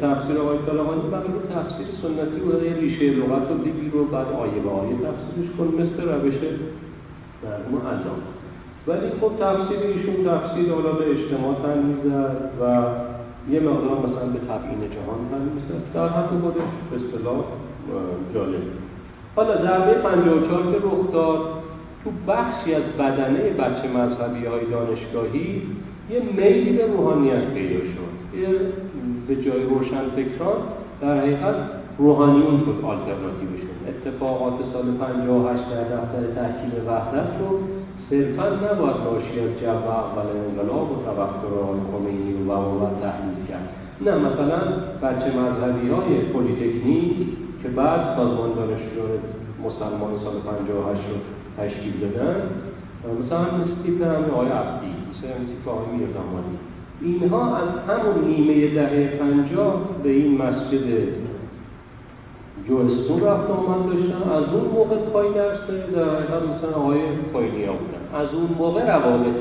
تفسیر 0.00 0.38
آقای 0.38 0.58
طالقانی 0.66 1.02
بقیه 1.14 1.42
تفسیر 1.54 1.86
سنتی 2.02 2.40
بود 2.40 2.62
یه 2.62 2.74
ریشه 2.80 3.10
لغت 3.10 3.48
رو 3.50 3.58
بگیر 3.58 3.90
رو 3.92 4.04
بعد 4.04 4.26
آیه 4.26 4.60
به 4.64 4.70
آیه 4.70 4.96
تفسیرش 5.06 5.50
کن 5.58 5.68
مثل 5.80 5.98
روش 6.12 6.38
مرحوم 7.44 7.86
ازام 7.94 8.20
ولی 8.86 9.08
خب 9.20 9.32
تفسیر 9.44 9.78
ایشون 9.78 10.16
تفسیر 10.30 10.72
حالا 10.72 10.92
به 10.92 11.04
اجتماع 11.10 11.54
تن 11.62 11.82
و 12.60 12.64
یه 13.50 13.60
مقدار 13.60 13.98
مثلا 13.98 14.26
به 14.26 14.40
جهان 14.94 15.20
تن 15.30 15.40
می‌زد 15.54 15.94
در 15.94 16.08
حد 16.08 16.40
خودش 16.42 16.70
به 16.90 16.96
اصطلاح 16.96 17.44
جالب. 18.34 18.62
حالا 19.36 19.62
ضربه 19.62 19.92
54 19.92 20.62
که 20.62 20.78
رخ 20.78 21.12
داد 21.12 21.40
تو 22.04 22.10
بخشی 22.28 22.74
از 22.74 22.82
بدنه 22.82 23.50
بچه 23.50 23.88
مذهبی 23.88 24.46
های 24.46 24.64
دانشگاهی 24.70 25.62
یه 26.10 26.22
میلی 26.36 26.72
به 26.76 26.86
روحانیت 26.86 27.44
پیدا 27.54 27.78
شد. 27.78 28.38
یه 28.38 28.48
به 29.28 29.36
جای 29.36 29.62
روشن 29.62 30.10
فکران 30.16 30.56
در 31.00 31.18
حقیقت 31.18 31.54
روحانیون 31.98 32.60
شد. 32.60 32.84
آلترناتیوشون 32.84 33.74
اتفاقات 33.88 34.54
سال 34.72 34.84
58 35.00 35.62
در 35.70 35.82
دفتر 35.82 36.22
تحکیم 36.34 36.72
وحدت 36.88 37.30
رو 37.40 37.58
صرفا 38.10 38.46
نباید 38.48 38.96
ناشی 39.04 39.40
از 39.40 39.60
جو 39.60 39.88
اول 39.90 40.26
انقلاب 40.48 40.92
و 40.92 41.04
توقع 41.04 41.48
آقای 41.62 41.80
خمینی 41.92 42.32
و 42.48 42.52
و 42.52 43.00
تحلیل 43.02 43.46
کرد. 43.48 43.68
نه 44.00 44.14
مثلا 44.26 44.60
بچه 45.02 45.28
مذهبی 45.38 45.88
های 45.88 46.18
پلیتکنیک 46.32 47.16
که 47.62 47.68
بعد 47.68 48.16
سازمان 48.16 48.50
دانشجویان 48.56 49.10
مسلمان 49.64 50.12
سال 50.24 50.34
58 50.40 51.00
رو 51.10 51.16
تشکیل 51.58 51.92
دادن 52.00 52.36
مثلا 53.26 53.40
مثل 53.40 53.82
تیپ 53.84 54.02
همین 54.02 54.30
آقای 54.30 54.48
عبدی 54.48 54.92
مثل 55.10 55.28
تیپ 55.28 55.68
آقای 55.68 55.86
میردامادی 55.96 56.56
اینها 57.00 57.56
از 57.56 57.68
همون 57.88 58.24
نیمه 58.28 58.74
دهه 58.74 59.18
پنجاه 59.18 59.80
به 60.02 60.10
این 60.10 60.42
مسجد 60.42 60.84
جوستان 62.68 63.20
رفت 63.20 63.50
آمد 63.50 63.86
داشتن. 63.86 64.30
از 64.30 64.54
اون 64.54 64.66
موقع 64.74 64.96
پای 64.96 65.34
درس 65.34 65.58
در 65.94 66.04
حقیقت 66.04 66.42
مثلا 66.52 66.74
آقای 66.82 66.98
خوئینی‌ها 67.32 67.72
بودن. 67.72 68.04
از 68.22 68.28
اون 68.34 68.48
موقع 68.58 68.96
روابط 68.96 69.36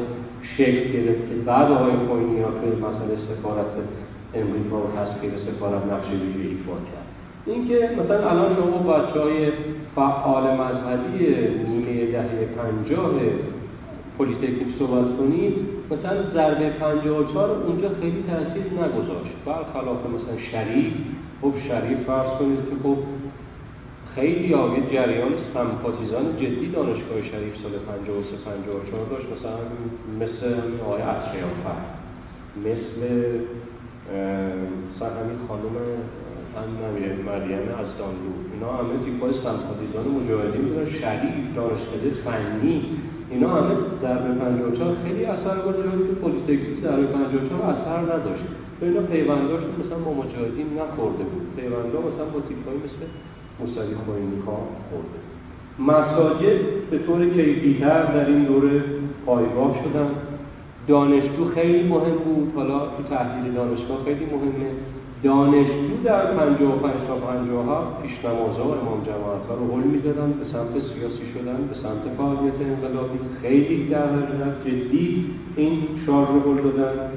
شکل 0.57 0.91
گرفت 0.93 1.29
که 1.29 1.35
بعد 1.45 1.71
آقای 1.71 1.91
خوئینی‌ها 1.91 2.45
که 2.45 2.67
مسئله 2.87 3.15
سفارت 3.29 3.65
امریکا 4.35 4.77
و 4.77 4.87
تسخیر 4.97 5.31
سفارت 5.47 5.83
نقش 5.93 6.07
ویژه 6.11 6.49
ایفا 6.49 6.77
کرد. 6.89 7.07
اینکه 7.45 7.89
مثلا 7.99 8.29
الان 8.29 8.55
شما 8.55 8.93
بچه 8.93 9.19
های 9.21 9.51
فعال 9.95 10.43
مذهبی 10.43 11.19
نیمه 11.69 12.11
دهه 12.11 12.47
پنجاه 12.57 13.11
پلیتکنیک 14.17 14.67
صحبت 14.79 15.17
کنید 15.17 15.53
مثلا 15.91 16.17
ضربه 16.33 16.69
54 16.69 17.49
اونجا 17.49 17.89
خیلی 18.01 18.23
تاثیر 18.29 18.63
نگذاشت. 18.63 19.35
برخلاف 19.45 19.97
مثلا 19.97 20.37
شریف 20.51 20.93
خب 21.43 21.53
شریف 21.67 21.99
فرض 22.07 22.29
کنید 22.39 22.59
که 22.69 22.75
خب 22.83 22.97
خیلی 24.15 24.53
اگه 24.53 24.81
جریان 24.93 25.31
سمپاتیزان 25.53 26.25
جدی 26.37 26.67
دانشگاه 26.71 27.21
شریف 27.31 27.53
سال 27.63 27.71
53 27.71 28.37
54 28.45 29.05
داشت. 29.09 29.27
مثلا 29.35 29.57
مثل 30.21 30.61
آقای 30.85 31.01
اطریافر 31.01 31.79
مثل 32.67 32.99
مثلا 34.95 35.09
همین 35.19 35.39
خانم 35.47 35.75
هم 36.55 36.69
مریم 37.25 37.67
از 37.81 37.89
دانلو. 37.99 38.33
اینا 38.53 38.71
همه 38.79 39.05
تیپای 39.05 39.33
سمپاتیزان 39.33 40.05
مجاهدین 40.17 40.61
بودن. 40.61 40.89
شریف 40.89 41.35
دانشکده 41.55 42.09
فنی. 42.25 42.85
اینا 43.29 43.49
همه 43.49 43.75
در 44.01 44.17
54 44.17 44.95
خیلی 45.03 45.25
اثر 45.25 45.57
گذاشت. 45.67 45.97
که 46.07 46.13
پلیتکنیک 46.23 46.81
در 46.81 47.01
54 47.01 47.61
اثر 47.61 47.99
نداشت. 48.13 48.62
اینا 48.83 49.01
پیونداش 49.01 49.63
مثلا 49.79 49.97
با 50.05 50.13
مجاهدین 50.13 50.67
نخورده 50.79 51.23
بود. 51.23 51.45
پیوندا 51.57 51.99
مثلا 52.07 52.25
با 52.33 52.39
تیپایی 52.47 52.79
مثل 52.85 53.01
موسوی 53.59 53.95
خوینیکا 54.05 54.57
خورده 54.89 55.19
مساجد 55.79 56.59
به 56.91 56.97
طور 56.97 57.29
کیفیتر 57.29 58.03
در 58.03 58.25
این 58.25 58.43
دوره 58.43 58.83
پایگاه 59.25 59.75
شدن. 59.83 60.09
دانشجو 60.87 61.49
خیلی 61.55 61.89
مهم 61.89 62.17
بود. 62.25 62.51
حالا 62.55 62.79
تو 62.79 63.03
تحلیل 63.09 63.53
دانشگاه 63.53 63.97
خیلی 64.05 64.25
مهمه. 64.25 64.69
دانشجو 65.23 65.95
در 66.03 66.25
55 66.25 66.93
تا 67.07 67.15
57 67.15 68.01
پیش 68.01 68.11
نمازها 68.25 68.67
و 68.67 68.71
امام 68.71 69.03
جماعت 69.05 69.45
ها 69.49 69.55
رو 69.55 69.65
حل 69.71 69.87
می‌دادن. 69.87 70.31
به 70.31 70.45
سمت 70.53 70.73
سیاسی 70.93 71.23
شدن 71.33 71.67
به 71.69 71.75
سمت 71.83 72.15
فعالیت 72.17 72.59
انقلابی. 72.61 73.19
خیلی 73.41 73.87
در 73.87 74.09
جدی 74.65 75.25
این 75.55 75.77
شار 76.05 76.27
رو 76.27 76.53
حل 76.53 76.61
دادن. 76.61 77.09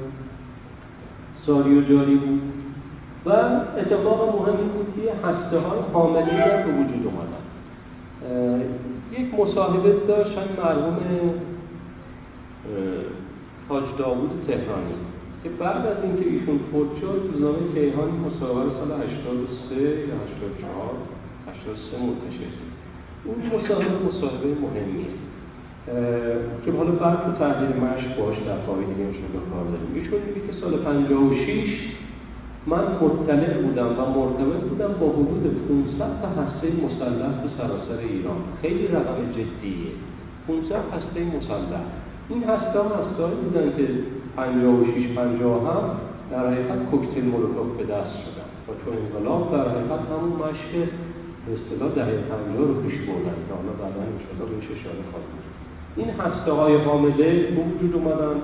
ساری 1.47 1.79
و 1.79 1.81
جاری 1.81 2.15
بود. 2.15 2.41
و 3.25 3.31
اتفاق 3.77 4.39
مهمی 4.39 4.69
بود 4.69 4.93
که 4.95 5.27
هسته 5.27 5.59
های 5.59 5.79
حاملی 5.93 6.37
به 6.65 6.71
وجود 6.71 7.03
اومدن 7.07 7.43
یک 9.11 9.33
مصاحبه 9.39 9.93
داشت 10.07 10.37
مرحوم 10.57 10.97
حاج 13.69 13.83
داوود 13.97 14.31
تهرانی 14.47 14.93
که 15.43 15.49
بعد 15.49 15.85
از 15.85 15.97
اینکه 16.03 16.29
ایشون 16.29 16.59
فوت 16.71 16.87
شد 17.01 17.29
روزنامه 17.33 17.73
کیهان 17.73 18.09
مصاحبه 18.09 18.69
سال 18.79 18.91
83 18.91 19.75
یا 19.75 20.15
84 20.15 20.95
83 21.47 21.97
منتشر 21.97 22.51
اون 23.25 23.59
مصاحبه 23.59 24.07
مصاحبه 24.07 24.47
مهمیه. 24.47 25.05
که 26.65 26.71
حالا 26.77 26.91
بعد 26.91 27.17
تو 27.25 27.31
تحلیل 27.43 27.71
مشق 27.85 28.09
باش 28.19 28.37
در 28.47 28.59
پای 28.65 28.83
دیگه 28.89 29.03
انشاءالله 29.09 29.43
کار 29.51 29.65
داریم. 29.71 29.91
ایشون 29.95 30.19
میگه 30.27 30.41
که 30.47 30.53
سال 30.61 30.73
56 30.77 31.97
من 32.71 32.85
مطلع 33.01 33.53
بودم 33.63 33.89
و 33.99 34.01
مرتبط 34.19 34.61
بودم 34.69 34.91
با 35.01 35.07
حدود 35.17 35.43
500 35.99 36.21
تا 36.21 36.29
هسته 36.41 36.67
مسلح 36.85 37.31
تو 37.41 37.47
سراسر 37.57 37.99
ایران. 38.09 38.39
خیلی 38.61 38.87
رقم 38.87 39.19
جدیه. 39.35 39.91
500 40.47 40.75
هسته 40.95 41.19
مسلح. 41.37 41.83
این 42.29 42.43
هسته 42.43 42.79
ها 42.79 42.89
هسته 42.99 43.23
بودن 43.43 43.67
که 43.77 43.85
56 44.37 45.07
57 45.15 45.77
در 46.31 46.47
حقیقت 46.51 46.79
کوکتل 46.91 47.25
مولوتوف 47.31 47.69
به 47.77 47.83
دست 47.93 48.15
شدن. 48.23 48.49
و 48.67 48.69
چون 48.81 48.93
انقلاب 49.01 49.51
در 49.51 49.65
حقیقت 49.71 50.03
همون 50.11 50.33
مشق 50.43 50.71
به 51.43 51.49
اصطلاح 51.57 51.89
دهه 51.95 52.17
50 52.29 52.67
رو 52.67 52.75
پیش 52.83 52.97
بردن. 53.07 53.37
که 53.45 53.53
حالا 53.57 53.73
بعدا 53.81 54.01
انشاءالله 54.11 54.47
بهش 54.51 54.67
اشاره 54.75 55.03
خواهیم 55.11 55.46
این 55.97 56.09
هسته 56.09 56.51
های 56.51 56.75
حامله 56.75 57.29
به 57.55 57.61
وجود 57.69 57.95
اومدن. 57.95 58.35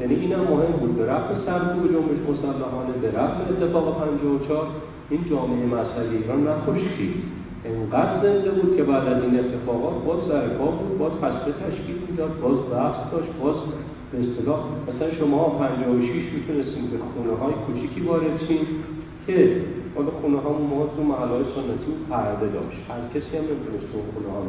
یعنی 0.00 0.14
اینم 0.14 0.40
مهم 0.40 0.72
بود. 0.80 0.96
به 0.96 1.06
رفت 1.06 1.46
سرکوب 1.46 1.84
جنبش 1.92 2.20
مسلحانه 2.30 2.92
به 3.02 3.10
رفت 3.18 3.40
اتفاق 3.50 3.98
54 3.98 4.66
این 5.10 5.20
جامعه 5.30 5.66
مذهبی 5.66 6.16
ایران 6.16 6.48
نخشکی. 6.48 7.14
انقدر 7.64 8.16
زنده 8.22 8.50
بود 8.50 8.76
که 8.76 8.82
بعد 8.82 9.06
از 9.12 9.22
این 9.22 9.38
اتفاقات 9.38 10.04
باز 10.06 10.20
سرکار 10.28 10.72
بود 10.78 10.98
باز 10.98 11.12
هسته 11.22 11.50
تشکیل 11.64 11.98
می‌داد 12.10 12.40
باز 12.42 12.58
بحث 12.72 12.98
داشت 13.12 13.32
باز 13.42 13.56
به 14.12 14.18
اصطلاح 14.18 14.60
مثلا 14.88 15.08
شما 15.18 15.48
56 15.48 16.32
می‌تونستیم 16.36 16.84
به 16.92 16.98
خونه 17.12 17.34
های 17.40 17.54
کوچیکی 17.66 18.00
وارد 18.00 18.40
که 19.26 19.36
حالا 19.94 20.10
خونه 20.20 20.38
ها 20.38 20.50
ما 20.52 20.86
تو 20.96 21.02
محل 21.02 21.28
های 21.28 21.44
سنتی 21.54 21.92
پرده 22.10 22.46
داشت. 22.56 22.78
هر 22.88 23.02
کسی 23.14 23.32
هم 23.38 23.44
نمی‌تونست 23.50 23.88
اون 23.94 24.04
خونه 24.14 24.30
ها 24.34 24.40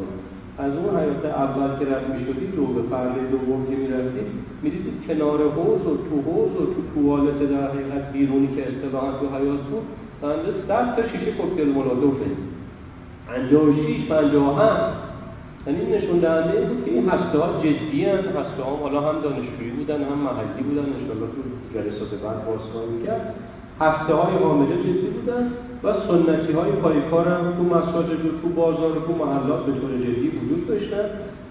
از 0.64 0.72
اون 0.76 1.00
حیات 1.00 1.24
اول 1.24 1.70
که 1.78 1.84
رد 1.92 2.06
می‌شدید 2.14 2.52
رو 2.56 2.66
به 2.66 2.82
پرده 2.82 3.20
دوم 3.32 3.66
که 3.70 3.76
می‌رفتید 3.76 4.28
می‌دیدید 4.62 4.96
کنار 5.08 5.38
حوز 5.56 5.82
و 5.86 5.94
تو 6.06 6.14
حوز 6.26 6.52
و 6.60 6.64
تو 6.74 6.80
توالت 6.94 7.38
در 7.52 7.62
حقیقت 7.68 8.12
بیرونی 8.12 8.48
که 8.56 8.62
اصطلاحا 8.68 9.12
تو 9.12 9.26
حیات 9.36 9.62
بود 9.70 9.86
بنده 10.22 10.52
صد 10.68 10.96
تا 10.96 11.02
شیشه 11.08 11.32
کوکتل 11.32 11.68
مولوتوفه 11.68 12.26
56 13.28 14.06
57 14.08 15.12
یعنی 15.66 15.96
نشون 15.96 16.18
دهنده 16.18 16.60
بود 16.60 16.84
که 16.84 16.90
این 16.90 17.08
هسته 17.08 17.38
ها 17.38 17.62
جدی 17.62 18.04
هست 18.04 18.28
هسته 18.28 18.62
ها 18.62 18.76
حالا 18.76 19.00
هم 19.00 19.20
دانشجویی 19.20 19.70
بودن 19.70 19.94
هم 19.94 20.18
محلی 20.18 20.62
بودن 20.68 20.86
انشالله 20.98 21.26
تو 21.34 21.40
جلسات 21.74 22.10
بعد 22.22 22.46
باز 22.46 22.60
کرد. 23.06 23.34
هسته 23.82 24.14
های 24.14 24.34
حامله 24.44 24.76
جدی 24.76 25.08
بودن 25.14 25.44
و 25.84 25.92
سنتی 26.08 26.52
های 26.52 26.70
پایکار 26.72 27.28
هم 27.28 27.52
تو 27.56 27.62
مساجد 27.76 28.26
و 28.26 28.30
تو 28.42 28.48
بازار 28.48 28.98
و 28.98 29.00
تو 29.06 29.12
محلات 29.24 29.66
به 29.66 29.72
طور 29.72 29.90
جدی 30.04 30.28
وجود 30.28 30.68
داشتن. 30.68 31.06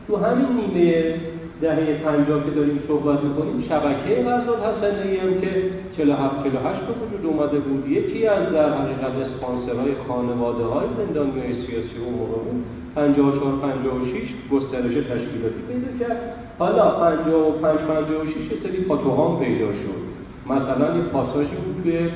تو 0.07 0.17
همین 0.17 0.47
نیمه 0.59 1.15
دهه 1.61 2.03
50 2.03 2.45
که 2.45 2.51
داریم 2.51 2.79
صحبت 2.87 3.19
می‌کنیم 3.23 3.63
شبکه 3.69 4.23
غزال 4.23 4.59
حسنی 4.67 5.17
هم 5.17 5.41
که 5.41 5.51
47 5.97 6.43
48 6.43 6.79
به 6.79 6.93
وجود 7.01 7.25
اومده 7.25 7.59
بود. 7.59 7.89
یکی 7.89 8.27
از 8.27 8.53
در 8.53 8.69
حقیقت 8.69 9.13
اسپانسرهای 9.25 9.91
خانواده 10.07 10.63
های 10.63 10.87
زندانیای 10.97 11.53
سیاسی 11.53 11.97
و 12.07 12.09
موقع 12.17 12.39
بود. 12.45 12.63
54 12.95 13.53
56 13.61 14.21
گسترش 14.51 14.93
تشکیلاتی 14.93 15.61
پیدا 15.69 15.91
کرد. 15.99 16.19
حالا 16.59 16.89
55 16.89 17.79
56 17.79 18.35
یه 18.51 18.57
سری 18.63 18.83
پاتوهام 18.83 19.39
پیدا 19.39 19.67
شد. 19.67 20.10
مثلا 20.45 20.97
یه 20.97 21.03
پاساژی 21.03 21.55
بود 21.55 21.83
توی 21.83 22.09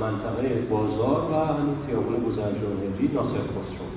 منطقه 0.00 0.66
بازار 0.70 1.20
و 1.30 1.34
همین 1.34 1.76
خیابون 1.86 2.14
گذرجانهری 2.26 3.06
ناصر 3.14 3.44
خسرو. 3.54 3.88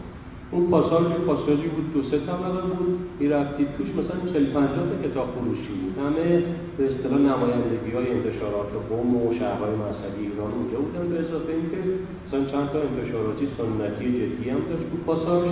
اون 0.52 0.69
پاساژ 0.72 1.06
پاساژی 1.27 1.68
بود 1.68 1.94
دو 1.94 2.02
سه 2.10 2.19
طبقه 2.19 2.61
بود 2.61 2.99
می‌رفتید 3.19 3.68
توش 3.77 3.88
مثلا 3.99 4.34
40 4.34 4.45
50 4.45 4.68
تا 4.68 5.10
کتاب 5.10 5.27
فروشی 5.35 5.73
بود. 5.80 5.94
همه 6.06 6.44
به 6.77 6.84
اصطلاح 6.91 7.19
نمایندگی 7.19 7.91
های 7.95 8.11
انتشارات 8.11 8.72
قوم 8.90 9.15
و 9.15 9.34
شهرهای 9.40 9.76
مذهبی 9.85 10.23
ایران 10.27 10.52
اونجا 10.57 10.77
بودن 10.85 11.06
به 11.10 11.19
اضافه 11.19 11.52
اینکه 11.53 11.80
مثلا 12.27 12.45
چند 12.52 12.68
تا 12.72 12.80
انتشاراتی 12.90 13.48
سنتی 13.57 14.07
جدی 14.19 14.49
هم 14.49 14.61
داشت 14.69 14.85
بود 14.90 15.03
پاساژ 15.06 15.44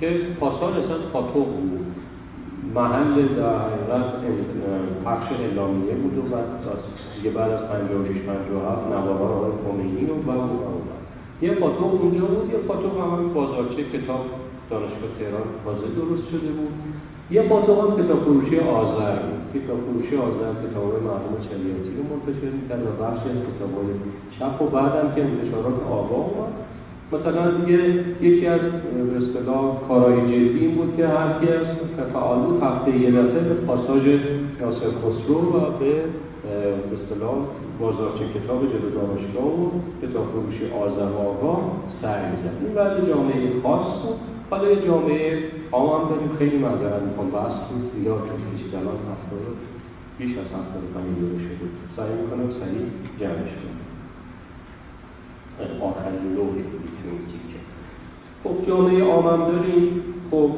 که 0.00 0.08
پاساژ 0.40 0.74
اصلا 0.76 0.98
پاتوق 1.12 1.46
بود. 1.46 1.86
محل 2.74 3.14
در 3.36 3.58
حقیقت 3.58 4.06
پخش 5.04 5.32
اعلامیه 5.40 5.94
بود 5.94 6.18
و 6.18 6.22
بعد 6.22 6.44
دیگه 7.16 7.30
بعد 7.30 7.50
از 7.50 7.68
56 7.68 8.20
57 8.20 8.86
نواران 8.86 9.32
آقای 9.32 9.52
خمینی 9.64 10.04
و 10.04 10.14
بعد 10.14 10.50
یه 11.42 11.50
پاتوق 11.50 12.02
اونجا 12.02 12.26
بود 12.26 12.50
یه 12.50 12.58
پاتوق 12.58 12.96
هم 13.00 13.34
بازارچه 13.34 13.82
کتاب 13.94 14.24
دانشگاه 14.70 15.10
تهران 15.18 15.46
تازه 15.64 15.86
درست 15.98 16.26
شده 16.32 16.50
بود. 16.58 16.72
یه 17.30 17.42
پاتوق 17.42 17.78
هم 17.84 18.04
کتاب 18.04 18.20
فروشی 18.24 18.58
آذر 18.58 19.16
بود. 19.26 19.42
کتاب 19.54 19.78
فروشی 19.86 20.16
آذر 20.16 20.52
کتاب 20.64 20.90
مرحوم 21.08 21.34
چلیاتی 21.48 21.90
رو 21.96 22.02
منتشر 22.10 22.50
می‌کرد 22.58 22.82
و 22.86 22.92
بخشی 23.02 23.28
از 23.34 23.40
کتاب 23.48 23.70
های 23.76 23.90
چپ 24.34 24.62
و 24.62 24.66
بعدم 24.66 25.14
که 25.14 25.20
انتشارات 25.24 25.78
آقا 25.98 26.16
اومد. 26.16 26.52
مثلا 27.12 27.50
دیگه 27.50 27.78
یکی 28.20 28.46
از 28.46 28.60
به 28.60 29.16
اصطلاح 29.16 29.88
کارهای 29.88 30.20
جدی 30.20 30.58
این 30.58 30.74
بود 30.74 30.96
که 30.96 31.06
هر 31.06 31.32
کی 31.40 31.52
از 31.52 31.66
فعال 32.12 32.38
بود 32.38 32.62
هفته 32.62 32.96
یه 32.96 33.10
دفعه 33.10 33.40
به 33.40 33.54
پاساژ 33.54 34.04
ناصر 34.60 34.90
خسرو 35.02 35.38
و 35.38 35.78
به 35.78 35.92
به 36.42 36.96
اصطلاح 36.96 37.36
بازارچه 37.80 38.24
کتاب 38.34 38.60
جلو 38.72 38.90
دانشگاه 38.90 39.60
و 39.60 39.70
کتاب 40.02 40.26
فروشی 40.32 40.64
آذر 40.84 41.12
آقا 41.28 41.54
سر 42.02 42.30
می‌زد 42.30 42.56
این 42.64 42.74
بعد 42.74 43.08
جامعه 43.08 43.60
خاص 43.62 44.02
بود. 44.02 44.18
حالا 44.50 44.70
یه 44.70 44.86
جامعه 44.86 45.38
عام 45.72 45.88
هم 46.00 46.08
داریم. 46.08 46.30
خیلی 46.38 46.58
معذرت 46.58 47.02
می‌خوام. 47.02 47.30
بحث 47.30 47.56
بود 47.68 47.90
زیاد 47.94 48.18
چون 48.18 48.38
کشید 48.54 48.74
الان 48.74 48.98
هفتاد 49.12 49.56
بیش 50.18 50.32
از 50.38 50.44
هفتاد 50.44 50.84
پنج 50.94 51.16
شده 51.44 51.66
سعی 51.96 52.12
می‌کنم 52.20 52.48
سریع 52.60 52.86
جمعش 53.20 53.52
کنم. 53.60 53.82
آخرین 55.88 56.34
لوحی 56.36 56.64
این 57.12 57.42
خب 58.44 58.68
جامعه 58.68 59.04
عامم 59.04 59.52
داریم. 59.52 60.02
خب 60.30 60.50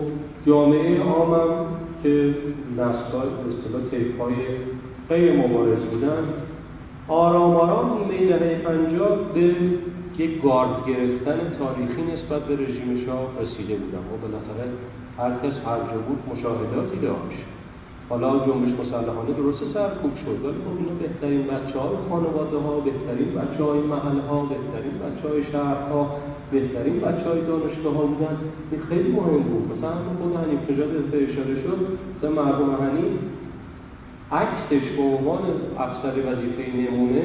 جامعه 0.46 1.02
عامم 1.02 1.66
که 2.02 2.34
نسل‌های 2.72 3.28
به 3.28 3.54
اصطلاح 3.54 3.90
طیف‌های 3.90 4.34
غیر 5.08 5.32
مبارز 5.32 5.78
بودن 5.78 6.24
آرام 7.08 7.56
آرام 7.56 7.98
نیمه 7.98 8.26
دهه 8.26 8.58
پنجاه 8.58 9.18
به 9.34 9.54
یک 10.18 10.42
گارد 10.42 10.86
گرفتن 10.86 11.38
تاریخی 11.58 12.02
نسبت 12.12 12.42
به 12.42 12.54
رژیم 12.54 13.06
شاه 13.06 13.28
رسیده 13.42 13.74
بودن. 13.74 13.98
و 13.98 14.16
بالاخره 14.22 14.66
هر 15.18 15.30
کس 15.30 15.56
هر 15.66 15.78
جا 15.78 15.98
بود 16.08 16.18
مشاهداتی 16.32 16.96
داشت. 17.02 17.44
حالا 18.08 18.30
جنبش 18.46 18.72
مسلحانه 18.80 19.32
درست 19.36 19.58
سرکوب 19.74 20.12
شد. 20.16 20.44
ولی 20.44 20.58
خب 20.64 20.76
اینا 20.78 20.94
بهترین 21.02 21.42
بچه 21.42 21.78
های 21.78 21.96
خانواده 22.10 22.56
ها 22.56 22.80
بهترین 22.80 23.28
بچه 23.34 23.64
های 23.64 23.80
محل 23.80 24.20
ها 24.28 24.38
بهترین 24.42 24.94
بچه 25.04 25.28
های 25.28 25.44
شهرها 25.52 26.16
بهترین 26.52 26.96
بچه 27.00 27.28
های 27.30 27.40
دانشگاه 27.50 27.94
ها 27.94 28.02
بودن. 28.02 28.36
این 28.70 28.80
خیلی 28.88 29.10
مهم 29.18 29.42
بود. 29.50 29.64
مثلا 29.72 29.90
خود 30.20 30.36
حنیف 30.44 30.70
نژاد 30.70 30.90
اشاره 31.30 31.54
شد 31.64 31.78
مثلا 32.14 32.30
مرحوم 32.42 32.70
حنیف 32.84 33.14
عکسش 34.32 34.84
به 34.96 35.02
عنوان 35.02 35.42
افسر 35.84 36.14
وظیفه 36.28 36.64
نمونه 36.80 37.24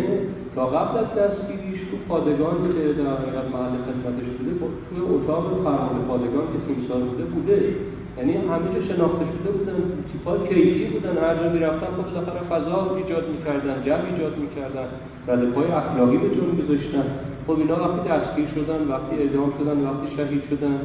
تا 0.56 0.66
قبل 0.66 0.98
از 1.04 1.10
دستگیریش 1.20 1.80
تو 1.92 1.98
پادگان 2.08 2.56
که 2.76 2.94
در 3.00 3.10
حقیقت 3.16 3.48
محل 3.54 3.76
خدمتش 3.86 4.30
بوده 4.38 4.54
توی 4.90 5.00
اتاق 5.16 5.46
فرمان 5.64 5.98
پادگان 6.08 6.46
که 6.54 6.60
تیمسار 6.68 7.02
بوده 7.10 7.24
بوده. 7.24 7.76
یعنی 8.18 8.34
همه 8.34 8.68
جا 8.74 8.82
شناخته 8.94 9.26
شده 9.34 9.52
بودن. 9.58 9.78
تیپا 10.12 10.38
کیفی 10.38 10.86
بودن. 10.94 11.16
هر 11.24 11.36
جا 11.36 11.50
می‌رفتن 11.54 11.90
خود 11.96 12.08
بالاخره 12.14 12.42
فضا 12.52 12.96
ایجاد 12.96 13.26
می‌کردن 13.36 13.84
جمع 13.86 14.06
ایجاد 14.14 14.36
می‌کردن. 14.44 14.88
رد 15.28 15.52
پای 15.54 15.68
اخلاقی 15.82 16.18
به 16.18 16.30
جون 16.36 16.50
گذاشتن. 16.60 17.08
خب 17.50 17.60
اینا 17.60 17.76
وقتی 17.76 18.10
دستگیر 18.10 18.48
شدن 18.56 18.88
وقتی 18.90 19.16
اعدام 19.20 19.54
شدن 19.60 19.78
وقتی 19.88 20.16
شهید 20.18 20.44
شدن 20.50 20.80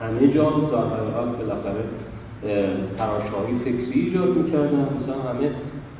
همه 0.00 0.28
جا 0.34 0.42
در 0.42 0.86
حقیقت 0.94 1.38
بالاخره 1.38 1.84
تراشهای 2.98 3.58
فکری 3.64 4.00
ایجاد 4.00 4.36
می‌کردن. 4.36 4.88
مثلا 4.96 5.18
همه 5.30 5.48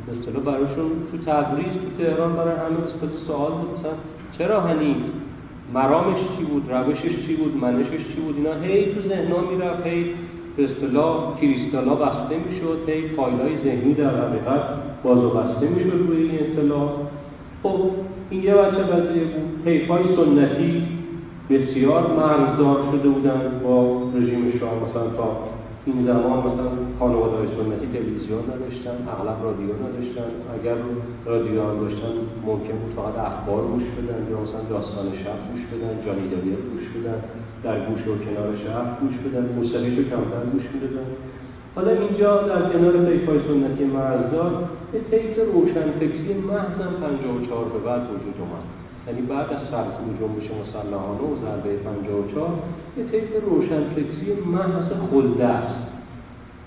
به 0.06 0.12
اصطلاح 0.18 0.44
براشون 0.44 0.90
تو 1.10 1.18
تبریز 1.26 1.66
تو 1.82 2.04
تهران 2.04 2.32
برای 2.36 2.54
همه 2.54 2.78
نسبت 2.86 3.10
سوال 3.26 3.52
بود. 3.52 3.78
مثلا 3.78 3.92
چرا 4.38 4.60
هنی؟ 4.60 4.96
مرامش 5.74 6.20
چی 6.38 6.44
بود؟ 6.44 6.72
روشش 6.72 7.26
چی 7.26 7.36
بود؟ 7.36 7.56
منشش 7.56 8.04
چی 8.14 8.20
بود؟ 8.20 8.36
اینا 8.36 8.54
هی 8.62 8.94
تو 8.94 9.08
ذهنا 9.08 9.40
می‌رفت 9.50 9.86
هی 9.86 10.04
به 10.56 10.64
اصطلاح 10.64 11.40
کریستالا 11.40 11.94
بسته 11.94 12.36
می‌شد 12.50 12.78
هی 12.88 13.08
فایلای 13.08 13.58
ذهنی 13.64 13.94
در 13.94 14.14
حقیقت 14.20 14.62
باز 15.04 15.18
و 15.18 15.30
بسته 15.30 15.68
می‌شد 15.68 16.06
روی 16.08 16.22
این 16.22 16.38
اطلاع 16.40 16.88
خب 17.62 17.90
این 18.32 18.42
یه 18.42 18.54
بچه 18.54 18.82
قضیه 18.92 19.24
بود 19.32 19.68
حیفای 19.68 20.04
سنتی 20.16 20.82
بسیار 21.50 22.02
مرزدار 22.20 22.78
شده 22.92 23.08
بودن 23.08 23.40
با 23.64 24.02
رژیم 24.14 24.52
شاه 24.60 24.74
مثلا 24.84 25.08
تا 25.16 25.28
این 25.86 26.06
زمان 26.06 26.38
مثلا 26.48 26.70
خانواده 26.98 27.36
های 27.36 27.48
سنتی 27.58 27.86
تلویزیون 27.94 28.42
نداشتن 28.52 28.96
اغلب 29.14 29.38
رادیو 29.46 29.70
نداشتن. 29.84 30.28
اگر 30.56 30.76
رادیو 31.30 31.56
هم 31.66 31.76
داشتن 31.84 32.12
ممکن 32.46 32.76
بود 32.80 32.92
فقط 32.98 33.16
اخبار 33.30 33.62
گوش 33.72 33.86
بدن 33.96 34.20
یا 34.30 34.36
مثلا 34.44 34.62
داستان 34.74 35.06
شب 35.22 35.38
گوش 35.48 35.62
بدن 35.72 35.92
جانی 36.04 36.26
دلیل 36.34 36.60
گوش 36.72 36.86
بدن 36.94 37.18
در 37.64 37.76
گوش 37.86 38.02
و 38.10 38.12
کنار 38.24 38.50
شهر 38.64 38.86
گوش 39.00 39.16
بدن 39.24 39.44
موسیقی 39.56 39.96
رو 39.96 40.02
کمتر 40.10 40.44
گوش 40.52 40.66
می‌دادن. 40.74 41.08
حالا 41.74 41.90
اینجا 41.90 42.42
در 42.42 42.62
کنار 42.72 42.92
طیفای 43.06 43.38
سنتی 43.38 43.84
مرزدار 43.84 44.68
به 44.92 44.98
طیف 45.10 45.38
روشنفکری 45.54 46.34
محض 46.34 46.78
54 47.00 47.64
به 47.64 47.78
بعد 47.78 48.02
وجود 48.02 48.36
اومد 48.40 48.64
یعنی 49.06 49.22
بعد 49.26 49.46
از 49.52 49.62
سرکوب 49.70 50.08
جنبش 50.20 50.48
مسلحانه 50.60 51.20
و 51.20 51.36
ضربه 51.44 51.76
54 51.76 52.48
یه 52.98 53.04
طیف 53.04 53.30
روشنفکری 53.44 54.32
محض 54.52 54.88
خلده 55.10 55.44
است. 55.46 55.92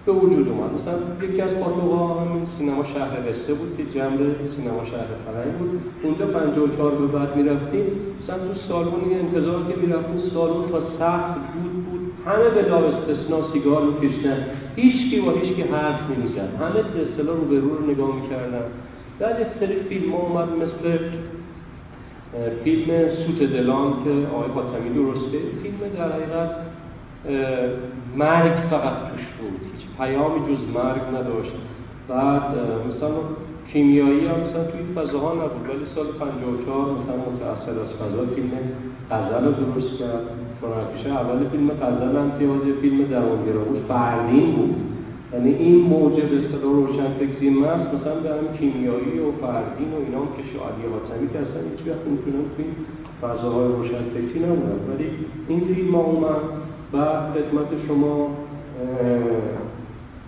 به 0.06 0.12
وجود 0.12 0.48
اومد. 0.50 0.70
مثلا 0.82 1.28
یکی 1.28 1.42
از 1.42 1.50
پاتوقا 1.50 2.08
همین 2.14 2.48
سینما 2.58 2.84
شهر 2.84 3.16
قصه 3.28 3.54
بود 3.54 3.78
که 3.78 3.84
جنب 4.00 4.20
سینما 4.56 4.86
شهر 4.86 5.10
فرنگ 5.26 5.54
بود. 5.58 5.82
اونجا 6.04 6.26
54 6.26 6.92
به 6.92 7.08
بعد 7.08 7.36
می‌رفتیم. 7.36 7.86
مثلا 8.24 8.38
تو 8.38 8.54
سالن 8.68 9.20
انتظار 9.20 9.62
که 9.70 9.76
می‌رفتیم 9.82 10.20
سالن 10.34 10.70
تا 10.72 10.80
بود 10.80 11.85
بود. 11.85 11.85
همه 12.26 12.50
به 12.56 12.70
لا 12.70 12.78
استثنا 12.78 13.54
سیگار 13.54 13.82
میکشتن. 13.84 14.46
هیچ 14.76 15.10
کی 15.10 15.22
با 15.22 15.32
هیچ 15.32 15.56
کی 15.56 15.62
حرف 15.62 16.02
نمی‌زد. 16.10 16.50
همه 16.60 16.82
به 16.94 17.02
اصطلاح 17.02 17.36
رو 17.38 17.46
به 17.46 17.60
رو 17.60 17.92
نگاه 17.92 18.16
می‌کردن. 18.16 18.66
بعد 19.20 19.40
یک 19.40 19.48
سری 19.60 19.76
فیلم 19.90 20.12
ها 20.12 20.18
اومد 20.18 20.50
مثل 20.50 20.98
فیلم 22.64 22.86
سوت 23.26 23.52
دلان 23.52 23.94
که 24.04 24.28
آقای 24.36 24.50
خاتمی 24.54 24.90
درسته. 24.90 25.38
فیلم 25.64 25.78
در 25.98 26.12
حقیقت 26.12 26.52
مرگ 28.16 28.52
فقط 28.70 28.94
توش 29.12 29.26
بود. 29.40 29.60
هیچ 29.74 29.88
پیامی 29.98 30.40
جز 30.40 30.62
مرگ 30.76 31.02
نداشت. 31.18 31.52
بعد 32.10 32.44
مثلا 32.90 33.16
کیمیایی 33.74 34.28
هم 34.28 34.40
مثلا 34.50 34.64
توی 34.64 34.82
فضاها 34.96 35.34
نبود. 35.34 35.70
ولی 35.70 35.86
سال 35.96 36.06
54 36.06 36.82
مثلا 36.82 37.16
متأثر 37.16 37.72
از 37.72 37.92
فضا 38.00 38.36
فیلم 38.36 38.52
غزل 39.12 39.46
درست 39.52 40.00
کرد. 40.00 40.26
فرانکیشه 40.62 41.10
اول 41.10 41.50
فیلم 41.50 41.70
هم 41.70 42.32
که 42.40 42.74
فیلم 42.82 43.04
درونگراوش 43.04 43.80
فردین 43.88 44.52
بود. 44.56 44.76
یعنی 45.34 45.56
این 45.56 45.76
موجه 45.82 46.26
به 46.26 46.36
اصطلاح 46.40 46.74
روشنفکری 46.74 47.50
مست 47.50 47.88
مثلا 47.96 48.16
به 48.24 48.30
هم 48.30 48.58
کیمیایی 48.58 49.20
و 49.20 49.32
فردین 49.42 49.90
و 49.94 49.98
اینا 50.06 50.20
هم 50.20 50.30
که 50.38 50.44
شعالی 50.54 50.84
حاتمی 50.94 51.28
که 51.34 51.40
اصلا 51.40 51.62
هیچ 51.72 51.82
وقت 51.88 52.08
می‌تونن 52.08 52.46
توی 52.56 52.66
فضاهای 53.22 53.68
روشنفکری 53.68 54.40
نبودن 54.40 54.80
ولی 54.90 55.10
این 55.48 55.60
فیلم 55.60 55.96
ها 55.96 56.02
اومد 56.02 56.42
و 56.94 56.98
خدمت 57.34 57.70
شما 57.88 58.30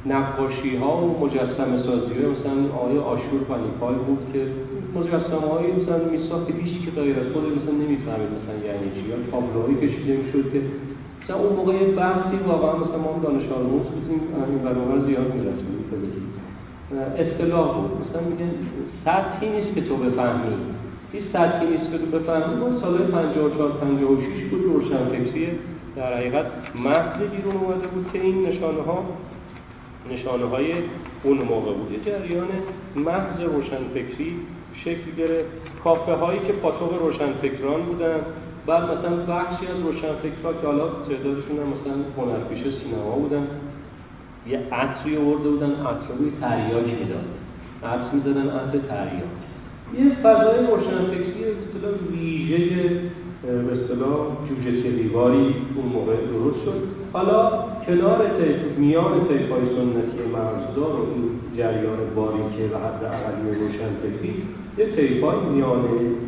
نقاشی 0.06 0.76
ها 0.78 0.98
و 0.98 1.26
مجسم 1.26 1.84
سازی 1.86 2.14
های 2.14 2.26
مثلا 2.26 2.76
آقای 2.76 2.98
آشور 2.98 3.40
پانیپال 3.48 3.96
بود 3.96 4.20
که 4.34 4.40
مجسم 4.98 5.44
های 5.52 5.66
مثلا 5.78 6.00
میساخت 6.12 6.48
هیچ 6.64 6.86
که 6.86 6.92
غیر 6.92 7.16
از 7.20 7.28
خود 7.34 7.44
مثلا 7.58 7.76
نمی‌فهمید 7.84 8.32
مثلا 8.38 8.58
یعنی 8.68 8.88
چی؟ 8.96 9.02
یا 9.10 9.18
تابلوهایی 9.32 9.76
کشیده 9.84 10.14
می‌شد 10.22 10.46
که 10.54 10.62
مثلا 11.24 11.38
اون 11.44 11.54
موقع 11.60 11.74
یه 11.74 11.88
بحثی 12.02 12.38
واقعا 12.48 12.74
مثلا 12.84 12.98
ما 12.98 13.20
دانش 13.24 13.46
آموز 13.60 13.86
بودیم 13.94 14.22
این 14.50 14.60
برابر 14.68 14.98
زیاد 15.08 15.34
می‌رفتیم 15.36 15.78
اصطلاح 17.18 17.76
بود. 17.76 17.92
مثلا 18.02 18.22
میگن 18.30 18.52
سطحی 19.06 19.50
نیست 19.50 19.76
که 19.76 19.82
تو 19.82 19.98
بفهمی. 19.98 20.56
این 21.14 21.24
سطحی 21.34 21.68
نیست 21.68 21.92
که 21.92 21.98
تو 21.98 22.06
بفهمی. 22.20 22.56
ما 22.56 22.82
سال 22.82 22.98
54 22.98 23.72
56 23.72 24.44
بود 24.52 24.64
روشنفکری 24.64 25.48
در 25.96 26.18
حقیقت 26.18 26.46
محض 26.76 27.20
بیرون 27.20 27.56
اومده 27.56 27.88
بود 27.88 28.06
که 28.14 28.22
این 28.22 28.46
نشانه 28.46 28.82
ها 28.82 29.04
نشانه 30.12 30.46
های 30.46 30.66
اون 31.24 31.38
موقع 31.38 31.74
بود. 31.74 32.06
جریان 32.06 32.48
محض 32.96 33.42
روشنفکری 33.54 34.36
شکل 34.84 35.12
گرفت. 35.18 35.50
کافه 35.84 36.14
هایی 36.14 36.40
که 36.40 36.54
پاتوق 36.54 37.02
روشنفکران 37.02 37.82
بودن. 37.82 38.20
بعد 38.68 38.84
مثلا 38.84 39.16
بخشی 39.16 39.68
از 39.68 39.80
روشنفکرها 39.86 40.54
که 40.62 40.68
حالا 40.68 40.88
تعدادشون 40.88 41.58
هم 41.62 41.68
مثلا 41.76 41.98
هنرپیشه 42.18 42.64
سینما 42.64 43.16
بودن 43.16 43.48
یه 44.48 44.60
عطری 44.72 45.18
آورده 45.18 45.50
بودن 45.50 45.72
عطر 45.72 46.14
روی 46.20 46.32
تریاک 46.42 46.86
می‌داد 47.00 47.26
عطر 47.84 48.12
می‌زدن 48.14 48.50
عطر 48.50 48.78
تریاک. 48.78 49.38
یه 50.00 50.16
فضای 50.24 50.60
روشنفکری 50.68 51.44
اصطلاح 51.44 51.94
ویژه 52.12 52.90
به 53.44 53.74
اصطلاح 53.74 54.18
جوجه 54.50 54.92
دیواری 54.92 55.56
اون 55.76 55.86
موقع 55.94 56.16
درست 56.16 56.66
شد. 56.66 56.88
حالا 57.14 57.50
کنار 57.86 58.20
تیف 58.40 58.78
میان 58.78 59.04
های 59.04 59.66
سنتی 59.76 60.22
مرزدار 60.34 60.96
و 61.00 61.06
این 61.14 61.30
جریان 61.58 61.98
باریکه 62.16 62.76
و 62.76 62.78
حد 62.78 63.04
اقلی 63.04 63.56
روشنفکری 63.60 64.44
یه 64.78 64.86
میان 65.54 65.84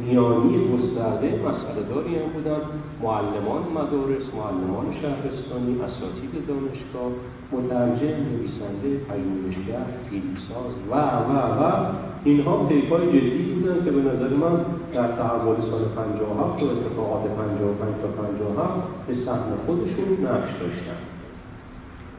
میانی 0.06 0.58
گسترده 0.72 1.28
مسئله 1.28 1.82
داری 1.90 2.16
هم 2.16 2.30
بودن. 2.34 2.62
معلمان 3.04 3.64
مدارس 3.78 4.26
معلمان 4.40 4.88
شهرستانی 5.02 5.74
اساتید 5.88 6.34
دانشگاه 6.48 7.12
مترجم 7.52 8.16
نویسنده 8.28 8.90
پژوهشگر 9.08 9.86
فیلمساز 10.10 10.74
و 10.92 10.94
و 11.30 11.34
و. 11.60 11.86
اینها 12.24 12.58
های 12.92 13.06
جدی 13.14 13.44
بودن 13.54 13.86
که 13.86 13.92
به 13.92 14.02
نظر 14.02 14.36
من 14.44 14.56
در 14.94 15.08
تحول 15.08 15.56
سال 15.72 15.84
57 15.96 16.64
و 16.64 16.66
اتفاقات 16.66 17.24
55 17.24 17.96
تا 18.02 18.08
57 18.08 18.74
به 19.08 19.14
سهم 19.26 19.52
خودشون 19.66 20.10
نقش 20.26 20.52
داشتن. 20.62 21.00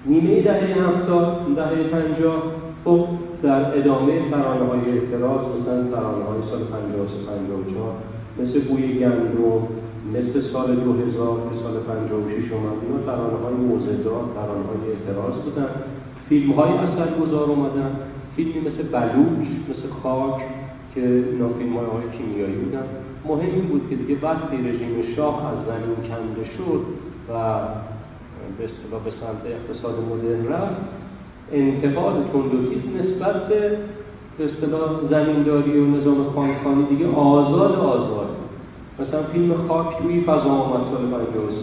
نیمه 0.06 0.42
دهه 0.42 0.88
هفتاد 0.88 1.46
دهه 1.56 1.82
پنجاه 1.82 2.42
خب 2.84 3.06
در 3.42 3.78
ادامه 3.78 4.30
ترانه 4.30 4.64
های 4.70 4.98
اعتراض 4.98 5.40
مثلا 5.60 5.82
ترانه 5.90 6.24
های 6.24 6.40
سال 6.50 6.64
53 6.64 7.14
54 7.26 7.94
مثل 8.38 8.60
بوی 8.60 8.98
گندم 8.98 9.62
مثل 10.14 10.52
سال 10.52 10.76
2000 10.76 11.38
که 11.50 11.62
سال 11.62 11.74
56 11.80 12.52
اومد 12.52 12.78
اینا 12.82 13.00
ترانه 13.06 13.38
های 13.44 13.54
موزدار 13.54 14.24
ترانه 14.34 14.64
های 14.68 14.82
اعتراض 14.92 15.34
بودن. 15.44 15.68
فیلم 16.28 16.52
های 16.52 16.72
اثر 16.72 17.18
گذار 17.20 17.48
اومدن. 17.48 17.90
فیلمی 18.36 18.60
مثل 18.60 18.82
بلوچ 18.82 19.46
مثل 19.70 19.88
خاک 20.02 20.40
که 20.94 21.02
اینا 21.32 21.48
فیلم 21.48 21.76
های, 21.76 21.86
های 21.86 22.18
کیمیایی 22.18 22.54
بودن. 22.54 22.84
مهم 23.24 23.54
این 23.54 23.64
بود 23.64 23.86
که 23.90 23.96
دیگه 23.96 24.16
وقتی 24.22 24.56
رژیم 24.56 25.14
شاه 25.16 25.46
از 25.46 25.58
زمین 25.66 25.96
کنده 25.96 26.44
شد 26.56 26.84
و 27.28 27.58
به 28.58 28.66
به 29.04 29.10
سمت 29.20 29.42
اقتصاد 29.46 29.94
مدرن 30.10 30.46
رفت 30.52 30.99
انتقاد 31.52 32.14
تندوتیز 32.32 32.82
نسبت 33.00 33.48
به 33.48 33.78
اصطلاح 34.40 34.90
زمینداری 35.10 35.78
و 35.78 35.86
نظام 35.86 36.24
خانخانی 36.34 36.84
دیگه 36.84 37.06
آزاد 37.06 37.72
آزاد. 37.72 38.30
مثلا 39.00 39.22
فیلم 39.22 39.54
خاک 39.68 39.96
روی 40.02 40.20
فضا 40.20 40.50
آمد 40.50 40.84
سال 40.92 41.06
53 41.06 41.56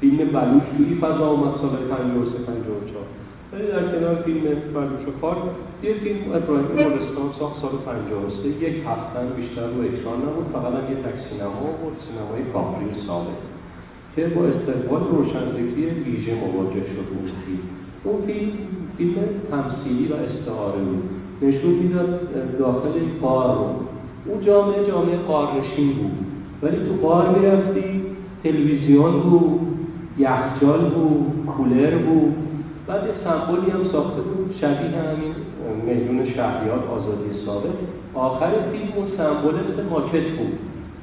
فیلم 0.00 0.16
بلوش 0.16 0.62
روی 0.78 0.94
فضا 1.00 1.26
آمد 1.28 1.54
سال 1.60 1.70
53 1.70 2.38
54 2.38 3.04
ولی 3.52 3.66
در 3.66 3.98
کنار 3.98 4.14
فیلم 4.14 4.42
بلوش 4.74 5.08
و 5.08 5.12
خاک 5.20 5.38
یه 5.82 5.94
فیلم 5.94 6.32
ابراهیم 6.34 6.66
گلستان 6.66 7.28
ساخت 7.38 7.60
سال 7.62 7.70
53 7.70 8.48
یک 8.48 8.76
هفته 8.88 9.20
بیشتر 9.36 9.66
رو 9.66 9.80
اکران 9.88 10.18
نبود 10.26 10.46
فقط 10.52 10.90
یه 10.90 10.96
تک 11.04 11.16
سینما 11.28 11.66
بود 11.82 11.96
سینمای 12.04 12.42
کاپری 12.52 13.06
ثابت 13.06 13.40
که 14.16 14.26
با 14.26 14.42
استقبال 14.44 15.02
روشنفکری 15.10 15.90
ویژه 16.04 16.34
مواجه 16.34 16.84
شد 16.92 17.06
اون 17.12 17.26
فیلم. 17.44 17.68
اون 18.06 18.26
فیلم 18.26 18.50
فیلم 18.98 19.14
تمثیلی 19.50 20.08
و 20.08 20.14
استعاره 20.14 20.78
بود. 20.78 21.02
نشون 21.42 21.70
می‌داد 21.70 22.20
داخل 22.58 22.92
قار 23.22 23.54
رو 23.56 23.64
اون 24.32 24.44
جامعه 24.46 24.86
جامعه 24.88 25.16
قارنشین 25.16 25.92
بود. 25.92 26.16
ولی 26.62 26.76
تو 26.76 27.06
قار 27.08 27.38
می‌رفتی 27.38 28.02
تلویزیون 28.44 29.12
بود 29.12 29.60
یخچال 30.18 30.80
بود 30.80 31.46
کولر 31.56 31.90
بود. 31.90 32.34
بعد 32.86 33.02
یه 33.06 33.12
سمبولی 33.24 33.70
هم 33.70 33.92
ساخته 33.92 34.20
بود 34.20 34.54
شبیه 34.60 34.76
همین 34.76 35.34
میدون 35.86 36.26
شهریات 36.34 36.84
آزادی 36.96 37.44
ثابت. 37.46 37.76
آخر 38.14 38.50
فیلم 38.72 38.92
اون 38.96 39.06
سمبول 39.16 39.54
مثل 39.54 39.88
ماکت 39.90 40.28
بود. 40.38 40.58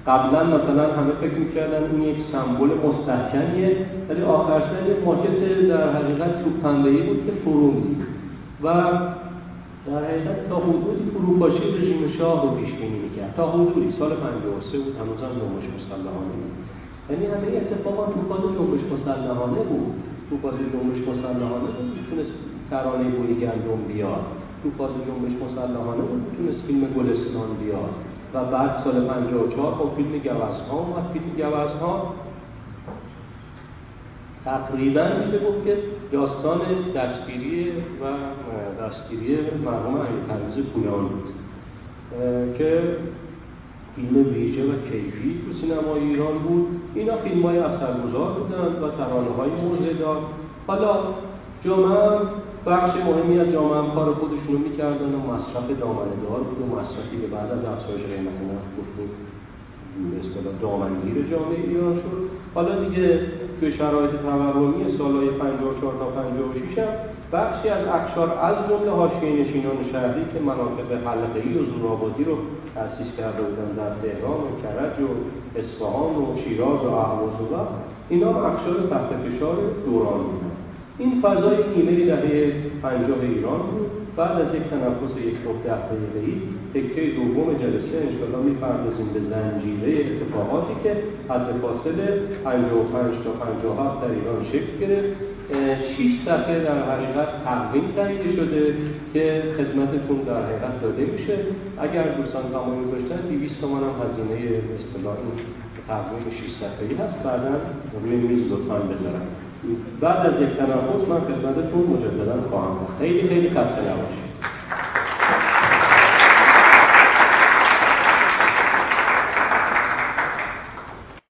قبلا 0.08 0.44
مثلا 0.44 0.94
همه 0.94 1.12
فکر 1.22 1.38
می‌کردن 1.40 1.92
این 1.92 2.02
یک 2.02 2.18
سمبل 2.32 2.70
مستحکمیه 2.88 3.78
ولی 4.10 4.22
آخر 4.22 4.60
سر 4.60 4.92
یک 4.92 5.06
ماکت 5.06 5.68
در 5.70 5.90
حقیقت 5.90 6.44
چوب 6.44 6.56
بود 7.08 7.26
که 7.26 7.32
فرو 7.46 7.74
و 8.64 8.74
در 9.88 10.06
حقیقت 10.10 10.50
تا 10.50 10.56
حدودی 10.56 11.06
فروپاشی 11.14 11.64
رژیم 11.78 12.02
شاه 12.18 12.44
رو 12.44 12.50
پیش 12.56 12.72
بینی 12.74 13.00
می‌کرد. 13.00 13.34
تا 13.38 13.52
حدودی 13.52 13.94
سال 14.00 14.12
53 14.16 14.78
بود 14.84 14.96
هنوز 15.00 15.20
هم 15.26 15.34
جنبش 15.40 15.68
مسلحانه 15.78 16.34
بود. 16.40 16.54
یعنی 17.10 17.26
همه 17.26 17.48
اتفاقات 17.58 18.10
تو 18.14 18.22
فاز 18.30 18.44
جنبش 18.56 18.84
مسلحانه 18.94 19.62
بود. 19.70 19.94
تو 20.30 20.38
فاز 20.42 20.54
جنبش 20.74 21.00
مسلحانه 21.12 21.70
بود 21.76 21.88
می‌تونست 21.98 22.34
ترانه 22.70 23.08
بوی 23.16 23.34
گندم 23.42 23.82
بیاد. 23.88 24.26
تو 24.64 24.68
فاز 24.78 24.94
جنبش 25.08 25.36
مسلحانه 25.46 26.04
بود 26.10 26.22
می‌تونست 26.28 26.60
فیلم 26.68 26.84
گلستان 26.98 27.50
بیاد. 27.62 27.94
و 28.34 28.46
بعد 28.46 28.84
سال 28.84 29.08
54 29.08 29.76
خب 29.76 29.96
فیلم 29.96 30.12
گوزها 30.12 30.78
اومد 30.80 31.12
فیلم 31.14 31.50
گوزها 31.50 32.14
تقریبا 34.46 35.02
میشه 35.02 35.46
گفت 35.46 35.66
که 35.66 35.78
داستان 36.12 36.60
دستگیری 36.96 37.72
و 37.72 38.06
دستگیری 38.84 39.38
مرحوم 39.66 39.96
امیر 39.96 40.24
پرویز 40.30 40.66
پویان 40.66 41.08
بود 41.08 41.34
که 42.58 42.98
فیلم 43.96 44.34
ویژه 44.34 44.64
و 44.64 44.72
کیفی 44.92 45.42
تو 45.46 45.60
سینمای 45.62 46.00
ایران 46.00 46.38
بود. 46.38 46.68
اینا 46.96 47.18
فیلم 47.18 47.42
های 47.42 47.58
اثرگذار 47.58 48.32
بودن 48.34 48.86
و 48.86 48.90
ترانه 48.90 49.30
های 49.38 49.50
موزه 49.50 50.06
حالا 50.68 50.96
جامعه 51.66 52.20
بخش 52.66 52.96
مهمی 52.96 53.40
از 53.40 53.48
جامعه 53.52 53.96
کار 53.96 54.14
خودشونو 54.14 54.58
می‌کردن 54.68 55.12
و 55.16 55.20
مصرف 55.32 55.68
دامنه 55.80 56.16
دار 56.26 56.42
بود 56.48 56.60
و 56.62 56.66
مصرفی 56.76 57.18
به 57.22 57.28
بعد 57.28 57.52
از 57.52 57.66
افزایش 57.74 58.04
قیمت 58.12 58.38
نفت 58.50 58.70
گفتیم 58.80 59.10
به 60.12 60.16
اصطلاح 60.22 60.54
دامنگیر 60.62 61.16
جامعه 61.32 61.60
ایران 61.68 61.96
شد. 61.96 62.20
حالا 62.56 62.74
دیگه 62.84 63.20
به 63.62 63.72
شرایط 63.72 64.12
تورمی 64.12 64.98
سالهای 64.98 65.30
54 65.30 65.94
تا 66.00 66.06
56 66.06 66.80
هم 66.80 66.88
بخشی 67.34 67.70
از 67.70 67.84
اکشار 67.98 68.30
از 68.50 68.56
جمله 68.70 68.92
حاشیه 68.92 69.32
نشینان 69.42 69.78
شهری 69.92 70.24
که 70.34 70.40
مناطق 70.40 70.90
حلقه‌ای 71.08 71.54
و 71.58 71.66
زورآبادی 71.72 72.24
رو 72.24 72.36
تأسیس 72.76 73.10
کرده 73.18 73.42
بودن 73.48 73.70
در 73.80 73.92
تهران 74.02 74.40
و 74.46 74.50
کرج 74.64 74.96
و 75.06 75.10
اصفهان 75.60 76.16
و 76.16 76.26
شیراز 76.44 76.82
و 76.86 76.92
اهواز 77.04 77.36
و 77.52 77.56
اینا 78.10 78.30
اکشار 78.30 78.76
تحت 78.90 79.10
فشار 79.24 79.58
دوران 79.86 80.24
بودن. 80.24 80.53
این 80.98 81.22
فضای 81.22 81.58
نیمه 81.76 82.06
دهه 82.06 82.54
پنجاه 82.82 83.22
ایران 83.22 83.60
بود. 83.60 83.92
بعد 84.18 84.42
از 84.42 84.56
یک 84.56 84.64
تنفس 84.72 85.14
یک 85.30 85.38
نه 85.46 85.54
ده 85.66 85.82
دقیقه‌ای 85.90 86.36
تکه 86.74 87.02
دوم 87.18 87.48
جلسه 87.54 87.96
انشاءالله 88.08 88.44
می‌پردازیم 88.50 89.10
به 89.14 89.20
زنجیره 89.32 89.92
اتفاقاتی 90.10 90.74
که 90.84 90.92
حد 91.30 91.48
فاصله 91.62 92.08
55 92.44 93.24
تا 93.24 93.32
57 93.32 94.02
در 94.02 94.12
ایران 94.18 94.40
شکل 94.52 94.74
گرفت. 94.82 95.16
6 95.98 96.26
صفحه 96.26 96.60
در 96.60 96.80
حقیقت 96.92 97.30
تقویم 97.46 97.84
تهیه 97.96 98.36
شده 98.36 98.76
که 99.14 99.44
خدمتتون 99.58 100.20
در 100.28 100.42
حقیقت 100.44 100.82
داده 100.82 101.06
میشه. 101.06 101.38
اگر 101.86 102.04
دوستان 102.18 102.44
تمایل 102.54 102.88
داشتن 102.92 103.22
200 103.30 103.62
تومان 103.62 103.84
هم 103.84 103.96
هزینه 104.04 104.38
اصطلاح 104.78 105.16
این 105.24 105.38
تقویم 105.88 106.26
6 106.32 106.52
صفحه‌ای 106.60 106.96
هست. 107.02 107.18
بعدا 107.24 107.56
روی 108.04 108.16
میز 108.16 108.52
لطفا 108.52 108.76
بذارم. 108.92 109.28
بعد 110.02 110.26
از 110.26 110.42
یک 110.42 110.50
تنفس 110.58 111.08
من 111.10 111.20
خدمتتون 111.20 111.82
مجددا 111.82 112.50
خواهم. 112.50 112.78
خیلی 113.00 113.28
خیلی 113.28 113.50
خسته 113.50 113.82
نباشید. 113.82 114.24